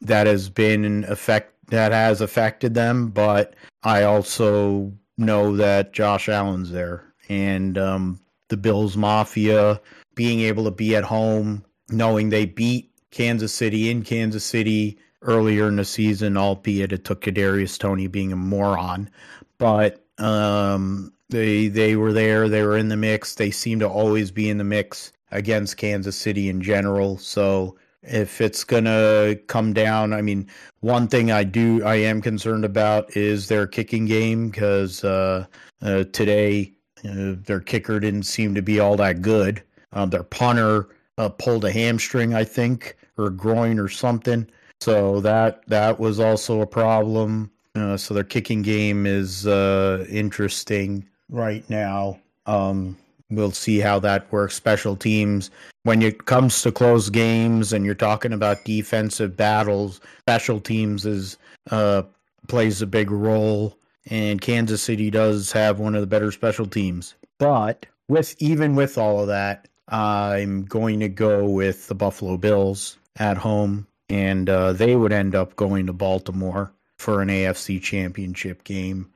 that 0.01 0.27
has 0.27 0.49
been 0.49 0.85
an 0.85 1.05
effect 1.05 1.55
that 1.69 1.93
has 1.93 2.21
affected 2.21 2.75
them, 2.75 3.09
but 3.09 3.55
I 3.83 4.03
also 4.05 4.93
know 5.19 5.57
that 5.57 5.93
Josh 5.93 6.29
Allen's 6.29 6.71
there 6.71 7.05
and 7.29 7.77
um, 7.77 8.21
the 8.49 8.57
Bills 8.57 8.97
Mafia 8.97 9.81
being 10.15 10.41
able 10.41 10.65
to 10.65 10.71
be 10.71 10.95
at 10.95 11.05
home, 11.05 11.65
knowing 11.91 12.29
they 12.29 12.47
beat 12.47 12.91
Kansas 13.11 13.53
City 13.53 13.91
in 13.91 14.03
Kansas 14.03 14.45
City 14.45 14.99
earlier 15.27 15.69
in 15.69 15.77
the 15.77 15.85
season, 15.85 16.37
albeit 16.37 16.93
it 16.93 17.05
took 17.05 17.23
Kadarius 17.23 17.79
Toney 17.79 18.07
being 18.07 18.33
a 18.33 18.37
moron, 18.37 19.11
but 19.59 20.05
um, 20.19 21.13
they 21.29 21.69
they 21.69 21.97
were 21.97 22.13
there, 22.13 22.49
they 22.49 22.63
were 22.63 22.77
in 22.77 22.89
the 22.89 22.97
mix. 22.97 23.35
They 23.35 23.51
seem 23.51 23.79
to 23.81 23.89
always 23.89 24.31
be 24.31 24.49
in 24.49 24.59
the 24.59 24.65
mix 24.65 25.13
against 25.33 25.77
Kansas 25.77 26.17
City 26.17 26.49
in 26.49 26.63
general. 26.63 27.19
So 27.19 27.77
if 28.07 28.41
it's 28.41 28.65
gonna 28.65 29.37
come 29.49 29.73
down. 29.73 30.13
I 30.13 30.23
mean, 30.23 30.49
one 30.81 31.09
thing 31.09 31.31
I 31.31 31.45
do 31.45 31.85
I 31.85 31.97
am 31.97 32.23
concerned 32.23 32.65
about 32.65 33.17
is 33.17 33.49
their 33.49 33.67
kicking 33.67 34.07
game 34.07 34.51
because 34.51 35.05
uh, 35.05 35.47
uh, 35.83 36.05
today 36.13 36.73
uh, 37.05 37.35
their 37.45 37.61
kicker 37.61 38.01
didn't 38.01 38.25
seem 38.25 38.55
to 38.55 38.63
be 38.63 38.81
all 38.81 38.97
that 38.97 39.23
good. 39.23 39.63
Um, 39.93 40.11
their 40.11 40.23
punter 40.23 40.89
uh, 41.19 41.29
pulled 41.31 41.65
a 41.65 41.73
hamstring, 41.73 42.35
I 42.35 42.45
think, 42.45 42.97
or 43.19 43.31
groin 43.31 43.79
or 43.79 43.89
something. 43.89 44.49
So 44.87 45.19
that 45.23 45.67
that 45.67 45.99
was 45.99 46.21
also 46.21 46.61
a 46.61 46.67
problem. 46.67 47.51
Uh, 47.75 47.97
so 47.97 48.15
their 48.15 48.23
kicking 48.23 48.63
game 48.63 49.05
is 49.05 49.45
uh, 49.45 50.07
interesting 50.09 51.05
right 51.29 51.69
now. 51.69 52.21
Um, 52.47 52.97
we'll 53.29 53.51
see 53.51 53.81
how 53.81 53.99
that 53.99 54.31
works. 54.31 54.55
Special 54.55 54.95
teams, 54.95 55.51
when 55.83 56.03
it 56.03 56.27
comes 56.27 56.63
to 56.63 56.71
close 56.71 57.11
games 57.11 57.73
and 57.73 57.85
you're 57.85 57.97
talking 57.97 58.33
about 58.33 58.65
defensive 58.65 59.37
battles, 59.37 60.01
special 60.21 60.61
teams 60.61 61.05
is 61.05 61.37
uh, 61.73 62.05
plays 62.47 62.81
a 62.81 62.87
big 62.87 63.11
role. 63.11 63.77
And 64.09 64.41
Kansas 64.41 64.83
City 64.83 65.11
does 65.11 65.51
have 65.51 65.81
one 65.81 65.97
of 65.97 66.01
the 66.01 66.07
better 66.07 66.31
special 66.31 66.65
teams. 66.65 67.17
But 67.39 67.87
with 68.07 68.37
even 68.39 68.77
with 68.77 68.99
all 68.99 69.19
of 69.19 69.27
that, 69.27 69.67
I'm 69.89 70.65
going 70.65 71.01
to 71.01 71.09
go 71.09 71.45
with 71.45 71.89
the 71.89 71.97
Buffalo 71.97 72.37
Bills 72.37 72.99
at 73.17 73.37
home, 73.37 73.85
and 74.09 74.49
uh, 74.49 74.73
they 74.73 74.97
would 74.97 75.13
end 75.13 75.35
up 75.35 75.57
going 75.57 75.87
to 75.87 75.93
Baltimore 75.93 76.73
for 76.99 77.23
an 77.23 77.29
AFC 77.29 77.81
Championship 77.81 78.65
game. 78.65 79.11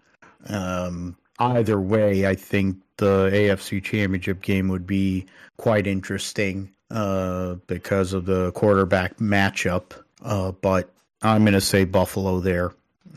Um, 0.47 1.17
either 1.39 1.81
way, 1.81 2.27
I 2.27 2.35
think 2.35 2.79
the 2.97 3.31
AFC 3.33 3.83
Championship 3.83 4.43
game 4.43 4.69
would 4.69 4.87
be 4.87 5.27
quite 5.57 5.87
interesting 5.87 6.71
uh, 6.91 7.55
because 7.67 8.13
of 8.13 8.27
the 8.27 8.53
quarterback 8.53 9.17
matchup. 9.19 9.93
Uh, 10.23 10.53
but 10.53 10.91
I'm 11.23 11.43
going 11.43 11.55
to 11.55 11.61
say 11.61 11.85
Buffalo 11.85 12.41
there, 12.41 12.73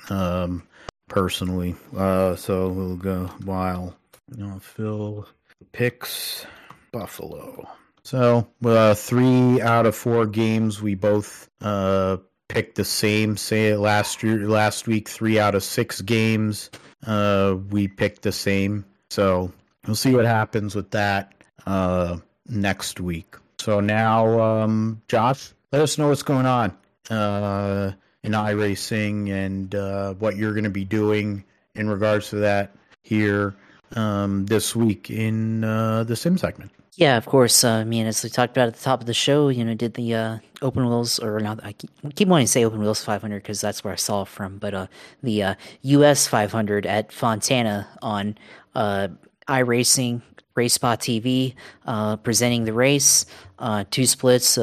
um, 0.09 0.63
personally. 1.07 1.75
Uh, 1.95 2.35
so 2.35 2.69
we'll 2.69 2.97
go 2.97 3.25
while 3.43 3.95
you 4.35 4.45
know, 4.45 4.59
Phil 4.59 5.27
picks 5.71 6.45
Buffalo. 6.91 7.67
So 8.03 8.47
uh, 8.65 8.95
three 8.95 9.61
out 9.61 9.85
of 9.85 9.95
four 9.95 10.25
games 10.25 10.81
we 10.81 10.95
both 10.95 11.49
uh, 11.61 12.17
picked 12.49 12.75
the 12.75 12.85
same. 12.85 13.38
Say 13.38 13.75
last 13.75 14.23
year, 14.23 14.47
last 14.47 14.88
week, 14.88 15.07
three 15.07 15.39
out 15.39 15.55
of 15.55 15.63
six 15.63 16.01
games 16.01 16.69
uh, 17.07 17.55
we 17.69 17.88
picked 17.88 18.21
the 18.23 18.31
same. 18.31 18.85
So 19.09 19.51
we'll 19.85 19.95
see 19.95 20.13
what 20.13 20.25
happens 20.25 20.75
with 20.75 20.91
that 20.91 21.34
uh, 21.65 22.17
next 22.47 22.99
week. 22.99 23.35
So 23.59 23.80
now, 23.80 24.39
um, 24.39 25.01
Josh, 25.07 25.53
let 25.71 25.81
us 25.81 25.97
know 25.97 26.09
what's 26.09 26.23
going 26.23 26.45
on 26.45 26.75
uh, 27.09 27.93
in 28.23 28.34
iRacing 28.34 29.30
and 29.31 29.73
uh, 29.73 30.13
what 30.15 30.35
you're 30.35 30.53
going 30.53 30.65
to 30.65 30.69
be 30.69 30.85
doing 30.85 31.43
in 31.75 31.89
regards 31.89 32.30
to 32.30 32.38
that 32.38 32.75
here 33.01 33.55
um, 33.95 34.45
this 34.47 34.75
week 34.75 35.09
in 35.09 35.63
uh, 35.63 36.03
the 36.03 36.15
sim 36.15 36.38
segment. 36.38 36.71
Yeah, 36.95 37.17
of 37.17 37.25
course. 37.25 37.63
Uh, 37.63 37.71
I 37.71 37.83
mean, 37.85 38.05
as 38.05 38.23
we 38.23 38.29
talked 38.29 38.55
about 38.55 38.67
at 38.67 38.75
the 38.75 38.83
top 38.83 39.01
of 39.01 39.07
the 39.07 39.15
show, 39.15 39.49
you 39.49 39.65
know, 39.65 39.73
did 39.73 39.95
the 39.95 40.13
uh, 40.13 40.37
open 40.61 40.85
wheels, 40.85 41.17
or 41.17 41.39
not, 41.39 41.59
I 41.63 41.73
keep, 41.73 41.89
keep 42.15 42.27
wanting 42.27 42.45
to 42.45 42.51
say 42.51 42.63
open 42.63 42.79
wheels 42.79 43.03
500 43.03 43.41
because 43.41 43.59
that's 43.59 43.83
where 43.83 43.93
I 43.93 43.95
saw 43.95 44.21
it 44.21 44.27
from, 44.27 44.59
but 44.59 44.73
uh, 44.75 44.87
the 45.23 45.43
uh, 45.43 45.55
US 45.81 46.27
500 46.27 46.85
at 46.85 47.11
Fontana 47.11 47.87
on 48.03 48.37
uh, 48.75 49.07
iRacing, 49.47 50.21
RaceSpot 50.55 50.99
TV, 50.99 51.55
uh, 51.87 52.17
presenting 52.17 52.65
the 52.65 52.73
race, 52.73 53.25
uh, 53.57 53.85
two 53.89 54.05
splits. 54.05 54.55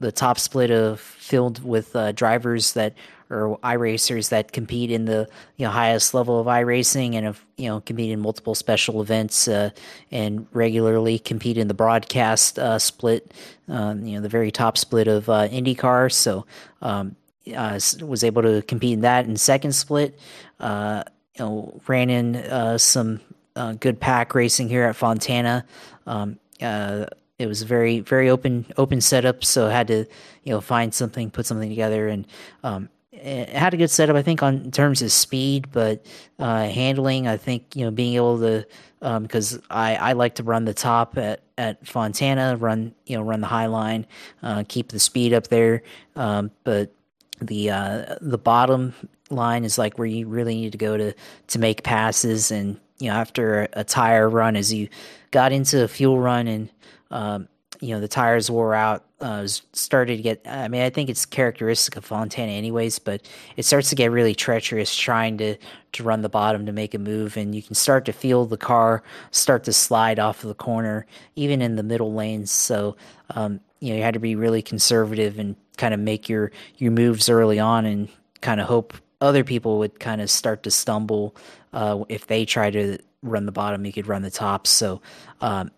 The 0.00 0.12
top 0.12 0.38
split 0.38 0.70
of 0.70 1.00
filled 1.00 1.64
with 1.64 1.94
uh, 1.96 2.12
drivers 2.12 2.74
that 2.74 2.94
or 3.30 3.58
iRacers 3.62 4.30
that 4.30 4.52
compete 4.52 4.90
in 4.90 5.04
the 5.04 5.28
you 5.56 5.66
know 5.66 5.70
highest 5.70 6.14
level 6.14 6.40
of 6.40 6.46
iRacing 6.46 7.14
and 7.14 7.26
have 7.26 7.44
you 7.56 7.68
know 7.68 7.80
compete 7.80 8.10
in 8.10 8.20
multiple 8.20 8.54
special 8.54 9.02
events 9.02 9.48
uh, 9.48 9.70
and 10.10 10.46
regularly 10.52 11.18
compete 11.18 11.58
in 11.58 11.68
the 11.68 11.74
broadcast 11.74 12.58
uh, 12.58 12.78
split, 12.78 13.32
um, 13.68 14.04
you 14.04 14.16
know 14.16 14.22
the 14.22 14.28
very 14.28 14.50
top 14.50 14.78
split 14.78 15.08
of 15.08 15.28
uh, 15.28 15.48
IndyCar. 15.48 16.10
So 16.12 16.46
um, 16.80 17.16
was 17.46 18.24
able 18.24 18.42
to 18.42 18.62
compete 18.62 18.94
in 18.94 19.00
that 19.02 19.26
in 19.26 19.36
second 19.36 19.72
split. 19.72 20.18
Uh, 20.58 21.04
you 21.36 21.44
know 21.44 21.80
ran 21.86 22.10
in 22.10 22.36
uh, 22.36 22.78
some 22.78 23.20
uh, 23.56 23.72
good 23.74 24.00
pack 24.00 24.34
racing 24.34 24.68
here 24.68 24.84
at 24.84 24.96
Fontana. 24.96 25.64
Um, 26.06 26.38
it 26.60 27.46
was 27.46 27.62
very 27.62 28.00
very 28.00 28.30
open 28.30 28.66
open 28.76 29.00
setup, 29.00 29.44
so 29.44 29.68
I 29.68 29.72
had 29.72 29.86
to 29.88 30.06
you 30.42 30.52
know 30.52 30.60
find 30.60 30.92
something, 30.92 31.30
put 31.30 31.46
something 31.46 31.68
together, 31.68 32.08
and 32.08 32.26
um, 32.64 32.88
had 33.22 33.74
a 33.74 33.76
good 33.76 33.90
setup. 33.90 34.16
I 34.16 34.22
think 34.22 34.42
on 34.42 34.56
in 34.56 34.70
terms 34.70 35.02
of 35.02 35.12
speed, 35.12 35.68
but 35.72 36.04
uh, 36.38 36.64
handling, 36.68 37.26
I 37.26 37.36
think 37.36 37.76
you 37.76 37.84
know 37.84 37.90
being 37.90 38.14
able 38.14 38.38
to 38.40 38.66
because 39.00 39.54
um, 39.54 39.62
I, 39.70 39.96
I 39.96 40.12
like 40.12 40.36
to 40.36 40.42
run 40.42 40.64
the 40.64 40.74
top 40.74 41.16
at, 41.16 41.40
at 41.56 41.86
Fontana, 41.86 42.56
run 42.56 42.94
you 43.06 43.16
know 43.16 43.22
run 43.22 43.40
the 43.40 43.46
high 43.46 43.66
line, 43.66 44.06
uh, 44.42 44.64
keep 44.66 44.88
the 44.88 44.98
speed 44.98 45.32
up 45.32 45.48
there. 45.48 45.82
Um, 46.16 46.50
but 46.64 46.92
the 47.40 47.70
uh, 47.70 48.16
the 48.20 48.38
bottom 48.38 48.94
line 49.30 49.64
is 49.64 49.78
like 49.78 49.98
where 49.98 50.06
you 50.06 50.26
really 50.26 50.54
need 50.54 50.72
to 50.72 50.78
go 50.78 50.96
to 50.96 51.14
to 51.48 51.58
make 51.58 51.82
passes, 51.82 52.50
and 52.50 52.78
you 52.98 53.08
know 53.08 53.16
after 53.16 53.62
a, 53.62 53.68
a 53.74 53.84
tire 53.84 54.28
run, 54.28 54.56
as 54.56 54.72
you 54.72 54.88
got 55.30 55.52
into 55.52 55.84
a 55.84 55.88
fuel 55.88 56.18
run 56.18 56.48
and 56.48 56.70
um, 57.10 57.48
you 57.80 57.94
know 57.94 58.00
the 58.00 58.08
tires 58.08 58.50
wore 58.50 58.74
out 58.74 59.04
uh, 59.20 59.46
started 59.46 60.16
to 60.16 60.22
get 60.22 60.40
i 60.46 60.68
mean 60.68 60.82
i 60.82 60.90
think 60.90 61.08
it's 61.08 61.26
characteristic 61.26 61.96
of 61.96 62.04
fontana 62.04 62.52
anyways 62.52 62.98
but 62.98 63.22
it 63.56 63.64
starts 63.64 63.88
to 63.88 63.94
get 63.94 64.10
really 64.10 64.34
treacherous 64.34 64.94
trying 64.94 65.38
to 65.38 65.56
to 65.92 66.02
run 66.02 66.22
the 66.22 66.28
bottom 66.28 66.66
to 66.66 66.72
make 66.72 66.94
a 66.94 66.98
move 66.98 67.36
and 67.36 67.54
you 67.54 67.62
can 67.62 67.74
start 67.74 68.04
to 68.04 68.12
feel 68.12 68.44
the 68.44 68.56
car 68.56 69.02
start 69.30 69.64
to 69.64 69.72
slide 69.72 70.18
off 70.18 70.42
of 70.42 70.48
the 70.48 70.54
corner 70.54 71.06
even 71.36 71.62
in 71.62 71.76
the 71.76 71.82
middle 71.82 72.12
lanes. 72.12 72.50
So 72.50 72.96
um, 73.30 73.60
you 73.80 73.90
know 73.90 73.96
you 73.96 74.02
had 74.02 74.14
to 74.14 74.20
be 74.20 74.34
really 74.34 74.62
conservative 74.62 75.38
and 75.38 75.56
kind 75.76 75.94
of 75.94 76.00
make 76.00 76.28
your 76.28 76.52
your 76.76 76.92
moves 76.92 77.28
early 77.28 77.58
on 77.58 77.86
and 77.86 78.08
kind 78.40 78.60
of 78.60 78.66
hope 78.66 78.94
other 79.20 79.44
people 79.44 79.78
would 79.78 79.98
kind 79.98 80.20
of 80.20 80.30
start 80.30 80.62
to 80.62 80.70
stumble 80.70 81.34
uh, 81.72 82.04
if 82.08 82.26
they 82.26 82.44
try 82.44 82.70
to 82.70 82.98
run 83.22 83.46
the 83.46 83.52
bottom 83.52 83.84
you 83.84 83.92
could 83.92 84.06
run 84.06 84.22
the 84.22 84.30
top. 84.30 84.66
So 84.66 85.00
um, 85.40 85.70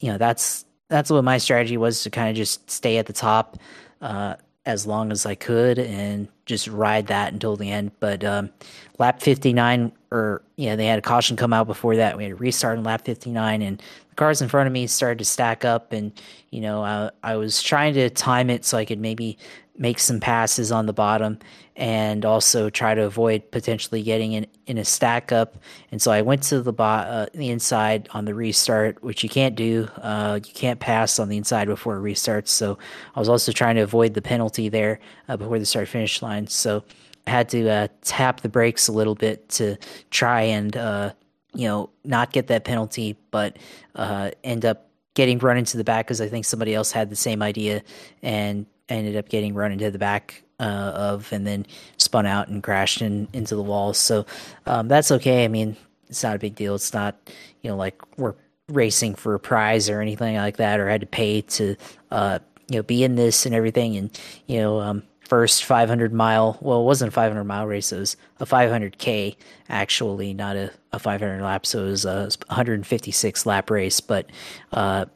you 0.00 0.10
know 0.10 0.18
that's 0.18 0.64
that's 0.88 1.10
what 1.10 1.24
my 1.24 1.38
strategy 1.38 1.76
was 1.76 2.02
to 2.02 2.10
kind 2.10 2.30
of 2.30 2.36
just 2.36 2.70
stay 2.70 2.98
at 2.98 3.06
the 3.06 3.12
top 3.12 3.58
uh, 4.00 4.36
as 4.64 4.86
long 4.86 5.12
as 5.12 5.26
I 5.26 5.34
could 5.34 5.78
and 5.78 6.28
just 6.44 6.68
ride 6.68 7.06
that 7.08 7.32
until 7.32 7.56
the 7.56 7.70
end. 7.70 7.92
But 8.00 8.24
um, 8.24 8.50
lap 8.98 9.20
59, 9.20 9.92
or 10.10 10.42
yeah, 10.56 10.76
they 10.76 10.86
had 10.86 10.98
a 10.98 11.02
caution 11.02 11.36
come 11.36 11.52
out 11.52 11.66
before 11.66 11.96
that. 11.96 12.16
We 12.16 12.24
had 12.24 12.32
a 12.32 12.36
restart 12.36 12.78
in 12.78 12.84
lap 12.84 13.04
59, 13.04 13.62
and 13.62 13.78
the 13.78 14.14
cars 14.16 14.42
in 14.42 14.48
front 14.48 14.66
of 14.66 14.72
me 14.72 14.86
started 14.86 15.18
to 15.18 15.24
stack 15.24 15.64
up. 15.64 15.92
And 15.92 16.12
you 16.50 16.60
know, 16.60 16.82
I, 16.82 17.10
I 17.22 17.36
was 17.36 17.62
trying 17.62 17.94
to 17.94 18.10
time 18.10 18.50
it 18.50 18.64
so 18.64 18.78
I 18.78 18.84
could 18.84 19.00
maybe 19.00 19.38
make 19.78 19.98
some 19.98 20.20
passes 20.20 20.72
on 20.72 20.86
the 20.86 20.92
bottom 20.92 21.38
and 21.76 22.24
also 22.24 22.70
try 22.70 22.94
to 22.94 23.02
avoid 23.02 23.50
potentially 23.50 24.02
getting 24.02 24.32
in, 24.32 24.46
in 24.66 24.78
a 24.78 24.84
stack 24.84 25.30
up. 25.30 25.56
And 25.92 26.00
so 26.00 26.10
I 26.10 26.22
went 26.22 26.42
to 26.44 26.62
the 26.62 26.72
bo- 26.72 26.84
uh, 26.84 27.26
the 27.34 27.50
inside 27.50 28.08
on 28.12 28.24
the 28.24 28.34
restart, 28.34 29.02
which 29.02 29.22
you 29.22 29.28
can't 29.28 29.54
do. 29.54 29.88
Uh, 30.00 30.40
you 30.44 30.54
can't 30.54 30.80
pass 30.80 31.18
on 31.18 31.28
the 31.28 31.36
inside 31.36 31.68
before 31.68 31.96
it 31.96 32.00
restarts. 32.00 32.48
So 32.48 32.78
I 33.14 33.18
was 33.18 33.28
also 33.28 33.52
trying 33.52 33.76
to 33.76 33.82
avoid 33.82 34.14
the 34.14 34.22
penalty 34.22 34.68
there 34.68 35.00
uh, 35.28 35.36
before 35.36 35.58
the 35.58 35.66
start 35.66 35.88
finish 35.88 36.22
line. 36.22 36.46
So 36.46 36.82
I 37.26 37.30
had 37.30 37.48
to 37.50 37.68
uh, 37.68 37.88
tap 38.02 38.40
the 38.40 38.48
brakes 38.48 38.88
a 38.88 38.92
little 38.92 39.14
bit 39.14 39.48
to 39.50 39.76
try 40.10 40.42
and 40.42 40.74
uh, 40.76 41.12
you 41.54 41.66
know 41.66 41.90
not 42.04 42.32
get 42.32 42.46
that 42.46 42.64
penalty, 42.64 43.18
but 43.30 43.58
uh, 43.94 44.30
end 44.44 44.64
up 44.64 44.88
getting 45.14 45.38
run 45.38 45.56
into 45.56 45.76
the 45.76 45.84
back 45.84 46.06
because 46.06 46.20
I 46.20 46.28
think 46.28 46.44
somebody 46.44 46.74
else 46.74 46.92
had 46.92 47.10
the 47.10 47.16
same 47.16 47.42
idea 47.42 47.82
and 48.22 48.66
ended 48.88 49.16
up 49.16 49.28
getting 49.28 49.54
run 49.54 49.72
into 49.72 49.90
the 49.90 49.98
back 49.98 50.42
uh, 50.58 50.62
of 50.94 51.32
and 51.32 51.46
then 51.46 51.66
spun 51.96 52.26
out 52.26 52.48
and 52.48 52.62
crashed 52.62 53.02
in, 53.02 53.28
into 53.32 53.54
the 53.56 53.62
walls. 53.62 53.98
So 53.98 54.26
um, 54.66 54.88
that's 54.88 55.10
okay. 55.10 55.44
I 55.44 55.48
mean, 55.48 55.76
it's 56.08 56.22
not 56.22 56.36
a 56.36 56.38
big 56.38 56.54
deal. 56.54 56.74
It's 56.74 56.94
not, 56.94 57.16
you 57.62 57.70
know, 57.70 57.76
like 57.76 58.00
we're 58.16 58.34
racing 58.68 59.14
for 59.14 59.34
a 59.34 59.40
prize 59.40 59.88
or 59.88 60.00
anything 60.00 60.36
like 60.36 60.56
that, 60.56 60.80
or 60.80 60.88
had 60.88 61.00
to 61.00 61.06
pay 61.06 61.42
to, 61.42 61.76
uh, 62.10 62.38
you 62.68 62.76
know, 62.76 62.82
be 62.82 63.04
in 63.04 63.16
this 63.16 63.46
and 63.46 63.54
everything. 63.54 63.96
And, 63.96 64.20
you 64.46 64.58
know, 64.58 64.80
um, 64.80 65.02
first 65.20 65.64
500 65.64 66.12
mile, 66.12 66.58
well, 66.60 66.80
it 66.80 66.84
wasn't 66.84 67.08
a 67.08 67.12
500 67.12 67.44
mile 67.44 67.66
race. 67.66 67.92
It 67.92 67.98
was 67.98 68.16
a 68.40 68.46
500K, 68.46 69.36
actually, 69.68 70.34
not 70.34 70.56
a, 70.56 70.72
a 70.92 70.98
500 70.98 71.42
lap. 71.42 71.66
So 71.66 71.86
it 71.86 71.90
was 71.90 72.04
a 72.04 72.28
156 72.48 73.46
lap 73.46 73.70
race. 73.70 74.00
But, 74.00 74.30
uh, 74.72 75.06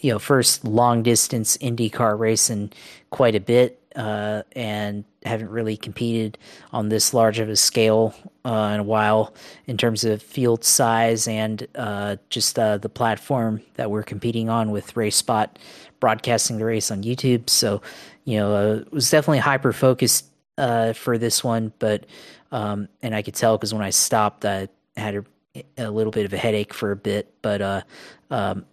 you 0.00 0.12
know, 0.12 0.18
first 0.18 0.64
long 0.64 1.02
distance 1.02 1.56
IndyCar 1.58 2.18
race 2.18 2.50
in 2.50 2.72
quite 3.10 3.34
a 3.34 3.40
bit 3.40 3.80
uh, 3.96 4.42
and 4.52 5.04
haven't 5.24 5.50
really 5.50 5.76
competed 5.76 6.38
on 6.72 6.90
this 6.90 7.14
large 7.14 7.38
of 7.38 7.48
a 7.48 7.56
scale 7.56 8.14
uh, 8.44 8.70
in 8.74 8.80
a 8.80 8.84
while 8.84 9.34
in 9.66 9.76
terms 9.76 10.04
of 10.04 10.22
field 10.22 10.64
size 10.64 11.26
and 11.26 11.66
uh, 11.74 12.16
just 12.28 12.58
uh, 12.58 12.76
the 12.76 12.88
platform 12.88 13.60
that 13.74 13.90
we're 13.90 14.02
competing 14.02 14.48
on 14.48 14.70
with 14.70 14.96
Race 14.96 15.16
Spot 15.16 15.58
broadcasting 15.98 16.58
the 16.58 16.64
race 16.64 16.90
on 16.90 17.02
YouTube. 17.02 17.48
So, 17.48 17.80
you 18.24 18.36
know, 18.36 18.54
uh, 18.54 18.74
it 18.80 18.92
was 18.92 19.10
definitely 19.10 19.38
hyper 19.38 19.72
focused 19.72 20.26
uh, 20.58 20.92
for 20.92 21.16
this 21.16 21.42
one, 21.42 21.72
but 21.78 22.04
um, 22.52 22.88
and 23.02 23.14
I 23.14 23.22
could 23.22 23.34
tell 23.34 23.56
because 23.56 23.74
when 23.74 23.82
I 23.82 23.90
stopped, 23.90 24.44
I 24.44 24.68
had 24.96 25.16
a, 25.16 25.64
a, 25.78 25.90
little 25.90 26.12
bit 26.12 26.26
of 26.26 26.32
a 26.32 26.36
headache 26.36 26.72
for 26.72 26.92
a 26.92 26.96
bit, 26.96 27.34
but 27.42 27.60
uh 27.60 27.82
um, 28.30 28.64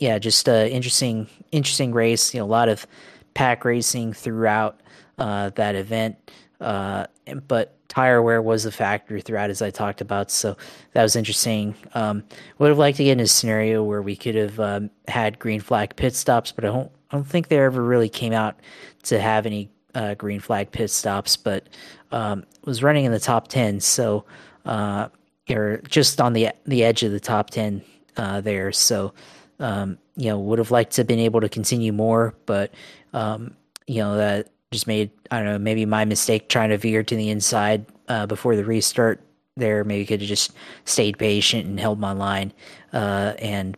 yeah, 0.00 0.18
just 0.18 0.48
interesting, 0.48 1.28
interesting 1.52 1.92
race. 1.92 2.34
You 2.34 2.40
know, 2.40 2.46
a 2.46 2.48
lot 2.48 2.68
of 2.68 2.86
pack 3.34 3.64
racing 3.64 4.14
throughout 4.14 4.80
uh, 5.18 5.50
that 5.50 5.76
event. 5.76 6.16
Uh, 6.60 7.06
but 7.46 7.76
tire 7.88 8.22
wear 8.22 8.40
was 8.40 8.64
a 8.64 8.72
factor 8.72 9.20
throughout, 9.20 9.50
as 9.50 9.62
I 9.62 9.70
talked 9.70 10.00
about. 10.00 10.30
So 10.30 10.56
that 10.92 11.02
was 11.02 11.16
interesting. 11.16 11.74
Um, 11.94 12.24
would 12.58 12.68
have 12.68 12.78
liked 12.78 12.96
to 12.96 13.04
get 13.04 13.12
in 13.12 13.20
a 13.20 13.26
scenario 13.26 13.82
where 13.82 14.02
we 14.02 14.16
could 14.16 14.34
have 14.34 14.58
um, 14.58 14.90
had 15.06 15.38
green 15.38 15.60
flag 15.60 15.96
pit 15.96 16.14
stops, 16.14 16.50
but 16.50 16.64
I 16.64 16.68
don't. 16.68 16.90
I 17.12 17.16
don't 17.16 17.26
think 17.26 17.48
there 17.48 17.64
ever 17.64 17.82
really 17.82 18.08
came 18.08 18.32
out 18.32 18.60
to 19.02 19.20
have 19.20 19.44
any 19.44 19.68
uh, 19.96 20.14
green 20.14 20.38
flag 20.38 20.70
pit 20.70 20.90
stops. 20.90 21.36
But 21.36 21.68
um, 22.12 22.44
was 22.64 22.84
running 22.84 23.04
in 23.04 23.10
the 23.10 23.18
top 23.18 23.48
ten, 23.48 23.80
so 23.80 24.24
uh, 24.64 25.08
or 25.50 25.78
just 25.88 26.20
on 26.20 26.32
the 26.32 26.50
the 26.66 26.84
edge 26.84 27.02
of 27.02 27.10
the 27.10 27.20
top 27.20 27.50
ten 27.50 27.82
uh, 28.16 28.40
there. 28.40 28.70
So 28.70 29.12
um, 29.60 29.98
you 30.16 30.28
know, 30.28 30.38
would 30.38 30.58
have 30.58 30.70
liked 30.70 30.92
to 30.92 31.02
have 31.02 31.06
been 31.06 31.18
able 31.18 31.40
to 31.40 31.48
continue 31.48 31.92
more, 31.92 32.34
but 32.46 32.72
um, 33.12 33.54
you 33.86 33.98
know, 33.98 34.16
that 34.16 34.48
just 34.70 34.86
made 34.86 35.10
I 35.30 35.38
don't 35.38 35.46
know 35.46 35.58
maybe 35.58 35.84
my 35.84 36.04
mistake 36.04 36.48
trying 36.48 36.70
to 36.70 36.78
veer 36.78 37.02
to 37.02 37.16
the 37.16 37.30
inside 37.30 37.86
uh, 38.08 38.26
before 38.26 38.56
the 38.56 38.64
restart. 38.64 39.20
There, 39.56 39.84
maybe 39.84 40.06
could 40.06 40.20
have 40.20 40.28
just 40.28 40.52
stayed 40.84 41.18
patient 41.18 41.66
and 41.66 41.78
held 41.78 41.98
my 41.98 42.12
line 42.12 42.52
uh, 42.92 43.34
and 43.38 43.76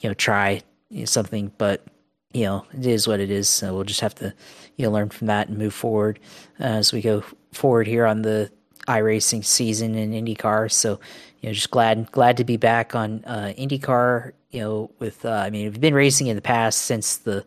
you 0.00 0.10
know 0.10 0.14
try 0.14 0.62
something. 1.04 1.52
But 1.58 1.84
you 2.32 2.44
know, 2.44 2.66
it 2.72 2.86
is 2.86 3.06
what 3.06 3.20
it 3.20 3.30
is. 3.30 3.48
So 3.48 3.74
we'll 3.74 3.84
just 3.84 4.00
have 4.00 4.14
to 4.16 4.34
you 4.76 4.86
know 4.86 4.92
learn 4.92 5.10
from 5.10 5.28
that 5.28 5.48
and 5.48 5.58
move 5.58 5.74
forward 5.74 6.18
uh, 6.58 6.64
as 6.64 6.92
we 6.92 7.02
go 7.02 7.22
forward 7.52 7.86
here 7.86 8.06
on 8.06 8.22
the 8.22 8.50
iRacing 8.88 9.44
season 9.44 9.94
in 9.94 10.12
IndyCar. 10.12 10.72
So 10.72 10.98
you 11.40 11.48
know, 11.48 11.52
just 11.52 11.70
glad 11.70 12.10
glad 12.10 12.38
to 12.38 12.44
be 12.44 12.56
back 12.56 12.94
on 12.94 13.22
uh, 13.26 13.52
IndyCar. 13.56 14.32
You 14.52 14.60
know, 14.60 14.90
with 14.98 15.24
uh, 15.24 15.30
I 15.30 15.50
mean, 15.50 15.64
we've 15.64 15.80
been 15.80 15.94
racing 15.94 16.28
in 16.28 16.36
the 16.36 16.42
past 16.42 16.82
since 16.82 17.16
the 17.16 17.44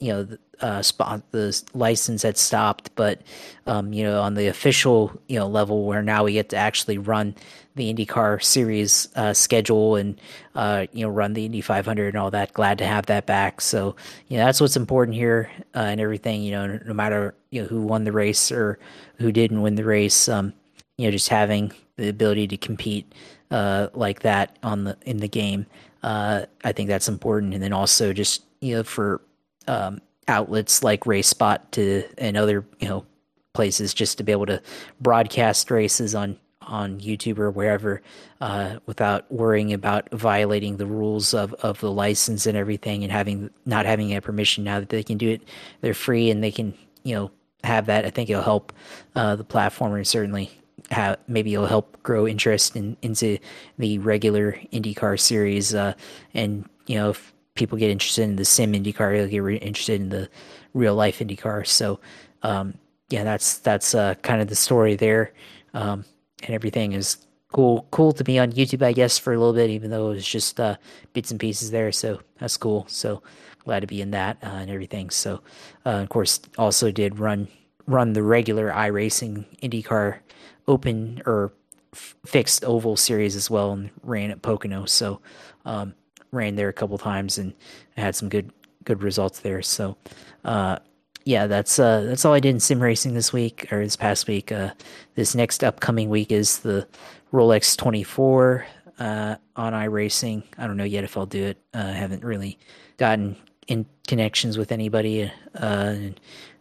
you 0.00 0.12
know 0.12 0.22
the, 0.24 0.38
uh, 0.60 0.82
spot 0.82 1.22
the 1.30 1.62
license 1.74 2.22
had 2.22 2.36
stopped, 2.36 2.90
but 2.96 3.22
um, 3.66 3.92
you 3.92 4.02
know 4.02 4.20
on 4.20 4.34
the 4.34 4.48
official 4.48 5.12
you 5.28 5.38
know 5.38 5.46
level 5.46 5.84
where 5.84 6.02
now 6.02 6.24
we 6.24 6.32
get 6.32 6.48
to 6.50 6.56
actually 6.56 6.98
run 6.98 7.34
the 7.76 7.92
IndyCar 7.92 8.42
series 8.42 9.08
uh, 9.14 9.32
schedule 9.32 9.96
and 9.96 10.20
uh, 10.54 10.86
you 10.92 11.04
know 11.04 11.10
run 11.10 11.34
the 11.34 11.46
Indy 11.46 11.60
500 11.60 12.08
and 12.08 12.16
all 12.16 12.30
that. 12.30 12.52
Glad 12.52 12.78
to 12.78 12.86
have 12.86 13.06
that 13.06 13.26
back. 13.26 13.60
So 13.60 13.94
you 14.28 14.36
know 14.36 14.44
that's 14.44 14.60
what's 14.60 14.76
important 14.76 15.16
here 15.16 15.50
uh, 15.74 15.80
and 15.80 16.00
everything. 16.00 16.42
You 16.42 16.52
know, 16.52 16.78
no, 16.86 16.94
matter 16.94 17.34
you 17.50 17.62
know 17.62 17.68
who 17.68 17.82
won 17.82 18.04
the 18.04 18.12
race 18.12 18.50
or 18.50 18.78
who 19.18 19.32
didn't 19.32 19.62
win 19.62 19.76
the 19.76 19.84
race, 19.84 20.28
um, 20.28 20.52
you 20.98 21.06
know 21.06 21.10
just 21.10 21.28
having 21.28 21.72
the 21.96 22.08
ability 22.08 22.48
to 22.48 22.56
compete 22.56 23.14
uh, 23.50 23.88
like 23.94 24.20
that 24.20 24.58
on 24.62 24.84
the 24.84 24.96
in 25.06 25.18
the 25.18 25.28
game. 25.28 25.66
Uh, 26.02 26.46
I 26.64 26.72
think 26.72 26.88
that's 26.88 27.08
important, 27.08 27.54
and 27.54 27.62
then 27.62 27.72
also 27.72 28.12
just 28.12 28.42
you 28.60 28.76
know 28.76 28.82
for 28.82 29.20
um, 29.66 30.00
outlets 30.28 30.82
like 30.82 31.06
Race 31.06 31.28
Spot 31.28 31.70
to 31.72 32.04
and 32.18 32.36
other 32.36 32.64
you 32.78 32.88
know 32.88 33.04
places 33.52 33.92
just 33.92 34.18
to 34.18 34.24
be 34.24 34.32
able 34.32 34.46
to 34.46 34.62
broadcast 35.00 35.70
races 35.70 36.14
on 36.14 36.38
on 36.62 37.00
YouTube 37.00 37.38
or 37.38 37.50
wherever 37.50 38.00
uh, 38.40 38.76
without 38.86 39.30
worrying 39.32 39.72
about 39.72 40.08
violating 40.12 40.76
the 40.76 40.86
rules 40.86 41.34
of, 41.34 41.52
of 41.54 41.80
the 41.80 41.90
license 41.90 42.46
and 42.46 42.56
everything 42.56 43.02
and 43.02 43.10
having 43.10 43.50
not 43.66 43.86
having 43.86 44.14
a 44.14 44.20
permission. 44.20 44.62
Now 44.62 44.78
that 44.80 44.88
they 44.88 45.02
can 45.02 45.18
do 45.18 45.30
it 45.30 45.42
they're 45.80 45.94
free 45.94 46.30
and 46.30 46.42
they 46.42 46.52
can 46.52 46.74
you 47.02 47.14
know 47.14 47.30
have 47.64 47.86
that 47.86 48.06
I 48.06 48.10
think 48.10 48.30
it'll 48.30 48.42
help 48.42 48.72
uh, 49.14 49.36
the 49.36 49.44
platform 49.44 49.94
and 49.94 50.06
certainly 50.06 50.50
have 50.90 51.18
maybe 51.28 51.54
it'll 51.54 51.66
help 51.66 52.02
grow 52.02 52.26
interest 52.26 52.76
in 52.76 52.96
into 53.02 53.38
the 53.78 53.98
regular 53.98 54.52
IndyCar 54.72 55.18
series 55.18 55.74
uh, 55.74 55.94
and 56.34 56.68
you 56.86 56.96
know 56.96 57.10
if 57.10 57.32
people 57.60 57.76
get 57.76 57.90
interested 57.90 58.22
in 58.22 58.36
the 58.36 58.44
sim 58.44 58.72
IndyCar, 58.72 59.16
they'll 59.16 59.28
get 59.28 59.42
re- 59.42 59.56
interested 59.56 60.00
in 60.00 60.08
the 60.08 60.28
real 60.72 60.94
life 60.94 61.18
IndyCar. 61.18 61.66
So, 61.66 62.00
um, 62.42 62.74
yeah, 63.10 63.24
that's 63.24 63.58
that's 63.58 63.94
uh, 63.94 64.14
kind 64.22 64.40
of 64.40 64.48
the 64.48 64.54
story 64.54 64.94
there, 64.96 65.32
um, 65.74 66.04
and 66.42 66.54
everything 66.54 66.92
is 66.92 67.18
cool 67.52 67.86
cool 67.90 68.12
to 68.12 68.24
be 68.24 68.38
on 68.38 68.52
YouTube, 68.52 68.82
I 68.82 68.92
guess, 68.92 69.18
for 69.18 69.34
a 69.34 69.38
little 69.38 69.52
bit, 69.52 69.70
even 69.70 69.90
though 69.90 70.10
it 70.10 70.14
was 70.14 70.26
just 70.26 70.58
uh, 70.58 70.76
bits 71.12 71.30
and 71.30 71.38
pieces 71.40 71.70
there. 71.70 71.92
So 71.92 72.20
that's 72.38 72.56
cool. 72.56 72.86
So 72.88 73.22
glad 73.64 73.80
to 73.80 73.86
be 73.86 74.00
in 74.00 74.12
that 74.12 74.38
uh, 74.42 74.46
and 74.46 74.70
everything. 74.70 75.10
So 75.10 75.42
uh, 75.84 76.00
of 76.00 76.08
course, 76.08 76.40
also 76.56 76.90
did 76.90 77.18
run 77.18 77.48
run 77.86 78.12
the 78.12 78.22
regular 78.22 78.70
iRacing 78.70 79.44
IndyCar 79.60 80.20
Open 80.70 81.20
or 81.26 81.52
f- 81.92 82.14
fixed 82.24 82.64
oval 82.64 82.96
series 82.96 83.34
as 83.36 83.50
well, 83.50 83.72
and 83.72 83.90
ran 84.02 84.30
at 84.30 84.42
Pocono. 84.42 84.84
So 84.84 85.20
um, 85.64 85.94
ran 86.30 86.54
there 86.54 86.68
a 86.68 86.72
couple 86.72 86.96
times 86.98 87.38
and 87.38 87.52
had 87.96 88.14
some 88.14 88.28
good 88.28 88.52
good 88.84 89.02
results 89.02 89.40
there. 89.40 89.62
So 89.62 89.96
uh, 90.44 90.78
yeah, 91.24 91.46
that's 91.46 91.78
uh, 91.78 92.02
that's 92.02 92.24
all 92.24 92.32
I 92.32 92.40
did 92.40 92.50
in 92.50 92.60
sim 92.60 92.80
racing 92.80 93.14
this 93.14 93.32
week 93.32 93.70
or 93.72 93.82
this 93.82 93.96
past 93.96 94.28
week. 94.28 94.52
Uh, 94.52 94.70
this 95.14 95.34
next 95.34 95.62
upcoming 95.64 96.08
week 96.08 96.32
is 96.32 96.60
the 96.60 96.86
Rolex 97.32 97.76
24 97.76 98.66
uh, 98.98 99.36
on 99.56 99.72
iRacing. 99.72 100.42
I 100.58 100.66
don't 100.66 100.76
know 100.76 100.84
yet 100.84 101.04
if 101.04 101.16
I'll 101.16 101.26
do 101.26 101.44
it. 101.46 101.58
Uh, 101.74 101.78
I 101.78 101.92
haven't 101.92 102.24
really 102.24 102.58
gotten 102.96 103.36
in 103.66 103.86
connections 104.06 104.58
with 104.58 104.72
anybody 104.72 105.30
uh, 105.54 105.64
and, 105.64 106.20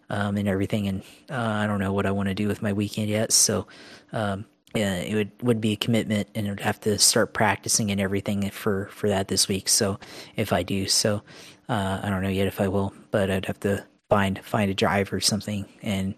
um, 0.10 0.38
and 0.38 0.48
everything, 0.48 0.88
and 0.88 1.02
uh, 1.30 1.36
I 1.36 1.68
don't 1.68 1.80
know 1.80 1.94
what 1.94 2.06
I 2.06 2.12
want 2.12 2.30
to 2.30 2.36
do 2.36 2.48
with 2.48 2.62
my 2.62 2.74
weekend 2.74 3.10
yet. 3.10 3.32
So 3.32 3.68
um, 4.12 4.46
yeah, 4.76 4.98
it 4.98 5.16
would 5.16 5.32
would 5.42 5.62
be 5.62 5.74
a 5.74 5.78
commitment, 5.78 6.30
and 6.36 6.48
I 6.48 6.50
would 6.52 6.60
have 6.60 6.80
to 6.82 6.98
start 7.00 7.34
practicing 7.34 7.92
and 7.92 8.00
everything 8.00 8.50
for 8.52 8.88
for 8.92 9.10
that 9.10 9.28
this 9.28 9.48
week. 9.48 9.68
So 9.70 10.00
if 10.36 10.54
I 10.54 10.64
do, 10.64 10.88
so 10.88 11.24
uh, 11.68 12.02
I 12.04 12.10
don't 12.10 12.22
know 12.22 12.30
yet 12.30 12.48
if 12.48 12.62
I 12.62 12.68
will, 12.68 12.94
but 13.12 13.32
I'd 13.32 13.46
have 13.46 13.60
to 13.62 13.86
find 14.10 14.44
find 14.44 14.70
a 14.70 14.74
drive 14.74 15.12
or 15.12 15.20
something. 15.20 15.66
And 15.82 16.16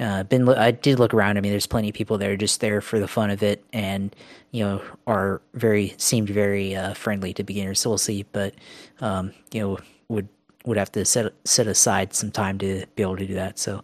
uh, 0.00 0.24
been 0.24 0.48
I 0.48 0.72
did 0.72 0.98
look 0.98 1.14
around. 1.14 1.36
I 1.36 1.40
mean, 1.40 1.52
there's 1.52 1.66
plenty 1.66 1.88
of 1.88 1.94
people 1.94 2.18
that 2.18 2.28
are 2.28 2.36
just 2.36 2.60
there 2.60 2.80
for 2.80 2.98
the 2.98 3.08
fun 3.08 3.30
of 3.30 3.42
it, 3.42 3.64
and 3.72 4.14
you 4.50 4.64
know 4.64 4.82
are 5.06 5.40
very 5.54 5.94
seemed 5.96 6.28
very 6.28 6.74
uh, 6.74 6.94
friendly 6.94 7.32
to 7.34 7.44
beginners. 7.44 7.80
So 7.80 7.90
we'll 7.90 7.98
see, 7.98 8.24
but 8.32 8.54
um, 9.00 9.32
you 9.52 9.60
know 9.60 9.78
would 10.08 10.28
would 10.64 10.76
have 10.76 10.92
to 10.92 11.04
set 11.04 11.32
set 11.44 11.66
aside 11.66 12.14
some 12.14 12.30
time 12.30 12.58
to 12.58 12.84
be 12.94 13.02
able 13.02 13.16
to 13.16 13.26
do 13.26 13.34
that. 13.34 13.58
So 13.58 13.82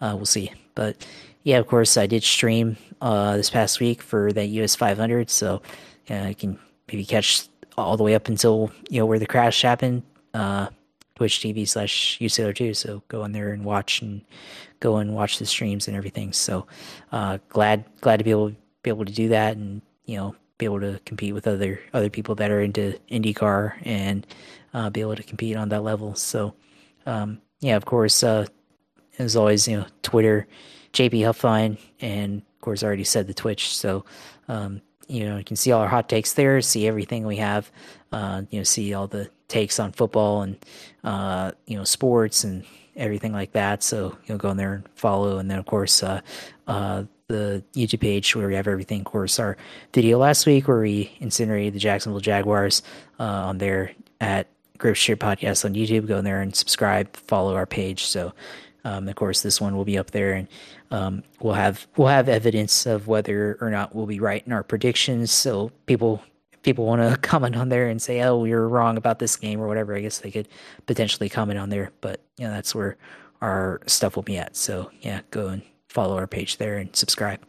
uh, 0.00 0.14
we'll 0.16 0.26
see. 0.26 0.52
But 0.74 1.06
yeah, 1.42 1.58
of 1.58 1.66
course, 1.66 1.96
I 1.96 2.06
did 2.06 2.22
stream 2.22 2.76
uh, 3.00 3.36
this 3.36 3.50
past 3.50 3.80
week 3.80 4.02
for 4.02 4.32
that 4.32 4.46
US 4.46 4.74
500, 4.74 5.30
so 5.30 5.62
uh, 6.10 6.14
I 6.14 6.34
can 6.34 6.58
maybe 6.88 7.04
catch 7.04 7.48
all 7.76 7.96
the 7.96 8.04
way 8.04 8.14
up 8.14 8.28
until 8.28 8.70
you 8.88 9.00
know 9.00 9.06
where 9.06 9.18
the 9.18 9.26
crash 9.26 9.62
happened. 9.62 10.02
Uh, 10.34 10.68
Twitch 11.20 11.40
TV 11.40 11.68
slash 11.68 12.18
USailor2. 12.18 12.74
So 12.74 13.02
go 13.08 13.24
in 13.24 13.32
there 13.32 13.52
and 13.52 13.62
watch 13.62 14.00
and 14.00 14.22
go 14.80 14.96
and 14.96 15.14
watch 15.14 15.38
the 15.38 15.44
streams 15.44 15.86
and 15.86 15.94
everything. 15.94 16.32
So 16.32 16.66
uh, 17.12 17.38
glad 17.50 17.84
glad 18.00 18.16
to 18.18 18.24
be 18.24 18.30
able 18.30 18.52
be 18.82 18.88
able 18.88 19.04
to 19.04 19.12
do 19.12 19.28
that 19.28 19.56
and 19.56 19.82
you 20.06 20.16
know 20.16 20.34
be 20.56 20.64
able 20.64 20.80
to 20.80 20.98
compete 21.04 21.34
with 21.34 21.46
other 21.46 21.78
other 21.92 22.08
people 22.08 22.34
that 22.36 22.50
are 22.50 22.62
into 22.62 22.98
IndyCar 23.10 23.74
and 23.82 24.26
uh, 24.74 24.90
be 24.90 25.00
able 25.00 25.16
to 25.16 25.22
compete 25.22 25.56
on 25.56 25.68
that 25.70 25.82
level. 25.82 26.14
So 26.14 26.54
um, 27.06 27.40
yeah, 27.60 27.76
of 27.76 27.84
course, 27.84 28.22
uh, 28.22 28.46
as 29.18 29.36
always, 29.36 29.68
you 29.68 29.78
know 29.78 29.86
Twitter, 30.02 30.46
JP 30.92 31.20
Huffine, 31.20 31.78
and 32.00 32.38
of 32.38 32.60
course 32.60 32.82
I 32.82 32.86
already 32.86 33.04
said 33.04 33.26
the 33.26 33.34
Twitch. 33.34 33.76
So 33.76 34.04
um, 34.48 34.80
you 35.08 35.24
know 35.24 35.36
you 35.36 35.44
can 35.44 35.56
see 35.56 35.72
all 35.72 35.82
our 35.82 35.88
hot 35.88 36.08
takes 36.08 36.32
there, 36.32 36.60
see 36.60 36.86
everything 36.86 37.26
we 37.26 37.36
have, 37.36 37.70
uh, 38.12 38.42
you 38.50 38.60
know 38.60 38.64
see 38.64 38.94
all 38.94 39.06
the 39.06 39.30
takes 39.48 39.80
on 39.80 39.92
football 39.92 40.42
and 40.42 40.56
uh, 41.04 41.52
you 41.66 41.76
know 41.76 41.84
sports 41.84 42.44
and 42.44 42.64
everything 42.96 43.32
like 43.32 43.52
that. 43.52 43.82
So 43.82 44.16
you 44.26 44.34
know, 44.34 44.38
go 44.38 44.50
in 44.50 44.56
there 44.56 44.74
and 44.74 44.88
follow, 44.94 45.38
and 45.38 45.50
then 45.50 45.58
of 45.58 45.66
course 45.66 46.02
uh, 46.02 46.20
uh, 46.66 47.04
the 47.28 47.62
YouTube 47.74 48.00
page 48.00 48.34
where 48.34 48.48
we 48.48 48.54
have 48.54 48.68
everything. 48.68 49.00
Of 49.00 49.06
course, 49.06 49.38
our 49.38 49.56
video 49.92 50.18
last 50.18 50.46
week 50.46 50.68
where 50.68 50.80
we 50.80 51.12
incinerated 51.20 51.74
the 51.74 51.78
Jacksonville 51.78 52.20
Jaguars 52.20 52.82
uh, 53.18 53.24
on 53.24 53.58
there 53.58 53.92
at 54.20 54.48
Grip 54.80 54.96
Strip 54.96 55.20
Podcast 55.20 55.64
on 55.64 55.74
YouTube. 55.74 56.08
Go 56.08 56.18
in 56.18 56.24
there 56.24 56.40
and 56.40 56.54
subscribe, 56.54 57.16
follow 57.16 57.54
our 57.54 57.66
page. 57.66 58.04
So. 58.04 58.32
Um, 58.82 59.08
of 59.08 59.14
course, 59.14 59.42
this 59.42 59.60
one 59.60 59.76
will 59.76 59.84
be 59.84 59.98
up 59.98 60.12
there, 60.12 60.32
and 60.32 60.48
um, 60.90 61.22
we'll 61.42 61.52
have 61.52 61.86
we'll 61.98 62.08
have 62.08 62.30
evidence 62.30 62.86
of 62.86 63.08
whether 63.08 63.58
or 63.60 63.68
not 63.68 63.94
we'll 63.94 64.06
be 64.06 64.20
right 64.20 64.42
in 64.46 64.54
our 64.54 64.62
predictions. 64.62 65.30
So 65.30 65.70
people 65.84 66.22
people 66.62 66.86
want 66.86 67.02
to 67.02 67.16
comment 67.22 67.56
on 67.56 67.68
there 67.68 67.88
and 67.88 68.00
say, 68.00 68.22
"Oh, 68.22 68.44
you're 68.44 68.68
wrong 68.68 68.96
about 68.96 69.18
this 69.18 69.36
game" 69.36 69.60
or 69.60 69.68
whatever, 69.68 69.94
I 69.94 70.00
guess 70.00 70.18
they 70.18 70.30
could 70.30 70.48
potentially 70.86 71.28
comment 71.28 71.58
on 71.58 71.68
there. 71.68 71.90
But 72.00 72.22
you 72.38 72.46
know, 72.46 72.52
that's 72.52 72.74
where 72.74 72.96
our 73.40 73.80
stuff 73.86 74.16
will 74.16 74.22
be 74.22 74.38
at. 74.38 74.56
So 74.56 74.90
yeah, 75.00 75.20
go 75.30 75.48
and 75.48 75.62
follow 75.88 76.16
our 76.16 76.26
page 76.26 76.56
there 76.56 76.78
and 76.78 76.94
subscribe. 76.94 77.40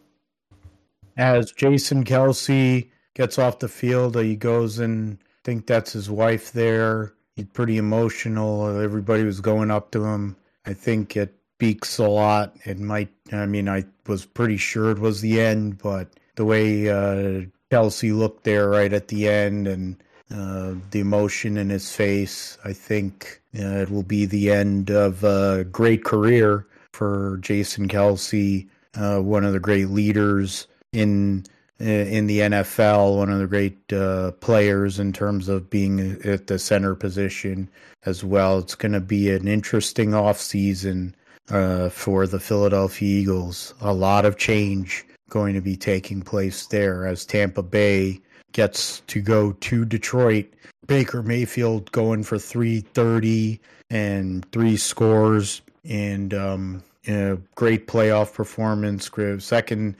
As 1.18 1.52
Jason 1.52 2.03
Kelce 2.03 2.90
gets 3.14 3.38
off 3.38 3.60
the 3.60 3.68
field, 3.68 4.16
he 4.16 4.36
goes 4.36 4.80
and 4.80 5.18
I 5.22 5.26
think 5.44 5.68
that's 5.68 5.94
his 5.94 6.10
wife 6.10 6.52
there. 6.52 7.14
He's 7.36 7.45
pretty 7.45 7.78
emotional. 7.78 8.80
Everybody 8.80 9.24
was 9.24 9.41
going 9.41 9.72
up 9.72 9.91
to 9.91 10.06
him. 10.06 10.36
I 10.66 10.74
think 10.74 11.16
it 11.16 11.34
speaks 11.58 11.98
a 11.98 12.08
lot. 12.08 12.56
It 12.66 12.80
might. 12.80 13.10
I 13.32 13.45
mean, 13.45 13.70
I 13.70 13.86
was 14.08 14.26
pretty 14.26 14.58
sure 14.58 14.91
it 14.91 14.99
was 14.99 15.22
the 15.22 15.40
end, 15.40 15.78
but 15.78 16.08
the 16.36 16.45
way 16.45 16.90
uh, 16.90 17.45
Kelce 17.72 18.18
looked 18.18 18.44
there 18.44 18.70
right 18.70 18.91
at 18.91 19.08
the 19.08 19.28
end 19.28 19.68
and 19.68 19.95
uh, 20.34 20.74
the 20.91 20.99
emotion 20.99 21.58
in 21.58 21.70
his 21.70 21.94
face. 21.95 22.58
I 22.66 22.74
think 22.74 23.41
uh, 23.58 23.78
it 23.84 23.90
will 23.90 24.03
be 24.03 24.26
the 24.26 24.52
end 24.52 24.90
of 24.90 25.24
a 25.24 25.66
great 25.66 26.03
career 26.03 26.66
for 26.94 27.38
Jason 27.41 27.88
Kelce, 27.88 28.68
uh, 28.95 29.20
one 29.20 29.45
of 29.45 29.53
the 29.53 29.60
great 29.60 29.90
leaders 29.90 30.68
in 30.94 31.45
in 31.82 32.28
the 32.28 32.40
NFL, 32.40 33.18
one 33.18 33.30
of 33.30 33.40
the 33.40 33.48
great 33.48 33.94
uh, 33.94 34.32
players 34.40 34.99
in 34.99 35.14
terms 35.14 35.49
of 35.49 35.70
being 35.70 36.20
at 36.24 36.48
the 36.48 36.60
center 36.60 36.95
position 36.95 37.70
as 38.06 38.24
well. 38.24 38.60
It's 38.60 38.76
going 38.76 38.91
to 38.94 38.99
be 38.99 39.32
an 39.32 39.48
interesting 39.48 40.12
offseason 40.12 41.14
uh, 41.49 41.90
for 41.90 42.28
the 42.28 42.40
Philadelphia 42.40 43.22
Eagles. 43.22 43.74
A 43.82 43.94
lot 43.94 44.26
of 44.26 44.38
change 44.38 45.06
going 45.30 45.53
to 45.53 45.62
be 45.62 45.76
taking 45.76 46.22
place 46.22 46.66
there 46.68 47.08
as 47.08 47.26
Tampa 47.26 47.64
Bay 47.64 48.20
gets 48.52 49.02
to 49.08 49.22
go 49.22 49.53
to 49.53 49.86
Detroit. 49.86 50.45
Baker 50.88 51.24
Mayfield 51.24 51.91
going 51.91 52.24
for 52.24 52.38
330 52.38 53.60
and 53.90 54.49
three 54.52 54.78
scores 54.78 55.62
and 55.86 56.34
um, 56.34 56.84
a 57.07 57.38
great 57.56 57.88
playoff 57.88 58.34
performance. 58.34 59.10
Second, 59.44 59.95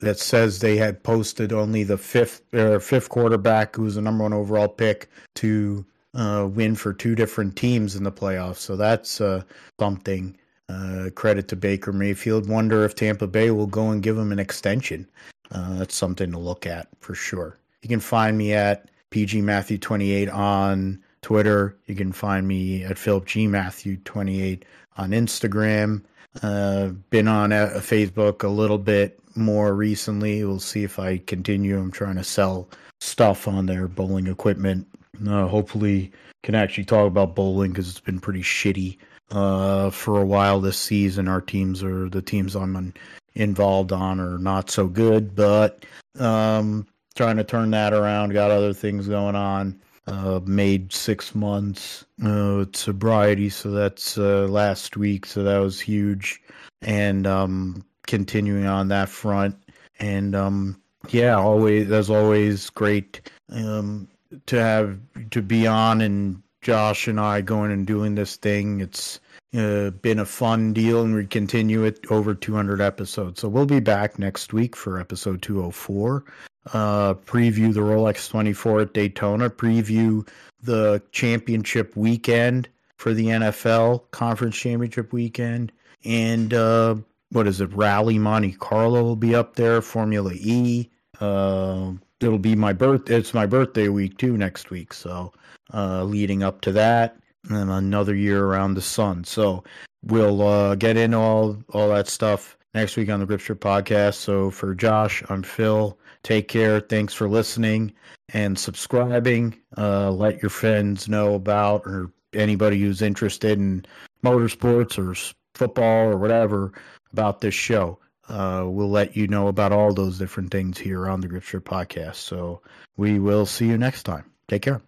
that 0.00 0.18
says 0.18 0.58
they 0.58 0.76
had 0.76 1.02
posted 1.02 1.52
only 1.52 1.82
the 1.82 1.98
fifth 1.98 2.42
uh, 2.54 2.78
fifth 2.78 3.08
quarterback, 3.08 3.76
who 3.76 3.82
was 3.82 3.94
the 3.94 4.02
number 4.02 4.22
one 4.22 4.32
overall 4.32 4.68
pick, 4.68 5.08
to 5.34 5.84
uh, 6.14 6.48
win 6.50 6.74
for 6.74 6.92
two 6.92 7.14
different 7.14 7.56
teams 7.56 7.96
in 7.96 8.04
the 8.04 8.12
playoffs. 8.12 8.56
So 8.56 8.76
that's 8.76 9.20
uh, 9.20 9.42
something. 9.78 10.36
Uh, 10.68 11.10
credit 11.14 11.46
to 11.46 11.54
Baker 11.54 11.92
Mayfield. 11.92 12.48
Wonder 12.48 12.84
if 12.84 12.96
Tampa 12.96 13.28
Bay 13.28 13.52
will 13.52 13.68
go 13.68 13.90
and 13.90 14.02
give 14.02 14.18
him 14.18 14.32
an 14.32 14.40
extension. 14.40 15.08
Uh, 15.52 15.74
that's 15.74 15.94
something 15.94 16.32
to 16.32 16.38
look 16.38 16.66
at 16.66 16.88
for 16.98 17.14
sure. 17.14 17.56
You 17.82 17.88
can 17.88 18.00
find 18.00 18.36
me 18.36 18.52
at 18.52 18.90
PG 19.10 19.42
Matthew 19.42 19.78
28 19.78 20.28
on 20.28 21.00
Twitter. 21.22 21.76
You 21.86 21.94
can 21.94 22.10
find 22.10 22.48
me 22.48 22.82
at 22.82 22.98
Philip 22.98 23.26
G 23.26 23.46
Matthew 23.46 23.96
28 23.98 24.64
on 24.96 25.10
Instagram. 25.10 26.02
Uh, 26.42 26.88
been 27.10 27.28
on 27.28 27.50
Facebook 27.50 28.42
a 28.42 28.48
little 28.48 28.78
bit 28.78 29.18
more 29.36 29.74
recently. 29.74 30.44
We'll 30.44 30.60
see 30.60 30.84
if 30.84 30.98
I 30.98 31.18
continue. 31.18 31.78
I'm 31.78 31.90
trying 31.90 32.16
to 32.16 32.24
sell 32.24 32.68
stuff 33.00 33.46
on 33.48 33.66
their 33.66 33.88
bowling 33.88 34.26
equipment. 34.26 34.86
Uh, 35.26 35.46
hopefully, 35.46 36.12
can 36.42 36.54
actually 36.54 36.84
talk 36.84 37.06
about 37.06 37.34
bowling 37.34 37.72
because 37.72 37.88
it's 37.88 38.00
been 38.00 38.20
pretty 38.20 38.42
shitty 38.42 38.98
uh, 39.30 39.90
for 39.90 40.20
a 40.20 40.26
while 40.26 40.60
this 40.60 40.78
season. 40.78 41.28
Our 41.28 41.40
teams 41.40 41.82
are 41.82 42.08
the 42.08 42.22
teams 42.22 42.54
I'm 42.54 42.94
involved 43.34 43.92
on 43.92 44.20
are 44.20 44.38
not 44.38 44.70
so 44.70 44.86
good, 44.86 45.34
but 45.34 45.84
um, 46.18 46.86
trying 47.14 47.36
to 47.36 47.44
turn 47.44 47.70
that 47.72 47.92
around. 47.92 48.32
Got 48.32 48.50
other 48.50 48.72
things 48.72 49.08
going 49.08 49.36
on. 49.36 49.80
Uh, 50.06 50.40
made 50.44 50.92
six 50.92 51.34
months 51.34 52.05
uh, 52.24 52.64
sobriety, 52.72 53.48
so 53.48 53.70
that's 53.70 54.18
uh, 54.18 54.46
last 54.48 54.96
week. 54.96 55.26
So 55.26 55.42
that 55.42 55.58
was 55.58 55.80
huge, 55.80 56.40
and 56.82 57.26
um, 57.26 57.84
continuing 58.06 58.66
on 58.66 58.88
that 58.88 59.08
front, 59.08 59.56
and 59.98 60.34
um, 60.34 60.80
yeah, 61.10 61.36
always 61.36 61.90
as 61.90 62.10
always 62.10 62.70
great 62.70 63.30
um, 63.50 64.08
to 64.46 64.60
have 64.60 64.98
to 65.30 65.42
be 65.42 65.66
on 65.66 66.00
and 66.00 66.42
Josh 66.62 67.06
and 67.06 67.20
I 67.20 67.42
going 67.42 67.70
and 67.70 67.86
doing 67.86 68.14
this 68.14 68.36
thing. 68.36 68.80
It's 68.80 69.20
uh, 69.56 69.90
been 69.90 70.18
a 70.18 70.26
fun 70.26 70.72
deal, 70.72 71.02
and 71.02 71.14
we 71.14 71.26
continue 71.26 71.84
it 71.84 72.04
over 72.10 72.34
200 72.34 72.80
episodes. 72.80 73.40
So 73.40 73.48
we'll 73.48 73.66
be 73.66 73.80
back 73.80 74.18
next 74.18 74.52
week 74.52 74.76
for 74.76 75.00
episode 75.00 75.42
204. 75.42 76.24
Uh, 76.72 77.14
preview 77.14 77.72
the 77.72 77.80
Rolex 77.80 78.28
24 78.28 78.80
at 78.80 78.92
Daytona. 78.92 79.48
Preview 79.50 80.26
the 80.62 81.02
championship 81.12 81.96
weekend 81.96 82.68
for 82.96 83.14
the 83.14 83.26
NFL 83.26 84.10
conference 84.10 84.56
championship 84.56 85.12
weekend, 85.12 85.72
and 86.04 86.52
uh, 86.52 86.96
what 87.30 87.46
is 87.46 87.60
it? 87.60 87.72
Rally 87.72 88.18
Monte 88.18 88.52
Carlo 88.52 89.02
will 89.02 89.16
be 89.16 89.34
up 89.34 89.56
there. 89.56 89.80
Formula 89.82 90.32
E 90.34 90.90
Uh, 91.20 91.92
it'll 92.20 92.38
be 92.38 92.54
my 92.54 92.72
birth. 92.72 93.10
It's 93.10 93.34
my 93.34 93.46
birthday 93.46 93.88
week 93.88 94.18
too 94.18 94.36
next 94.36 94.70
week. 94.70 94.92
So 94.92 95.32
uh, 95.72 96.04
leading 96.04 96.42
up 96.42 96.60
to 96.62 96.72
that, 96.72 97.16
and 97.48 97.70
another 97.70 98.14
year 98.14 98.44
around 98.44 98.74
the 98.74 98.82
sun. 98.82 99.24
So 99.24 99.64
we'll 100.02 100.42
uh, 100.42 100.74
get 100.74 100.96
in 100.96 101.14
all 101.14 101.58
all 101.72 101.88
that 101.90 102.08
stuff 102.08 102.56
next 102.74 102.96
week 102.96 103.08
on 103.08 103.20
the 103.20 103.26
Grip 103.26 103.40
Strip 103.40 103.60
podcast. 103.60 104.14
So 104.14 104.50
for 104.50 104.74
Josh, 104.74 105.22
I'm 105.28 105.42
Phil. 105.42 105.98
Take 106.22 106.48
care. 106.48 106.80
Thanks 106.80 107.14
for 107.14 107.28
listening 107.28 107.92
and 108.32 108.58
subscribing. 108.58 109.56
Uh, 109.76 110.10
let 110.10 110.42
your 110.42 110.50
friends 110.50 111.08
know 111.08 111.34
about 111.34 111.82
or 111.86 112.10
anybody 112.32 112.80
who's 112.80 113.02
interested 113.02 113.58
in 113.58 113.84
motorsports 114.24 114.98
or 114.98 115.14
football 115.54 116.08
or 116.08 116.16
whatever 116.16 116.72
about 117.12 117.40
this 117.40 117.54
show. 117.54 117.98
Uh, 118.28 118.64
we'll 118.66 118.90
let 118.90 119.16
you 119.16 119.28
know 119.28 119.46
about 119.46 119.72
all 119.72 119.92
those 119.94 120.18
different 120.18 120.50
things 120.50 120.78
here 120.78 121.08
on 121.08 121.20
the 121.20 121.28
Grip 121.28 121.44
Strip 121.44 121.64
podcast. 121.64 122.16
So 122.16 122.60
we 122.96 123.18
will 123.18 123.46
see 123.46 123.66
you 123.66 123.78
next 123.78 124.02
time. 124.02 124.24
Take 124.48 124.62
care. 124.62 124.86